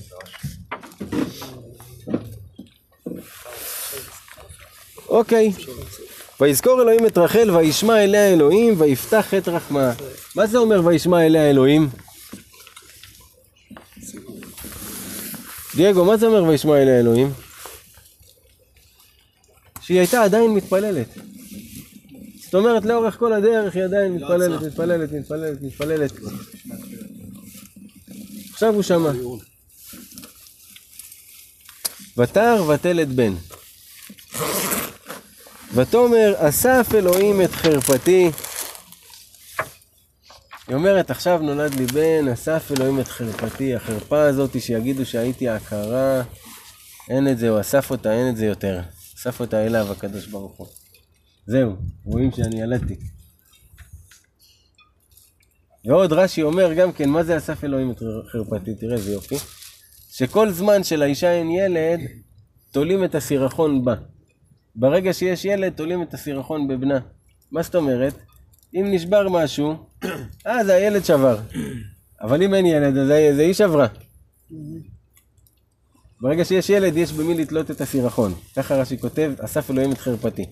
אוקיי. 5.09 5.53
ויזכור 6.41 6.83
אלוהים 6.83 7.07
את 7.07 7.19
רחל 7.19 7.51
וישמע 7.51 8.05
אליה 8.05 8.33
אלוהים 8.33 8.75
ויפתח 8.79 9.35
את 9.35 9.49
רחמה. 9.49 9.93
מה 10.37 10.47
זה 10.47 10.59
אומר 10.59 10.87
וישמע 10.87 11.27
אליה 11.27 11.51
אלוהים? 11.51 11.89
דייגו, 15.77 16.05
מה 16.05 16.17
זה 16.17 16.27
אומר 16.27 16.45
וישמע 16.45 16.83
אליה 16.83 17.01
אלוהים? 17.01 17.33
שהיא 19.81 19.99
הייתה 19.99 20.23
עדיין 20.23 20.55
מתפללת. 20.55 21.09
זאת 22.45 22.55
אומרת, 22.55 22.85
לאורך 22.85 23.19
כל 23.19 23.33
הדרך 23.33 23.75
היא 23.75 23.85
עדיין 23.85 24.13
מתפללת, 24.13 24.63
מתפללת, 24.63 25.13
מתפללת, 25.13 25.63
מתפללת. 25.63 26.13
עכשיו 28.53 28.75
הוא 28.75 28.83
שמע. 28.83 29.11
ותר 32.19 32.65
ותלד 32.69 33.17
בן. 33.17 33.35
ותאמר 35.75 36.35
אסף 36.37 36.87
אלוהים 36.95 37.43
את 37.43 37.53
חרפתי. 37.53 38.31
היא 40.73 40.77
אומרת 40.77 41.11
עכשיו 41.11 41.39
נולד 41.43 41.75
לי 41.75 41.87
בן, 41.87 42.29
אסף 42.29 42.73
אלוהים 42.77 43.01
את 43.01 43.09
חרפתי, 43.09 43.75
החרפה 43.75 44.23
הזאת 44.23 44.61
שיגידו 44.61 45.07
שהייתי 45.07 45.49
עקרה, 45.49 46.23
אין 47.09 47.29
את 47.29 47.39
זה, 47.39 47.49
הוא 47.49 47.61
אסף 47.61 47.91
אותה, 47.91 48.13
אין 48.13 48.29
את 48.29 48.37
זה 48.37 48.47
יותר. 48.47 48.81
אסף 49.19 49.41
אותה 49.41 49.67
אליו 49.67 49.93
הקדוש 49.93 50.27
ברוך 50.27 50.57
הוא. 50.57 50.67
זהו, 51.47 51.77
רואים 52.05 52.31
שאני 52.33 52.63
ילדתי. 52.63 52.97
ועוד 55.85 56.13
רש"י 56.13 56.43
אומר 56.43 56.73
גם 56.73 56.93
כן, 56.93 57.11
מה 57.11 57.23
זה 57.23 57.37
אסף 57.37 57.65
אלוהים 57.65 57.91
את 57.91 58.03
חרפתי? 58.33 58.75
תראה 58.75 58.95
איזה 58.95 59.13
יופי. 59.13 59.37
שכל 60.11 60.51
זמן 60.51 60.85
שלאישה 60.85 61.33
אין 61.33 61.51
ילד, 61.51 62.01
תולים 62.71 63.05
את 63.05 63.15
הסירחון 63.15 63.85
בה. 63.85 63.95
ברגע 64.77 65.13
שיש 65.13 65.45
ילד, 65.45 65.73
תולים 65.73 66.03
את 66.03 66.15
הסירחון 66.15 66.69
בבנה. 66.69 66.99
מה 67.51 67.63
זאת 67.63 67.75
אומרת? 67.75 68.15
אם 68.75 68.87
נשבר 68.91 69.29
משהו, 69.29 69.87
אה, 70.47 70.65
זה 70.65 70.75
הילד 70.75 71.05
שבר. 71.05 71.41
אבל 72.21 72.43
אם 72.43 72.55
אין 72.55 72.67
ילד, 72.67 72.97
אז 72.97 73.07
זה 73.07 73.33
זה 73.37 73.43
היא 73.43 73.55
שברה. 73.55 73.87
ברגע 76.21 76.45
שיש 76.45 76.71
ילד, 76.71 76.97
יש 76.97 77.13
במי 77.13 77.35
לתלות 77.35 77.71
את 77.71 77.81
הסירחון. 77.81 78.35
ככה 78.57 78.75
רש"י 78.75 78.99
כותב, 78.99 79.33
אסף 79.45 79.71
אלוהים 79.71 79.93
את 79.93 79.99
חרפתי. 79.99 80.47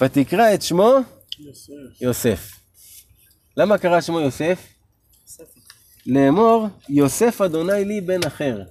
ותקרא 0.00 0.54
את 0.54 0.62
שמו 0.62 0.94
יוסף. 2.00 2.52
למה 3.56 3.78
קרא 3.78 4.00
שמו 4.00 4.20
יוסף? 4.20 4.66
לאמור, 6.06 6.68
יוסף 6.88 7.40
אדוני 7.40 7.84
לי 7.84 8.00
בן 8.00 8.20
אחר. 8.26 8.62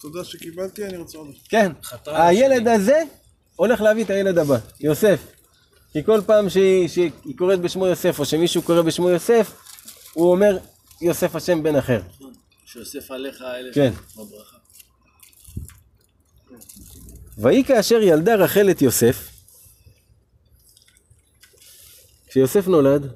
תודה 0.00 0.24
שקיבלתי, 0.24 0.86
אני 0.86 0.96
רוצה 0.96 1.18
עוד. 1.18 1.28
כן, 1.48 1.72
הילד 2.06 2.68
הזה 2.68 3.02
הולך 3.56 3.80
להביא 3.80 4.04
את 4.04 4.10
הילד 4.10 4.38
הבא, 4.38 4.58
יוסף. 4.80 5.26
כי 5.92 6.04
כל 6.04 6.20
פעם 6.26 6.50
שהיא, 6.50 6.88
שהיא 6.88 7.36
קוראת 7.36 7.60
בשמו 7.60 7.86
יוסף, 7.86 8.18
או 8.18 8.24
שמישהו 8.24 8.62
קורא 8.62 8.82
בשמו 8.82 9.08
יוסף, 9.08 9.52
הוא 10.12 10.30
אומר 10.30 10.58
יוסף 11.00 11.36
השם 11.36 11.62
בן 11.62 11.76
אחר. 11.76 12.00
שיוסף 12.66 13.10
עליך 13.10 13.42
אלה 13.42 13.72
כן. 13.74 13.92
בברכה. 14.16 14.56
ויהי 17.38 17.64
כאשר 17.64 18.02
ילדה 18.02 18.34
רחל 18.34 18.70
את 18.70 18.82
יוסף, 18.82 19.28
כשיוסף 22.26 22.68
נולד, 22.68 23.08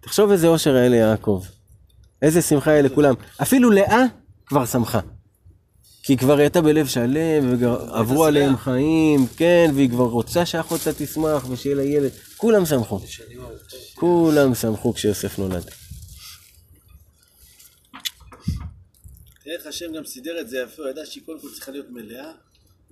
תחשוב 0.00 0.30
איזה 0.30 0.46
אושר 0.46 0.74
היה 0.74 0.88
ליעקב, 0.88 1.44
איזה 2.22 2.42
שמחה 2.42 2.70
היה 2.70 2.82
לכולם. 2.82 3.14
אפילו 3.42 3.70
לאה 3.70 4.02
כבר 4.46 4.66
שמחה. 4.66 5.00
כי 6.10 6.14
היא 6.14 6.18
כבר 6.18 6.38
הייתה 6.38 6.60
בלב 6.60 6.86
שלם, 6.86 7.60
ועברו 7.60 8.24
עליהם 8.24 8.56
חיים, 8.56 9.26
כן, 9.36 9.70
והיא 9.74 9.90
כבר 9.90 10.04
רוצה 10.04 10.46
שאחותה 10.46 10.92
תשמח 10.92 11.50
ושיהיה 11.50 11.76
לה 11.76 11.82
ילד. 11.82 12.10
כולם 12.36 12.66
שמחו. 12.66 13.00
כולם 13.94 14.54
שמחו 14.54 14.94
כשיוסף 14.94 15.38
נולד. 15.38 15.70
תראה 19.44 19.56
איך 19.56 19.66
השם 19.66 19.92
גם 19.96 20.04
סידר 20.04 20.40
את 20.40 20.48
זה 20.48 20.58
יפה, 20.58 20.82
הוא 20.82 20.90
ידע 20.90 21.00
שהיא 21.04 21.22
קודם 21.26 21.40
כל 21.40 21.48
צריכה 21.54 21.72
להיות 21.72 21.86
מלאה, 21.90 22.30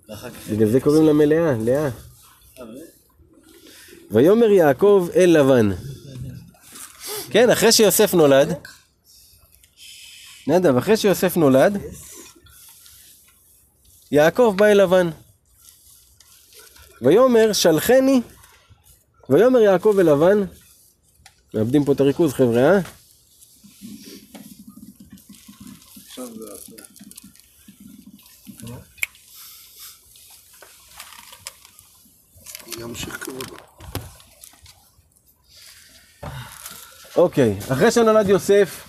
ואחר 0.09 0.31
כך... 0.31 0.49
בגלל 0.51 0.69
זה 0.69 0.81
קוראים 0.81 1.07
לה 1.07 1.13
מלאה, 1.13 1.55
לאה. 1.61 1.89
אה? 2.59 2.65
ויאמר 4.11 4.51
יעקב 4.51 5.09
אל 5.17 5.39
לבן. 5.41 5.71
כן, 7.31 7.51
אחרי 7.51 7.73
שיוסף 7.73 8.15
נולד, 8.15 8.49
נדב, 10.47 10.77
אחרי 10.77 10.97
שיוסף 10.97 11.37
נולד, 11.37 11.81
יעקב 14.13 14.55
בא 14.57 14.67
אל 14.67 14.83
לבן. 14.83 15.11
ויאמר 17.03 17.53
שלחני, 17.53 18.21
ויאמר 19.29 19.59
יעקב 19.59 19.97
אל 19.99 20.13
לבן, 20.13 20.45
מאבדים 21.55 21.85
פה 21.85 21.93
את 21.93 22.01
הריכוז 22.01 22.33
חבר'ה, 22.33 22.63
אה? 22.63 22.81
אוקיי, 37.17 37.59
אחרי 37.73 37.91
שנולד 37.91 38.29
יוסף, 38.29 38.85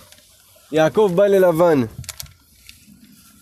יעקב 0.72 1.12
בא 1.14 1.26
ללבן. 1.26 1.84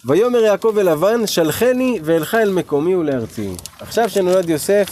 ויאמר 0.09 0.39
יעקב 0.39 0.75
אל 0.79 0.93
לבן, 0.93 1.27
שלחני 1.27 2.01
ואלך 2.05 2.35
אל 2.35 2.51
מקומי 2.51 2.95
ולארצי. 2.95 3.51
עכשיו 3.81 4.11
שנולד 4.11 4.49
יוסף. 4.49 4.89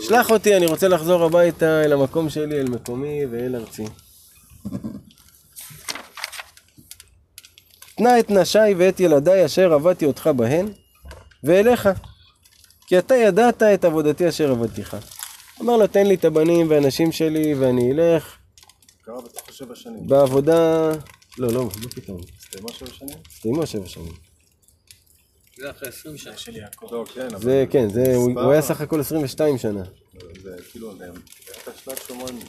שלח 0.00 0.30
אותי, 0.30 0.56
אני 0.56 0.66
רוצה 0.66 0.88
לחזור 0.88 1.24
הביתה 1.24 1.84
אל 1.84 1.92
המקום 1.92 2.30
שלי, 2.30 2.60
אל 2.60 2.68
מקומי 2.68 3.26
ואל 3.30 3.56
ארצי. 3.56 3.84
תנה 7.96 8.18
את 8.18 8.30
נשי 8.30 8.74
ואת 8.76 9.00
ילדיי 9.00 9.44
אשר 9.44 9.72
עבדתי 9.72 10.06
אותך 10.06 10.30
בהן, 10.36 10.68
ואליך. 11.44 11.88
כי 12.86 12.98
אתה 12.98 13.14
ידעת 13.14 13.62
את 13.62 13.84
עבודתי 13.84 14.28
אשר 14.28 14.50
עבדתיך. 14.50 14.96
אמר 15.62 15.76
לו, 15.76 15.86
תן 15.86 16.06
לי 16.06 16.14
את 16.14 16.24
הבנים 16.24 16.70
והנשים 16.70 17.12
שלי 17.12 17.54
ואני 17.54 17.92
אלך 17.92 18.36
קרה 19.02 19.20
בתוך 19.20 19.48
השבע 19.48 19.74
שנים. 19.74 20.06
בעבודה... 20.06 20.90
לא, 21.38 21.52
לא, 21.52 21.64
מה 21.64 21.88
פתאום? 21.88 22.20
הסתיימה 22.38 22.72
שבע 22.72 22.90
שנים? 22.90 23.16
הסתיימו 23.32 23.66
שבע 23.66 23.86
שנים. 23.86 24.12
זה 25.56 25.70
אחרי 25.70 25.88
20 25.88 26.16
שנה. 26.18 26.36
של 26.36 26.56
יעקב. 26.56 26.86
לא, 26.92 27.04
כן, 27.14 27.26
אבל 27.34 27.42
זה, 27.42 27.64
כן, 27.70 27.90
זה, 27.90 28.14
הוא 28.14 28.52
היה 28.52 28.62
סך 28.62 28.80
הכל 28.80 29.00
22 29.00 29.58
שנה. 29.58 29.82
זה 30.42 30.56
כאילו, 30.70 30.94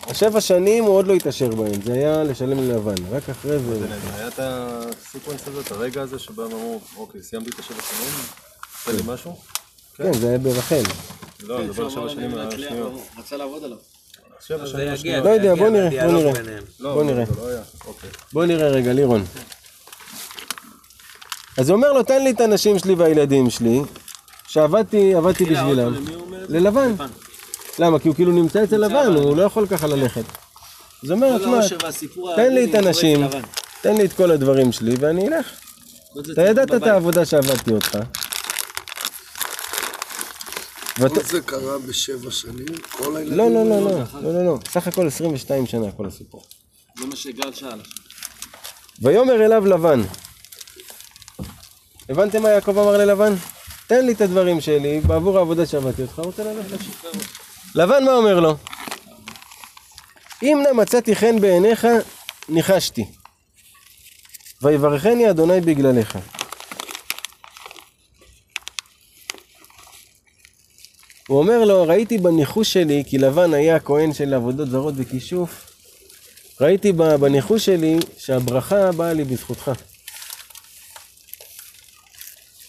השבע 0.03 0.41
שנים 0.41 0.83
הוא 0.83 0.95
עוד 0.95 1.07
לא 1.07 1.13
התעשר 1.13 1.55
בהם, 1.55 1.81
זה 1.81 1.93
היה 1.93 2.23
לשלם 2.23 2.59
ללבן, 2.59 2.95
רק 3.09 3.29
אחרי 3.29 3.59
זה... 3.59 3.87
היה 4.13 4.27
את 4.27 4.39
הסיקוונס 4.39 5.47
הזה, 5.47 5.61
את 5.61 5.71
הרגע 5.71 6.01
הזה 6.01 6.19
שבו 6.19 6.43
הם 6.43 6.51
אמרו, 6.51 6.81
אוקיי, 6.97 7.23
סיימתי 7.23 7.49
את 7.49 7.59
השבע 7.59 7.81
שנים, 7.81 8.13
עושה 8.77 8.91
לי 8.91 9.13
משהו? 9.13 9.35
כן, 9.95 10.13
זה 10.13 10.29
היה 10.29 10.37
ברחל. 10.37 10.83
לא, 11.43 11.59
אני 11.59 11.67
מדבר 11.67 11.83
על 11.83 11.89
שהוא 11.89 12.03
אמר 12.03 12.09
שבע 12.09 12.51
שנים 12.51 12.81
רצה 13.17 13.37
לעבוד 13.37 13.63
עליו. 13.63 13.77
שבע 14.45 14.63
השניות. 14.63 15.25
לא 15.25 15.29
יודע, 15.29 15.55
בוא 15.55 15.69
נראה, 15.69 15.89
בוא 16.07 16.13
נראה. 16.13 16.31
לא, 16.79 16.93
בוא 16.93 17.03
נראה. 17.03 17.23
לא 17.37 17.43
אוקיי. 17.87 18.09
בוא 18.33 18.45
נראה 18.45 18.67
רגע, 18.67 18.93
לירון. 18.93 19.25
אז 21.57 21.69
הוא 21.69 21.75
אומר 21.75 21.93
לו, 21.93 22.03
תן 22.03 22.23
לי 22.23 22.31
את 22.31 22.41
הנשים 22.41 22.79
שלי 22.79 22.93
והילדים 22.93 23.49
שלי, 23.49 23.81
שעבדתי 24.47 25.13
עבדתי 25.15 25.45
בשבילם. 25.45 26.05
ללבן. 26.49 26.95
למה? 27.79 27.99
כי 27.99 28.07
הוא 28.07 28.15
כאילו 28.15 28.31
נמצא 28.31 28.63
אצל 28.63 28.77
לבן, 28.77 29.13
הוא 29.15 29.37
לא 29.37 29.43
יכול 29.43 29.67
ככה 29.67 29.87
ללכת. 29.87 30.23
אז 31.03 31.09
הוא 31.09 31.15
אומר, 31.15 31.39
כל 31.45 31.61
תשמע, 31.61 32.35
תן 32.35 32.53
לי 32.53 32.69
את 32.69 32.75
הנשים. 32.75 33.27
תן 33.81 33.97
לי 33.97 34.05
את 34.05 34.13
כל 34.13 34.31
הדברים 34.31 34.71
שלי 34.71 34.95
ואני 34.99 35.27
אלך. 35.27 35.45
אתה 36.33 36.41
ידעת 36.41 36.73
את. 36.73 36.83
העבודה 36.83 37.25
שעבדתי 37.25 37.71
אותך. 37.71 37.97
ואת- 40.99 41.11
כל 41.13 41.23
זה 41.23 41.41
קרה 41.41 41.77
בשבע 41.79 42.31
שנים? 42.31 42.65
כל 42.91 43.17
הילדים? 43.17 43.37
לא, 43.37 43.49
לא, 43.51 43.65
לא, 43.69 43.81
לא, 43.81 43.91
לא, 44.21 44.33
לא, 44.33 44.45
לא, 44.45 44.57
סך 44.71 44.87
הכל 44.87 45.07
22 45.07 45.65
שנה 45.65 45.91
כל 45.91 46.05
הסיפור. 46.05 46.43
זה 46.99 47.05
מה 47.05 47.15
שגל 47.15 47.53
שאל. 47.53 47.81
ויאמר 49.01 49.45
אליו 49.45 49.65
לבן. 49.65 50.01
הבנתם 52.09 52.41
מה 52.41 52.49
יעקב 52.49 52.77
אמר 52.77 52.97
ללבן? 52.97 53.33
תן 53.87 54.05
לי 54.05 54.11
את 54.13 54.21
הדברים 54.21 54.61
שלי, 54.61 54.99
בעבור 54.99 55.37
העבודה 55.37 55.65
שעבדתי 55.65 56.01
אותך, 56.01 56.19
רוצה 56.19 56.43
ללכת. 56.43 56.77
לבן 57.75 58.03
מה 58.05 58.13
אומר 58.13 58.39
לו? 58.39 58.55
אם 60.43 60.63
נא 60.63 60.73
מצאתי 60.81 61.15
חן 61.15 61.41
בעיניך, 61.41 61.87
ניחשתי. 62.49 63.05
ויברכני 64.61 65.29
אדוני 65.29 65.61
בגללך. 65.61 66.17
הוא 71.27 71.39
אומר 71.39 71.65
לו, 71.65 71.83
ראיתי 71.87 72.17
בניחוש 72.17 72.73
שלי, 72.73 73.03
כי 73.07 73.17
לבן 73.17 73.53
היה 73.53 73.79
כהן 73.79 74.13
של 74.13 74.33
עבודות 74.33 74.69
זרות 74.69 74.93
וכישוף, 74.97 75.71
ראיתי 76.61 76.91
בניחוש 76.91 77.65
שלי 77.65 77.99
שהברכה 78.17 78.91
באה 78.91 79.13
לי 79.13 79.23
בזכותך. 79.23 79.71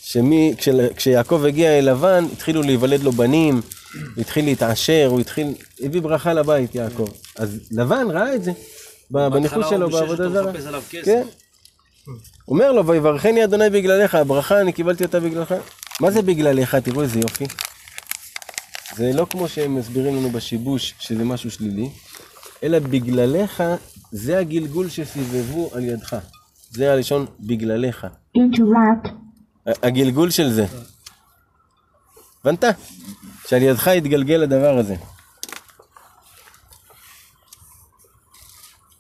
שמי, 0.02 0.54
כשיעקב 0.96 1.44
הגיע 1.44 1.78
אל 1.78 1.90
לבן, 1.90 2.24
התחילו 2.32 2.62
להיוולד 2.62 3.02
לו 3.02 3.12
בנים, 3.12 3.54
הוא 3.94 4.20
התחיל 4.20 4.44
להתעשר, 4.44 5.06
הוא 5.10 5.20
התחיל, 5.20 5.54
הביא 5.80 6.00
ברכה 6.00 6.32
לבית 6.32 6.74
יעקב. 6.74 7.08
אז 7.36 7.60
לבן 7.70 8.06
ראה 8.10 8.34
את 8.34 8.44
זה, 8.44 8.52
בניחוש 9.10 9.70
שלו 9.70 9.90
בעבודה 9.90 10.30
זרה. 10.30 10.52
כן. 11.02 11.26
אומר 12.48 12.72
לו, 12.72 12.86
ויברכני 12.86 13.44
אדוני 13.44 13.70
בגללך, 13.70 14.14
הברכה 14.14 14.60
אני 14.60 14.72
קיבלתי 14.72 15.04
אותה 15.04 15.20
בגללך. 15.20 15.54
מה 16.00 16.10
זה 16.10 16.22
בגללך? 16.22 16.74
תראו 16.74 17.02
איזה 17.02 17.20
יופי. 17.20 17.44
זה 18.98 19.12
לא 19.12 19.26
כמו 19.30 19.48
שהם 19.48 19.74
מסבירים 19.74 20.16
לנו 20.16 20.30
בשיבוש, 20.30 20.94
שזה 20.98 21.24
משהו 21.24 21.50
שלילי, 21.50 21.90
אלא 22.62 22.78
בגללך, 22.78 23.62
זה 24.12 24.38
הגלגול 24.38 24.88
שסובבו 24.88 25.70
על 25.74 25.84
ידך. 25.84 26.16
זה 26.70 26.92
הלשון 26.92 27.26
בגללך. 27.40 28.06
interrupt, 28.36 29.08
הגלגול 29.82 30.30
של 30.30 30.50
זה. 30.50 30.66
הבנת? 32.40 32.64
שעל 33.48 33.62
ידך 33.62 33.86
יתגלגל 33.86 34.42
הדבר 34.42 34.78
הזה. 34.78 34.96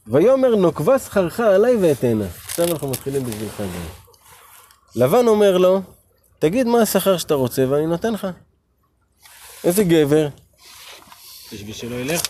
ויאמר 0.06 0.54
נוקבה 0.54 0.98
שכרך 0.98 1.40
עליי 1.40 1.76
ואתנה. 1.76 2.24
עכשיו 2.46 2.72
אנחנו 2.72 2.90
מתחילים 2.90 3.24
בשבילך. 3.24 3.62
לבן 4.96 5.26
אומר 5.26 5.58
לו, 5.58 5.82
תגיד 6.38 6.66
מה 6.66 6.82
השכר 6.82 7.16
שאתה 7.16 7.34
רוצה 7.34 7.64
ואני 7.68 7.86
נותן 7.86 8.12
לך. 8.12 8.26
איזה 9.68 9.84
גבר. 9.84 10.28
בשביל 11.52 11.74
שלא 11.74 11.94
ילך. 11.94 12.20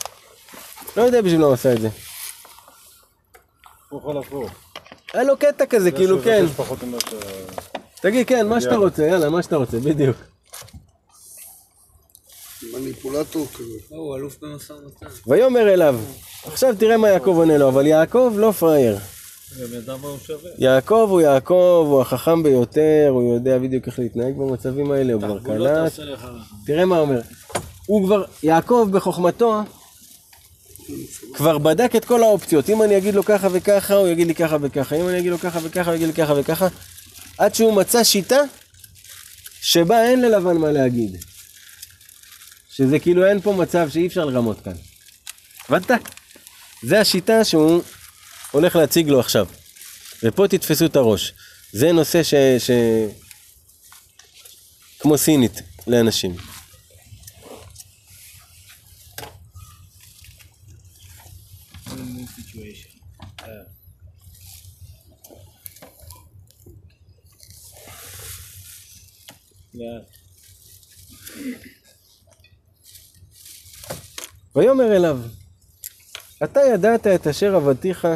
לא 0.97 1.03
יודע 1.03 1.23
בשביל 1.23 1.41
מה 1.41 1.47
הוא 1.47 1.55
עשה 1.55 1.73
את 1.73 1.81
זה. 1.81 1.89
הוא 3.89 4.01
יכול 4.01 4.17
לבוא. 4.17 4.49
היה 5.13 5.23
לו 5.23 5.37
קטע 5.37 5.67
כזה, 5.67 5.91
כאילו 5.91 6.23
כן. 6.23 6.45
תגיד 8.01 8.27
כן, 8.27 8.49
מה 8.49 8.61
שאתה 8.61 8.77
רוצה, 8.77 9.03
יאללה, 9.03 9.31
מה 9.31 9.43
שאתה 9.43 9.57
רוצה, 9.57 9.79
בדיוק. 9.81 10.17
מניפולטור 12.73 13.47
כזה. 13.55 13.79
לא, 13.91 13.97
הוא 13.97 14.17
אלוף 14.17 14.37
במשא 14.43 14.73
ומתן. 14.73 15.07
ויאמר 15.27 15.69
אליו, 15.75 15.97
עכשיו 16.45 16.75
תראה 16.79 16.97
מה 16.97 17.09
יעקב 17.09 17.35
עונה 17.37 17.59
לו, 17.59 17.69
אבל 17.69 17.87
יעקב 17.87 18.33
לא 18.37 18.53
פראייר. 18.53 18.99
יעקב 20.59 21.07
הוא 21.11 21.21
יעקב, 21.21 21.87
הוא 21.89 22.01
החכם 22.01 22.43
ביותר, 22.43 23.09
הוא 23.11 23.35
יודע 23.35 23.59
בדיוק 23.59 23.87
איך 23.87 23.99
להתנהג 23.99 24.35
במצבים 24.37 24.91
האלה, 24.91 25.13
הוא 25.13 25.23
כבר 25.23 25.39
קלט. 25.39 25.93
תראה 26.67 26.85
מה 26.85 26.99
אומר. 26.99 27.21
הוא 27.87 28.07
כבר, 28.07 28.25
יעקב 28.43 28.89
בחוכמתו, 28.93 29.63
כבר 31.35 31.59
בדק 31.59 31.97
את 31.97 32.05
כל 32.05 32.23
האופציות. 32.23 32.71
אם 32.71 32.83
אני 32.83 32.97
אגיד 32.97 33.15
לו 33.15 33.25
ככה 33.25 33.49
וככה, 33.53 33.95
הוא 33.95 34.09
יגיד 34.09 34.27
לי 34.27 34.35
ככה 34.35 34.57
וככה. 34.61 34.97
אם 34.97 35.09
אני 35.09 35.19
אגיד 35.19 35.31
לו 35.31 35.39
ככה 35.39 35.59
וככה, 35.63 35.91
הוא 35.91 35.97
יגיד 35.97 36.07
לי 36.07 36.15
ככה 36.15 36.35
וככה. 36.37 36.69
עד 37.39 37.55
שהוא 37.55 37.73
מצא 37.73 38.05
שיטה 38.05 38.41
שבה 39.61 40.03
אין 40.03 40.23
ללבן 40.23 40.57
מה 40.57 40.71
להגיד. 40.71 41.17
שזה 42.71 42.99
כאילו 42.99 43.27
אין 43.27 43.41
פה 43.41 43.53
מצב 43.53 43.89
שאי 43.91 44.07
אפשר 44.07 44.25
לרמות 44.25 44.61
כאן. 44.61 44.73
הבנת? 45.69 45.91
זה 46.83 47.01
השיטה 47.01 47.45
שהוא 47.45 47.83
הולך 48.51 48.77
להציג 48.77 49.09
לו 49.09 49.21
עכשיו. 49.21 49.47
ופה 50.23 50.49
תתפסו 50.49 50.87
את 50.87 50.97
הראש. 50.97 51.33
זה 51.73 51.93
נושא 51.93 52.23
ש... 52.23 52.35
ש... 52.59 52.71
כמו 54.99 55.19
סינית 55.19 55.63
לאנשים. 55.87 56.37
ויאמר 74.57 74.97
אליו, 74.97 75.21
אתה 76.45 76.61
ידעת 76.75 77.07
את 77.07 77.27
אשר 77.27 77.57
עבדתיך 77.57 78.09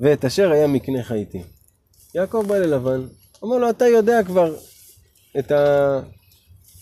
ואת 0.00 0.24
אשר 0.24 0.50
היה 0.50 0.66
מקנך 0.66 1.12
איתי. 1.12 1.42
יעקב 2.14 2.44
בא 2.48 2.58
ללבן, 2.58 3.06
אומר 3.42 3.58
לו, 3.58 3.70
אתה 3.70 3.86
יודע 3.86 4.22
כבר 4.22 4.56
את 5.38 5.52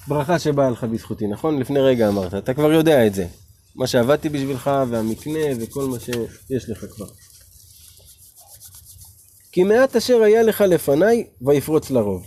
הברכה 0.06 0.38
שבאה 0.38 0.70
לך 0.70 0.84
בזכותי, 0.84 1.26
נכון? 1.26 1.58
לפני 1.58 1.80
רגע 1.80 2.08
אמרת, 2.08 2.34
אתה 2.34 2.54
כבר 2.54 2.72
יודע 2.72 3.06
את 3.06 3.14
זה. 3.14 3.26
מה 3.74 3.86
שעבדתי 3.86 4.28
בשבילך 4.28 4.70
והמקנה 4.88 5.40
וכל 5.60 5.84
מה 5.84 5.96
שיש 6.00 6.70
לך 6.70 6.84
כבר. 6.90 7.06
כי 9.52 9.64
מעט 9.64 9.96
אשר 9.96 10.22
היה 10.22 10.42
לך 10.42 10.60
לפניי 10.60 11.26
ויפרוץ 11.42 11.90
לרוב. 11.90 12.26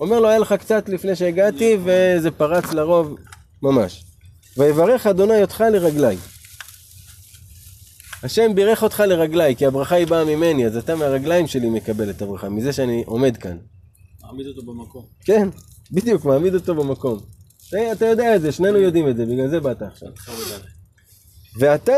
אומר 0.00 0.20
לו, 0.20 0.28
היה 0.28 0.38
לך 0.38 0.52
קצת 0.52 0.88
לפני 0.88 1.16
שהגעתי 1.16 1.78
וזה 1.84 2.30
פרץ 2.30 2.64
לרוב 2.72 3.16
ממש. 3.62 4.04
ויברך 4.56 5.06
אדוני 5.06 5.42
אותך 5.42 5.64
לרגליי. 5.72 6.16
השם 8.24 8.54
בירך 8.54 8.82
אותך 8.82 9.00
לרגליי, 9.00 9.56
כי 9.56 9.66
הברכה 9.66 9.94
היא 9.94 10.06
באה 10.06 10.24
ממני, 10.24 10.66
אז 10.66 10.76
אתה 10.76 10.94
מהרגליים 10.94 11.46
שלי 11.46 11.70
מקבל 11.70 12.10
את 12.10 12.22
הברכה, 12.22 12.48
מזה 12.48 12.72
שאני 12.72 13.04
עומד 13.06 13.36
כאן. 13.36 13.56
מעמיד 14.22 14.46
אותו 14.46 14.62
במקום. 14.62 15.04
כן, 15.24 15.48
בדיוק, 15.92 16.24
מעמיד 16.24 16.54
אותו 16.54 16.74
במקום. 16.74 17.20
אתה 17.92 18.06
יודע 18.06 18.36
את 18.36 18.40
זה, 18.40 18.52
שנינו 18.52 18.78
יודעים 18.78 19.08
את 19.08 19.16
זה, 19.16 19.26
בגלל 19.26 19.48
זה 19.48 19.60
באת 19.60 19.82
עכשיו. 19.82 20.08
ואתה, 21.60 21.92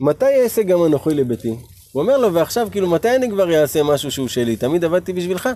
מתי 0.00 0.42
אעשה 0.42 0.62
גם 0.62 0.84
אנוכי 0.84 1.10
לביתי? 1.14 1.56
הוא 1.92 2.02
אומר 2.02 2.18
לו, 2.18 2.34
ועכשיו, 2.34 2.68
כאילו, 2.72 2.90
מתי 2.90 3.16
אני 3.16 3.30
כבר 3.30 3.60
אעשה 3.60 3.82
משהו 3.82 4.10
שהוא 4.10 4.28
שלי? 4.28 4.56
תמיד 4.56 4.84
עבדתי 4.84 5.12
בשבילך. 5.12 5.48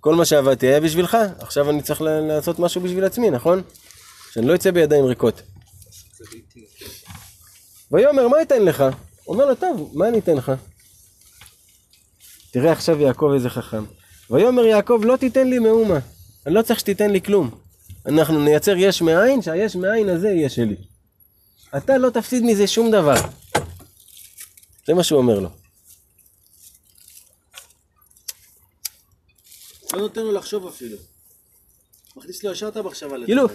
כל 0.00 0.14
מה 0.14 0.24
שעבדתי 0.24 0.66
היה 0.66 0.80
בשבילך, 0.80 1.16
עכשיו 1.38 1.70
אני 1.70 1.82
צריך 1.82 2.02
לעשות 2.02 2.58
משהו 2.58 2.80
בשביל 2.80 3.04
עצמי, 3.04 3.30
נכון? 3.30 3.62
שאני 4.32 4.46
לא 4.46 4.54
אצא 4.54 4.70
בידיים 4.70 5.04
ריקות. 5.04 5.42
ויאמר, 7.92 8.28
מה 8.28 8.42
אתן 8.42 8.62
לך? 8.62 8.84
אומר 9.26 9.46
לו, 9.46 9.54
טוב, 9.54 9.90
מה 9.94 10.08
אני 10.08 10.18
אתן 10.18 10.36
לך? 10.36 10.52
תראה 12.50 12.72
עכשיו 12.72 13.00
יעקב 13.00 13.30
איזה 13.34 13.50
חכם. 13.50 13.84
ויאמר 14.30 14.62
יעקב, 14.62 15.00
לא 15.04 15.16
תיתן 15.16 15.46
לי 15.48 15.58
מאומה. 15.58 15.98
אני 16.46 16.54
לא 16.54 16.62
צריך 16.62 16.80
שתיתן 16.80 17.10
לי 17.10 17.20
כלום. 17.20 17.50
אנחנו 18.06 18.44
נייצר 18.44 18.74
יש 18.76 19.02
מאין, 19.02 19.42
שהיש 19.42 19.76
מאין 19.76 20.08
הזה 20.08 20.28
יהיה 20.28 20.48
שלי. 20.48 20.76
אתה 21.76 21.98
לא 21.98 22.10
תפסיד 22.10 22.42
מזה 22.42 22.66
שום 22.66 22.90
דבר. 22.90 23.14
זה 24.86 24.94
מה 24.94 25.04
שהוא 25.04 25.18
אומר 25.18 25.40
לו. 25.40 25.48
לא 29.92 30.00
נותן 30.00 30.20
לו 30.20 30.32
לחשוב 30.32 30.66
אפילו. 30.66 30.96
מכניס 32.16 32.44
לו 32.44 32.52
ישר 32.52 32.68
את 32.68 32.76
המחשבה. 32.76 33.16
כאילו, 33.24 33.46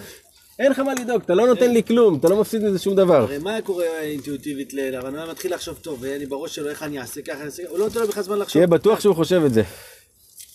אין 0.58 0.70
לך 0.72 0.78
מה 0.78 0.94
לדאוג, 0.94 1.22
אתה 1.22 1.34
לא 1.34 1.46
נותן 1.46 1.70
לי 1.70 1.82
כלום, 1.82 2.18
אתה 2.18 2.28
לא 2.28 2.40
מפסיד 2.40 2.62
מזה 2.62 2.78
שום 2.78 2.94
דבר. 2.96 3.16
הרי 3.22 3.38
מה 3.38 3.60
קורה 3.64 3.84
אינטואיטיבית 4.00 4.74
ללבן? 4.74 5.08
הוא 5.14 5.18
היה 5.22 5.30
מתחיל 5.30 5.54
לחשוב, 5.54 5.78
טוב, 5.82 5.98
ואני 6.00 6.26
בראש 6.26 6.54
שלו, 6.54 6.70
איך 6.70 6.82
אני 6.82 7.00
אעשה 7.00 7.22
ככה, 7.22 7.36
אני 7.36 7.44
אעשה 7.46 7.62
ככה, 7.62 7.70
הוא 7.70 7.78
לא 7.78 7.84
נותן 7.84 8.00
לו 8.00 8.08
בכלל 8.08 8.22
זמן 8.22 8.38
לחשוב. 8.38 8.52
תהיה 8.52 8.66
בטוח 8.66 9.00
שהוא 9.00 9.14
חושב 9.16 9.42
את 9.46 9.54
זה. 9.54 9.62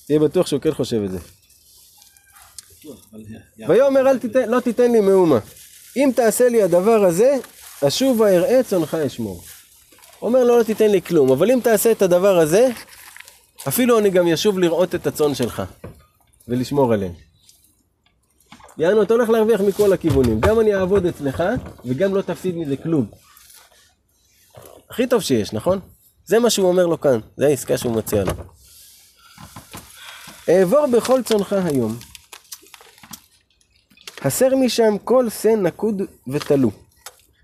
תהיה 0.07 0.19
בטוח 0.19 0.47
שהוא 0.47 0.61
כן 0.61 0.73
חושב 0.73 1.03
את 1.03 1.11
זה. 1.11 1.17
אבל- 3.13 3.23
ויאמר 3.69 4.03
לא 4.47 4.59
תיתן 4.59 4.91
לי 4.91 4.99
מאומה. 4.99 5.39
אם 5.97 6.11
תעשה 6.15 6.49
לי 6.49 6.61
הדבר 6.63 7.05
הזה, 7.05 7.37
אשובה 7.87 8.29
אראה 8.35 8.63
צונך 8.63 8.93
אשמור. 8.93 9.43
אומר 10.21 10.43
לו 10.43 10.57
לא 10.57 10.63
תיתן 10.63 10.91
לי 10.91 11.01
כלום, 11.01 11.31
אבל 11.31 11.51
אם 11.51 11.59
תעשה 11.63 11.91
את 11.91 12.01
הדבר 12.01 12.37
הזה, 12.39 12.67
אפילו 13.67 13.99
אני 13.99 14.09
גם 14.09 14.27
ישוב 14.27 14.59
לראות 14.59 14.95
את 14.95 15.07
הצאן 15.07 15.35
שלך, 15.35 15.63
ולשמור 16.47 16.93
עליהם. 16.93 17.28
יענו, 18.79 19.01
אתה 19.01 19.13
הולך 19.13 19.29
להרוויח 19.29 19.61
מכל 19.61 19.93
הכיוונים. 19.93 20.39
גם 20.39 20.59
אני 20.59 20.75
אעבוד 20.75 21.05
אצלך, 21.05 21.43
וגם 21.85 22.15
לא 22.15 22.21
תפסיד 22.21 22.55
מזה 22.55 22.77
כלום. 22.77 23.05
הכי 24.89 25.07
טוב 25.07 25.21
שיש, 25.21 25.53
נכון? 25.53 25.79
זה 26.25 26.39
מה 26.39 26.49
שהוא 26.49 26.67
אומר 26.67 26.85
לו 26.85 27.01
כאן, 27.01 27.19
זה 27.37 27.47
העסקה 27.47 27.77
שהוא 27.77 27.95
מציע 27.95 28.23
לו. 28.23 28.31
אעבור 30.49 30.87
בכל 30.87 31.23
צונך 31.23 31.53
היום. 31.53 31.97
הסר 34.21 34.55
משם 34.55 34.97
כל 35.03 35.29
שא 35.29 35.47
נקוד 35.47 36.01
ותלו. 36.27 36.71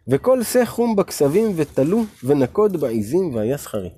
וכל 0.07 0.43
שא 0.43 0.65
חום 0.65 0.95
בכסבים 0.95 1.53
ותלו 1.55 2.03
ונקוד 2.23 2.77
בעיזים 2.77 3.35
והיה 3.35 3.57
שכרי. 3.57 3.89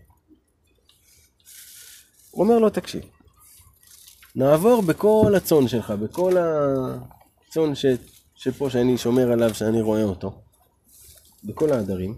הוא 2.32 2.44
אומר 2.44 2.60
לו, 2.60 2.70
תקשיב, 2.70 3.04
נעבור 4.36 4.82
בכל 4.82 5.34
הצאן 5.38 5.68
שלך, 5.68 5.92
בכל 5.92 6.38
הצאן 7.50 7.76
ש, 7.76 7.86
שפה 8.36 8.70
שאני 8.70 8.98
שומר 8.98 9.32
עליו, 9.32 9.54
שאני 9.54 9.82
רואה 9.82 10.04
אותו, 10.04 10.42
בכל 11.44 11.72
העדרים. 11.72 12.16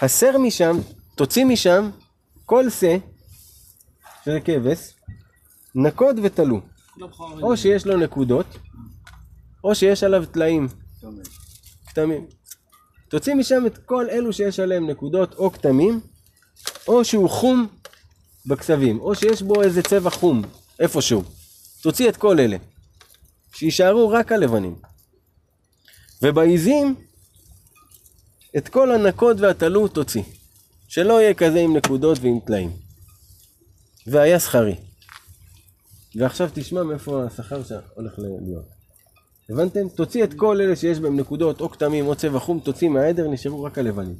הסר 0.00 0.38
משם, 0.38 0.78
תוציא 1.14 1.44
משם 1.44 1.90
כל 2.44 2.70
שא, 2.70 2.96
שזה 4.24 4.40
כבש, 4.44 4.94
נקוד 5.74 6.20
ותלו. 6.22 6.60
או 7.42 7.56
שיש 7.56 7.86
לו 7.86 7.96
נקודות, 7.96 8.46
או 9.64 9.74
שיש 9.74 10.02
עליו 10.02 10.26
טלאים. 10.26 10.68
כתמים. 11.86 12.26
תוציא 13.08 13.34
משם 13.34 13.66
את 13.66 13.78
כל 13.78 14.06
אלו 14.10 14.32
שיש 14.32 14.60
עליהם 14.60 14.90
נקודות 14.90 15.34
או 15.34 15.52
כתמים, 15.52 16.00
או 16.88 17.04
שהוא 17.04 17.30
חום 17.30 17.66
בכסבים, 18.46 19.00
או 19.00 19.14
שיש 19.14 19.42
בו 19.42 19.62
איזה 19.62 19.82
צבע 19.82 20.10
חום, 20.10 20.42
איפשהו. 20.80 21.22
תוציא 21.82 22.08
את 22.08 22.16
כל 22.16 22.40
אלה. 22.40 22.56
שיישארו 23.58 24.08
רק 24.08 24.32
הלבנים. 24.32 24.74
ובעיזים, 26.22 26.94
את 28.56 28.68
כל 28.68 28.92
הנקות 28.92 29.36
והתלו 29.40 29.88
תוציא. 29.88 30.22
שלא 30.88 31.20
יהיה 31.20 31.34
כזה 31.34 31.60
עם 31.60 31.76
נקודות 31.76 32.18
ועם 32.18 32.40
טלאים. 32.46 32.70
והיה 34.06 34.40
שכרי. 34.40 34.76
ועכשיו 36.16 36.50
תשמע 36.54 36.82
מאיפה 36.82 37.24
השכר 37.24 37.64
שהולך 37.64 38.18
להיות. 38.18 38.64
הבנתם? 39.50 39.88
תוציא 39.88 40.24
את 40.24 40.34
כל 40.34 40.60
אלה 40.60 40.76
שיש 40.76 40.98
בהם 40.98 41.20
נקודות 41.20 41.60
או 41.60 41.70
כתמים 41.70 42.06
או 42.06 42.14
צבע 42.14 42.38
חום, 42.38 42.60
תוציא 42.60 42.88
מהעדר, 42.88 43.28
נשארו 43.28 43.62
רק 43.64 43.78
הלבנים. 43.78 44.16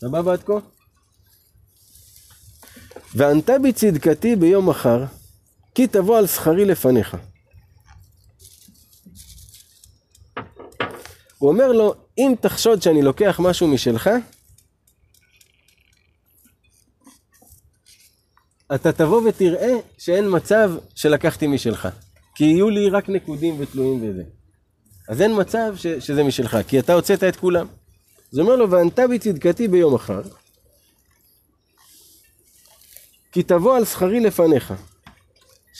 סבבה 0.00 0.32
עד 0.32 0.42
כה? 0.42 0.58
וענתה 3.14 3.58
בי 3.58 3.72
צדקתי 3.72 4.36
ביום 4.36 4.68
מחר, 4.68 5.04
כי 5.74 5.86
תבוא 5.86 6.18
על 6.18 6.26
שכרי 6.26 6.64
לפניך. 6.64 7.16
הוא 11.38 11.50
אומר 11.50 11.72
לו, 11.72 11.94
אם 12.18 12.34
תחשוד 12.40 12.82
שאני 12.82 13.02
לוקח 13.02 13.40
משהו 13.42 13.68
משלך, 13.68 14.10
אתה 18.74 18.92
תבוא 18.92 19.28
ותראה 19.28 19.74
שאין 19.98 20.24
מצב 20.36 20.72
שלקחתי 20.94 21.46
משלך. 21.46 21.88
כי 22.34 22.44
יהיו 22.44 22.70
לי 22.70 22.90
רק 22.90 23.08
נקודים 23.08 23.56
ותלויים 23.58 24.10
וזה. 24.10 24.22
אז 25.08 25.22
אין 25.22 25.40
מצב 25.40 25.72
ש, 25.76 25.86
שזה 25.86 26.24
משלך, 26.24 26.58
כי 26.68 26.78
אתה 26.78 26.92
הוצאת 26.92 27.24
את 27.24 27.36
כולם. 27.36 27.66
אז 28.32 28.38
הוא 28.38 28.46
אומר 28.46 28.56
לו, 28.56 28.70
וענתה 28.70 29.06
בי 29.08 29.18
צדקתי 29.18 29.68
ביום 29.68 29.94
אחר, 29.94 30.22
כי 33.32 33.42
תבוא 33.42 33.76
על 33.76 33.84
שכרי 33.84 34.20
לפניך. 34.20 34.74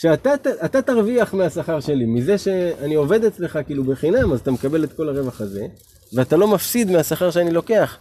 שאתה 0.01 0.33
אתה 0.65 0.81
תרוויח 0.81 1.33
מהשכר 1.33 1.79
שלי, 1.79 2.05
מזה 2.05 2.37
שאני 2.37 2.95
עובד 2.95 3.23
אצלך 3.23 3.59
כאילו 3.65 3.83
בחינם, 3.83 4.33
אז 4.33 4.39
אתה 4.39 4.51
מקבל 4.51 4.83
את 4.83 4.93
כל 4.93 5.09
הרווח 5.09 5.41
הזה, 5.41 5.67
ואתה 6.13 6.37
לא 6.37 6.47
מפסיד 6.47 6.91
מהשכר 6.91 7.31
שאני 7.31 7.51
לוקח. 7.51 7.97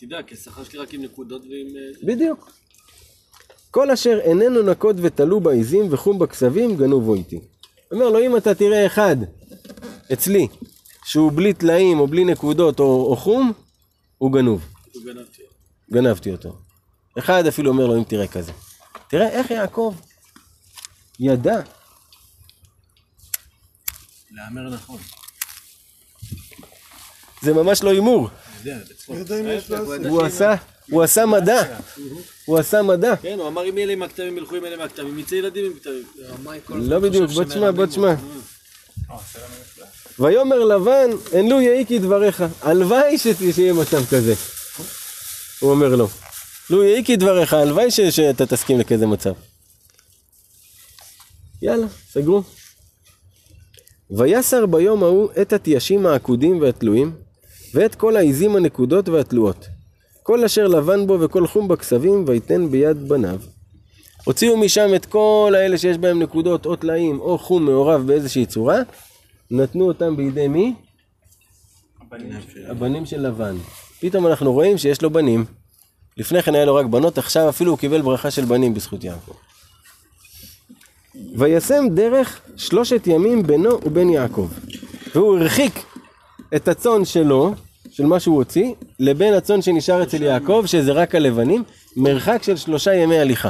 תדע, 0.00 0.22
כי 0.22 0.34
השכר 0.34 0.64
שלי 0.64 0.78
רק 0.78 0.94
עם 0.94 1.02
נקודות 1.02 1.42
ועם... 1.42 1.66
אה, 1.76 2.06
בדיוק. 2.06 2.50
כל 3.70 3.90
אשר 3.90 4.18
איננו 4.22 4.62
נקוד 4.62 5.00
ותלו 5.02 5.40
בעיזים 5.40 5.86
וחום 5.90 6.18
בכסבים, 6.18 6.76
גנובו 6.76 7.14
איתי. 7.14 7.40
אומר 7.92 8.08
לו, 8.08 8.20
אם 8.20 8.36
אתה 8.36 8.54
תראה 8.54 8.86
אחד 8.86 9.16
אצלי, 10.12 10.48
שהוא 11.04 11.32
בלי 11.32 11.54
טלאים 11.54 12.00
או 12.00 12.06
בלי 12.06 12.24
נקודות 12.24 12.80
או, 12.80 13.06
או 13.10 13.16
חום, 13.16 13.52
הוא 14.18 14.32
גנוב. 14.32 14.64
הוא 14.92 15.02
גנבתי. 15.04 15.42
גנבתי 15.92 16.32
אותו. 16.32 16.56
אחד 17.18 17.46
אפילו 17.46 17.70
אומר 17.70 17.86
לו, 17.86 17.96
אם 17.96 18.04
תראה 18.04 18.26
כזה. 18.26 18.52
תראה 19.08 19.28
איך 19.28 19.50
יעקב 19.50 19.94
ידע. 21.24 21.60
להמר 24.30 24.70
נכון. 24.70 24.98
זה 27.42 27.54
ממש 27.54 27.82
לא 27.82 27.90
הימור. 27.90 28.28
עשר. 29.08 30.08
הוא 30.08 30.22
עשה, 30.22 30.54
הוא 30.90 31.02
עשה 31.02 31.26
מדע. 31.26 31.62
הוא 32.44 32.58
עשה 32.58 32.82
מדע. 32.82 33.16
כן, 33.16 33.38
הוא 33.38 33.48
אמר 33.48 33.68
אם 33.68 33.78
אלה 33.78 33.92
עם 33.92 34.02
הכתמים 34.02 34.38
ילכו 34.38 34.54
עם 34.54 34.64
אלה 34.64 34.74
עם 34.74 34.80
הכתמים, 34.80 35.18
יצא 35.18 35.34
ילדים 35.34 35.64
עם 35.64 35.72
כתמים. 35.78 36.90
לא 36.90 36.98
בדיוק, 36.98 37.30
בוא 37.30 37.44
תשמע, 37.44 37.70
בוא 37.70 37.86
תשמע. 37.86 38.14
ויאמר 40.18 40.64
לבן, 40.64 41.10
אין 41.32 41.48
לו 41.48 41.60
יהי 41.60 41.86
כדבריך. 41.86 42.44
הלוואי 42.62 43.18
שיהיה 43.18 43.72
מצב 43.72 44.06
כזה. 44.10 44.34
הוא 45.60 45.70
אומר 45.70 45.96
לו. 45.96 46.08
לו 46.70 46.84
יהי 46.84 47.04
כדבריך, 47.04 47.52
הלוואי 47.52 47.90
שאתה 47.90 48.46
תסכים 48.46 48.80
לכזה 48.80 49.06
מצב. 49.06 49.32
יאללה, 51.62 51.86
סגרו. 51.88 52.42
ויסר 54.10 54.66
ביום 54.66 55.02
ההוא 55.02 55.28
את 55.42 55.52
התיישים 55.52 56.06
העקודים 56.06 56.60
והתלויים, 56.60 57.12
ואת 57.74 57.94
כל 57.94 58.16
העיזים 58.16 58.56
הנקודות 58.56 59.08
והתלויות. 59.08 59.68
כל 60.22 60.44
אשר 60.44 60.66
לבן 60.66 61.06
בו 61.06 61.20
וכל 61.20 61.46
חום 61.46 61.68
בכסבים, 61.68 62.24
ויתן 62.26 62.70
ביד 62.70 63.08
בניו. 63.08 63.40
הוציאו 64.24 64.56
משם 64.56 64.94
את 64.96 65.06
כל 65.06 65.52
האלה 65.56 65.78
שיש 65.78 65.98
בהם 65.98 66.22
נקודות 66.22 66.66
או 66.66 66.76
טלאים 66.76 67.20
או 67.20 67.38
חום 67.38 67.64
מעורב 67.64 68.06
באיזושהי 68.06 68.46
צורה, 68.46 68.78
נתנו 69.50 69.88
אותם 69.88 70.16
בידי 70.16 70.48
מי? 70.48 70.74
הבנים 72.68 73.06
של 73.06 73.26
לבן. 73.26 73.56
פתאום 74.00 74.26
אנחנו 74.26 74.52
רואים 74.52 74.78
שיש 74.78 75.02
לו 75.02 75.10
בנים. 75.10 75.44
לפני 76.16 76.42
כן 76.42 76.54
היה 76.54 76.64
לו 76.64 76.74
רק 76.74 76.86
בנות, 76.86 77.18
עכשיו 77.18 77.48
אפילו 77.48 77.70
הוא 77.70 77.78
קיבל 77.78 78.02
ברכה 78.02 78.30
של 78.30 78.44
בנים 78.44 78.74
בזכות 78.74 79.04
יעקב. 79.04 79.51
וישם 81.38 81.84
דרך 81.94 82.40
שלושת 82.56 83.06
ימים 83.06 83.42
בינו 83.42 83.70
ובין 83.86 84.10
יעקב. 84.10 84.48
והוא 85.14 85.38
הרחיק 85.38 85.84
את 86.56 86.68
הצאן 86.68 87.04
שלו, 87.04 87.54
של 87.90 88.06
מה 88.06 88.20
שהוא 88.20 88.36
הוציא, 88.36 88.72
לבין 89.00 89.34
הצאן 89.34 89.62
שנשאר 89.62 90.02
אצל 90.02 90.22
יעקב, 90.22 90.62
שזה 90.66 90.92
רק 90.92 91.14
הלבנים, 91.14 91.64
מרחק 91.96 92.42
של 92.42 92.56
שלושה 92.56 92.94
ימי 92.94 93.18
הליכה. 93.18 93.48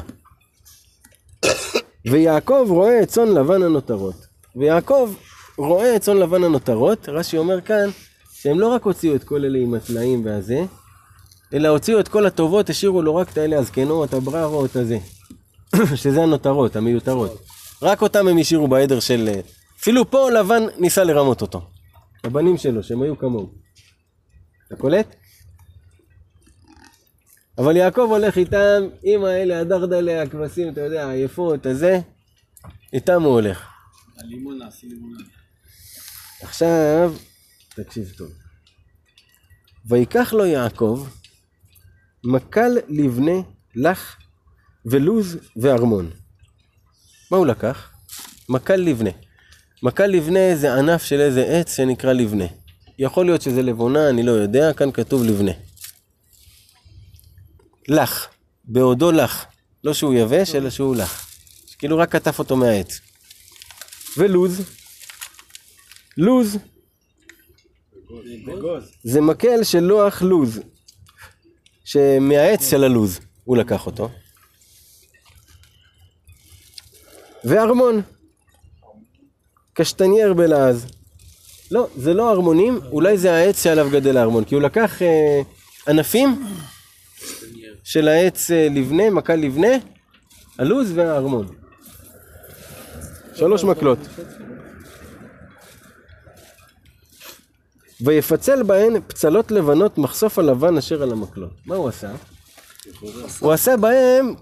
ויעקב 2.07 2.67
רואה 2.69 3.03
את 3.03 3.09
צאן 3.09 3.29
לבן 3.29 3.63
הנותרות. 3.63 4.27
ויעקב 4.57 5.15
רואה 5.59 5.97
את 5.97 6.01
צאן 6.01 6.17
לבן 6.17 6.45
הנותרות, 6.45 7.09
רש"י 7.09 7.39
אומר 7.39 7.61
כאן, 7.61 7.91
שהם 8.33 8.61
לא 8.61 8.69
רק 8.69 8.83
הוציאו 8.83 9.15
את 9.15 9.25
כל 9.25 9.45
אלה 9.45 9.59
עם 9.59 9.75
הטלאים 9.75 10.25
והזה, 10.25 10.65
אלא 11.55 11.69
הוציאו 11.69 12.01
את 12.01 12.09
כל 12.09 12.27
הטובות, 12.27 12.71
השאירו 12.71 13.03
לו 13.03 13.17
רק 13.17 13.33
את 13.33 13.39
האלה 13.39 13.59
הזקנו, 13.59 14.05
את 14.05 14.15
הבררו, 14.15 14.65
את 14.65 14.77
הזה. 14.77 14.99
שזה 15.95 16.23
הנותרות, 16.23 16.77
המיותרות. 16.77 17.52
רק 17.83 18.03
אותם 18.03 18.29
הם 18.29 18.39
השאירו 18.39 18.69
בעדר 18.69 19.01
של... 19.01 19.29
אפילו 19.81 20.11
פה 20.11 20.31
לבן 20.31 20.63
ניסה 20.79 21.05
לרמות 21.05 21.43
אותו. 21.43 21.71
הבנים 22.25 22.57
שלו, 22.57 22.83
שהם 22.83 23.03
היו 23.03 23.19
כמוהו. 23.19 23.53
אתה 24.67 24.77
קולט? 24.77 25.15
אבל 27.59 27.77
יעקב 27.77 28.07
הולך 28.11 28.39
איתם, 28.39 28.83
עם 29.03 29.25
האלה, 29.25 29.61
הדרדלה, 29.61 30.23
הכבשים, 30.23 30.73
אתה 30.73 30.81
יודע, 30.81 31.09
היפות, 31.09 31.67
הזה, 31.67 32.01
איתם 32.93 33.23
הוא 33.23 33.33
הולך. 33.33 33.67
הלימון 34.19 34.59
נעשה 34.59 34.87
לימון. 34.87 35.13
עכשיו, 36.43 37.15
תקשיב 37.75 38.13
טוב. 38.19 38.29
ויקח 39.87 40.33
לו 40.33 40.47
יעקב 40.47 41.07
מקל 42.25 42.79
לבנה, 42.89 43.41
לך 43.75 44.17
ולוז 44.87 45.39
וארמון. 45.57 46.11
מה 47.33 47.39
הוא 47.39 47.47
לקח? 47.47 47.91
מקל 48.49 48.77
לבנה. 48.77 49.11
מקל 49.83 50.07
לבנה 50.07 50.57
זה 50.57 50.75
ענף 50.75 51.03
של 51.03 51.21
איזה 51.21 51.45
עץ 51.45 51.77
שנקרא 51.77 52.13
לבנה. 52.13 52.45
יכול 52.99 53.27
להיות 53.27 53.43
שזה 53.43 53.63
לבונה, 53.63 54.09
אני 54.09 54.23
לא 54.23 54.33
יודע, 54.33 54.73
כאן 54.73 54.93
כתוב 54.93 55.25
לבנה. 55.25 55.53
לך, 57.89 58.27
בעודו 58.65 59.13
לך. 59.13 59.45
לא 59.85 59.95
שהוא 59.95 60.15
יבש, 60.15 60.55
אלא 60.55 60.71
שהוא 60.71 60.97
לך. 60.97 61.27
כאילו 61.79 61.99
רק 61.99 62.13
קטף 62.13 62.39
אותו 62.39 62.57
מהעץ. 62.57 63.01
ולוז, 64.19 64.63
לוז 66.17 66.59
זה 69.03 69.21
מקל 69.21 69.65
של 69.65 69.81
לוח 69.81 70.23
לוז, 70.23 70.61
שמהעץ 71.85 72.71
של 72.71 72.85
הלוז, 72.85 73.21
הוא 73.45 73.57
לקח 73.57 73.87
אותו. 73.87 74.11
וארמון, 77.45 78.03
קשטנייר 79.73 80.33
בלעז. 80.35 80.87
לא, 81.71 81.89
זה 81.97 82.15
לא 82.15 82.31
ארמונים, 82.31 82.81
אולי 82.93 83.19
זה 83.19 83.33
העץ 83.33 83.63
שעליו 83.63 83.89
גדל 83.93 84.17
הארמון, 84.17 84.45
כי 84.45 84.55
הוא 84.55 84.63
לקח 84.63 85.03
אה, 85.03 85.43
ענפים 85.89 86.45
של 87.85 88.09
העץ 88.09 88.51
אה, 88.51 88.69
לבנה, 88.71 89.11
מקל 89.11 89.37
לבנה, 89.37 89.69
הלוז 90.59 90.93
והארמון. 90.95 91.47
שלוש 93.35 93.65
מקלות. 93.65 93.99
ויפצל 98.01 98.63
בהן 98.63 99.01
פצלות 99.07 99.51
לבנות 99.51 99.99
מחשוף 99.99 100.39
הלבן 100.39 100.77
אשר 100.77 101.03
על 101.03 101.13
המקלות. 101.13 101.53
מה 101.67 101.75
הוא 101.75 101.89
עשה? 101.89 102.11
הוא 103.41 103.53
עשה 103.53 103.77
בהם 103.77 104.35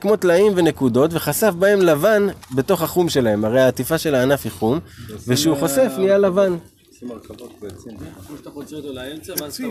כמו, 0.00 0.16
טלאים 0.20 0.52
ונקודות, 0.56 1.10
וחשף 1.14 1.52
בהם 1.58 1.80
לבן 1.80 2.26
בתוך 2.54 2.82
החום 2.82 3.08
שלהם. 3.08 3.44
הרי 3.44 3.60
העטיפה 3.60 3.98
של 3.98 4.14
הענף 4.14 4.40
היא 4.44 4.52
חום, 4.52 4.80
וכשהוא 5.28 5.56
חושף 5.56 5.92
נהיה 5.98 6.18
לבן. 6.18 6.56
עושים 6.88 7.10
הרכבות 7.10 7.52
בעצים. 7.60 7.96
כמו 8.26 8.36
שאתה 8.36 8.50
חוצה 8.50 8.76
אותו 8.76 8.92
לאמצע, 8.92 9.32
ואז 9.40 9.54
אתה 9.54 9.66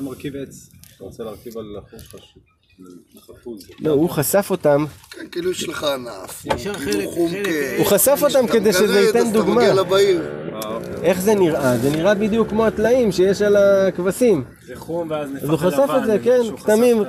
רואה 0.00 0.02
מרכיב 0.02 0.36
עץ. 0.36 0.70
אתה 0.96 1.04
רוצה 1.04 1.22
להרכיב 1.22 1.58
על 1.58 1.76
החור 1.78 1.98
שלך. 2.10 2.51
לא, 3.80 3.90
הוא 3.90 4.10
חשף 4.10 4.46
אותם, 4.50 4.84
כן, 5.10 5.26
כאילו 5.32 5.50
יש 5.50 5.68
לך 5.68 5.84
ענף. 5.84 6.42
כאילו 6.42 7.10
הוא 7.78 7.86
חשף 7.86 8.18
אותם 8.22 8.46
כדי 8.46 8.72
שזה 8.72 9.00
ייתן 9.00 9.32
דוגמה. 9.32 9.62
איך 11.02 11.20
זה 11.20 11.34
נראה? 11.34 11.78
זה 11.78 11.90
נראה 11.90 12.14
בדיוק 12.14 12.48
כמו 12.48 12.66
הטלאים 12.66 13.12
שיש 13.12 13.42
על 13.42 13.56
הכבשים. 13.56 14.44
זה 14.66 14.76
חום 14.76 15.10
ואז 15.10 15.30
נפח 15.30 15.42
אז 15.42 15.48
הוא 15.48 15.58
חשף 15.58 15.90
את 15.96 16.06
זה, 16.06 16.18
כן, 16.24 16.40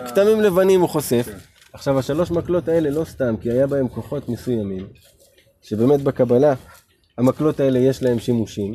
כתמים, 0.07 0.41
לבנים 0.41 0.81
הוא 0.81 0.89
חושף. 0.89 1.27
עכשיו, 1.73 1.99
השלוש 1.99 2.31
מקלות 2.31 2.67
האלה 2.67 2.89
לא 2.89 3.05
סתם, 3.05 3.35
כי 3.41 3.51
היה 3.51 3.67
בהם 3.67 3.87
כוחות 3.87 4.29
מסוימים, 4.29 4.87
שבאמת 5.61 6.01
בקבלה, 6.01 6.53
המקלות 7.17 7.59
האלה 7.59 7.79
יש 7.79 8.03
להם 8.03 8.19
שימושים. 8.19 8.73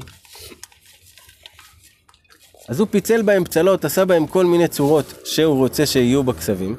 אז 2.69 2.81
הוא 2.81 2.89
פיצל 2.91 3.23
בהם 3.23 3.45
פצלות, 3.45 3.85
עשה 3.85 4.05
בהם 4.05 4.27
כל 4.27 4.47
מיני 4.47 4.69
צורות 4.69 5.15
שהוא 5.25 5.57
רוצה 5.57 5.87
שיהיו 5.87 6.23
בכסבים. 6.23 6.77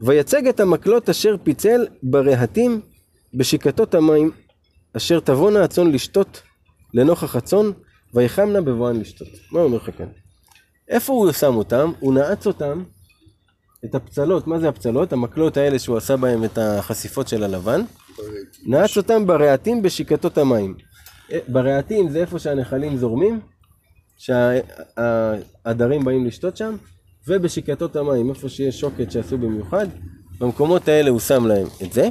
ויצג 0.00 0.48
את 0.48 0.60
המקלות 0.60 1.08
אשר 1.08 1.36
פיצל 1.42 1.86
ברהטים 2.02 2.80
בשיקתות 3.34 3.94
המים, 3.94 4.30
אשר 4.96 5.20
תבואנה 5.20 5.64
הצאן 5.64 5.90
לשתות 5.90 6.42
לנוכח 6.94 7.36
הצאן, 7.36 7.70
ויחמנה 8.14 8.60
בבואן 8.60 9.00
לשתות. 9.00 9.28
מה 9.50 9.60
הוא 9.60 9.66
אומר 9.66 9.76
לך 9.76 9.90
כאן? 9.98 10.08
איפה 10.88 11.12
הוא 11.12 11.32
שם 11.32 11.54
אותם? 11.54 11.92
הוא 12.00 12.14
נעץ 12.14 12.46
אותם, 12.46 12.82
את 13.84 13.94
הפצלות, 13.94 14.46
מה 14.46 14.58
זה 14.58 14.68
הפצלות? 14.68 15.12
המקלות 15.12 15.56
האלה 15.56 15.78
שהוא 15.78 15.96
עשה 15.96 16.16
בהם 16.16 16.44
את 16.44 16.58
החשיפות 16.58 17.28
של 17.28 17.44
הלבן, 17.44 17.80
נעץ 18.66 18.96
אותם 18.96 19.26
ברהטים 19.26 19.82
בשיקתות 19.82 20.38
המים. 20.38 20.74
אה, 21.32 21.38
ברהטים 21.48 22.08
זה 22.08 22.20
איפה 22.20 22.38
שהנחלים 22.38 22.96
זורמים, 22.96 23.40
שהעדרים 24.16 26.04
באים 26.04 26.26
לשתות 26.26 26.56
שם, 26.56 26.76
ובשיקתות 27.28 27.96
המים, 27.96 28.30
איפה 28.30 28.48
שיש 28.48 28.80
שוקת 28.80 29.12
שעשו 29.12 29.38
במיוחד, 29.38 29.86
במקומות 30.38 30.88
האלה 30.88 31.10
הוא 31.10 31.20
שם 31.20 31.46
להם 31.46 31.66
את 31.82 31.92
זה, 31.92 32.08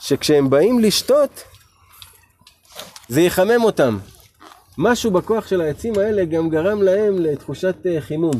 שכשהם 0.00 0.50
באים 0.50 0.78
לשתות, 0.78 1.44
זה 3.08 3.20
יחמם 3.20 3.64
אותם. 3.64 3.98
משהו 4.78 5.10
בכוח 5.10 5.48
של 5.48 5.60
העצים 5.60 5.98
האלה 5.98 6.24
גם 6.24 6.50
גרם 6.50 6.82
להם 6.82 7.18
לתחושת 7.18 7.76
אה, 7.86 8.00
חימום. 8.00 8.34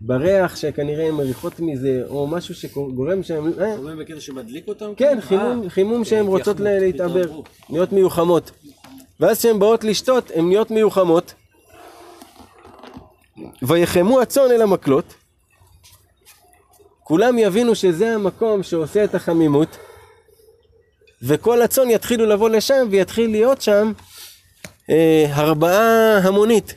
בריח 0.00 0.56
שכנראה 0.56 1.08
הן 1.08 1.14
מריחות 1.14 1.60
מזה, 1.60 2.02
או 2.08 2.26
משהו 2.26 2.54
שגורם 2.54 3.22
שהם... 3.22 3.52
אה, 3.60 3.76
אומרים 3.76 3.98
בקטע 3.98 4.20
שמדליק 4.20 4.68
אותם? 4.68 4.94
כן? 4.96 5.18
חימום, 5.20 5.62
אה, 5.64 5.70
חימום 5.70 6.04
שהן 6.04 6.24
כי 6.24 6.30
רוצות 6.30 6.60
להתעבר. 6.60 7.40
להיות 7.70 7.92
מיוחמות. 7.92 8.50
ואז 9.20 9.38
כשהן 9.38 9.58
באות 9.58 9.84
לשתות, 9.84 10.30
הן 10.34 10.48
נהיות 10.48 10.70
מיוחמות. 10.70 11.34
ויחמו 13.62 14.20
הצאן 14.20 14.50
אל 14.50 14.62
המקלות. 14.62 15.14
כולם 17.04 17.38
יבינו 17.38 17.74
שזה 17.74 18.14
המקום 18.14 18.62
שעושה 18.62 19.04
את 19.04 19.14
החמימות. 19.14 19.76
וכל 21.22 21.62
הצאן 21.62 21.90
יתחילו 21.90 22.26
לבוא 22.26 22.48
לשם 22.50 22.88
ויתחיל 22.90 23.30
להיות 23.30 23.62
שם 23.62 23.92
אה, 24.90 25.26
הרבעה 25.30 26.18
המונית. 26.18 26.74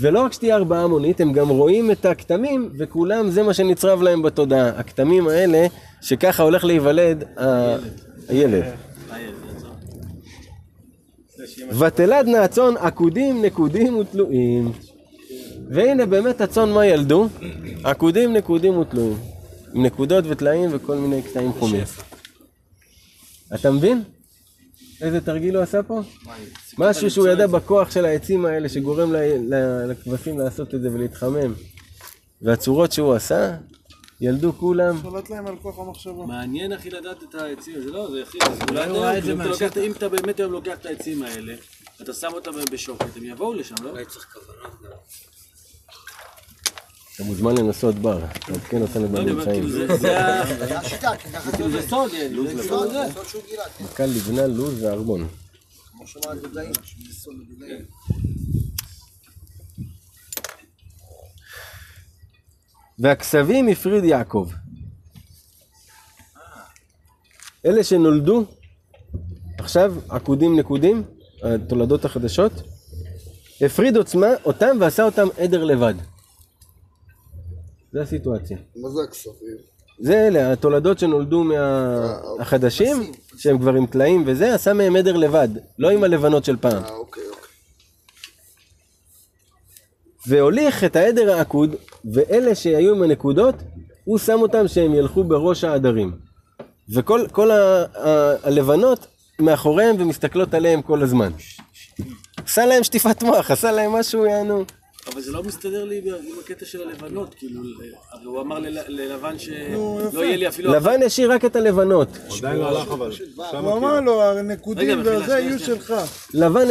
ולא 0.00 0.20
רק 0.24 0.32
שתהיה 0.32 0.54
הרבעה 0.56 0.82
המונית, 0.84 1.20
הם 1.20 1.32
גם 1.32 1.48
רואים 1.48 1.90
את 1.90 2.06
הכתמים, 2.06 2.70
וכולם 2.78 3.30
זה 3.30 3.42
מה 3.42 3.54
שנצרב 3.54 4.02
להם 4.02 4.22
בתודעה. 4.22 4.68
הכתמים 4.68 5.28
האלה, 5.28 5.66
שככה 6.02 6.42
הולך 6.42 6.64
להיוולד 6.64 7.24
ה- 7.38 7.76
הילד. 8.28 8.64
ותלדנה 11.78 12.44
הצאן 12.44 12.76
עקודים, 12.76 13.44
נקודים 13.44 13.96
ותלויים. 13.96 14.72
והנה 15.70 16.06
באמת 16.06 16.40
הצאן 16.40 16.70
מה 16.70 16.86
ילדו? 16.86 17.28
עקודים, 17.84 18.32
נקודים 18.32 18.78
ותלויים. 18.78 19.18
עם 19.74 19.86
נקודות 19.86 20.24
וטלאים 20.28 20.70
וכל 20.72 20.96
מיני 20.96 21.22
קטעים 21.22 21.52
חומים. 21.52 21.84
אתה 23.54 23.70
מבין? 23.70 24.02
איזה 25.00 25.20
תרגיל 25.20 25.56
הוא 25.56 25.62
עשה 25.62 25.82
פה? 25.82 26.00
משהו 26.78 27.10
שהוא 27.10 27.28
ידע 27.28 27.46
בכוח 27.46 27.90
של 27.90 28.04
העצים 28.04 28.46
האלה 28.46 28.68
שגורם 28.68 29.14
לכבשים 29.88 30.38
לעשות 30.38 30.74
את 30.74 30.80
זה 30.80 30.92
ולהתחמם. 30.92 31.54
והצורות 32.42 32.92
שהוא 32.92 33.14
עשה, 33.14 33.56
ילדו 34.20 34.52
כולם. 34.58 34.98
שולט 35.02 35.30
להם 35.30 35.46
על 35.46 35.56
כוח 35.62 35.78
המחשבה. 35.78 36.26
מעניין 36.26 36.72
אחי 36.72 36.90
לדעת 36.90 37.22
את 37.22 37.34
העצים, 37.34 37.82
זה 37.82 37.90
לא, 37.90 38.10
זה 38.10 38.22
הכי, 38.22 38.38
זה 38.58 38.64
אולי 38.70 38.88
הוא 38.88 38.98
ראה 38.98 39.10
אתה 39.10 39.18
את 39.18 39.24
זה 39.24 39.32
אם 39.32 39.40
אתה 39.40 39.48
לוקח- 39.48 39.62
מהשטח. 39.62 39.80
אם 39.80 39.92
אתה 39.92 40.08
באמת 40.08 40.40
היום 40.40 40.52
לוקח 40.52 40.74
את 40.80 40.86
העצים 40.86 41.22
האלה, 41.22 41.54
אתה 42.02 42.12
שם 42.12 42.28
אותם 42.32 42.50
בשוקת, 42.72 43.16
הם 43.16 43.24
יבואו 43.24 43.54
לשם, 43.54 43.74
לא? 43.82 43.90
אולי 43.90 44.04
צריך 44.06 44.26
כוונות 44.34 44.82
גם. 44.84 44.90
אתה 47.14 47.24
מוזמן 47.26 47.58
לנסות 47.58 47.94
בר, 47.94 48.20
תעדכן 48.46 48.82
אותנו 48.82 49.02
לא, 49.02 49.08
בממצאים. 49.08 49.44
כאילו, 49.62 49.70
זה- 49.70 49.96
זה 49.96 50.18
ה... 50.26 50.56
זה 50.66 50.78
השיטה, 50.78 51.16
כי 51.16 51.28
ככה 51.32 51.52
כאילו, 51.52 51.70
זה 51.70 51.82
סוד, 51.88 52.10
זה 52.10 52.28
זה. 52.92 53.12
סוד 53.14 53.26
שהוא 53.28 53.42
גילה. 53.50 53.62
מכה 53.80 54.06
לבנה, 54.06 54.46
לוז 54.46 54.82
וערבון. 54.82 55.28
כמו 55.92 56.06
שאמר 56.06 56.30
הדודאים, 56.32 56.72
שזה 56.84 57.14
סוד 57.20 57.34
והכסבים 62.98 63.68
הפריד 63.68 64.04
יעקב. 64.04 64.48
אלה 67.66 67.84
שנולדו, 67.84 68.44
עכשיו 69.58 69.94
עקודים 70.08 70.58
נקודים, 70.58 71.02
התולדות 71.42 72.04
החדשות, 72.04 72.52
הפריד 73.60 73.96
עוצמה 73.96 74.26
אותם 74.44 74.76
ועשה 74.80 75.02
אותם 75.02 75.28
עדר 75.38 75.64
לבד. 75.64 75.94
זה 77.92 78.02
הסיטואציה. 78.02 78.58
מה 78.76 78.88
זה 78.90 79.00
הכספים? 79.08 79.56
זה 80.00 80.26
אלה, 80.26 80.52
התולדות 80.52 80.98
שנולדו 80.98 81.44
מהחדשים, 81.44 83.12
שהם 83.36 83.58
כבר 83.58 83.74
עם 83.74 83.86
טלאים 83.86 84.24
וזה, 84.26 84.54
עשה 84.54 84.72
מהם 84.72 84.96
עדר 84.96 85.16
לבד, 85.16 85.48
לא 85.78 85.90
עם 85.90 86.04
הלבנות 86.04 86.44
של 86.44 86.56
פעם. 86.56 86.84
אה, 86.84 86.90
אוקיי, 86.90 87.22
אוקיי. 87.28 87.47
והוליך 90.28 90.84
את 90.84 90.96
העדר 90.96 91.32
העקוד, 91.32 91.74
ואלה 92.12 92.54
שהיו 92.54 92.94
עם 92.94 93.02
הנקודות, 93.02 93.54
הוא 94.04 94.18
שם 94.18 94.38
אותם 94.42 94.68
שהם 94.68 94.94
ילכו 94.94 95.24
בראש 95.24 95.64
העדרים. 95.64 96.12
וכל 96.94 97.20
כל 97.32 97.50
ה, 97.50 97.84
ה, 97.94 98.32
הלבנות 98.42 99.06
מאחוריהם 99.38 99.96
ומסתכלות 99.98 100.54
עליהם 100.54 100.82
כל 100.82 101.02
הזמן. 101.02 101.32
עשה 102.46 102.66
להם 102.66 102.84
שטיפת 102.84 103.22
מוח, 103.22 103.50
עשה 103.50 103.72
להם 103.72 103.92
משהו, 103.92 104.26
יענו. 104.26 104.64
אבל 105.12 105.20
זה 105.20 105.32
לא 105.32 105.42
מסתדר 105.42 105.84
לי 105.84 105.98
עם 106.08 106.34
הקטע 106.44 106.64
של 106.66 106.88
הלבנות, 106.88 107.34
כאילו, 107.34 107.60
הרי 108.12 108.24
הוא 108.24 108.40
אמר 108.40 108.58
ל- 108.58 108.78
ללבן. 108.88 109.38
שלא 109.38 110.24
יהיה 110.24 110.36
לי 110.36 110.48
אפילו... 110.48 110.72
לבן 110.72 111.02
השאיר 111.06 111.32
רק 111.32 111.44
את 111.44 111.56
הלבנות. 111.56 112.08
עדיין 112.38 112.56
לא 112.58 112.68
הלך 112.68 112.88
אבל. 112.88 113.10
הוא 113.60 113.76
אמר 113.78 114.00
לו, 114.00 114.22
הנקודים 114.22 115.00
מחילה, 115.00 115.40
יהיו 115.40 115.58
שלך. 115.58 115.94
לבן 116.34 116.66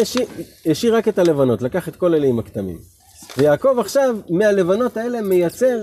השאיר 0.72 0.96
רק 0.96 1.08
את 1.08 1.20
הלבנות, 1.20 1.62
לקח 1.62 1.88
את 1.88 1.96
כל 1.96 2.14
אלה 2.14 2.28
עם 2.28 2.40
הכתמים. 2.40 2.97
ויעקב 3.38 3.76
עכשיו, 3.80 4.16
מהלבנות 4.30 4.98
האלה 4.98 5.22
מייצר 5.22 5.78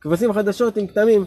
כבשים 0.00 0.32
חדשות 0.32 0.76
עם 0.76 0.86
כתמים. 0.86 1.24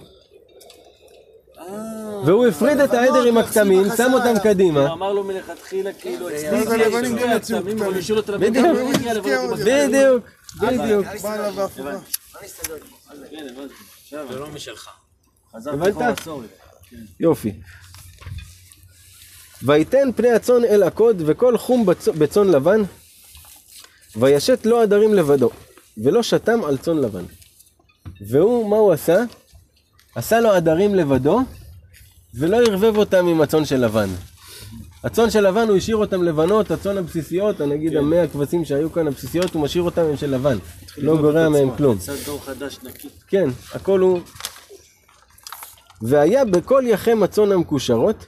והוא 2.26 2.48
הפריד 2.48 2.80
את 2.80 2.94
העדר 2.94 3.24
עם 3.24 3.38
הכתמים, 3.38 3.84
שם 3.98 4.12
אותם 4.14 4.28
הוא 4.28 4.40
קדימה. 4.44 4.94
אמר 4.94 5.14
לו 5.14 5.24
מלכתחילה, 5.24 5.94
כאילו, 5.94 6.30
אצלי 6.30 6.64
זה 6.64 6.74
הלבנים 6.74 7.18
יש 7.18 7.24
גם 7.24 7.40
קטנים. 7.40 7.82
אבל 7.82 7.98
השאיר 7.98 8.18
אותו 8.18 8.32
לבן, 8.34 8.48
בדיוק. 8.48 8.66
הוא. 8.78 10.20
בדיוק, 10.62 11.06
זה 14.30 14.40
לא 14.40 14.48
משלך. 14.54 14.90
הבנת? 15.54 16.28
יופי. 17.20 17.54
ויתן 19.64 20.10
פני 20.16 20.32
הצאן 20.32 20.66
אל 20.66 20.84
עקוד 20.84 21.22
וכל 21.26 21.58
חום 21.58 21.90
בצ- 21.90 22.12
בצאן 22.18 22.48
לבן 22.48 22.82
וישת 24.16 24.66
לו 24.66 24.82
עדרים 24.82 25.14
לבדו 25.14 25.50
ולא 25.98 26.24
שתם 26.24 26.64
על 26.64 26.78
צאן 26.78 26.98
לבן. 26.98 27.24
והוא, 28.22 28.70
מה 28.70 28.76
הוא 28.76 28.92
עשה? 28.92 29.24
עשה 30.16 30.40
לו 30.40 30.52
עדרים 30.52 30.96
לבדו 30.96 31.40
ולא 32.34 32.58
ערבב 32.58 32.98
אותם 32.98 33.28
עם 33.28 33.42
הצאן 33.42 33.66
של 33.66 33.86
לבן. 33.86 34.10
הצאן 35.04 35.30
של 35.30 35.48
לבן 35.48 35.68
הוא 35.68 35.78
השאיר 35.78 35.96
אותם 35.96 36.24
לבנות, 36.24 36.72
הצאן 36.72 36.98
הבסיסיות, 36.98 37.62
נגיד 37.62 37.96
המאה 37.96 38.28
כבשים 38.28 38.66
שהיו 38.66 38.92
כאן 38.94 39.08
הבסיסיות, 39.08 39.54
הוא 39.54 39.64
משאיר 39.64 39.84
אותם 39.84 40.02
הם 40.02 40.18
של 40.18 40.30
לבן. 40.30 40.58
לא 40.98 41.18
גורע 41.18 41.50
מהם 41.50 41.78
כלום. 41.78 41.98
כן, 43.28 43.50
הכל 43.74 44.00
הוא... 44.00 44.20
והיה 46.02 46.46
בכל 46.46 46.84
יחם 46.88 47.24
הצאן 47.24 47.52
המקושרות, 47.52 48.26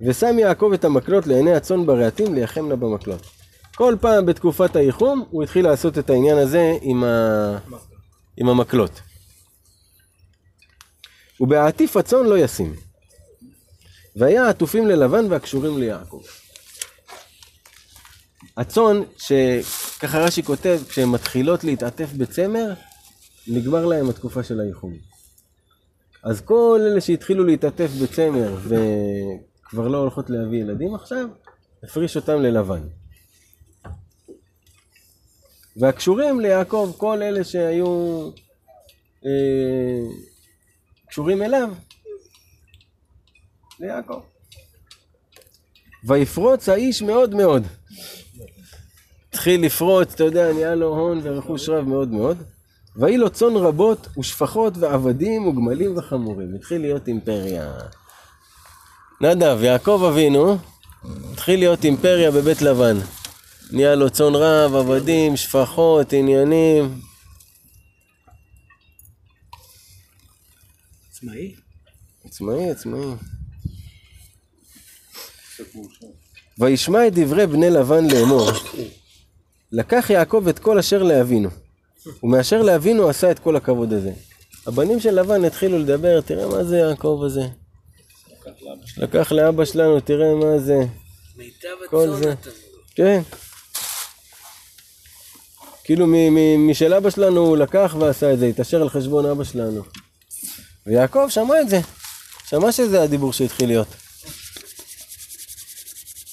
ושם 0.00 0.38
יעקב 0.38 0.70
את 0.74 0.84
המקלות 0.84 1.26
לעיני 1.26 1.54
הצאן 1.54 1.86
ברהטים 1.86 2.34
ליחמנה 2.34 2.76
במקלות. 2.76 3.26
כל 3.76 3.96
פעם 4.00 4.26
בתקופת 4.26 4.76
הייחום 4.76 5.24
הוא 5.30 5.42
התחיל 5.42 5.64
לעשות 5.64 5.98
את 5.98 6.10
העניין 6.10 6.38
הזה 6.38 6.78
עם, 6.82 7.04
ה... 7.04 7.58
עם 8.36 8.48
המקלות. 8.48 9.00
ובעטיף 11.40 11.96
הצאן 11.96 12.26
לא 12.26 12.38
ישים. 12.38 12.74
והיה 14.16 14.46
העטופים 14.46 14.86
ללבן 14.86 15.32
והקשורים 15.32 15.78
ליעקב. 15.78 16.22
הצאן, 18.56 19.02
שככה 19.18 20.18
רש"י 20.18 20.42
כותב, 20.42 20.78
כשהן 20.88 21.08
מתחילות 21.08 21.64
להתעטף 21.64 22.12
בצמר, 22.12 22.72
נגמר 23.48 23.86
להם 23.86 24.10
התקופה 24.10 24.42
של 24.42 24.60
הייחום. 24.60 24.92
אז 26.22 26.40
כל 26.40 26.80
אלה 26.82 27.00
שהתחילו 27.00 27.44
להתעטף 27.44 27.90
בצמר 28.02 28.56
וכבר 28.62 29.88
לא 29.88 29.98
הולכות 29.98 30.30
להביא 30.30 30.60
ילדים 30.60 30.94
עכשיו, 30.94 31.28
הפריש 31.82 32.16
אותם 32.16 32.42
ללבן. 32.42 32.82
והקשורים 35.76 36.40
ליעקב, 36.40 36.92
כל 36.96 37.22
אלה 37.22 37.44
שהיו 37.44 38.22
אה, 39.26 40.10
קשורים 41.08 41.42
אליו, 41.42 41.68
ליעקב. 43.80 44.20
ויפרוץ 46.04 46.68
האיש 46.68 47.02
מאוד 47.02 47.34
מאוד. 47.34 47.62
התחיל 49.28 49.64
לפרוץ, 49.64 50.14
אתה 50.14 50.24
יודע, 50.24 50.52
נהיה 50.52 50.74
לו 50.74 50.86
הון 50.86 51.20
ורכוש 51.22 51.68
רב 51.68 51.84
מאוד 51.84 52.08
מאוד. 52.08 52.42
ויהי 52.96 53.16
לו 53.16 53.30
צאן 53.30 53.56
רבות 53.56 54.08
ושפחות 54.18 54.72
ועבדים 54.76 55.46
וגמלים 55.46 55.98
וחמורים. 55.98 56.54
התחיל 56.54 56.80
להיות 56.80 57.08
אימפריה. 57.08 57.72
נדב, 59.20 59.58
יעקב 59.62 60.02
אבינו, 60.10 60.56
התחיל 61.32 61.58
להיות 61.58 61.84
אימפריה 61.84 62.30
בבית 62.30 62.62
לבן. 62.62 62.96
נהיה 63.70 63.94
לו 63.94 64.10
צאן 64.10 64.34
רב, 64.34 64.74
עבדים, 64.74 65.36
שפחות, 65.36 66.12
עניינים. 66.12 67.00
עצמאי? 71.10 71.54
עצמאי, 72.24 72.70
עצמאי. 72.70 73.14
וישמע 76.58 77.06
את 77.06 77.12
דברי 77.14 77.46
בני 77.46 77.70
לבן 77.70 78.04
לאמור. 78.10 78.50
לקח 79.72 80.06
יעקב 80.10 80.48
את 80.48 80.58
כל 80.58 80.78
אשר 80.78 81.02
לאבינו, 81.02 81.48
ומאשר 82.22 82.62
לאבינו 82.62 83.08
עשה 83.08 83.30
את 83.30 83.38
כל 83.38 83.56
הכבוד 83.56 83.92
הזה. 83.92 84.12
הבנים 84.66 85.00
של 85.00 85.20
לבן 85.20 85.44
התחילו 85.44 85.78
לדבר, 85.78 86.20
תראה 86.20 86.48
מה 86.48 86.64
זה 86.64 86.76
יעקב 86.76 87.22
הזה. 87.26 87.48
לקח 88.96 89.32
לאבא 89.32 89.64
שלנו, 89.64 90.00
תראה 90.00 90.34
מה 90.34 90.58
זה. 90.58 90.78
מיטב 91.36 91.68
הצאן 91.86 92.08
לו. 92.08 92.36
כן. 92.94 93.20
כאילו 95.86 96.06
משל 96.58 96.94
אבא 96.94 97.10
שלנו 97.10 97.40
הוא 97.40 97.56
לקח 97.56 97.96
ועשה 97.98 98.32
את 98.32 98.38
זה, 98.38 98.46
התעשר 98.46 98.82
על 98.82 98.88
חשבון 98.88 99.26
אבא 99.26 99.44
שלנו. 99.44 99.82
ויעקב 100.86 101.26
שמע 101.28 101.60
את 101.60 101.68
זה, 101.68 101.80
שמע 102.48 102.72
שזה 102.72 103.02
הדיבור 103.02 103.32
שהתחיל 103.32 103.68
להיות. 103.68 103.88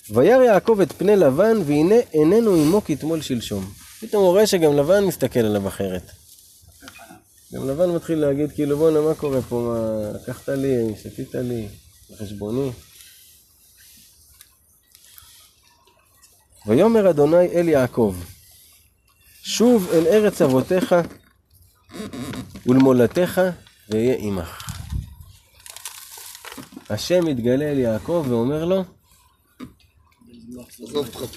וירא 0.10 0.44
יעקב 0.44 0.80
את 0.82 0.92
פני 0.92 1.16
לבן, 1.16 1.58
והנה 1.66 1.96
איננו 2.14 2.56
עמו 2.56 2.82
כתמול 2.86 3.22
שלשום. 3.22 3.72
פתאום 4.00 4.24
הוא 4.24 4.32
רואה 4.32 4.48
שגם 4.48 4.78
לבן 4.78 5.04
מסתכל 5.04 5.40
עליו 5.40 5.68
אחרת. 5.68 6.12
גם 7.54 7.70
לבן 7.70 7.90
מתחיל 7.90 8.20
להגיד, 8.20 8.52
כאילו, 8.52 8.78
בואנה, 8.78 9.02
מה 9.02 9.16
קורה 9.16 9.42
פה? 9.42 9.56
מה, 9.56 10.12
לקחת 10.20 10.50
לי, 10.50 10.96
שתית 11.04 11.36
לי, 11.36 11.68
חשבוני. 12.18 12.72
ויאמר 16.68 17.10
אדוני 17.10 17.48
אל 17.54 17.70
יעקב, 17.70 18.16
שוב 19.44 19.90
אל 19.94 20.08
ארץ 20.08 20.42
אבותיך 20.42 20.96
ולמולדתך 22.66 23.42
ואהיה 23.90 24.16
עמך. 24.20 24.64
השם 26.90 27.26
מתגלה 27.26 27.72
אל 27.72 27.78
יעקב 27.80 28.26
ואומר 28.30 28.66
לו. 28.66 28.84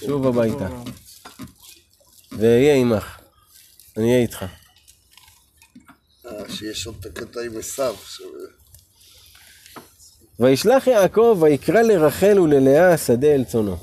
שוב 0.05 0.27
הביתה. 0.27 0.67
ואהיה 2.31 2.75
עמך. 2.75 3.19
אני 3.97 4.05
אהיה 4.11 4.21
איתך. 4.21 4.45
אה, 6.25 6.31
שיש 6.49 6.87
עוד 6.87 6.95
את 6.99 7.05
הקטע 7.05 7.39
עם 7.41 7.57
עשיו. 7.59 7.95
ש- 8.05 8.21
וישלח 10.39 10.87
יעקב 10.87 11.37
ויקרא 11.41 11.81
לרחל 11.81 12.39
וללאה 12.39 12.93
השדה 12.93 13.27
אל 13.27 13.43
צונו. 13.43 13.77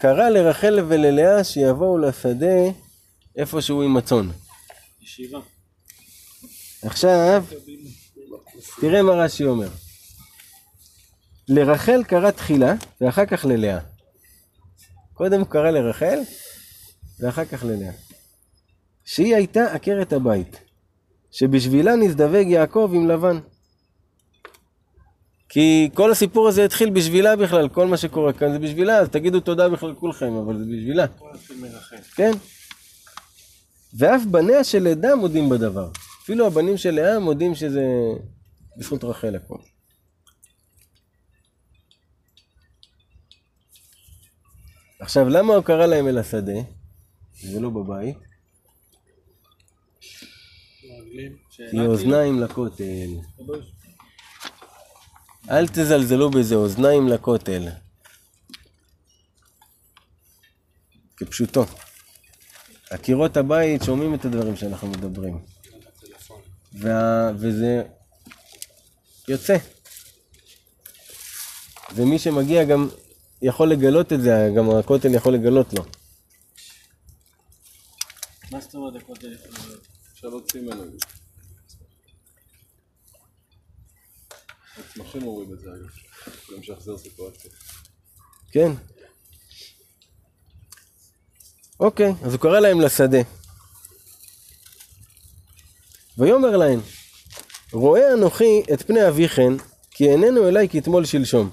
קרא 0.00 0.28
לרחל 0.28 0.78
וללאה 0.88 1.44
שיבואו 1.44 1.98
לשדה 1.98 2.70
איפשהו 3.36 3.82
עם 3.82 3.96
הצאן. 3.96 4.28
ישיבה. 5.02 5.38
עכשיו, 6.82 7.44
תראה 8.80 9.02
מה 9.02 9.12
רש"י 9.12 9.44
אומר. 9.44 9.68
לרחל 11.48 12.04
קרא 12.04 12.30
תחילה, 12.30 12.74
ואחר 13.00 13.26
כך 13.26 13.44
ללאה. 13.44 13.78
קודם 15.14 15.40
הוא 15.40 15.48
קרא 15.48 15.70
לרחל, 15.70 16.18
ואחר 17.20 17.44
כך 17.44 17.64
ללאה. 17.64 17.90
שהיא 19.04 19.34
הייתה 19.34 19.72
עקרת 19.72 20.12
הבית, 20.12 20.60
שבשבילה 21.30 21.96
נזדווג 21.96 22.46
יעקב 22.48 22.90
עם 22.94 23.08
לבן. 23.08 23.38
כי 25.48 25.90
כל 25.94 26.10
הסיפור 26.10 26.48
הזה 26.48 26.64
התחיל 26.64 26.90
בשבילה 26.90 27.36
בכלל, 27.36 27.68
כל 27.68 27.86
מה 27.86 27.96
שקורה 27.96 28.32
כאן 28.32 28.52
זה 28.52 28.58
בשבילה, 28.58 28.98
אז 28.98 29.08
תגידו 29.08 29.40
תודה 29.40 29.68
בכלל 29.68 29.94
כולכם, 29.94 30.32
אבל 30.34 30.58
זה 30.58 30.64
בשבילה. 30.64 31.06
כן? 32.14 32.30
ואף 33.98 34.22
בניה 34.30 34.64
של 34.64 34.86
עדה 34.86 35.14
מודים 35.16 35.48
בדבר. 35.48 35.90
אפילו 36.22 36.46
הבנים 36.46 36.76
של 36.76 36.90
לאה 36.90 37.18
מודים 37.18 37.54
שזה 37.54 37.84
בזכות 38.76 39.04
רחל 39.04 39.36
הכל. 39.36 39.58
עכשיו, 45.00 45.28
למה 45.28 45.54
הוא 45.54 45.64
קרא 45.64 45.86
להם 45.86 46.08
אל 46.08 46.18
השדה, 46.18 46.60
ולא 47.52 47.70
בבית? 47.70 48.16
כי 51.70 51.80
אוזניים 51.80 52.40
לכותל. 52.40 53.08
אל 55.50 55.68
תזלזלו 55.68 56.30
בזה, 56.30 56.54
אוזניים 56.54 57.08
לכותל. 57.08 57.68
כפשוטו. 61.16 61.64
הקירות 62.90 63.36
הבית 63.36 63.82
שומעים 63.82 64.14
את 64.14 64.24
הדברים 64.24 64.56
שאנחנו 64.56 64.88
מדברים. 64.88 65.38
וה... 66.72 67.30
וזה 67.38 67.82
יוצא. 69.28 69.56
ומי 71.94 72.18
שמגיע 72.18 72.64
גם 72.64 72.88
יכול 73.42 73.68
לגלות 73.70 74.12
את 74.12 74.20
זה, 74.22 74.48
גם 74.56 74.70
הכותל 74.70 75.14
יכול 75.14 75.34
לגלות 75.34 75.72
לו. 75.72 75.84
מה 78.50 78.60
זאת 78.60 78.74
אומרת 78.74 79.02
הכותל 79.02 79.32
יכול 79.32 79.66
להיות? 79.66 79.86
אפשר 80.12 80.28
להוציא 80.28 80.60
ממנו 80.60 80.84
את 80.84 80.92
זה. 80.92 81.06
הצמחים 84.78 85.22
אומרים 85.22 85.52
את 85.52 85.60
זה 85.60 85.70
אגב. 85.70 85.88
יכולים 86.42 86.62
לשחזר 86.62 86.98
סיטואציה. 86.98 87.50
כן. 88.52 88.72
אוקיי, 91.80 92.14
אז 92.22 92.32
הוא 92.32 92.40
קרא 92.40 92.60
להם 92.60 92.80
לשדה. 92.80 93.18
ויאמר 96.18 96.56
להם, 96.56 96.80
רואה 97.72 98.12
אנוכי 98.12 98.62
את 98.72 98.82
פני 98.82 99.08
אביכן, 99.08 99.52
כי 99.90 100.10
איננו 100.10 100.48
אליי 100.48 100.68
כתמול 100.68 101.04
שלשום. 101.04 101.50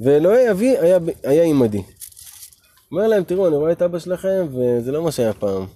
ואלוהי 0.00 0.50
אבי 0.50 0.78
היה, 0.78 0.98
היה 1.22 1.44
עמדי. 1.44 1.82
אומר 2.92 3.08
להם, 3.08 3.24
תראו, 3.24 3.48
אני 3.48 3.56
רואה 3.56 3.72
את 3.72 3.82
אבא 3.82 3.98
שלכם, 3.98 4.46
וזה 4.48 4.92
לא 4.92 5.02
מה 5.02 5.12
שהיה 5.12 5.32
פעם. 5.32 5.66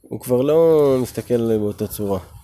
הוא 0.00 0.20
כבר 0.20 0.42
לא 0.42 0.96
מסתכל 1.02 1.58
באותה 1.58 1.88
צורה. 1.88 2.37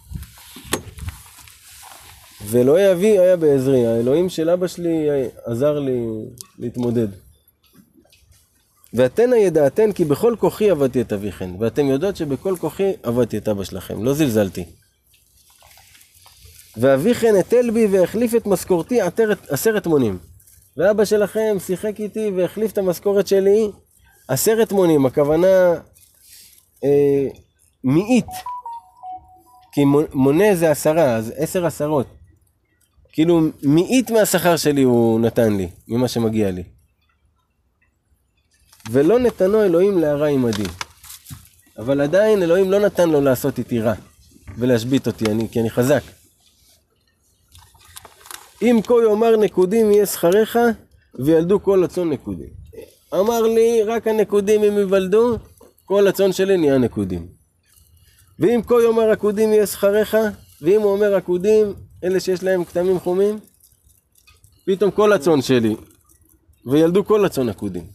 ואלוהי 2.45 2.93
אבי 2.93 3.19
היה 3.19 3.37
בעזרי, 3.37 3.87
האלוהים 3.87 4.29
של 4.29 4.51
אבא 4.51 4.67
שלי 4.67 5.09
עזר 5.45 5.79
לי 5.79 6.07
להתמודד. 6.59 7.09
ואתנה 8.95 9.37
ידעתן 9.37 9.93
כי 9.93 10.05
בכל 10.05 10.35
כוחי 10.39 10.71
עבדתי 10.71 11.01
את 11.01 11.13
אביכן, 11.13 11.51
ואתם 11.59 11.87
יודעות 11.87 12.17
שבכל 12.17 12.57
כוחי 12.61 12.93
עבדתי 13.03 13.39
את 13.39 13.49
אבא 13.49 13.65
שלכם, 13.65 14.05
לא 14.05 14.15
זלזלתי. 14.15 14.65
ואביכן 16.77 17.35
הטל 17.41 17.71
בי 17.71 17.87
והחליף 17.87 18.35
את 18.35 18.47
משכורתי 18.47 18.99
עשרת 19.49 19.87
מונים. 19.87 20.19
ואבא 20.77 21.05
שלכם 21.05 21.57
שיחק 21.67 22.01
איתי 22.01 22.31
והחליף 22.37 22.73
את 22.73 22.79
המשכורת 22.79 23.27
שלי 23.27 23.71
עשרת 24.29 24.73
מונים, 24.73 25.07
הכוונה 25.07 25.73
אה, 26.85 27.29
מאית. 27.85 28.27
כי 29.73 29.85
מונה 30.13 30.55
זה 30.55 30.71
עשרה, 30.71 31.17
אז 31.17 31.33
עשר 31.37 31.67
עשרות. 31.67 32.07
כאילו 33.15 33.41
מאית 33.63 34.11
מהשכר 34.11 34.57
שלי 34.57 34.83
הוא 34.83 35.21
נתן 35.21 35.57
לי, 35.57 35.69
ממה 35.89 36.09
שמגיע 36.09 36.51
לי. 36.51 36.63
ולא 38.91 39.19
נתנו 39.19 39.65
אלוהים 39.65 39.99
להרע 39.99 40.27
עמדי. 40.27 40.69
אבל 41.79 42.01
עדיין 42.01 42.43
אלוהים 42.43 42.71
לא 42.71 42.79
נתן 42.79 43.09
לו 43.09 43.21
לעשות 43.21 43.59
איתי 43.59 43.81
רע 43.81 43.95
ולהשבית 44.59 45.07
אותי, 45.07 45.27
אני, 45.27 45.49
כי 45.49 45.61
אני 45.61 45.71
חזק. 45.71 46.03
אם 48.63 48.81
כה 48.87 48.95
יאמר 49.09 49.37
נקודים 49.37 49.93
יהיה 49.93 50.07
שכריך 50.07 50.59
וילדו 51.15 51.63
כל 51.63 51.85
הצאן 51.85 52.11
נקודים. 52.11 52.49
אמר 53.15 53.43
לי 53.43 53.83
רק 53.83 54.07
הנקודים 54.07 54.65
אם 54.65 54.79
ייוולדו, 54.79 55.39
כל 55.85 56.09
הצאן 56.09 56.33
שלי 56.33 56.57
נהיה 56.57 56.79
נקודים. 56.79 57.27
ואם 58.39 58.61
כה 58.67 58.75
יאמר 58.87 59.11
עקודים 59.11 59.53
יהיה 59.53 59.67
שכריך, 59.67 60.17
ואם 60.63 60.81
הוא 60.81 60.93
אומר 60.93 61.15
עקודים, 61.15 61.75
אלה 62.05 62.21
שיש 62.21 62.43
להם 62.43 62.65
כתמים 62.65 63.01
חומים, 63.01 63.39
פתאום 64.67 64.91
כל 64.91 65.13
הצאן 65.13 65.43
שלי, 65.43 65.77
וילדו 66.67 67.05
כל 67.05 67.25
הצאן 67.25 67.49
עקודים. 67.49 67.87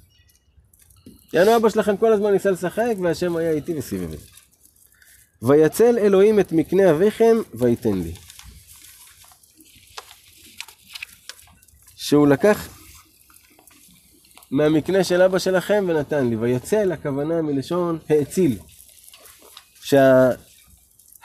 יענו 1.34 1.56
אבא 1.56 1.69
שלכם 1.69 1.98
כל 1.98 2.14
הזמן 2.14 2.31
ניסה 2.31 2.52
לשחק, 2.52 2.94
והשם 3.03 3.36
היה 3.36 3.52
איתי 3.52 3.81
זה. 3.81 4.18
ויצל 5.41 5.98
אלוהים 5.98 6.40
את 6.40 6.52
מקנה 6.52 6.91
אביכם, 6.91 7.38
ויתן 7.53 7.94
לי. 7.94 8.14
שהוא 11.95 12.27
לקח 12.27 12.68
מהמקנה 14.52 15.03
של 15.03 15.22
אבא 15.22 15.40
שלכם 15.40 15.86
ונתן 15.88 16.30
לי. 16.30 16.36
ויצל, 16.36 16.91
הכוונה 16.91 17.41
מלשון 17.41 17.99
האציל. 18.10 18.60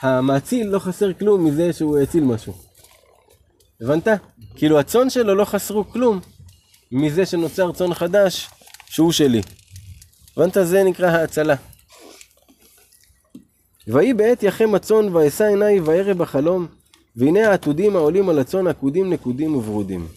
שהמאציל 0.01 0.67
לא 0.67 0.79
חסר 0.79 1.13
כלום 1.13 1.45
מזה 1.45 1.73
שהוא 1.73 1.97
האציל 1.97 2.23
משהו. 2.23 2.64
הבנת? 3.81 4.07
כאילו 4.55 4.79
הצאן 4.79 5.09
שלו 5.09 5.35
לא 5.35 5.45
חסרו 5.45 5.89
כלום 5.89 6.19
מזה 6.91 7.25
שנוצר 7.25 7.71
צאן 7.71 7.93
חדש 7.93 8.47
שהוא 8.89 9.11
שלי. 9.11 9.41
הבנת? 10.37 10.57
זה 10.63 10.83
נקרא 10.83 11.07
האצלה. 11.07 11.55
ויהי 13.87 14.13
בעת 14.13 14.43
יחם 14.43 14.75
הצאן 14.75 15.15
ואשא 15.15 15.43
עיניי 15.43 15.79
וירא 15.79 16.13
בחלום 16.13 16.67
והנה 17.15 17.49
העתודים 17.49 17.95
העולים 17.95 18.29
על 18.29 18.39
הצאן 18.39 18.67
עקודים 18.67 19.13
נקודים 19.13 19.55
וברודים. 19.55 20.07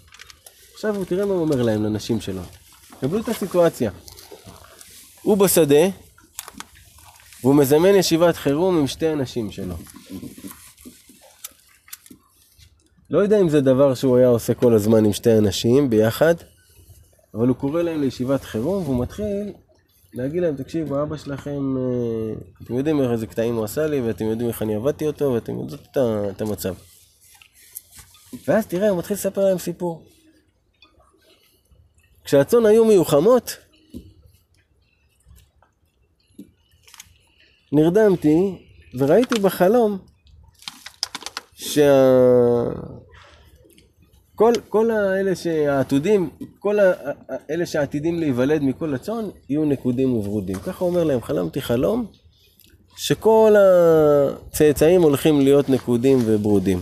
עכשיו 0.74 0.97
הוא 0.97 1.05
תראה 1.05 1.26
מה 1.26 1.32
הוא 1.32 1.40
אומר 1.40 1.62
להם 1.62 1.85
לנשים 1.85 2.20
שלו. 2.20 2.43
קבלו 3.01 3.20
את 3.20 3.28
הסיטואציה. 3.28 3.90
הוא 5.22 5.36
בשדה 5.36 5.86
והוא 7.40 7.55
מזמן 7.55 7.94
ישיבת 7.94 8.36
חירום 8.36 8.78
עם 8.78 8.86
שתי 8.86 9.06
הנשים 9.06 9.51
שלו. 9.51 9.74
לא 13.10 13.18
יודע 13.18 13.40
אם 13.40 13.48
זה 13.48 13.60
דבר 13.60 13.94
שהוא 13.94 14.16
היה 14.16 14.28
עושה 14.28 14.55
כל 14.55 14.74
הזמן 14.74 15.05
עם 15.05 15.12
שתי 15.12 15.39
אנשים 15.39 15.90
ביחד, 15.90 16.35
אבל 17.35 17.48
הוא 17.48 17.56
קורא 17.56 17.82
להם 17.82 18.01
לישיבת 18.01 18.44
חירום 18.44 18.82
והוא 18.82 19.02
מתחיל 19.02 19.52
להגיד 20.14 20.43
להם, 20.43 20.56
תקשיבו, 20.56 21.02
אבא 21.02 21.16
שלכם, 21.16 21.76
אה, 21.76 22.35
אתם 22.62 22.74
יודעים 22.74 23.01
איזה 23.01 23.26
קטעים 23.26 23.55
הוא 23.55 23.64
עשה 23.64 23.86
לי, 23.86 24.01
ואתם 24.01 24.24
יודעים 24.24 24.48
איך 24.48 24.62
אני 24.62 24.74
עבדתי 24.74 25.06
אותו, 25.06 25.32
ואתם 25.32 25.52
יודעים 25.59 25.80
את, 25.82 25.98
את 26.36 26.40
המצב. 26.40 26.74
ואז 28.48 28.66
תראה, 28.66 28.89
הוא 28.89 28.98
מתחיל 28.98 29.14
לספר 29.14 29.44
להם 29.44 29.59
סיפור. 29.59 30.06
כשהצאן 32.24 32.66
היו 32.66 32.85
מיוחמות, 32.85 33.56
נרדמתי 37.72 38.66
וראיתי 38.98 39.40
בחלום 39.40 39.98
שה... 41.59 42.64
כל, 44.35 44.52
כל 44.68 44.90
האלה 44.90 45.36
שהעתודים, 45.36 46.30
כל 46.59 46.78
האלה 47.28 47.66
שעתידים 47.66 48.18
להיוולד 48.18 48.62
מכל 48.62 48.94
הצאן, 48.94 49.28
יהיו 49.48 49.64
נקודים 49.64 50.14
וברודים. 50.14 50.56
ככה 50.59 50.85
אומר 50.85 51.05
להם, 51.05 51.22
חלמתי 51.22 51.60
חלום, 51.60 52.06
שכל 52.97 53.55
הצאצאים 53.59 55.02
הולכים 55.02 55.40
להיות 55.40 55.68
נקודים 55.68 56.18
וברודים. 56.24 56.80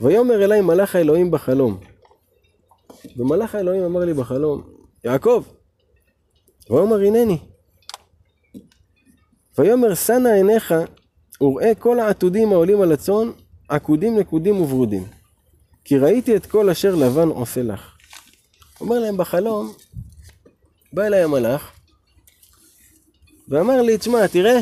ויאמר 0.00 0.44
אליי 0.44 0.60
מלאך 0.60 0.96
האלוהים 0.96 1.30
בחלום. 1.30 1.80
ומלאך 3.16 3.54
האלוהים 3.54 3.82
אמר 3.82 4.04
לי 4.04 4.14
בחלום, 4.14 4.62
יעקב. 5.04 5.44
ויאמר 6.70 7.00
הנני. 7.00 7.38
ויאמר 9.58 9.94
שנה 9.94 10.32
עיניך 10.32 10.74
וראה 11.40 11.74
כל 11.74 12.00
העתודים 12.00 12.52
העולים 12.52 12.80
על 12.80 12.92
הצאן, 12.92 13.30
עקודים 13.68 14.18
נקודים 14.18 14.60
וברודים. 14.60 15.06
כי 15.84 15.98
ראיתי 15.98 16.36
את 16.36 16.46
כל 16.46 16.70
אשר 16.70 16.94
לבן 16.94 17.28
עושה 17.28 17.62
לך. 17.62 17.96
אומר 18.80 18.98
להם 18.98 19.16
בחלום, 19.16 19.72
בא 20.92 21.02
אליי 21.02 21.22
המלאך, 21.22 21.72
ואמר 23.48 23.82
לי, 23.82 23.98
תשמע, 23.98 24.26
תראה, 24.26 24.60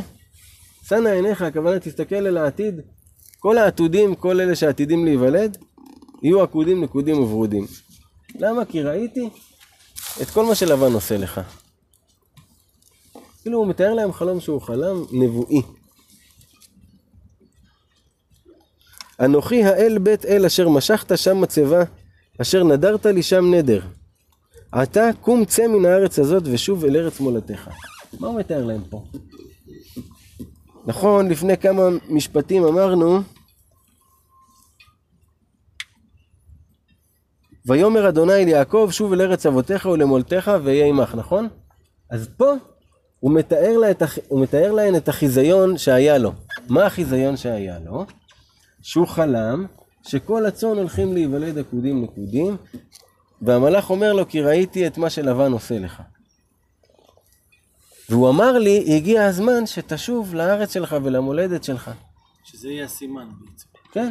שנה 0.88 1.12
עיניך, 1.12 1.42
הכוונה 1.42 1.80
תסתכל 1.80 2.14
אל 2.14 2.36
העתיד, 2.36 2.80
כל 3.38 3.59
העתודים, 3.59 4.14
כל 4.14 4.40
אלה 4.40 4.56
שעתידים 4.56 5.05
להיוולד, 5.05 5.59
יהיו 6.22 6.42
עקודים, 6.42 6.84
נקודים 6.84 7.18
וברודים. 7.18 7.66
למה? 8.34 8.64
כי 8.64 8.82
ראיתי 8.82 9.28
את 10.22 10.30
כל 10.30 10.44
מה 10.44 10.55
שלבן 10.55 10.92
עושה 10.92 11.16
לך. 11.16 11.40
כאילו 13.42 13.59
הוא 13.59 13.66
מתאר 13.66 13.94
להם 13.94 14.12
חלום 14.12 14.40
שהוא 14.40 14.60
חלם 14.60 15.05
נבואי. 15.12 15.62
אנוכי 19.20 19.65
האל 19.65 19.99
בית 19.99 20.24
אל 20.24 20.45
אשר 20.45 20.69
משכת 20.69 21.19
שם 21.19 21.41
מצבה, 21.41 21.82
אשר 22.43 22.65
נדרת 22.65 23.07
לי 23.07 23.23
שם 23.23 23.55
נדר. 23.55 23.81
עתה 24.73 25.11
קום 25.20 25.45
צא 25.45 25.66
מן 25.66 25.85
הארץ 25.85 26.19
הזאת 26.19 26.43
ושוב 26.47 26.85
אל 26.85 26.97
ארץ 26.97 27.20
מולדתך. 27.20 27.69
מה 28.20 28.27
הוא 28.27 28.39
מתאר 28.39 28.65
להם 28.65 28.82
פה? 28.91 29.05
נכון, 30.86 31.28
לפני 31.28 31.57
כמה 31.57 31.82
משפטים 32.09 32.65
אמרנו 32.65 33.20
ויאמר 37.66 38.09
אדוני 38.09 38.45
ליעקב 38.45 38.89
שוב 38.93 39.12
אל 39.12 39.20
ארץ 39.20 39.47
אבותיך 39.47 39.86
ולמולדתך 39.86 40.51
ואהיה 40.65 40.86
עמך, 40.86 41.15
נכון? 41.15 41.49
אז 42.11 42.28
פה 42.36 42.53
הוא 43.20 43.32
מתאר, 43.32 43.78
לה 43.78 43.91
את, 43.91 44.03
הוא 44.28 44.43
מתאר 44.43 44.73
להן 44.73 44.97
את 44.97 45.09
החיזיון 45.09 45.78
שהיה 45.78 46.19
לו. 46.19 46.32
מה 46.69 46.86
החיזיון 46.86 47.36
שהיה 47.36 47.78
לו? 47.78 48.07
שהוא 48.85 49.06
חלם 49.06 49.66
שכל 50.02 50.47
הצאן 50.47 50.69
הולכים 50.69 51.15
להיוולד 51.15 51.59
עקודים 51.59 52.02
נקודים, 52.02 52.56
והמלאך 53.43 53.90
אומר 53.90 54.12
לו, 54.12 54.28
כי 54.28 54.40
ראיתי 54.40 54.86
את 54.86 54.98
מה 54.98 55.11
שלבן 55.11 55.52
עושה 55.52 55.78
לך. 55.78 56.02
והוא 58.11 58.31
אמר 58.31 58.59
לי, 58.59 58.97
הגיע 58.97 59.24
הזמן 59.24 59.66
שתשוב 59.66 60.35
לארץ 60.35 60.73
שלך 60.73 60.97
ולמולדת 61.02 61.65
שלך. 61.65 61.90
שזה 62.44 62.69
יהיה 62.69 62.85
הסימן 62.85 63.28
בעצם. 63.40 63.66
כן. 63.93 64.09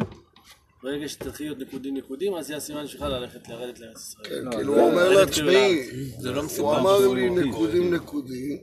ברגע 0.82 1.08
שתתחיל 1.08 1.46
להיות 1.46 1.58
נקודים 1.58 1.96
נקודים, 1.96 2.34
אז 2.34 2.50
יהיה 2.50 2.56
הסימן 2.56 2.86
שלך 2.86 3.02
ללכת 3.02 3.48
לרדת 3.48 3.80
לארץ 3.80 3.96
ישראל. 3.96 4.50
כן, 4.50 4.56
כאילו 4.56 4.74
הוא 4.74 4.90
אומר 4.90 5.08
לה, 5.08 5.26
תשמעי, 5.26 5.86
זה 6.18 6.32
לא 6.32 6.42
הוא. 6.58 6.76
אמר 6.76 7.08
לי 7.08 7.30
נקודים 7.30 7.94
נקודים, 7.94 8.58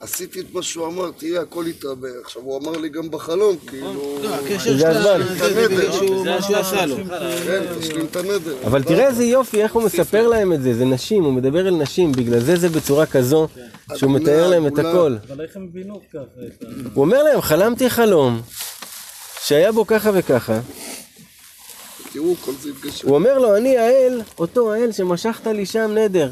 עשיתי 0.00 0.40
את 0.40 0.54
מה 0.54 0.62
שהוא 0.62 0.86
אמר, 0.86 1.10
תראה, 1.16 1.42
הכל 1.42 1.66
התרבה. 1.66 2.08
עכשיו, 2.24 2.42
הוא 2.42 2.58
אמר 2.58 2.78
לי 2.78 2.88
גם 2.88 3.10
בחלום, 3.10 3.56
כאילו... 3.66 4.18
הקשר 4.24 4.76
זה 4.76 4.88
הזמן. 4.88 5.26
זה 5.36 5.68
מה 6.24 6.42
שהוא 6.42 6.56
עשה 6.56 6.86
לו. 6.86 6.96
כן, 7.46 7.62
תשלים 7.80 8.06
את 8.06 8.16
הנדר. 8.16 8.56
אבל 8.66 8.82
תראה 8.82 9.08
איזה 9.08 9.24
יופי, 9.24 9.62
איך 9.62 9.72
הוא 9.72 9.82
מספר 9.82 10.28
להם 10.28 10.52
את 10.52 10.62
זה, 10.62 10.74
זה 10.74 10.84
נשים, 10.84 11.24
הוא 11.24 11.32
מדבר 11.32 11.68
אל 11.68 11.74
נשים, 11.74 12.12
בגלל 12.12 12.40
זה 12.40 12.56
זה 12.56 12.68
בצורה 12.68 13.06
כזו, 13.06 13.48
שהוא 13.94 14.10
מתאר 14.10 14.48
להם 14.48 14.66
את 14.66 14.78
הכל. 14.78 15.16
אבל 15.28 15.40
איך 15.44 15.56
הם 15.56 15.66
הבינו 15.70 16.00
ככה 16.12 16.20
את 16.46 16.62
ה... 16.62 16.66
הוא 16.94 17.04
אומר 17.04 17.22
להם, 17.22 17.40
חלמתי 17.40 17.90
חלום, 17.90 18.40
שהיה 19.44 19.72
בו 19.72 19.86
ככה 19.86 20.10
וככה, 20.14 20.60
תראו, 22.12 22.34
כל 22.44 22.52
זה 22.60 22.68
התגשם. 22.68 23.08
הוא 23.08 23.14
אומר 23.14 23.38
לו, 23.38 23.56
אני 23.56 23.78
האל, 23.78 24.20
אותו 24.38 24.72
האל 24.72 24.92
שמשכת 24.92 25.46
לי 25.46 25.66
שם 25.66 25.90
נדר. 25.94 26.30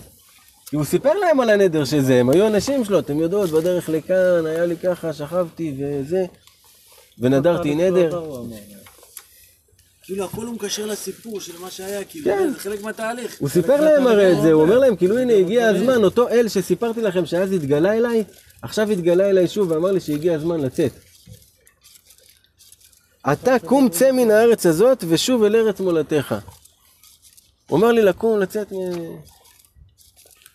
כי 0.70 0.76
הוא 0.76 0.84
סיפר 0.84 1.14
להם 1.14 1.40
על 1.40 1.50
הנדר 1.50 1.84
שזה, 1.84 2.20
הם 2.20 2.30
היו 2.30 2.46
אנשים 2.46 2.84
שלו, 2.84 2.98
אתם 2.98 3.18
יודעות, 3.18 3.50
בדרך 3.50 3.88
לכאן, 3.88 4.46
היה 4.46 4.66
לי 4.66 4.76
ככה, 4.76 5.12
שכבתי 5.12 5.74
וזה, 5.78 6.24
ונדרתי 7.18 7.74
נדר. 7.74 8.22
כאילו 10.02 10.24
הכל 10.24 10.46
הוא 10.46 10.54
מקשר 10.54 10.86
לסיפור 10.86 11.40
של 11.40 11.58
מה 11.60 11.70
שהיה, 11.70 12.04
כאילו 12.04 12.24
כן. 12.24 12.50
זה 12.52 12.58
חלק 12.58 12.82
מהתהליך. 12.82 13.36
הוא 13.38 13.48
סיפר 13.48 13.80
להם 13.80 14.06
הרי 14.06 14.32
את 14.32 14.42
זה, 14.42 14.52
הוא 14.52 14.62
אומר 14.62 14.78
להם, 14.78 14.96
כאילו 14.96 15.18
הנה 15.18 15.32
הגיע 15.32 15.68
הזמן, 15.68 16.04
אותו 16.04 16.28
אל 16.28 16.48
שסיפרתי 16.48 17.02
לכם 17.02 17.26
שאז 17.26 17.52
התגלה 17.52 17.92
אליי, 17.92 18.24
עכשיו 18.62 18.90
התגלה 18.90 19.30
אליי 19.30 19.48
שוב 19.48 19.70
ואמר 19.70 19.92
לי 19.92 20.00
שהגיע 20.00 20.34
הזמן 20.34 20.60
לצאת. 20.60 20.92
אתה 23.32 23.58
קום 23.58 23.88
צא 23.88 24.12
מן 24.12 24.30
הארץ 24.30 24.66
הזאת 24.66 25.04
ושוב 25.08 25.44
אל 25.44 25.56
ארץ 25.56 25.80
מולדתך. 25.80 26.34
הוא 27.66 27.76
אומר 27.76 27.92
לי 27.92 28.02
לקום, 28.02 28.40
לצאת 28.40 28.72
מ... 28.72 28.76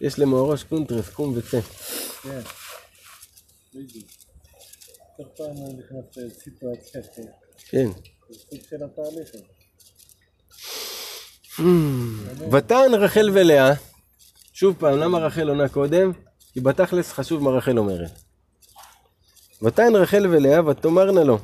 יש 0.03 0.19
למאורש 0.19 0.63
קונטרס, 0.63 1.09
קום 1.09 1.33
וצא. 1.37 1.59
כל 5.17 5.23
פעם 5.37 5.55
הוא 5.55 5.79
נכנס 5.79 6.17
לסיטואציה, 6.17 7.01
כן. 7.69 7.89
של 8.69 8.83
התהליך 8.83 9.29
הזה. 9.33 9.43
ותען 12.51 12.93
רחל 12.93 13.29
ולאה, 13.33 13.73
שוב 14.53 14.75
פעם, 14.79 14.99
למה 14.99 15.17
רחל 15.17 15.49
עונה 15.49 15.69
קודם? 15.69 16.11
כי 16.53 16.61
בתכלס 16.61 17.11
חשוב 17.11 17.43
מה 17.43 17.49
רחל 17.49 17.77
אומרת. 17.77 18.11
ותען 19.61 19.95
רחל 19.95 20.27
ולאה 20.27 20.67
ותאמרנה 20.67 21.23
לו, 21.23 21.39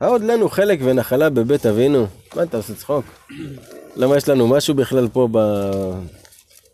העוד 0.00 0.22
לנו 0.22 0.48
חלק 0.48 0.78
ונחלה 0.82 1.30
בבית 1.30 1.66
אבינו? 1.66 2.06
מה 2.36 2.42
אתה 2.42 2.56
עושה 2.56 2.74
צחוק? 2.74 3.04
למה 3.96 4.16
יש 4.16 4.28
לנו 4.28 4.48
משהו 4.48 4.74
בכלל 4.74 5.08
פה 5.08 5.28
ב... 5.32 5.38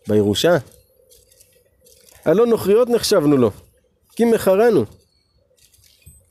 בירושה? 0.09 0.57
הלא 2.25 2.47
נוכריות 2.47 2.89
נחשבנו 2.89 3.37
לו, 3.37 3.51
כי 4.17 4.25
מכרנו. 4.25 4.85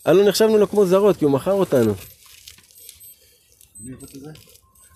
הלא 0.05 0.23
נחשבנו 0.23 0.57
לו 0.57 0.69
כמו 0.69 0.85
זרות, 0.85 1.17
כי 1.17 1.25
הוא 1.25 1.31
מכר 1.31 1.51
אותנו. 1.51 1.93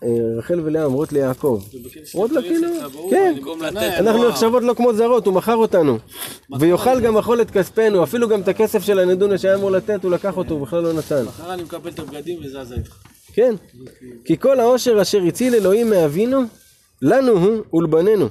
אה, 0.04 0.38
רחל 0.38 0.60
ולאה 0.64 0.84
אומרות 0.84 1.14
ליעקב. 1.14 1.64
אומרות 2.14 2.32
לו 2.32 2.42
כאילו, 2.42 2.68
כן, 3.10 3.34
אנחנו 4.00 4.30
נחשבות 4.30 4.64
לו 4.64 4.76
כמו 4.76 4.94
זרות, 4.94 5.26
הוא 5.26 5.34
מכר 5.34 5.56
אותנו. 5.56 5.98
ויאכל 6.60 7.02
גם 7.02 7.18
אכול 7.18 7.42
את 7.42 7.52
כספנו, 7.52 8.04
אפילו 8.04 8.30
גם 8.30 8.42
את 8.42 8.48
הכסף 8.48 8.84
של 8.84 9.00
הנדונה 9.00 9.38
שהיה 9.38 9.56
אמור 9.56 9.72
לתת, 9.72 10.04
הוא 10.04 10.12
לקח 10.12 10.38
אותו, 10.38 10.54
הוא 10.54 10.66
בכלל 10.66 10.84
לא 10.84 10.94
נתן. 10.94 11.26
מחר 11.26 11.54
אני 11.54 11.64
מקבל 11.64 11.90
את 11.90 12.00
הבגדים 12.00 12.40
וזזה 12.44 12.76
איתך. 12.76 12.98
כן, 13.34 13.56
כי 14.26 14.38
כל 14.38 14.60
העושר 14.60 15.02
אשר 15.02 15.24
הציל 15.28 15.56
אלוהים 15.56 15.90
מאבינו, 15.90 16.42
לנו 17.02 17.32
הוא 17.70 17.84
ולבנינו. 17.84 18.30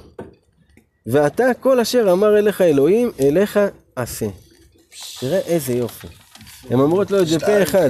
ועתה 1.05 1.53
כל 1.59 1.79
אשר 1.79 2.09
אמר 2.11 2.37
אליך 2.37 2.61
אלוהים, 2.61 3.11
אליך 3.19 3.59
עשה. 3.95 4.25
תראה 5.19 5.39
איזה 5.39 5.73
יופי. 5.73 6.07
הן 6.69 6.79
אומרות 6.79 7.11
לו 7.11 7.21
את 7.21 7.27
זה 7.27 7.39
פה 7.39 7.63
אחד. 7.63 7.89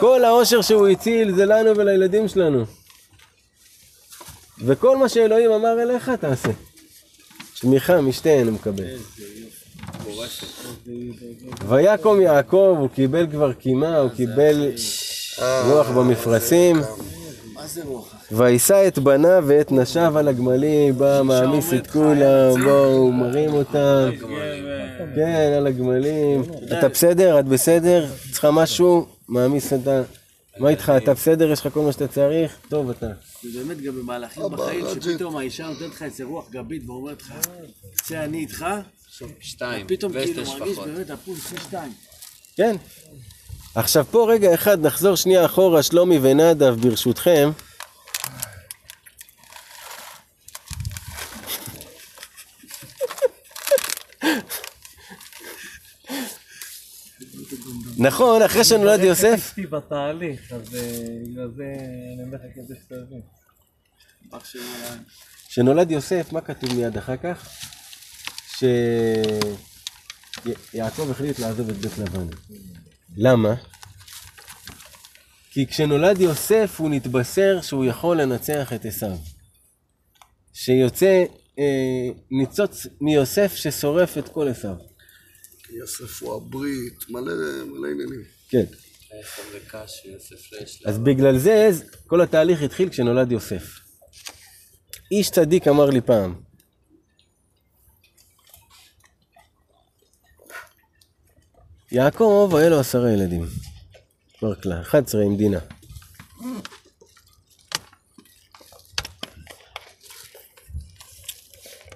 כל 0.00 0.24
העושר 0.24 0.62
שהוא 0.62 0.88
הציל 0.88 1.34
זה 1.34 1.44
לנו 1.44 1.76
ולילדים 1.76 2.28
שלנו. 2.28 2.64
וכל 4.58 4.96
מה 4.96 5.08
שאלוהים 5.08 5.50
אמר 5.50 5.82
אליך 5.82 6.10
תעשה. 6.20 6.50
תמיכה 7.60 8.00
משתיהן 8.00 8.46
הוא 8.46 8.54
מקבל. 8.54 8.84
ויקום 11.68 12.20
יעקב, 12.20 12.76
הוא 12.78 12.88
קיבל 12.88 13.26
כבר 13.30 13.52
קימה, 13.52 13.98
הוא 13.98 14.10
קיבל 14.10 14.72
רוח 15.40 15.88
במפרשים. 15.88 16.76
זה? 17.66 17.82
וישא 18.32 18.88
את 18.88 18.98
בניו 18.98 19.44
ואת 19.46 19.72
נשיו 19.72 20.18
על 20.18 20.28
הגמלים, 20.28 20.98
בא 20.98 21.22
מעמיס 21.24 21.72
את 21.74 21.86
כולם, 21.86 22.62
בואו, 22.64 23.12
מרים 23.12 23.52
אותם. 23.52 24.10
כן, 25.14 25.52
על 25.56 25.66
הגמלים. 25.66 26.42
אתה 26.78 26.88
בסדר? 26.88 27.40
את 27.40 27.44
בסדר? 27.44 28.06
צריכה 28.32 28.50
משהו? 28.50 29.06
מעמיס 29.28 29.72
את 29.72 29.86
ה... 29.86 30.02
מה 30.58 30.68
איתך? 30.68 30.92
אתה 30.96 31.14
בסדר? 31.14 31.52
יש 31.52 31.60
לך 31.60 31.72
כל 31.74 31.80
מה 31.80 31.92
שאתה 31.92 32.08
צריך? 32.08 32.56
טוב 32.68 32.90
אתה. 32.90 33.06
זה 33.42 33.58
באמת 33.58 33.80
גם 33.80 33.96
במהלכים 33.96 34.42
בחיים, 34.50 34.84
שפתאום 34.94 35.36
האישה 35.36 35.66
נותנת 35.66 35.90
לך 35.90 36.02
איזה 36.02 36.24
רוח 36.24 36.50
גבית 36.50 36.82
ואומרת 36.86 37.22
לך, 37.22 37.34
צא 38.02 38.24
אני 38.24 38.38
איתך, 38.38 38.66
שתיים, 39.40 39.86
פתאום 39.86 40.12
כאילו 40.12 40.42
מרגיש. 40.44 40.78
באמת 40.78 41.10
הפול 41.10 41.36
שתיים. 41.36 41.92
כן. 42.56 42.76
עכשיו 43.78 44.04
פה 44.10 44.26
רגע 44.32 44.54
אחד, 44.54 44.86
נחזור 44.86 45.14
שנייה 45.14 45.44
אחורה, 45.44 45.82
שלומי 45.82 46.18
ונדב, 46.22 46.74
ברשותכם. 46.80 47.50
נכון, 57.98 58.42
אחרי 58.42 58.64
שנולד 58.64 59.00
יוסף, 59.00 59.34
אשתי 59.34 59.66
בתהליך, 59.66 60.52
אז 60.52 60.74
אה, 60.74 60.80
בגלל 61.24 61.50
זה 61.56 61.64
אני 62.14 62.22
אומר 62.22 62.36
לך 62.36 62.42
כדי 62.54 62.74
שתבין. 62.84 63.20
כשנולד 65.48 65.90
יוסף, 65.90 66.32
מה 66.32 66.40
כתוב 66.40 66.74
מיד 66.74 66.96
אחר 66.96 67.16
כך? 67.16 67.48
שיעקב 70.72 71.10
החליט 71.10 71.38
לעזוב 71.38 71.68
את 71.68 71.76
בית 71.76 71.98
לבן. 71.98 72.26
למה? 73.20 73.54
כי 75.50 75.66
כשנולד 75.66 76.20
יוסף 76.20 76.76
הוא 76.78 76.90
נתבשר 76.90 77.60
שהוא 77.62 77.84
יכול 77.84 78.20
לנצח 78.20 78.72
את 78.72 78.84
עשיו. 78.84 79.16
שיוצא 80.52 81.24
אה, 81.58 81.64
ניצוץ 82.30 82.86
מיוסף 83.00 83.52
ששורף 83.56 84.18
את 84.18 84.28
כל 84.28 84.48
עשיו. 84.48 84.74
יוסף 85.70 86.22
הוא 86.22 86.34
הברית, 86.34 87.04
מלא 87.08 87.32
מלא 87.66 87.88
עניינים. 87.88 88.22
כן. 88.48 88.64
אז 90.84 90.98
בגלל 90.98 91.38
זה 91.38 91.70
כל 92.06 92.20
התהליך 92.20 92.62
התחיל 92.62 92.88
כשנולד 92.88 93.32
יוסף. 93.32 93.80
איש 95.10 95.30
צדיק 95.30 95.68
אמר 95.68 95.90
לי 95.90 96.00
פעם, 96.00 96.34
יעקב 101.92 102.52
היה 102.56 102.68
לו 102.68 102.80
עשרה 102.80 103.12
ילדים, 103.12 103.46
ברקלה, 104.42 104.80
11 104.80 105.22
עם 105.22 105.36
דינה. 105.36 105.58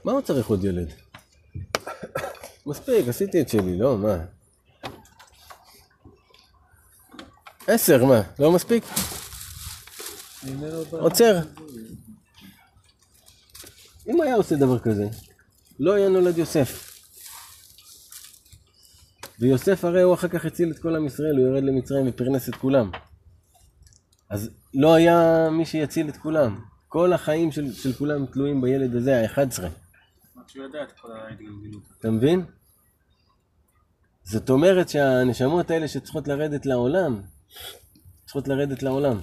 מה 0.04 0.12
הוא 0.12 0.20
צריך 0.20 0.46
עוד 0.46 0.64
ילד? 0.64 0.92
מספיק, 2.66 3.08
עשיתי 3.08 3.40
את 3.40 3.48
שלי, 3.48 3.78
לא, 3.78 3.98
מה? 3.98 4.16
עשר, 7.66 8.04
מה? 8.04 8.22
לא 8.38 8.52
מספיק? 8.52 8.84
עוצר. 10.90 11.38
אם 14.06 14.20
היה 14.20 14.34
עושה 14.34 14.56
דבר 14.56 14.78
כזה, 14.78 15.04
לא 15.80 15.94
היה 15.94 16.08
נולד 16.08 16.38
יוסף. 16.38 16.91
ויוסף 19.40 19.84
הרי 19.84 20.02
הוא 20.02 20.14
אחר 20.14 20.28
כך 20.28 20.44
הציל 20.44 20.70
את 20.70 20.78
כל 20.78 20.96
עם 20.96 21.06
ישראל, 21.06 21.36
הוא 21.36 21.46
ירד 21.46 21.62
למצרים 21.62 22.08
ופרנס 22.08 22.48
את 22.48 22.54
כולם. 22.54 22.90
אז 24.30 24.50
לא 24.74 24.94
היה 24.94 25.48
מי 25.50 25.66
שיציל 25.66 26.08
את 26.08 26.16
כולם. 26.16 26.60
כל 26.88 27.12
החיים 27.12 27.52
של, 27.52 27.72
של 27.72 27.92
כולם 27.92 28.26
תלויים 28.26 28.60
בילד 28.60 28.94
הזה, 28.96 29.20
ה-11. 29.20 29.62
רק 30.36 30.48
שהוא 30.48 30.64
ידע 30.64 30.82
את 30.82 30.92
כל 30.92 31.12
ההתגלגלות. 31.12 31.82
אתה 31.98 32.10
מבין? 32.10 32.44
זאת 34.24 34.50
אומרת 34.50 34.88
שהנשמות 34.88 35.70
האלה 35.70 35.88
שצריכות 35.88 36.28
לרדת 36.28 36.66
לעולם, 36.66 37.22
צריכות 38.24 38.48
לרדת 38.48 38.82
לעולם. 38.82 39.20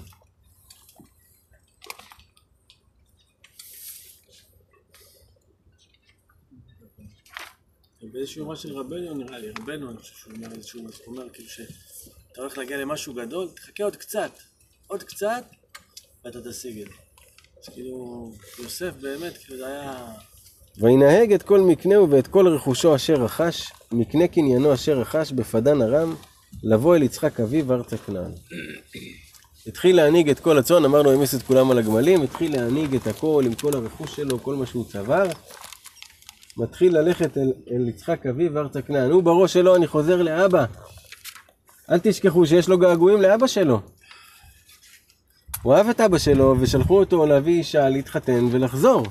באיזשהו 8.20 8.46
מה 8.46 8.56
של 8.56 8.74
רבנו 8.74 9.14
נראה 9.14 9.40
לי, 9.40 9.48
רבנו 9.50 9.90
אני 9.90 9.98
חושב 9.98 10.14
שהוא 10.16 10.34
אומר 10.34 10.48
איזשהו 10.56 10.84
משהו, 10.84 11.04
הוא 11.06 11.16
אומר 11.16 11.30
כאילו 11.34 11.50
שאתה 11.50 12.42
הולך 12.42 12.58
להגיע 12.58 12.78
למשהו 12.78 13.14
גדול, 13.14 13.48
תחכה 13.56 13.84
עוד 13.84 13.96
קצת, 13.96 14.32
עוד 14.88 15.04
קצת, 15.04 15.44
ואתה 16.26 16.40
תשיג 16.50 16.82
את 16.82 16.88
זה. 16.88 16.94
אז 17.62 17.74
כאילו, 17.74 18.32
יוסף 18.60 18.92
באמת, 19.02 19.38
כאילו 19.38 19.58
זה 19.58 19.68
היה... 19.68 20.06
וינהג 20.78 21.34
את 21.34 21.44
כל 21.44 21.62
מקנהו 21.62 22.10
ואת 22.10 22.28
כל 22.28 22.48
רכושו 22.48 22.96
אשר 22.96 23.14
רכש, 23.14 23.72
מקנה 23.92 24.28
קניינו 24.28 24.74
אשר 24.74 25.00
רכש 25.00 25.32
בפדן 25.32 25.82
ארם, 25.82 26.16
לבוא 26.64 26.96
אל 26.96 27.04
יצחק 27.04 27.40
אביו 27.40 27.74
ארצה 27.74 27.98
כנען. 27.98 28.32
התחיל 29.68 29.96
להנהיג 29.96 30.30
את 30.30 30.40
כל 30.40 30.58
הצאן, 30.58 30.86
אמרנו 30.86 31.12
העמיס 31.12 31.36
את 31.36 31.42
כולם 31.42 31.72
על 31.72 31.78
הגמלים, 31.78 32.22
התחיל 32.22 32.52
להנהיג 32.52 32.96
את 32.96 33.08
הכל 33.08 33.44
עם 33.46 33.56
כל 33.56 33.74
הרכוש 33.74 34.16
שלו, 34.16 34.44
כל 34.44 34.56
מה 34.56 34.66
שהוא 34.66 34.86
צבר. 34.86 35.24
מתחיל 36.60 36.98
ללכת 36.98 37.38
אל, 37.38 37.54
אל 37.72 37.90
יצחק 37.90 38.26
אביו 38.26 38.60
ארצה 38.60 38.82
כנען. 38.82 39.12
הוא 39.12 39.24
בראש 39.24 39.54
שלו, 39.54 39.76
אני 39.76 39.88
חוזר 39.88 40.22
לאבא. 40.22 40.66
אל 41.92 42.00
תשכחו 42.04 42.46
שיש 42.46 42.70
לו 42.70 42.78
געגועים 42.78 43.22
לאבא 43.22 43.48
שלו. 43.48 43.82
הוא 45.62 45.74
אהב 45.76 45.90
את 45.90 46.02
אבא 46.02 46.18
שלו 46.18 46.56
ושלחו 46.60 47.00
אותו 47.00 47.26
להביא 47.26 47.58
אישה, 47.58 47.90
להתחתן 47.90 48.48
ולחזור. 48.52 49.06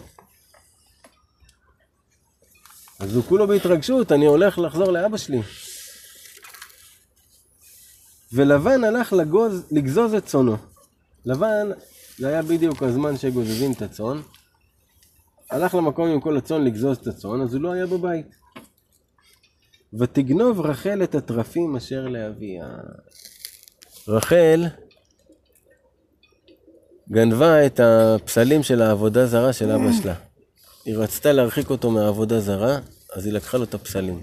אז 3.00 3.14
הוא 3.16 3.24
כולו 3.24 3.46
בהתרגשות, 3.46 4.12
אני 4.12 4.26
הולך 4.26 4.58
לחזור 4.58 4.92
לאבא 4.92 5.16
שלי. 5.16 5.42
ולבן 8.32 8.84
הלך 8.84 9.12
לגוז, 9.12 9.66
לגזוז 9.70 10.14
את 10.14 10.26
צאנו. 10.26 10.56
לבן, 11.24 11.68
זה 12.18 12.28
היה 12.28 12.42
בדיוק 12.42 12.82
הזמן 12.82 13.16
שגוזזים 13.16 13.72
את 13.72 13.82
הצאן. 13.82 14.20
הלך 15.50 15.74
למקום 15.74 16.08
עם 16.08 16.20
כל 16.20 16.36
הצאן 16.36 16.64
לגזוז 16.64 16.96
את 16.96 17.06
הצאן, 17.06 17.40
אז 17.42 17.54
הוא 17.54 17.62
לא 17.62 17.72
היה 17.72 17.86
בבית. 17.86 18.36
ותגנוב 19.98 20.60
רחל 20.60 21.02
את 21.02 21.14
התרפים 21.14 21.76
אשר 21.76 22.08
לאביה. 22.08 22.66
רחל 24.08 24.64
גנבה 27.10 27.66
את 27.66 27.80
הפסלים 27.80 28.62
של 28.62 28.82
העבודה 28.82 29.26
זרה 29.26 29.52
של 29.52 29.70
אבא 29.70 29.92
שלה. 30.02 30.14
היא 30.84 30.96
רצתה 30.96 31.32
להרחיק 31.32 31.70
אותו 31.70 31.90
מהעבודה 31.90 32.40
זרה, 32.40 32.78
אז 33.12 33.26
היא 33.26 33.32
לקחה 33.32 33.58
לו 33.58 33.64
את 33.64 33.74
הפסלים. 33.74 34.20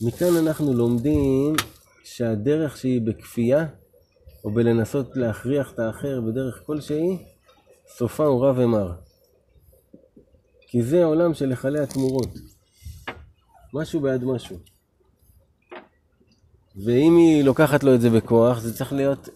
מכאן 0.00 0.36
אנחנו 0.36 0.74
לומדים 0.74 1.54
שהדרך 2.04 2.76
שהיא 2.76 3.00
בכפייה 3.00 3.66
או 4.44 4.50
בלנסות 4.50 5.16
להכריח 5.16 5.72
את 5.72 5.78
האחר 5.78 6.20
בדרך 6.20 6.62
כלשהי, 6.66 7.18
סופה 7.96 8.24
הוא 8.24 8.44
רע 8.44 8.52
ומר. 8.56 8.92
כי 10.60 10.82
זה 10.82 11.04
עולם 11.04 11.34
של 11.34 11.50
היכלי 11.50 11.80
התמורות. 11.80 12.28
משהו 13.74 14.00
בעד 14.00 14.24
משהו. 14.24 14.58
ואם 16.76 17.16
היא 17.16 17.44
לוקחת 17.44 17.84
לו 17.84 17.94
את 17.94 18.00
זה 18.00 18.10
בכוח, 18.10 18.58
זה 18.58 18.76
צריך 18.76 18.92
להיות, 18.92 19.28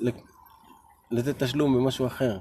לתת 1.10 1.42
תשלום 1.42 1.76
במשהו 1.76 2.06
אחר. 2.06 2.38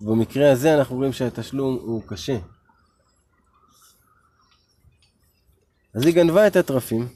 במקרה 0.00 0.52
הזה 0.52 0.74
אנחנו 0.74 0.96
רואים 0.96 1.12
שהתשלום 1.12 1.78
הוא 1.80 2.02
קשה. 2.06 2.38
אז 5.94 6.06
היא 6.06 6.14
גנבה 6.14 6.46
את 6.46 6.56
התרפים. 6.56 7.08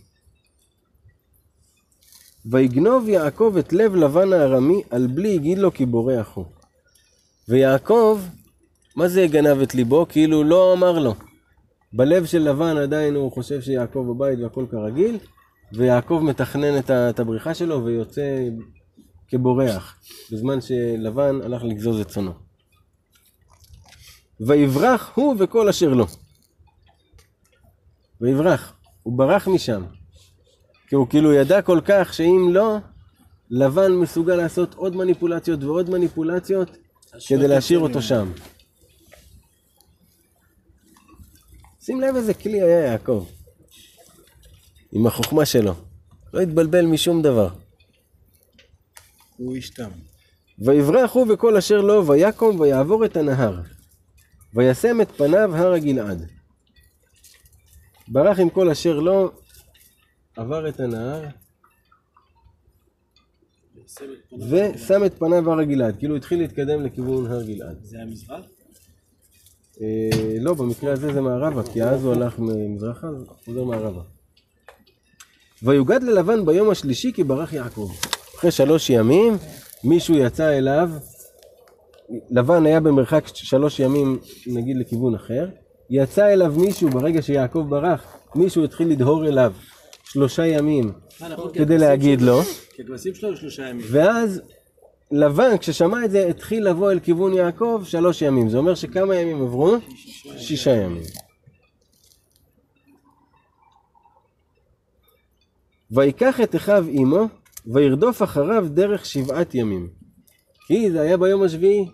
ויגנוב 2.47 3.09
יעקב 3.09 3.55
את 3.59 3.73
לב 3.73 3.95
לבן 3.95 4.33
הארמי 4.33 4.83
על 4.91 5.07
בלי 5.07 5.35
הגיד 5.35 5.59
לו 5.59 5.73
כי 5.73 5.87
בורח 5.87 6.33
הוא. 6.35 6.62
ויעקב, 7.48 8.20
מה 8.97 9.09
זה 9.09 9.27
גנב 9.31 9.60
את 9.60 9.74
ליבו? 9.74 10.06
כאילו 10.09 10.44
לא 10.44 10.73
אמר 10.73 10.98
לו. 10.98 11.14
בלב 11.93 12.27
של 12.27 12.39
לבן 12.39 12.77
עדיין 12.77 13.14
הוא 13.14 13.32
חושב 13.32 13.60
שיעקב 13.60 14.06
בבית 14.09 14.39
והכל 14.39 14.66
כרגיל, 14.70 15.19
ויעקב 15.73 16.20
מתכנן 16.24 16.78
את 16.89 17.20
הבריחה 17.20 17.55
שלו 17.55 17.85
ויוצא 17.85 18.48
כבורח, 19.28 19.97
בזמן 20.32 20.60
שלבן 20.60 21.40
הלך 21.44 21.62
לגזוז 21.64 22.01
את 22.01 22.09
צונו. 22.09 22.32
ויברח 24.40 25.12
הוא 25.14 25.36
וכל 25.39 25.69
אשר 25.69 25.89
לו. 25.89 26.06
ויברח, 28.20 28.74
הוא 29.02 29.19
ברח 29.19 29.48
משם. 29.48 29.85
כי 30.89 30.94
הוא 30.94 31.06
כאילו 31.09 31.32
ידע 31.32 31.62
כל 31.62 31.81
כך 31.85 32.14
שאם 32.14 32.48
לא, 32.51 32.78
לבן 33.51 33.93
מסוגל 33.93 34.36
לעשות 34.36 34.74
עוד 34.74 34.97
מניפולציות 34.97 35.64
ועוד 35.64 35.90
מניפולציות 35.90 36.77
כדי 37.21 37.49
להשאיר 37.49 37.79
אותו 37.79 38.03
שם. 38.03 38.33
שים 41.81 42.01
לב 42.01 42.17
איזה 42.17 42.35
כלי 42.35 42.63
היה 42.63 42.79
יעקב. 42.79 43.27
עם 44.93 45.07
החוכמה 45.07 45.47
שלו. 45.47 45.75
לא 46.35 46.41
התבלבל 46.41 46.87
משום 46.87 47.23
דבר. 47.23 47.49
הוא 49.37 49.55
איש 49.55 49.71
תם. 49.71 49.91
ויברח 50.59 51.13
הוא 51.13 51.33
וכל 51.33 51.57
אשר 51.57 51.81
לו, 51.81 52.07
ויקום 52.07 52.61
ויעבור 52.61 53.05
את 53.05 53.17
הנהר. 53.17 53.61
וישם 54.55 55.01
את 55.01 55.11
פניו 55.17 55.57
הר 55.57 55.73
הגלעד. 55.73 56.31
ברח 58.09 58.39
עם 58.39 58.51
כל 58.51 58.71
אשר 58.71 59.01
לו, 59.01 59.33
עבר 60.37 60.69
את 60.69 60.81
הנהר, 60.81 61.25
ושם 64.51 65.05
את 65.05 65.19
פניו 65.19 65.53
הר 65.53 65.61
הגלעד. 65.61 65.99
כאילו 65.99 66.16
התחיל 66.16 66.39
להתקדם 66.39 66.85
לכיוון 66.85 67.27
הר 67.27 67.43
גלעד. 67.43 67.77
זה 67.83 67.99
המזרח? 68.03 68.45
אה, 69.81 70.37
לא, 70.41 70.55
במקרה 70.55 70.93
הזה 70.93 71.12
זה 71.12 71.20
מערבה, 71.20 71.62
כי 71.73 71.83
אז 71.83 72.05
הוא 72.05 72.12
הלך 72.12 72.39
מזרחה, 72.39 73.07
אז 73.07 73.27
חוזר 73.45 73.65
מערבה. 73.65 74.03
ויוגד 75.62 76.03
ללבן 76.03 76.47
ביום 76.47 76.70
השלישי 76.70 77.12
כי 77.12 77.24
ברח 77.24 77.53
יעקב. 77.53 77.91
אחרי 78.37 78.51
שלוש 78.51 78.91
ימים, 78.91 79.37
מישהו 79.85 80.15
יצא 80.15 80.59
אליו, 80.59 80.91
לבן 82.31 82.66
היה 82.66 82.81
במרחק 82.81 83.27
שלוש 83.27 83.81
ימים, 83.81 84.19
נגיד 84.47 84.77
לכיוון 84.77 85.15
אחר, 85.15 85.49
יצא 85.91 86.33
אליו 86.33 86.55
מישהו 86.57 86.89
ברגע 86.89 87.23
שיעקב 87.23 87.66
ברח, 87.69 88.16
מישהו 88.35 88.65
התחיל 88.65 88.89
לדהור 88.89 89.27
אליו 89.27 89.53
שלושה 90.05 90.47
ימים 90.47 90.93
כדי 91.53 91.62
הכבשים 91.62 91.78
להגיד 91.78 92.20
שלו- 92.20 92.27
לו, 92.36 92.43
כי 92.74 92.82
הכבשים 92.82 93.15
שלו 93.15 93.28
היו 93.28 93.36
שלושה 93.36 93.69
ימים. 93.69 93.86
ואז 93.90 94.43
לבן, 95.11 95.59
כששמע 95.59 96.05
את 96.05 96.11
זה, 96.11 96.27
התחיל 96.27 96.69
לבוא 96.69 96.93
אל 96.93 97.01
כיוון 97.01 97.35
יעקב 97.35 97.82
שלוש 97.85 98.23
ימים. 98.23 98.49
זה 98.49 98.59
אומר 98.59 98.74
שכמה 98.74 99.16
ימים 99.16 99.43
עברו? 99.43 99.77
שישה 100.39 100.70
ימים. 100.70 101.03
ויקח 105.90 106.40
את 106.40 106.57
אחיו 106.57 106.85
עמו, 106.89 107.28
וירדוף 107.66 108.23
אחריו 108.23 108.66
דרך 108.69 109.07
שבעת 109.07 109.55
ימים. 109.55 109.89
כי 110.66 110.90
זה 110.90 111.01
היה 111.01 111.16
ביום 111.16 111.43
השביעי. 111.43 111.89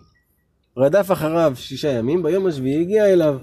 רדף 0.77 1.11
אחריו 1.11 1.53
שישה 1.55 1.87
ימים, 1.89 2.23
ביום 2.23 2.47
השביעי 2.47 2.81
הגיע 2.81 3.13
אליו. 3.13 3.37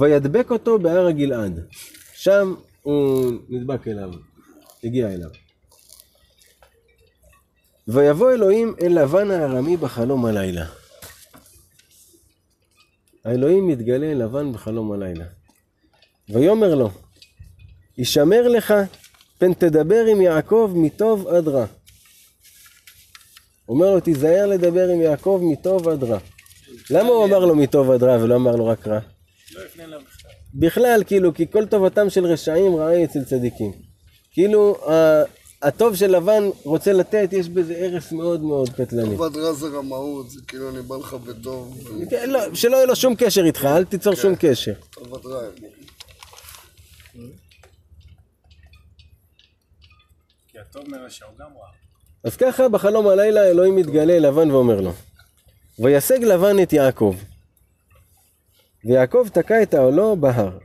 וידבק 0.00 0.50
אותו 0.50 0.78
בהר 0.78 1.06
הגלעד. 1.06 1.66
שם 2.14 2.54
הוא 2.82 3.32
נדבק 3.48 3.88
אליו, 3.88 4.10
הגיע 4.84 5.08
אליו. 5.08 5.30
ויבוא 7.88 8.32
אלוהים 8.32 8.74
אל 8.82 9.02
לבן 9.02 9.30
הארמי 9.30 9.76
בחלום 9.76 10.26
הלילה. 10.26 10.66
האלוהים 13.24 13.68
מתגלה 13.68 14.06
אל 14.06 14.24
לבן 14.24 14.52
בחלום 14.52 14.92
הלילה. 14.92 15.24
ויאמר 16.28 16.74
לו, 16.74 16.90
הישמר 17.96 18.48
לך, 18.48 18.74
פן 19.38 19.54
תדבר 19.54 20.04
עם 20.04 20.20
יעקב 20.20 20.72
מטוב 20.76 21.28
עד 21.28 21.48
רע. 21.48 21.66
אומר 23.68 23.90
לו, 23.94 24.00
תיזהר 24.00 24.46
לדבר 24.46 24.88
עם 24.88 25.00
יעקב 25.00 25.40
מטוב 25.42 25.88
עד 25.88 26.04
רע. 26.04 26.18
למה 26.90 27.08
הוא 27.08 27.24
אמר 27.24 27.38
לו 27.38 27.54
מטוב 27.54 27.90
עד 27.90 28.02
רע 28.02 28.22
ולא 28.22 28.36
אמר 28.36 28.56
לו 28.56 28.66
רק 28.66 28.86
רע? 28.86 28.98
לא 29.54 29.98
בכלל. 30.54 31.04
כאילו, 31.06 31.34
כי 31.34 31.50
כל 31.50 31.66
טובתם 31.66 32.10
של 32.10 32.24
רשעים 32.24 32.76
רעה 32.76 33.04
אצל 33.04 33.24
צדיקים. 33.24 33.93
כאילו, 34.34 34.90
ה- 34.90 35.22
הטוב 35.62 35.96
של 35.96 36.16
לבן 36.16 36.42
רוצה 36.64 36.92
לתת, 36.92 37.28
יש 37.32 37.48
בזה 37.48 37.76
הרס 37.86 38.12
מאוד 38.12 38.40
מאוד 38.42 38.68
קטלני. 38.68 39.14
עבד 39.14 39.36
רע 39.36 39.52
זה 39.52 39.66
רמאות, 39.66 40.30
זה 40.30 40.40
כאילו 40.48 40.70
אני 40.70 40.82
בא 40.82 40.96
לך 40.96 41.14
בטוב. 41.14 41.88
כן, 42.10 42.30
לא, 42.30 42.54
שלא 42.54 42.76
יהיה 42.76 42.86
לו 42.86 42.96
שום 42.96 43.14
קשר 43.18 43.44
איתך, 43.44 43.64
אל 43.64 43.84
תיצור 43.84 44.14
שום 44.14 44.34
קשר. 44.38 44.72
עבד 44.96 45.26
רע. 45.26 45.42
כי 50.48 50.58
הטוב 50.58 50.82
מרשע 50.90 51.26
הוא 51.26 51.34
גם 51.38 51.46
רע. 51.46 51.68
אז 52.24 52.36
ככה 52.36 52.68
בחלום 52.68 53.08
הלילה 53.08 53.44
אלוהים 53.50 53.76
מתגלה 53.76 54.18
לבן 54.18 54.50
ואומר 54.50 54.80
לו, 54.80 54.92
וישג 55.78 56.22
לבן 56.24 56.62
את 56.62 56.72
יעקב. 56.72 57.16
ויעקב 58.84 59.26
תקע 59.32 59.62
את 59.62 59.74
העולו 59.74 60.16
בהר, 60.16 60.58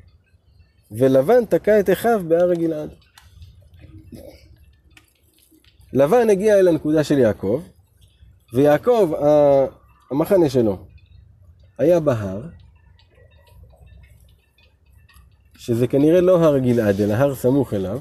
ולבן 0.91 1.46
תקע 1.46 1.80
את 1.80 1.90
אחיו 1.90 2.22
בהר 2.28 2.52
הגלעד. 2.52 2.90
לבן 5.94 6.30
הגיע 6.30 6.60
אל 6.60 6.68
הנקודה 6.68 7.03
של 7.03 7.18
יעקב, 7.18 7.64
ויעקב, 8.53 9.11
המחנה 10.11 10.49
שלו, 10.49 10.86
היה 11.78 11.99
בהר, 11.99 12.41
שזה 15.57 15.88
כנראה 15.88 16.22
לא 16.22 16.44
הר 16.45 16.57
גלעד, 16.57 17.02
אלא 17.02 17.14
הר 17.14 17.36
סמוך 17.36 17.74
אליו? 17.74 17.99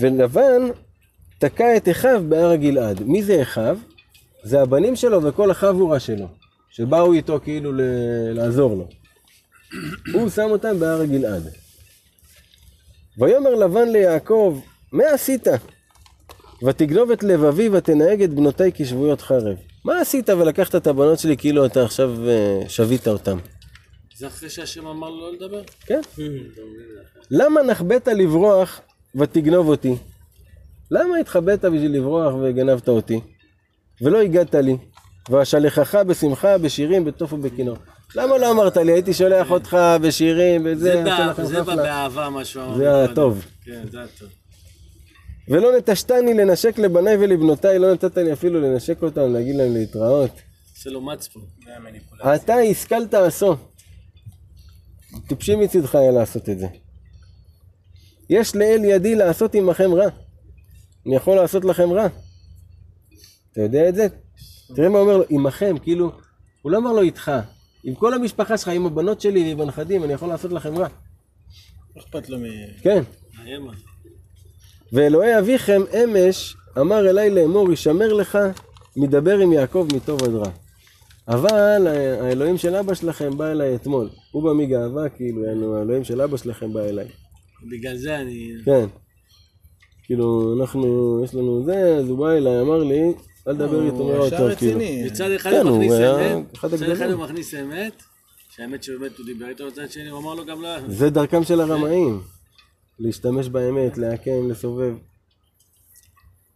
ולבן 0.00 0.60
תקע 1.38 1.76
את 1.76 1.88
אחיו 1.88 2.22
בהר 2.28 2.50
הגלעד. 2.50 3.02
מי 3.02 3.22
זה 3.22 3.42
אחיו? 3.42 3.78
זה 4.42 4.62
הבנים 4.62 4.96
שלו 4.96 5.22
וכל 5.22 5.50
החבורה 5.50 6.00
שלו, 6.00 6.28
שבאו 6.70 7.12
איתו 7.12 7.40
כאילו 7.44 7.72
ל- 7.72 7.80
לעזור 8.32 8.76
לו. 8.76 8.88
הוא 10.14 10.30
שם 10.30 10.46
אותם 10.50 10.80
בהר 10.80 11.00
הגלעד. 11.00 11.48
ויאמר 13.18 13.54
לבן 13.54 13.88
ליעקב, 13.88 14.60
מה 14.92 15.04
עשית? 15.12 15.46
ותגנוב 16.66 17.10
את 17.10 17.22
לבבי 17.22 17.68
ותנהג 17.68 18.22
את 18.22 18.30
בנותיי 18.30 18.70
כשבויות 18.74 19.20
חרב. 19.20 19.56
מה 19.84 20.00
עשית 20.00 20.30
ולקחת 20.30 20.74
את 20.74 20.86
הבנות 20.86 21.18
שלי 21.18 21.36
כאילו 21.36 21.66
אתה 21.66 21.84
עכשיו 21.84 22.28
אה, 22.28 22.60
שבית 22.68 23.08
אותם? 23.08 23.38
זה 24.16 24.26
אחרי 24.26 24.50
שהשם 24.50 24.86
אמר 24.86 25.08
לו 25.08 25.20
לא 25.20 25.32
לדבר? 25.32 25.62
כן. 25.86 26.00
למה 27.30 27.62
נחבאת 27.62 28.08
לברוח 28.08 28.80
ותגנוב 29.14 29.68
אותי? 29.68 29.94
למה 30.90 31.16
התחבאת 31.16 31.64
בשביל 31.64 31.96
לברוח 31.96 32.34
וגנבת 32.42 32.88
אותי? 32.88 33.20
ולא 34.02 34.20
הגעת 34.20 34.54
לי, 34.54 34.76
ואשלחך 35.30 35.94
בשמחה, 35.94 36.58
בשירים, 36.58 37.04
בטוף 37.04 37.32
ובכינור. 37.32 37.76
למה 38.14 38.38
לא 38.38 38.50
אמרת 38.50 38.76
לי? 38.76 38.92
הייתי 38.92 39.14
שולח 39.14 39.50
אותך 39.50 39.76
בשירים, 40.02 40.62
וזה, 40.64 41.04
זה 41.42 41.62
בא-. 41.62 41.76
באהבה 41.76 42.30
מה 42.30 42.44
שהוא 42.44 42.64
אמר. 42.64 42.76
זה. 42.76 43.04
הטוב. 43.04 43.44
כן, 43.64 43.82
זה 43.90 44.02
הטוב. 44.02 44.28
ולא 45.50 45.78
נטשתני 45.78 46.34
לנשק 46.34 46.78
לבניי 46.78 47.16
ולבנותיי, 47.16 47.78
לא 47.78 47.92
נתת 47.92 48.16
לי 48.16 48.32
אפילו 48.32 48.60
לנשק 48.60 49.02
אותם, 49.02 49.32
להגיד 49.32 49.56
להם 49.56 49.74
להתראות. 49.74 50.30
עושה 50.76 50.90
לו 50.90 51.00
מצפון. 51.00 51.42
זה 51.64 51.76
המניפולציה. 51.76 52.34
אתה 52.34 52.54
השכלת 52.54 53.14
עשו. 53.14 53.56
טיפשי 55.28 55.56
מצידך 55.56 55.94
היה 55.94 56.10
לעשות 56.10 56.48
את 56.48 56.58
זה. 56.58 56.66
יש 58.30 58.56
לאל 58.56 58.84
ידי 58.84 59.14
לעשות 59.14 59.54
עמכם 59.54 59.94
רע. 59.94 60.08
אני 61.06 61.16
יכול 61.16 61.36
לעשות 61.36 61.64
לכם 61.64 61.92
רע. 61.92 62.06
אתה 63.52 63.60
יודע 63.60 63.88
את 63.88 63.94
זה? 63.94 64.06
תראה 64.74 64.88
מה 64.88 64.98
הוא 64.98 65.06
אומר 65.06 65.16
לו, 65.16 65.24
עמכם, 65.30 65.78
כאילו, 65.82 66.12
הוא 66.62 66.72
לא 66.72 66.78
אמר 66.78 66.92
לו 66.92 67.02
איתך. 67.02 67.32
עם 67.84 67.94
כל 67.94 68.14
המשפחה 68.14 68.58
שלך, 68.58 68.68
עם 68.68 68.86
הבנות 68.86 69.20
שלי 69.20 69.48
ועם 69.48 69.60
הנכדים, 69.60 70.04
אני 70.04 70.12
יכול 70.12 70.28
לעשות 70.28 70.52
לכם 70.52 70.78
רע. 70.78 70.88
לא 71.96 72.02
אכפת 72.02 72.28
לו 72.28 72.38
מ... 72.38 72.42
כן. 72.82 73.02
ואלוהי 74.92 75.38
אביכם 75.38 75.82
אמש 76.04 76.56
אמר 76.80 77.10
אליי 77.10 77.30
לאמור, 77.30 77.72
ישמר 77.72 78.12
לך, 78.12 78.38
מדבר 78.96 79.38
עם 79.38 79.52
יעקב 79.52 79.88
מטוב 79.94 80.24
עד 80.24 80.34
רע. 80.34 80.50
אבל 81.28 81.86
האלוהים 82.20 82.58
של 82.58 82.74
אבא 82.74 82.94
שלכם 82.94 83.38
בא 83.38 83.50
אליי 83.50 83.74
אתמול. 83.74 84.08
הוא 84.32 84.42
בא 84.42 84.52
מגאווה, 84.52 85.08
כאילו, 85.08 85.76
האלוהים 85.76 86.04
של 86.04 86.20
אבא 86.20 86.36
שלכם 86.36 86.72
בא 86.72 86.80
אליי. 86.80 87.06
בגלל 87.70 87.96
זה 87.96 88.16
אני... 88.16 88.52
כן. 88.64 88.84
כאילו, 90.04 90.56
אנחנו, 90.60 91.20
יש 91.24 91.34
לנו 91.34 91.64
זה, 91.64 91.96
אז 91.96 92.08
הוא 92.08 92.18
בא 92.18 92.30
אליי, 92.30 92.60
אמר 92.60 92.78
לי, 92.78 93.12
אל 93.48 93.54
תדבר 93.54 93.86
איתו 93.86 94.08
נראה 94.08 94.26
ישר 94.26 94.42
יותר, 94.42 94.56
כאילו. 94.56 94.80
מצד 95.06 95.30
אחד 95.30 95.50
כן, 95.50 95.66
הוא 95.66 95.78
מכניס 95.78 95.92
אמת, 95.92 96.64
מצד 96.64 96.90
אחד. 96.90 97.10
הוא 97.10 97.24
מכניס 97.24 97.54
אמת, 97.54 98.02
שהאמת 98.56 98.82
שבאמת 98.82 99.18
הוא 99.18 99.26
דיבר 99.26 99.48
איתו, 99.48 99.66
מצד 99.66 99.90
שני 99.90 100.08
הוא 100.08 100.20
אמר 100.20 100.34
לו 100.34 100.46
גם 100.46 100.62
לא... 100.62 100.68
זה 100.88 101.10
דרכם 101.10 101.44
של 101.44 101.60
הרמאים, 101.60 102.20
להשתמש 102.98 103.48
באמת, 103.48 103.98
לעקם, 103.98 104.50
לסובב. 104.50 104.94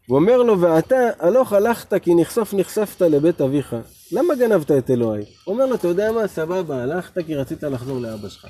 הוא 0.06 0.18
אומר 0.18 0.42
לו, 0.42 0.60
ואתה 0.60 0.96
הלוך 1.18 1.52
הלכת 1.52 2.02
כי 2.02 2.14
נחשוף 2.14 2.54
נחשפת 2.54 3.00
לבית 3.02 3.40
אביך. 3.40 3.76
למה 4.12 4.34
גנבת 4.34 4.70
את 4.70 4.90
אלוהי? 4.90 5.24
הוא 5.44 5.54
אומר 5.54 5.66
לו, 5.66 5.74
אתה 5.74 5.88
יודע 5.88 6.12
מה, 6.12 6.28
סבבה, 6.28 6.82
הלכת 6.82 7.26
כי 7.26 7.34
רצית 7.34 7.62
לחזור 7.62 8.00
לאבא 8.00 8.28
שלך. 8.28 8.46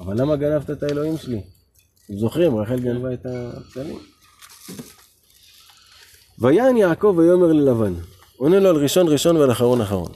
אבל 0.00 0.20
למה 0.20 0.36
גנבת 0.36 0.70
את 0.70 0.82
האלוהים 0.82 1.16
שלי? 1.18 1.40
אתם 2.06 2.18
זוכרים, 2.18 2.56
רחל 2.56 2.80
גנבה 2.80 3.12
את 3.12 3.26
הפסלים. 3.26 3.98
ויען 6.38 6.76
יעקב 6.76 7.14
ויאמר 7.16 7.52
ללבן, 7.52 7.94
עונה 8.36 8.58
לו 8.58 8.68
על 8.68 8.76
ראשון 8.76 9.08
ראשון 9.08 9.36
ועל 9.36 9.52
אחרון 9.52 9.80
אחרון. 9.80 10.12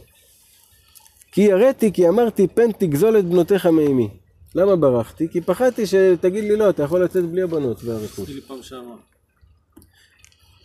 כי 1.33 1.41
יראתי 1.41 1.93
כי 1.93 2.09
אמרתי 2.09 2.47
פן 2.49 2.73
תגזול 2.73 3.19
את 3.19 3.25
בנותיך 3.25 3.67
מאמי. 3.67 4.09
למה 4.55 4.77
ברחתי? 4.77 5.29
כי 5.29 5.41
פחדתי 5.41 5.87
שתגיד 5.87 6.45
לי 6.45 6.57
לא, 6.57 6.71
אתה 6.71 6.83
יכול 6.83 7.05
לצאת 7.05 7.25
בלי 7.25 7.43
הבנות 7.43 7.85
והרכוש. 7.85 8.31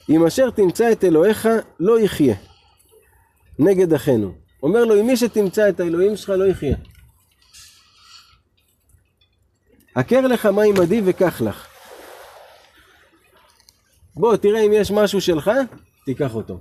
אם 0.10 0.26
אשר 0.26 0.50
תמצא 0.50 0.92
את 0.92 1.04
אלוהיך 1.04 1.48
לא 1.80 2.00
יחיה. 2.00 2.36
נגד 3.60 3.94
אחינו. 3.94 4.34
אומר 4.64 4.86
לו, 4.86 5.00
אם 5.00 5.08
מי 5.08 5.18
שתמצא 5.18 5.70
את 5.70 5.80
האלוהים 5.80 6.18
שלך 6.18 6.30
לא 6.30 6.48
יחיה. 6.48 6.78
הכר 9.96 10.22
לך 10.22 10.46
מים 10.46 10.76
עדי 10.82 11.02
וקח 11.06 11.42
לך. 11.42 11.68
בוא, 14.16 14.36
תראה 14.36 14.62
אם 14.62 14.72
יש 14.74 14.92
משהו 14.92 15.22
שלך, 15.22 15.52
תיקח 16.06 16.36
אותו. 16.36 16.60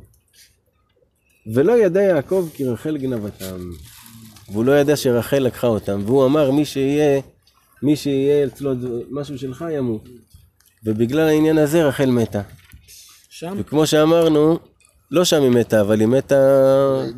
ולא 1.54 1.78
ידע 1.78 2.02
יעקב 2.02 2.48
כי 2.54 2.64
רחל 2.64 2.96
גנבתם. 2.96 3.70
והוא 4.48 4.64
לא 4.64 4.72
ידע 4.72 4.96
שרחל 4.96 5.38
לקחה 5.38 5.66
אותם. 5.66 6.02
והוא 6.04 6.26
אמר, 6.26 6.50
מי 6.50 6.64
שיהיה, 6.64 7.20
מי 7.82 7.96
שיהיה 7.96 8.46
אצלו 8.46 8.72
משהו 9.10 9.38
שלך 9.38 9.64
ימות. 9.72 10.08
ובגלל 10.84 11.28
העניין 11.28 11.58
הזה 11.58 11.88
רחל 11.88 12.10
מתה. 12.10 12.40
שם? 13.28 13.56
וכמו 13.58 13.86
שאמרנו, 13.86 14.58
לא 15.10 15.24
שם 15.24 15.42
היא 15.42 15.50
מתה, 15.50 15.80
אבל 15.80 16.00
היא 16.00 16.08
מתה 16.08 16.36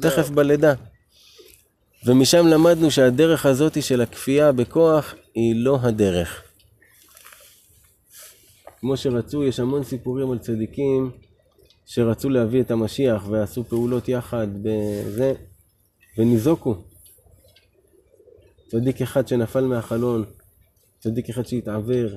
תכף 0.00 0.30
בלידה. 0.30 0.74
ומשם 2.06 2.46
למדנו 2.46 2.90
שהדרך 2.90 3.46
הזאת 3.46 3.82
של 3.82 4.00
הכפייה 4.00 4.52
בכוח 4.52 5.14
היא 5.34 5.56
לא 5.56 5.78
הדרך. 5.82 6.42
כמו 8.80 8.96
שרצו, 8.96 9.44
יש 9.44 9.60
המון 9.60 9.84
סיפורים 9.84 10.30
על 10.30 10.38
צדיקים 10.38 11.10
שרצו 11.86 12.28
להביא 12.28 12.60
את 12.60 12.70
המשיח 12.70 13.28
ועשו 13.28 13.64
פעולות 13.64 14.08
יחד 14.08 14.46
בזה, 14.62 15.32
וניזוקו. 16.18 16.76
צדיק 18.68 19.02
אחד 19.02 19.28
שנפל 19.28 19.64
מהחלון, 19.64 20.24
צדיק 20.98 21.30
אחד 21.30 21.46
שהתעוור, 21.46 22.08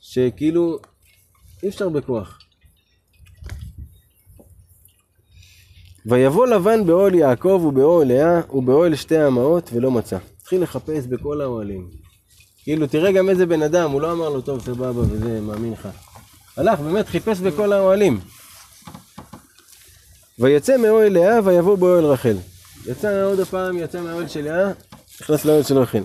שכאילו 0.00 0.78
אי 1.62 1.68
אפשר 1.68 1.88
בכוח. 1.88 2.38
ויבוא 6.06 6.46
לבן 6.46 6.86
באוהל 6.86 7.14
יעקב 7.14 7.62
ובאוהל 7.68 8.08
לאה 8.08 8.40
ובאוהל 8.50 8.94
שתי 8.94 9.16
האמהות 9.16 9.70
ולא 9.72 9.90
מצא. 9.90 10.18
התחיל 10.40 10.62
לחפש 10.62 11.06
בכל 11.06 11.40
האוהלים. 11.40 11.90
כאילו, 12.62 12.86
תראה 12.86 13.12
גם 13.12 13.28
איזה 13.28 13.46
בן 13.46 13.62
אדם, 13.62 13.90
הוא 13.90 14.00
לא 14.00 14.12
אמר 14.12 14.28
לו, 14.28 14.40
טוב, 14.40 14.60
סבבה, 14.60 15.00
וזה, 15.00 15.40
מאמין 15.40 15.72
לך. 15.72 15.88
הלך, 16.56 16.80
באמת, 16.80 17.06
חיפש 17.08 17.38
בכל 17.38 17.72
האוהלים. 17.72 18.20
ויצא 20.38 20.76
מאוהל 20.76 21.12
לאה 21.12 21.38
ויבוא 21.44 21.76
באוהל 21.76 22.04
רחל. 22.04 22.36
יצא 22.86 23.24
עוד 23.24 23.40
הפעם, 23.40 23.78
יצא 23.78 24.00
מהאוהל 24.00 24.28
של 24.28 24.44
לאה, 24.44 24.72
נכנס 25.22 25.44
לאוהל 25.44 25.62
של 25.62 25.78
רחל. 25.78 26.02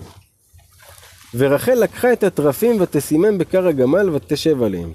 ורחל 1.34 1.74
לקחה 1.74 2.12
את 2.12 2.22
התרפים 2.22 2.80
ותשימם 2.80 3.38
בכר 3.38 3.66
הגמל 3.66 4.10
ותשב 4.10 4.62
עליהם. 4.62 4.92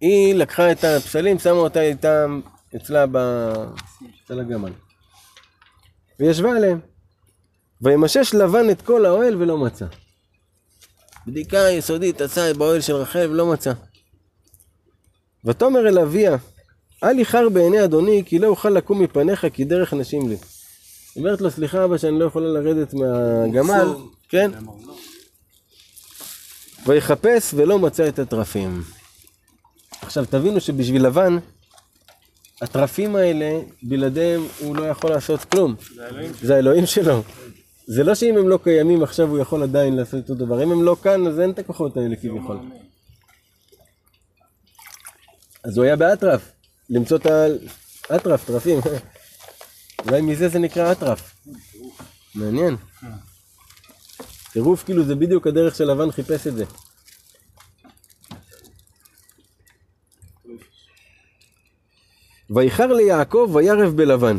היא 0.00 0.34
לקחה 0.34 0.72
את 0.72 0.84
הפסלים, 0.84 1.38
שמה 1.38 1.52
אותה 1.52 1.80
איתם 1.80 2.40
אצלה 2.76 3.06
ב... 3.12 3.16
אצל 4.24 4.40
הגמל. 4.40 4.72
וישבה 6.20 6.56
עליהם. 6.56 6.80
וימשש 7.82 8.34
לבן 8.34 8.70
את 8.70 8.82
כל 8.82 9.06
האוהל 9.06 9.42
ולא 9.42 9.58
מצא. 9.58 9.86
בדיקה 11.26 11.70
יסודית 11.70 12.20
עשה 12.20 12.54
באוהל 12.54 12.80
של 12.80 12.94
רחל 12.94 13.30
ולא 13.30 13.46
מצא. 13.46 13.72
ותאמר 15.44 15.88
אל 15.88 15.98
אביה, 15.98 16.36
אל 17.04 17.18
איחר 17.18 17.48
בעיני 17.48 17.84
אדוני 17.84 18.22
כי 18.26 18.38
לא 18.38 18.46
אוכל 18.46 18.70
לקום 18.70 19.02
מפניך 19.02 19.46
כי 19.52 19.64
דרך 19.64 19.94
נשים 19.94 20.28
לי. 20.28 20.36
אומרת 21.16 21.40
לו, 21.40 21.50
סליחה 21.50 21.84
אבא 21.84 21.98
שאני 21.98 22.18
לא 22.18 22.24
יכולה 22.24 22.48
לרדת 22.48 22.94
מהגמל, 22.94 23.88
כן? 24.28 24.50
ויחפש 26.86 27.54
ולא 27.54 27.78
מצא 27.78 28.08
את 28.08 28.18
התרפים. 28.18 28.82
עכשיו 30.02 30.24
תבינו 30.30 30.60
שבשביל 30.60 31.06
לבן, 31.06 31.38
התרפים 32.62 33.16
האלה, 33.16 33.60
בלעדיהם 33.82 34.46
הוא 34.58 34.76
לא 34.76 34.82
יכול 34.84 35.10
לעשות 35.10 35.44
כלום. 35.44 35.76
זה 36.42 36.56
האלוהים 36.56 36.86
שלו. 36.86 37.22
זה 37.86 38.04
לא 38.04 38.14
שאם 38.14 38.36
הם 38.38 38.48
לא 38.48 38.58
קיימים 38.62 39.02
עכשיו 39.02 39.28
הוא 39.28 39.38
יכול 39.38 39.62
עדיין 39.62 39.96
לעשות 39.96 40.20
אותו 40.30 40.34
דבר. 40.34 40.62
אם 40.62 40.72
הם 40.72 40.82
לא 40.82 40.96
כאן 41.02 41.26
אז 41.26 41.40
אין 41.40 41.50
את 41.50 41.58
הכוחות 41.58 41.96
האלה 41.96 42.16
כביכול. 42.16 42.58
אז 45.64 45.76
הוא 45.76 45.84
היה 45.84 45.96
באטרף, 45.96 46.52
למצוא 46.90 47.16
את 47.16 47.26
האטרף, 48.10 48.46
טרפים. 48.46 48.80
אולי 50.06 50.20
מזה 50.20 50.48
זה 50.48 50.58
נקרא 50.58 50.92
אטרף. 50.92 51.34
מעניין. 52.34 52.76
טירוף 54.52 54.84
כאילו 54.84 55.04
זה 55.04 55.14
בדיוק 55.14 55.46
הדרך 55.46 55.76
של 55.76 55.84
לבן 55.84 56.10
חיפש 56.10 56.46
את 56.46 56.54
זה. 56.54 56.64
ויחר 62.50 62.86
ליעקב 62.86 63.50
וירב 63.54 63.96
בלבן. 63.96 64.38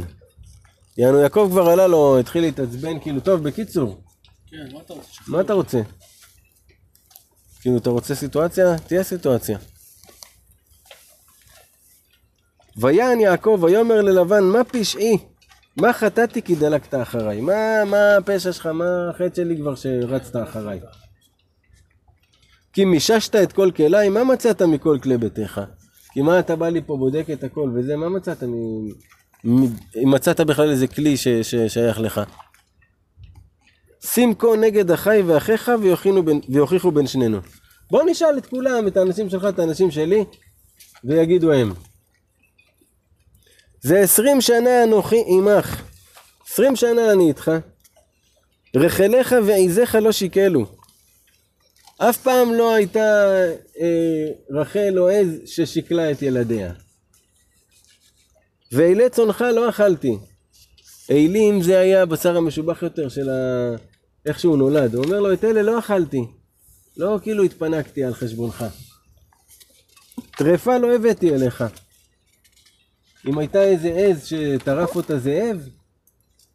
יענו 0.98 1.18
יעקב 1.18 1.48
כבר 1.52 1.70
עלה 1.70 1.88
לו, 1.88 2.20
התחיל 2.20 2.42
להתעצבן, 2.42 3.00
כאילו, 3.00 3.20
טוב, 3.20 3.44
בקיצור, 3.44 4.02
כן, 4.48 4.74
מה 4.74 4.80
אתה 4.82 4.94
רוצה? 4.94 5.10
מה 5.28 5.42
אתה 5.42 5.54
רוצה? 5.54 5.82
כאילו, 7.62 7.78
אתה 7.78 7.90
רוצה 7.90 8.16
סיטואציה? 8.16 8.78
תהיה 8.78 9.04
סיטואציה. 9.04 9.58
ויען 12.78 13.20
יעקב 13.20 13.60
ויאמר 13.62 14.02
ללבן, 14.02 14.44
מה 14.44 14.64
פשעי? 14.64 15.18
מה 15.78 15.94
חטאתי 15.94 16.42
כי 16.42 16.56
דלקת 16.56 16.94
אחריי? 16.94 17.42
מה, 17.42 17.86
מה 17.86 18.18
הפשע 18.18 18.54
שלך? 18.54 18.66
מה 18.66 19.10
החטא 19.10 19.36
שלי 19.36 19.58
כבר 19.58 19.76
שרצת 19.76 20.36
אחריי? 20.44 20.80
כי 22.74 22.86
מיששת 22.86 23.36
את 23.36 23.54
כל 23.54 23.72
כליי, 23.76 24.10
מה 24.10 24.24
מצאת 24.24 24.62
מכל 24.62 24.98
כלי 25.04 25.18
ביתך? 25.18 25.62
כי 26.14 26.22
מה 26.22 26.40
אתה 26.40 26.56
בא 26.56 26.70
לי 26.70 26.82
פה 26.86 26.98
בודק 26.98 27.26
את 27.34 27.44
הכל 27.44 27.72
וזה, 27.76 27.96
מה 27.96 28.10
מצאת 28.10 28.44
מ... 28.44 28.54
מ... 29.44 29.66
אם 30.04 30.12
מצאת 30.12 30.42
בכלל 30.42 30.70
איזה 30.70 30.88
כלי 30.88 31.18
ש... 31.18 31.28
ששייך 31.28 32.00
לך? 32.00 32.22
שים 34.06 34.36
כה 34.36 34.48
נגד 34.62 34.92
אחי 34.92 35.22
ואחיך 35.26 35.72
בין, 36.26 36.42
ויוכיחו 36.50 36.92
בין 36.92 37.08
שנינו. 37.08 37.38
בוא 37.92 38.04
נשאל 38.06 38.38
את 38.38 38.46
כולם, 38.46 38.88
את 38.88 38.98
האנשים 38.98 39.30
שלך, 39.30 39.46
את 39.50 39.60
האנשים 39.60 39.92
שלי, 39.92 40.26
ויגידו 41.04 41.54
הם. 41.54 41.74
זה 43.82 44.00
עשרים 44.00 44.42
שנה 44.42 44.84
אנוכי 44.84 45.24
עמך, 45.28 45.82
עשרים 46.48 46.76
שנה 46.76 47.12
אני 47.12 47.28
איתך, 47.28 47.52
רחליך 48.76 49.36
ועיזיך 49.46 49.96
לא 49.96 50.12
שיקלו. 50.12 50.66
אף 51.98 52.18
פעם 52.18 52.54
לא 52.54 52.74
הייתה 52.74 53.34
אה, 53.82 54.28
רחל 54.50 54.94
או 54.98 55.10
עז 55.10 55.28
ששיקלה 55.46 56.12
את 56.12 56.22
ילדיה. 56.22 56.74
ואילי 58.72 59.10
צונך 59.10 59.42
לא 59.42 59.70
אכלתי. 59.70 60.18
אילים 61.10 61.62
זה 61.62 61.80
היה 61.80 62.02
הבשר 62.02 62.38
המשובח 62.38 62.84
יותר 62.84 63.10
של 63.10 63.30
ה... 63.30 63.76
איך 64.26 64.40
שהוא 64.40 64.58
נולד. 64.58 64.96
הוא 64.96 65.04
אומר 65.04 65.20
לו, 65.20 65.34
את 65.34 65.44
אלה 65.44 65.62
לא 65.62 65.80
אכלתי. 65.80 66.22
לא 66.98 67.20
כאילו 67.22 67.44
התפנקתי 67.44 68.04
על 68.04 68.14
חשבונך. 68.14 68.66
טרפה 70.38 70.78
לא 70.78 70.96
הבאתי 70.96 71.36
אליך. 71.36 71.64
אם 73.28 73.38
הייתה 73.38 73.64
איזה 73.64 73.90
עז 73.90 74.26
שטרף 74.26 74.96
אותה 74.96 75.18
זאב, 75.18 75.70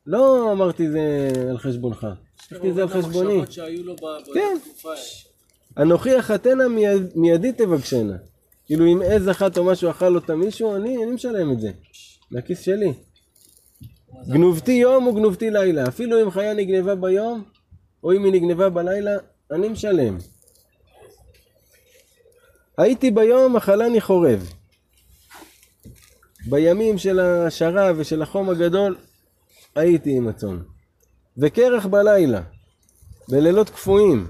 לא 0.07 0.53
אמרתי 0.53 0.91
זה 0.91 1.31
על 1.51 1.59
חשבונך. 1.59 2.07
לקחתי 2.53 2.73
זה 2.73 2.83
על 2.83 2.89
חשבוני. 2.89 3.41
כן. 4.35 4.59
אנוכי 5.79 6.19
אחתנה 6.19 6.69
מיד, 6.69 7.03
מידי 7.15 7.53
תבקשנה. 7.53 8.17
כאילו 8.67 8.87
אם 8.87 9.03
עז 9.05 9.29
אחת 9.29 9.59
או 9.59 9.65
משהו 9.65 9.91
אכל 9.91 10.15
אותה 10.15 10.35
מישהו, 10.35 10.77
אני, 10.77 11.05
אני 11.05 11.11
משלם 11.13 11.53
את 11.53 11.61
זה. 11.61 11.71
מהכיס 12.31 12.61
שלי. 12.61 12.93
גנובתי 14.29 14.73
יום 14.73 15.07
וגנובתי 15.07 15.51
לילה. 15.51 15.89
אפילו 15.89 16.23
אם 16.23 16.31
חיה 16.31 16.55
נגנבה 16.55 16.95
ביום, 16.95 17.45
או 18.05 18.13
אם 18.13 18.25
היא 18.25 18.33
נגנבה 18.33 18.69
בלילה, 18.69 19.17
אני 19.51 19.69
משלם. 19.69 20.19
הייתי 22.79 23.11
ביום, 23.11 23.57
אכלני 23.57 24.01
חורב. 24.01 24.53
בימים 26.47 26.98
של 26.98 27.20
השרב 27.20 27.97
ושל 27.98 28.23
החום 28.23 28.51
הגדול, 28.51 28.97
הייתי 29.77 30.16
עם 30.16 30.28
הצאן. 30.28 30.59
וקרח 31.39 31.86
בלילה, 31.86 32.43
בלילות 33.28 33.70
קפואים. 33.70 34.27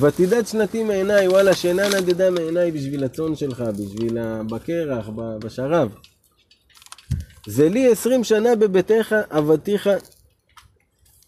ותדד 0.00 0.46
שנתי 0.46 0.82
מעיניי, 0.82 1.28
וואלה, 1.28 1.54
שינה 1.54 1.88
נדדה 1.88 2.30
מעיניי 2.30 2.70
בשביל 2.70 3.04
הצאן 3.04 3.36
שלך, 3.36 3.60
בשביל 3.60 4.18
בקרח, 4.50 5.08
בשרב. 5.16 5.94
זה 7.46 7.68
לי 7.68 7.92
עשרים 7.92 8.24
שנה 8.24 8.56
בביתך, 8.56 9.14
עבדתיך. 9.30 9.90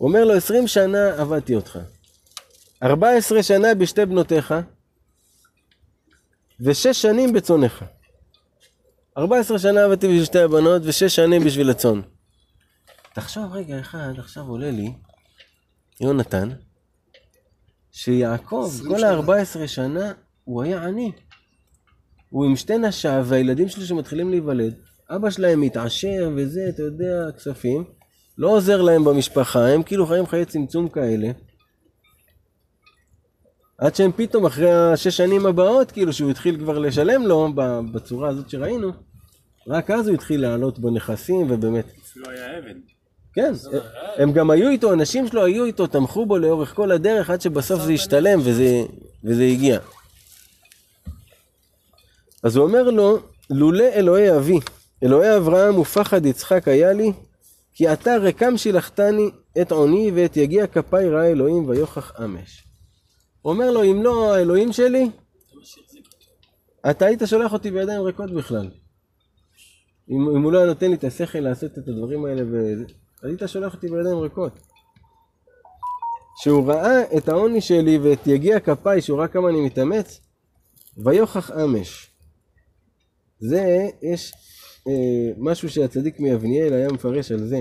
אומר 0.01 0.25
לו, 0.25 0.35
עשרים 0.35 0.67
שנה 0.67 1.09
עבדתי 1.21 1.55
אותך. 1.55 1.79
ארבע 2.83 3.11
עשרה 3.11 3.43
שנה 3.43 3.75
בשתי 3.75 4.07
בנותיך, 4.07 4.55
ושש 6.61 7.03
שנים 7.03 7.33
בצונך. 7.33 7.85
ארבע 9.19 9.39
עשרה 9.39 9.59
שנה 9.59 9.85
עבדתי 9.85 10.07
בשביל 10.07 10.25
שתי 10.25 10.39
הבנות, 10.39 10.83
ושש 10.85 11.17
שנים 11.17 11.45
בשביל 11.45 11.71
הצאן. 11.71 12.01
תחשוב 13.15 13.53
רגע 13.53 13.81
אחד, 13.81 14.13
עכשיו 14.19 14.45
עולה 14.47 14.71
לי, 14.71 14.93
יונתן, 16.01 16.49
שיעקב, 17.93 18.71
כל 18.89 19.05
ה-14 19.05 19.67
שנה, 19.67 20.13
הוא 20.45 20.63
היה 20.63 20.83
עני. 20.83 21.13
הוא 22.29 22.45
עם 22.45 22.57
שתי 22.57 22.79
נשיו, 22.79 23.25
והילדים 23.29 23.69
שלו 23.69 23.85
שמתחילים 23.85 24.31
להיוולד, 24.31 24.75
אבא 25.11 25.31
שלהם 25.31 25.61
מתעשר 25.61 26.31
וזה, 26.37 26.61
אתה 26.69 26.83
יודע, 26.83 27.33
כספים, 27.37 27.85
לא 28.39 28.49
עוזר 28.49 28.83
להם 28.83 29.05
במשפחה, 29.05 29.69
הם 29.69 29.83
כאילו 29.83 30.07
חיים 30.07 30.27
חיי 30.27 30.45
צמצום 30.45 30.89
כאלה. 30.89 31.29
עד 33.79 33.95
שהם 33.95 34.11
פתאום, 34.17 34.47
אחרי 34.47 34.73
השש 34.73 35.17
שנים 35.17 35.47
הבאות, 35.47 35.91
כאילו 35.91 36.13
שהוא 36.13 36.31
התחיל 36.31 36.57
כבר 36.57 36.79
לשלם 36.79 37.27
לו, 37.27 37.53
בצורה 37.93 38.29
הזאת 38.29 38.51
שראינו, 38.51 38.93
רק 39.67 39.91
אז 39.91 40.09
הוא 40.09 40.15
התחיל 40.15 40.41
לעלות 40.41 40.79
בנכסים, 40.79 41.47
ובאמת, 41.51 41.85
אפילו 42.03 42.31
היה 42.31 42.57
עבד. 42.57 42.75
כן, 43.35 43.53
הם 44.17 44.33
גם 44.33 44.51
היו 44.51 44.69
איתו, 44.69 44.93
אנשים 44.93 45.29
שלו 45.29 45.45
היו 45.45 45.65
איתו, 45.65 45.87
תמכו 45.87 46.27
בו 46.27 46.39
לאורך 46.39 46.75
כל 46.75 46.93
הדרך, 46.93 47.31
עד 47.31 47.41
שבסוף 47.41 47.83
זה 47.83 47.93
השתלם 47.93 48.41
וזה, 48.45 48.85
וזה 49.25 49.45
הגיע. 49.45 49.79
אז 52.43 52.57
הוא 52.57 52.67
אומר 52.67 52.83
לו, 52.83 53.19
לולא 53.51 53.85
אלוהי 53.85 54.37
אבי, 54.37 54.59
אלוהי 55.03 55.37
אברהם 55.37 55.79
ופחד 55.79 56.27
יצחק 56.27 56.69
היה 56.69 56.93
לי, 56.93 57.13
כי 57.75 57.93
אתה 57.93 58.17
רקם 58.17 58.57
שילחתני 58.57 59.31
את 59.61 59.73
עוני 59.73 60.11
ואת 60.15 60.37
יגיע 60.37 60.67
כפיי 60.67 61.11
ראה 61.11 61.27
אלוהים 61.27 61.69
ויוכח 61.69 62.13
אמש. 62.25 62.65
אומר 63.45 63.71
לו, 63.71 63.83
אם 63.83 64.03
לא 64.03 64.35
האלוהים 64.35 64.73
שלי, 64.73 65.11
אתה 66.91 67.07
היית 67.07 67.23
שולח 67.27 67.53
אותי 67.53 67.71
בידיים 67.71 68.01
ריקות 68.01 68.31
בכלל. 68.31 68.71
אם, 70.11 70.29
אם 70.37 70.43
הוא 70.43 70.53
לא 70.53 70.59
היה 70.59 70.67
נותן 70.67 70.89
לי 70.91 70.95
את 70.95 71.05
השכל 71.05 71.39
לעשות 71.39 71.79
את 71.79 71.89
הדברים 71.89 72.25
האלה, 72.25 72.43
ו... 72.51 72.75
היית 73.23 73.43
שולח 73.47 73.75
אותי 73.75 73.89
בידיים 73.89 74.19
ריקות. 74.19 74.53
שהוא 76.37 76.73
ראה 76.73 77.17
את 77.17 77.29
העוני 77.29 77.61
שלי 77.61 77.99
ואת 77.99 78.27
יגיע 78.27 78.61
כפיי, 78.61 79.01
שהוא 79.01 79.19
ראה 79.19 79.29
כמה 79.29 79.49
אני 79.49 79.61
מתאמץ, 79.61 80.21
ויוכח 80.97 81.51
אמש. 81.51 82.11
זה, 83.39 83.89
יש 84.03 84.33
אה, 84.89 85.33
משהו 85.39 85.71
שהצדיק 85.71 86.21
מיבניאל 86.21 86.73
היה 86.73 86.89
מפרש 86.89 87.33
על 87.33 87.45
זה. 87.45 87.59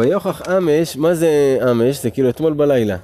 ויוכח 0.00 0.42
אמש, 0.42 0.96
מה 0.96 1.14
זה 1.14 1.58
אמש? 1.70 2.02
זה 2.02 2.10
כאילו 2.10 2.30
אתמול 2.30 2.52
בלילה. 2.52 2.96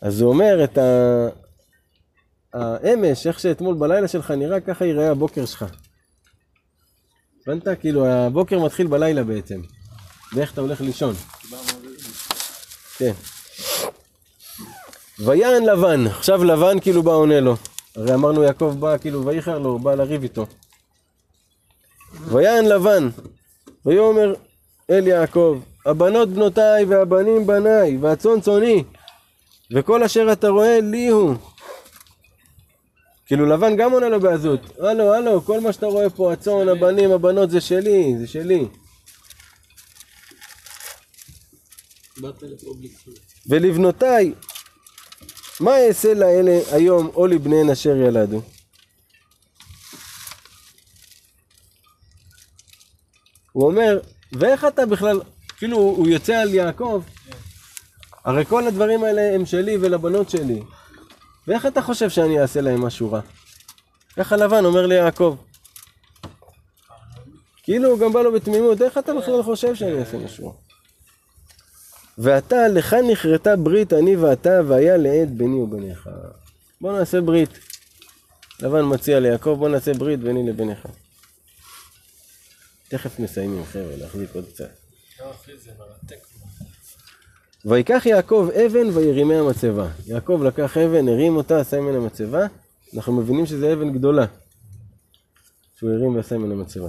אז 0.00 0.20
הוא 0.20 0.32
אומר 0.32 0.64
את 0.64 0.78
ה... 0.78 1.28
האמש, 2.52 3.26
איך 3.26 3.40
שאתמול 3.40 3.74
בלילה 3.74 4.08
שלך 4.08 4.30
נראה, 4.30 4.60
ככה 4.60 4.84
ייראה 4.84 5.10
הבוקר 5.10 5.46
שלך. 5.46 5.64
הבנת? 7.42 7.68
כאילו 7.80 8.06
הבוקר 8.06 8.58
מתחיל 8.64 8.86
בלילה 8.86 9.24
בעצם. 9.24 9.60
ואיך 10.32 10.52
אתה 10.52 10.60
הולך 10.60 10.80
לישון. 10.80 11.14
כן. 12.98 13.12
ויען 15.18 15.62
לבן, 15.62 16.06
עכשיו 16.06 16.44
לבן 16.44 16.80
כאילו 16.80 17.02
בא 17.02 17.10
עונה 17.10 17.40
לו. 17.40 17.56
הרי 17.96 18.14
אמרנו 18.14 18.42
יעקב 18.42 18.76
בא 18.78 18.98
כאילו 18.98 19.26
וייחר 19.26 19.58
לו, 19.58 19.70
הוא 19.70 19.80
בא 19.80 19.94
לריב 19.94 20.22
איתו. 20.22 20.46
ויען 22.20 22.64
לבן, 22.64 23.08
ויאמר 23.86 24.34
אל 24.90 25.06
יעקב, 25.06 25.60
הבנות 25.86 26.28
בנותיי 26.28 26.84
והבנים 26.84 27.46
בניי, 27.46 27.96
והצאן 27.96 28.40
צאני, 28.40 28.84
וכל 29.70 30.02
אשר 30.02 30.32
אתה 30.32 30.48
רואה 30.48 30.80
לי 30.80 31.08
הוא. 31.08 31.34
כאילו 33.26 33.46
לבן 33.46 33.76
גם 33.76 33.92
עונה 33.92 34.08
לו 34.08 34.20
בעזות, 34.20 34.60
הלו, 34.78 35.14
הלו, 35.14 35.42
כל 35.42 35.60
מה 35.60 35.72
שאתה 35.72 35.86
רואה 35.86 36.10
פה, 36.10 36.32
הצאן, 36.32 36.68
הבנים, 36.68 37.10
הבנות, 37.10 37.50
זה 37.50 37.60
שלי, 37.60 38.14
זה 38.18 38.26
שלי. 38.26 38.68
ולבנותיי, 43.46 44.34
מה 45.60 45.86
אעשה 45.86 46.14
לאלה 46.14 46.60
היום 46.72 47.10
או 47.14 47.26
לבניהן 47.26 47.70
אשר 47.70 47.96
ילדו? 47.96 48.42
הוא 53.52 53.66
אומר, 53.66 53.98
ואיך 54.32 54.64
אתה 54.64 54.86
בכלל, 54.86 55.20
כאילו 55.56 55.76
הוא 55.76 56.08
יוצא 56.08 56.36
על 56.36 56.54
יעקב, 56.54 57.02
הרי 58.24 58.44
כל 58.44 58.66
הדברים 58.66 59.04
האלה 59.04 59.34
הם 59.34 59.46
שלי 59.46 59.76
ולבנות 59.80 60.30
שלי, 60.30 60.62
ואיך 61.48 61.66
אתה 61.66 61.82
חושב 61.82 62.10
שאני 62.10 62.40
אעשה 62.40 62.60
להם 62.60 62.80
משהו 62.80 63.12
רע? 63.12 63.20
ככה 64.16 64.36
לבן 64.36 64.64
אומר 64.64 64.86
ליעקב. 64.86 65.36
כאילו 67.62 67.88
הוא 67.88 67.98
גם 67.98 68.12
בא 68.12 68.22
לו 68.22 68.32
בתמימות, 68.32 68.82
איך 68.82 68.98
אתה 68.98 69.14
בכלל 69.14 69.42
חושב 69.42 69.74
שאני 69.74 69.98
אעשה 70.00 70.18
משהו 70.18 70.46
רע? 70.46 70.52
ואתה, 72.18 72.68
לך 72.68 72.96
נכרתה 73.12 73.56
ברית 73.56 73.92
אני 73.92 74.16
ואתה, 74.16 74.60
והיה 74.68 74.96
לעד 74.96 75.38
ביני 75.38 75.56
וביניך. 75.56 76.08
בוא 76.80 76.98
נעשה 76.98 77.20
ברית. 77.20 77.50
לבן 78.62 78.82
מציע 78.84 79.20
ליעקב, 79.20 79.56
בוא 79.58 79.68
נעשה 79.68 79.94
ברית 79.94 80.20
ביני 80.20 80.48
לביניך. 80.48 80.86
תכף 82.88 83.18
מסיימים, 83.18 83.64
חבר'ה, 83.64 83.96
להחזיק 83.96 84.34
עוד 84.34 84.44
קצת. 84.48 84.70
ויקח 87.64 88.02
יעקב 88.06 88.48
אבן 88.66 88.88
וירימי 88.94 89.34
המצבה. 89.34 89.88
יעקב 90.06 90.40
לקח 90.44 90.76
אבן, 90.76 91.08
הרים 91.08 91.36
אותה, 91.36 91.60
עשה 91.60 91.80
ממנה 91.80 92.00
מצבה. 92.00 92.46
אנחנו 92.94 93.12
מבינים 93.12 93.46
שזה 93.46 93.72
אבן 93.72 93.92
גדולה. 93.92 94.26
שהוא 95.74 95.90
הרים 95.90 96.16
ועשה 96.16 96.38
ממנה 96.38 96.54
מצבה. 96.54 96.88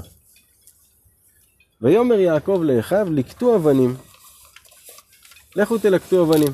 ויאמר 1.81 2.19
יעקב 2.19 2.61
לאחיו, 2.63 3.07
לקטו 3.11 3.55
אבנים. 3.55 3.95
לכו 5.55 5.77
תלקטו 5.77 6.23
אבנים. 6.23 6.53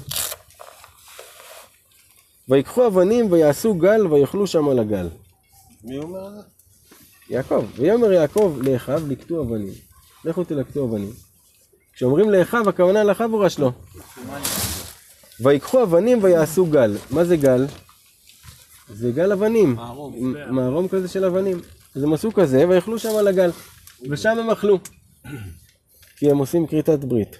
ויקחו 2.50 2.88
אבנים 2.88 3.32
ויעשו 3.32 3.74
גל 3.74 4.08
ויאכלו 4.08 4.48
שם 4.48 4.70
על 4.70 4.80
הגל. 4.80 5.10
מי 5.84 5.98
אומר 5.98 6.28
את 6.28 6.34
זה? 6.34 6.53
יעקב. 7.34 7.66
ויאמר 7.76 8.12
יעקב 8.12 8.58
לאחיו, 8.62 9.04
לקטו 9.08 9.42
אבנים. 9.42 9.74
לכו 10.26 10.44
תלקטו 10.44 10.86
אבנים. 10.86 11.12
כשאומרים 11.94 12.30
לאחיו, 12.30 12.70
הכוונה 12.70 13.04
לחבורה 13.04 13.50
שלו. 13.50 13.72
ויקחו 15.40 15.84
אבנים 15.84 16.24
ויעשו 16.24 16.66
גל. 16.66 16.98
מה 17.12 17.24
זה 17.24 17.38
גל? 17.38 17.66
זה 18.90 19.12
גל 19.12 19.32
אבנים. 19.32 19.76
מערום. 19.76 20.34
מערום 20.50 20.88
כזה 20.88 21.08
של 21.08 21.26
אבנים. 21.26 21.62
אז 21.96 22.04
הם 22.04 22.14
עשו 22.14 22.34
כזה 22.34 22.68
ויאכלו 22.70 23.00
שם 23.00 23.16
על 23.20 23.28
הגל. 23.28 23.52
ושם 24.10 24.38
הם 24.40 24.50
אכלו. 24.50 24.80
כי 26.18 26.32
הם 26.32 26.38
עושים 26.38 26.68
כריתת 26.68 27.00
ברית. 27.00 27.38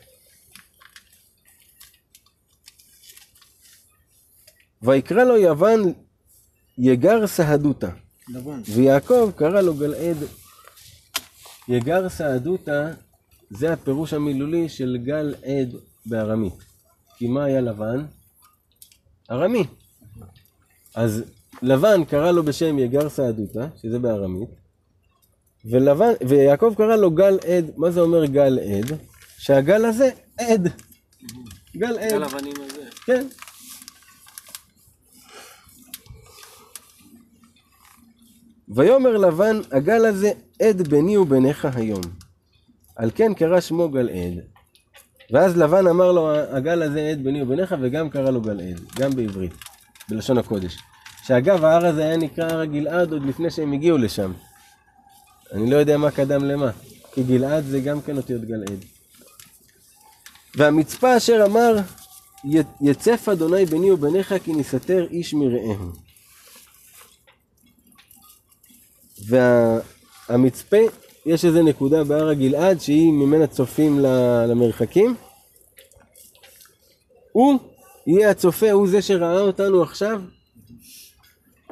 ויקרא 4.82 5.24
לו 5.24 5.38
יוון 5.38 5.94
יגר 6.78 7.28
סהדותא. 7.28 7.90
לבן. 8.30 8.62
ויעקב 8.74 9.32
קרא 9.36 9.62
לו 9.62 9.74
גלעד 9.74 10.18
יגר 11.68 12.10
סעדותא, 12.10 12.92
זה 13.50 13.74
הפירוש 13.74 14.14
המילולי 14.14 14.70
של 14.70 14.98
גל 15.04 15.36
עד 15.44 15.76
בארמית. 16.06 16.54
כי 17.18 17.28
מה 17.28 17.44
היה 17.44 17.62
לבן? 17.62 18.06
ארמי. 19.32 19.64
אז 20.96 21.24
לבן 21.62 22.04
קרא 22.06 22.32
לו 22.32 22.44
בשם 22.44 22.80
יגר 22.80 23.10
סעדותא, 23.10 23.68
שזה 23.82 24.00
בארמית, 24.00 24.50
ולבן, 25.66 26.12
ויעקב 26.28 26.74
קרא 26.78 26.96
לו 26.96 27.12
גל 27.12 27.38
עד, 27.48 27.66
מה 27.78 27.92
זה 27.92 28.02
אומר 28.02 28.26
גל 28.26 28.60
עד? 28.60 28.98
שהגל 29.38 29.86
הזה 29.86 30.10
עד. 30.38 30.68
גל 31.78 31.98
עד. 32.00 32.12
גל 32.12 32.24
אבנים 32.24 32.54
הזה. 32.66 32.90
כן. 33.06 33.28
ויאמר 38.76 39.18
לבן, 39.18 39.60
הגל 39.72 40.06
הזה 40.06 40.32
עד 40.62 40.88
ביני 40.88 41.18
וביניך 41.18 41.68
היום. 41.76 42.02
על 42.96 43.12
כן 43.16 43.34
קרא 43.34 43.60
שמו 43.60 43.90
גלעד. 43.90 44.34
ואז 45.32 45.58
לבן 45.58 45.88
אמר 45.88 46.12
לו, 46.12 46.32
הגל 46.36 46.82
הזה 46.84 47.10
עד 47.12 47.24
ביני 47.24 47.42
וביניך, 47.42 47.76
וגם 47.82 48.10
קרא 48.10 48.30
לו 48.30 48.42
גלעד, 48.42 48.80
גם 49.00 49.16
בעברית, 49.16 49.52
בלשון 50.10 50.38
הקודש. 50.38 50.78
שאגב, 51.24 51.64
ההר 51.66 51.86
הזה 51.86 52.04
היה 52.06 52.18
נקרא 52.18 52.46
הר 52.52 52.60
הגלעד 52.60 53.12
עוד 53.14 53.26
לפני 53.26 53.52
שהם 53.52 53.74
הגיעו 53.74 53.98
לשם. 53.98 54.32
אני 55.52 55.72
לא 55.72 55.76
יודע 55.78 55.98
מה 55.98 56.12
קדם 56.12 56.44
למה, 56.46 56.72
כי 57.14 57.24
גלעד 57.24 57.64
זה 57.64 57.80
גם 57.80 58.02
כן 58.02 58.18
אותיות 58.18 58.42
גלעד. 58.42 58.86
והמצפה 60.58 61.18
אשר 61.18 61.44
אמר, 61.46 61.76
"י- 62.46 62.58
יצף 62.90 63.30
אדוני 63.32 63.66
ביני 63.66 63.92
וביניך 63.92 64.34
כי 64.44 64.54
נסתר 64.54 65.08
איש 65.12 65.34
מרעהו. 65.34 66.03
והמצפה, 69.28 70.78
יש 71.26 71.46
איזה 71.46 71.64
נקודה 71.64 72.04
בהר 72.04 72.30
הגלעד 72.30 72.82
שהיא 72.82 73.12
ממנה 73.12 73.48
צופים 73.48 74.00
למרחקים. 74.48 75.16
הוא 77.32 77.60
יהיה 78.08 78.30
הצופה, 78.30 78.72
הוא 78.72 78.88
זה 78.88 79.02
שראה 79.02 79.42
אותנו 79.42 79.84
עכשיו, 79.84 80.22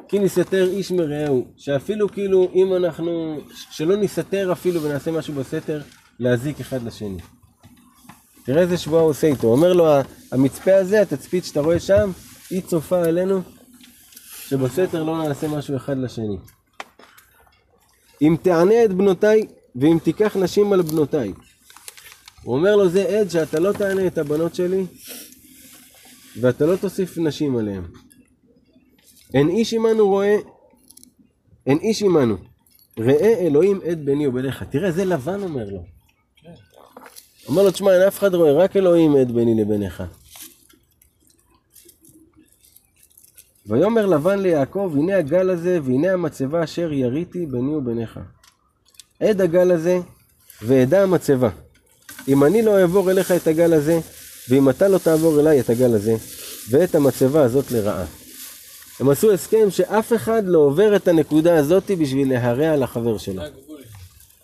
כי 0.08 0.18
נסתר 0.18 0.68
איש 0.68 0.90
מרעהו, 0.90 1.46
שאפילו 1.56 2.08
כאילו 2.08 2.48
אם 2.54 2.74
אנחנו, 2.74 3.40
שלא 3.70 3.96
נסתר 3.96 4.52
אפילו 4.52 4.82
ונעשה 4.82 5.10
משהו 5.10 5.34
בסתר, 5.34 5.82
להזיק 6.18 6.60
אחד 6.60 6.82
לשני. 6.82 7.18
תראה 8.44 8.62
איזה 8.62 8.78
שבועה 8.78 9.02
הוא 9.02 9.10
עושה 9.10 9.26
איתו, 9.26 9.46
אומר 9.46 9.72
לו, 9.72 9.86
המצפה 10.32 10.74
הזה, 10.74 11.02
התצפית 11.02 11.44
שאתה 11.44 11.60
רואה 11.60 11.80
שם, 11.80 12.10
היא 12.50 12.62
צופה 12.62 13.02
עלינו, 13.02 13.40
שבסתר 14.48 15.02
לא 15.02 15.28
נעשה 15.28 15.48
משהו 15.48 15.76
אחד 15.76 15.98
לשני. 15.98 16.36
אם 18.22 18.36
תענה 18.42 18.84
את 18.84 18.92
בנותיי, 18.92 19.46
ואם 19.76 19.98
תיקח 20.02 20.36
נשים 20.36 20.72
על 20.72 20.82
בנותיי. 20.82 21.32
הוא 22.42 22.54
אומר 22.56 22.76
לו, 22.76 22.88
זה 22.88 23.18
עד 23.18 23.30
שאתה 23.30 23.60
לא 23.60 23.72
תענה 23.72 24.06
את 24.06 24.18
הבנות 24.18 24.54
שלי, 24.54 24.84
ואתה 26.40 26.66
לא 26.66 26.76
תוסיף 26.76 27.18
נשים 27.18 27.56
עליהם. 27.56 27.86
אין 29.34 29.48
איש 29.48 29.74
עמנו 29.74 30.08
רואה, 30.08 30.36
אין 31.66 31.78
איש 31.78 32.02
עמנו. 32.02 32.36
ראה 32.98 33.34
אלוהים 33.38 33.80
עד 33.90 34.04
ביני 34.04 34.26
וביניך. 34.26 34.62
תראה, 34.62 34.90
זה 34.90 35.04
לבן 35.04 35.42
אומר 35.42 35.64
לו. 35.70 35.84
אומר 37.48 37.62
לו, 37.62 37.70
תשמע, 37.70 37.94
אין 37.94 38.02
אף 38.02 38.18
אחד 38.18 38.34
רואה, 38.34 38.52
רק 38.52 38.76
אלוהים 38.76 39.16
עד 39.16 39.32
ביני 39.32 39.62
לביניך. 39.62 40.02
ויאמר 43.66 44.06
לבן 44.06 44.38
ליעקב, 44.38 44.92
הנה 44.96 45.18
הגל 45.18 45.50
הזה, 45.50 45.78
והנה 45.82 46.12
המצבה 46.12 46.64
אשר 46.64 46.92
יריתי 46.92 47.46
ביני 47.46 47.74
וביניך. 47.74 48.20
עד 49.20 49.40
הגל 49.40 49.70
הזה, 49.70 49.98
ועדה 50.62 51.02
המצבה. 51.02 51.48
אם 52.28 52.44
אני 52.44 52.62
לא 52.62 52.80
אעבור 52.80 53.10
אליך 53.10 53.32
את 53.32 53.46
הגל 53.46 53.72
הזה, 53.72 54.00
ואם 54.48 54.70
אתה 54.70 54.88
לא 54.88 54.98
תעבור 54.98 55.40
אליי 55.40 55.60
את 55.60 55.70
הגל 55.70 55.94
הזה, 55.94 56.14
ואת 56.70 56.94
המצבה 56.94 57.42
הזאת 57.42 57.70
לרעה. 57.70 58.04
הם 59.00 59.08
עשו 59.08 59.32
הסכם 59.32 59.70
שאף 59.70 60.12
אחד 60.12 60.42
לא 60.46 60.58
עובר 60.58 60.96
את 60.96 61.08
הנקודה 61.08 61.58
הזאת 61.58 61.90
בשביל 61.90 62.32
להרע 62.32 62.76
לחבר 62.76 63.18
שלו. 63.18 63.42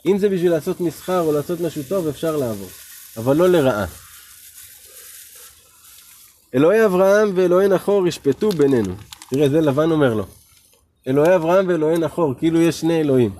אם 0.06 0.18
זה 0.18 0.28
בשביל 0.28 0.50
לעשות 0.50 0.80
מסחר 0.80 1.20
או 1.20 1.32
לעשות 1.32 1.60
משהו 1.60 1.82
טוב, 1.88 2.08
אפשר 2.08 2.36
לעבור, 2.36 2.68
אבל 3.16 3.36
לא 3.36 3.48
לרעה. 3.48 3.86
אלוהי 6.54 6.84
אברהם 6.84 7.28
ואלוהי 7.34 7.68
נחור 7.68 8.06
ישפטו 8.06 8.48
בינינו. 8.50 8.94
תראה, 9.30 9.48
זה 9.48 9.60
לבן 9.60 9.90
אומר 9.90 10.14
לו. 10.14 10.24
אלוהי 11.06 11.36
אברהם 11.36 11.68
ואלוהי 11.68 11.98
נחור, 11.98 12.34
כאילו 12.38 12.60
יש 12.60 12.80
שני 12.80 13.00
אלוהים. 13.00 13.34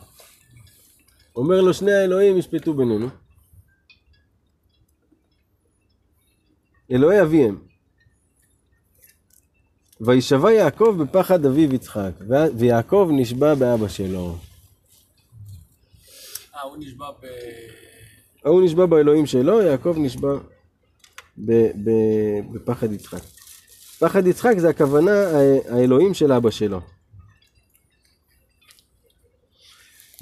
אומר 1.36 1.60
לו, 1.60 1.74
שני 1.74 1.92
האלוהים 1.92 2.38
ישפטו 2.38 2.74
בינינו. 2.74 3.08
אלוהי 6.90 7.22
אביהם. 7.22 7.58
וישבע 10.00 10.52
יעקב 10.52 10.96
בפחד 11.02 11.46
אביו 11.46 11.74
יצחק, 11.74 12.10
ויעקב 12.58 13.08
נשבע 13.12 13.54
באבא 13.54 13.88
שלו. 13.88 14.36
אה, 16.54 16.62
הוא 16.62 16.76
נשבע 16.78 17.10
ב... 17.10 17.26
ההוא 18.44 18.62
נשבע 18.64 18.86
באלוהים 18.86 19.26
שלו, 19.26 19.62
יעקב 19.62 19.94
נשבע 19.98 20.38
בפחד 22.52 22.92
יצחק. 22.92 23.22
פחד 23.98 24.26
יצחק 24.26 24.54
זה 24.58 24.68
הכוונה 24.68 25.12
ה- 25.12 25.74
האלוהים 25.74 26.14
של 26.14 26.32
אבא 26.32 26.50
שלו. 26.50 26.80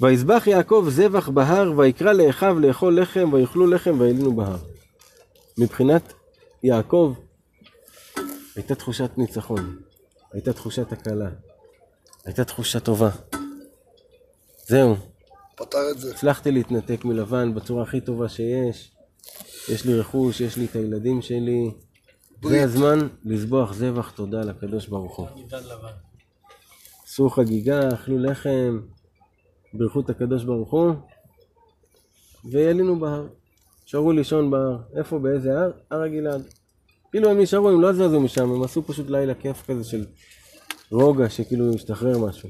ויזבח 0.01 0.43
יעקב 0.47 0.85
זבח 0.89 1.29
בהר, 1.29 1.79
ויקרא 1.79 2.13
לאחיו 2.13 2.59
לאכול 2.59 3.01
לחם, 3.01 3.29
ויאכלו 3.33 3.67
לחם 3.67 3.95
וילינו 3.99 4.35
בהר. 4.35 4.57
מבחינת 5.57 6.13
יעקב 6.63 7.13
הייתה 8.55 8.75
תחושת 8.75 9.11
ניצחון, 9.17 9.79
הייתה 10.33 10.53
תחושת 10.53 10.91
הקלה, 10.91 11.29
הייתה 12.25 12.45
תחושה 12.45 12.79
טובה. 12.79 13.09
זהו, 14.67 14.95
פתר 15.55 15.77
את 15.91 15.99
זה. 15.99 16.11
הצלחתי 16.11 16.51
להתנתק 16.51 17.05
מלבן 17.05 17.55
בצורה 17.55 17.83
הכי 17.83 18.01
טובה 18.01 18.29
שיש. 18.29 18.91
יש 19.69 19.85
לי 19.85 19.99
רכוש, 19.99 20.41
יש 20.41 20.57
לי 20.57 20.65
את 20.65 20.75
הילדים 20.75 21.21
שלי. 21.21 21.71
זה 22.43 22.63
הזמן 22.63 23.07
לזבוח 23.25 23.73
זבח 23.73 24.11
תודה 24.11 24.41
לקדוש 24.41 24.87
ברוך 24.87 25.17
הוא. 25.17 25.27
עשו 27.07 27.29
חגיגה, 27.29 27.93
אכלו 27.93 28.19
לחם, 28.19 28.79
בירכו 29.73 29.99
את 29.99 30.09
הקדוש 30.09 30.43
ברוך 30.43 30.71
הוא, 30.71 30.93
וילינו 32.51 32.99
בהר. 32.99 33.27
נשארו 33.85 34.11
לישון 34.11 34.51
בהר. 34.51 34.77
איפה, 34.97 35.19
באיזה 35.19 35.59
הר? 35.59 35.71
הר 35.91 36.01
הגלעד. 36.01 36.41
כאילו 37.11 37.29
הם 37.29 37.41
נשארו, 37.41 37.69
הם 37.69 37.81
לא 37.81 37.93
זזו 37.93 38.19
משם, 38.19 38.51
הם 38.51 38.63
עשו 38.63 38.83
פשוט 38.83 39.09
לילה 39.09 39.33
כיף 39.33 39.63
כזה 39.67 39.83
של 39.83 40.05
רוגע, 40.91 41.29
שכאילו 41.29 41.73
השתחרר 41.73 42.17
משהו. 42.17 42.49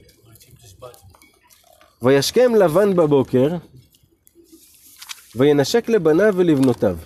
וישכם 2.01 2.51
לבן 2.55 2.95
בבוקר, 2.95 3.57
וינשק 5.37 5.89
לבניו 5.89 6.33
ולבנותיו, 6.37 6.97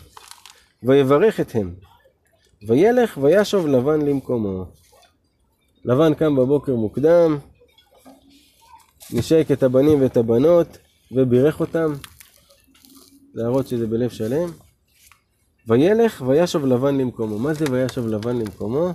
ויברך 0.84 1.40
אתהם. 1.40 1.74
וילך 2.68 3.18
וישוב 3.22 3.68
לבן 3.68 4.02
למקומו. 4.02 4.66
לבן 5.86 6.14
קם 6.14 6.36
בבוקר 6.36 6.76
מוקדם, 6.76 7.38
נשק 9.14 9.48
את 9.52 9.64
הבנים 9.64 10.02
ואת 10.02 10.18
הבנות, 10.18 10.78
ובירך 11.12 11.60
אותם, 11.60 11.94
להראות 13.34 13.68
שזה 13.68 13.88
בלב 13.88 14.10
שלם. 14.10 14.50
וילך 15.68 16.24
וישוב 16.28 16.66
לבן 16.66 16.98
למקומו. 16.98 17.40
מה 17.40 17.54
זה 17.54 17.66
וישוב 17.72 18.08
לבן 18.08 18.36
למקומו? 18.36 18.94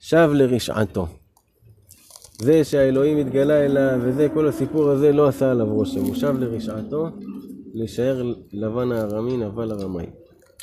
שב 0.00 0.30
לרשעתו. 0.34 1.06
זה 2.38 2.64
שהאלוהים 2.64 3.18
התגלה 3.18 3.64
אליו, 3.64 3.98
וזה, 4.02 4.28
כל 4.34 4.48
הסיפור 4.48 4.90
הזה 4.90 5.12
לא 5.12 5.28
עשה 5.28 5.50
עליו 5.50 5.66
רושם. 5.66 6.00
הוא 6.00 6.14
שב 6.14 6.38
לרשעתו, 6.38 7.08
להישאר 7.74 8.22
לבן 8.52 8.92
הארמי, 8.92 9.36
נבל 9.36 9.70
הרמאי. 9.70 10.06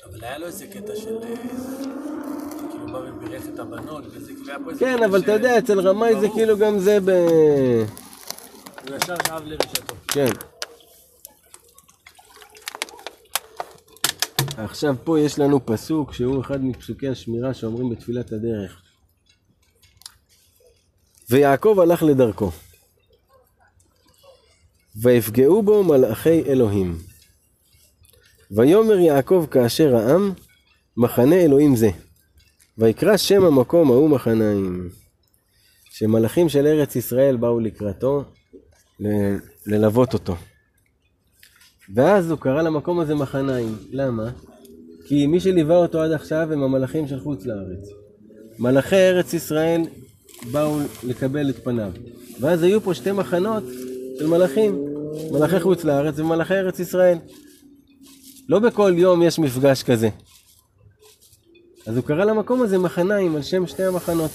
אבל 0.10 0.24
היה 0.24 0.38
לו 0.38 0.46
איזה 0.46 0.68
קטע 0.68 0.96
של... 0.96 1.18
שכאילו 2.58 2.88
בא 2.94 2.98
ובירך 2.98 3.44
את 3.54 3.60
הבנות, 3.60 4.04
וזה 4.12 4.34
כאילו 4.34 4.50
היה 4.50 4.58
פה 4.64 4.70
איזה... 4.70 4.80
כן, 4.80 5.04
אבל 5.04 5.22
אתה 5.22 5.32
יודע, 5.32 5.58
אצל 5.58 5.80
רמאי 5.80 6.20
זה. 6.20 6.28
כאילו 6.34 6.58
גם 6.58 6.80
זה 6.80 7.00
ב... 7.00 7.10
הוא 8.90 8.96
ישר 8.96 9.16
שאב 9.28 9.44
לרשתו. 9.46 9.96
כן. 10.08 10.30
עכשיו 14.58 14.96
פה 15.04 15.20
יש 15.20 15.40
לנו 15.40 15.66
פסוק 15.66 16.14
שהוא 16.14 16.42
אחד 16.42 16.64
מפסוקי 16.64 17.08
השמירה 17.08 17.54
שאומרים 17.54 17.90
בתפילת 17.90 18.32
הדרך. 18.32 18.82
ויעקב 21.30 21.80
הלך 21.82 22.04
לדרכו. 22.04 22.52
ויפגעו 25.02 25.64
בו 25.64 25.84
מלאכי 25.84 26.44
אלוהים. 26.44 26.98
ויאמר 28.52 29.00
יעקב 29.00 29.46
כאשר 29.52 29.96
העם, 29.96 30.32
מחנה 30.98 31.36
אלוהים 31.36 31.76
זה. 31.76 31.90
ויקרא 32.78 33.18
שם 33.18 33.44
המקום 33.44 33.92
ההוא 33.92 34.10
מחניים. 34.10 34.90
שמלאכים 35.92 36.50
של 36.50 36.68
ארץ 36.68 36.96
ישראל 36.96 37.38
באו 37.38 37.60
לקראתו 37.60 38.24
ל- 39.00 39.38
ללוות 39.66 40.14
אותו. 40.14 40.36
ואז 41.96 42.32
הוא 42.32 42.40
קרא 42.40 42.62
למקום 42.62 43.00
הזה 43.00 43.16
מחניים. 43.16 43.76
למה? 43.92 44.32
כי 45.06 45.28
מי 45.28 45.40
שליווה 45.40 45.78
אותו 45.78 46.02
עד 46.02 46.12
עכשיו 46.12 46.54
הם 46.54 46.64
המלאכים 46.64 47.08
של 47.08 47.20
חוץ 47.20 47.46
לארץ. 47.46 47.90
מלאכי 48.60 48.96
ארץ 48.96 49.34
ישראל 49.34 49.82
באו 50.52 50.80
לקבל 51.04 51.50
את 51.50 51.64
פניו. 51.64 51.92
ואז 52.40 52.64
היו 52.64 52.82
פה 52.82 52.94
שתי 52.94 53.12
מחנות 53.12 53.64
של 54.20 54.28
מלאכים, 54.28 54.86
מלאכי 55.32 55.60
חוץ 55.60 55.84
לארץ 55.84 56.20
ומלאכי 56.20 56.54
ארץ 56.54 56.80
ישראל. 56.80 57.18
לא 58.50 58.60
בכל 58.60 58.94
יום 58.98 59.22
יש 59.24 59.40
מפגש 59.40 59.84
כזה. 59.84 60.10
אז 61.88 61.98
הוא 61.98 62.04
קרא 62.04 62.26
למקום 62.26 62.62
הזה 62.62 62.78
מחניים 62.78 63.36
על 63.36 63.42
שם 63.42 63.68
שתי 63.68 63.84
המחנות. 63.84 64.32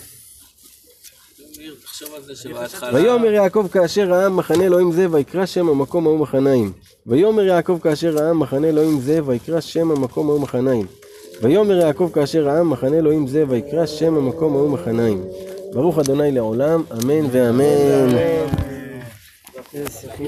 ויאמר 2.93 3.33
יעקב 3.33 3.67
כאשר 3.73 4.09
ראה 4.09 4.29
מחנה 4.29 4.65
אלוהים 4.65 4.93
זה 4.93 5.07
ויקרא 5.11 5.47
שם 5.47 5.69
המקום 5.69 6.07
ההוא 6.07 6.19
מחניים. 6.19 6.73
ויאמר 7.07 7.43
יעקב 7.43 7.79
כאשר 7.83 8.11
ראה 8.11 8.33
מחנה 8.33 8.69
אלוהים 8.69 9.01
זה 9.01 9.21
ויקרא 9.25 9.61
שם 9.61 9.91
המקום 9.91 10.29
ההוא 10.29 10.41
מחניים. 10.41 10.87
ויאמר 11.43 11.77
יעקב 11.77 12.11
כאשר 12.15 12.45
ראה 12.45 12.63
מחנה 12.63 12.99
אלוהים 12.99 13.27
זה 13.27 13.45
ויקרא 13.49 13.87
שם 13.87 14.15
המקום 14.17 14.57
ההוא 14.57 14.71
מחניים. 14.71 15.25
ברוך 15.73 15.99
אדוני 15.99 16.33
לעולם, 16.33 16.83
אמן 16.93 17.27
ואמן. 17.33 18.80
איזה 19.75 19.89
סיפור. 19.91 20.27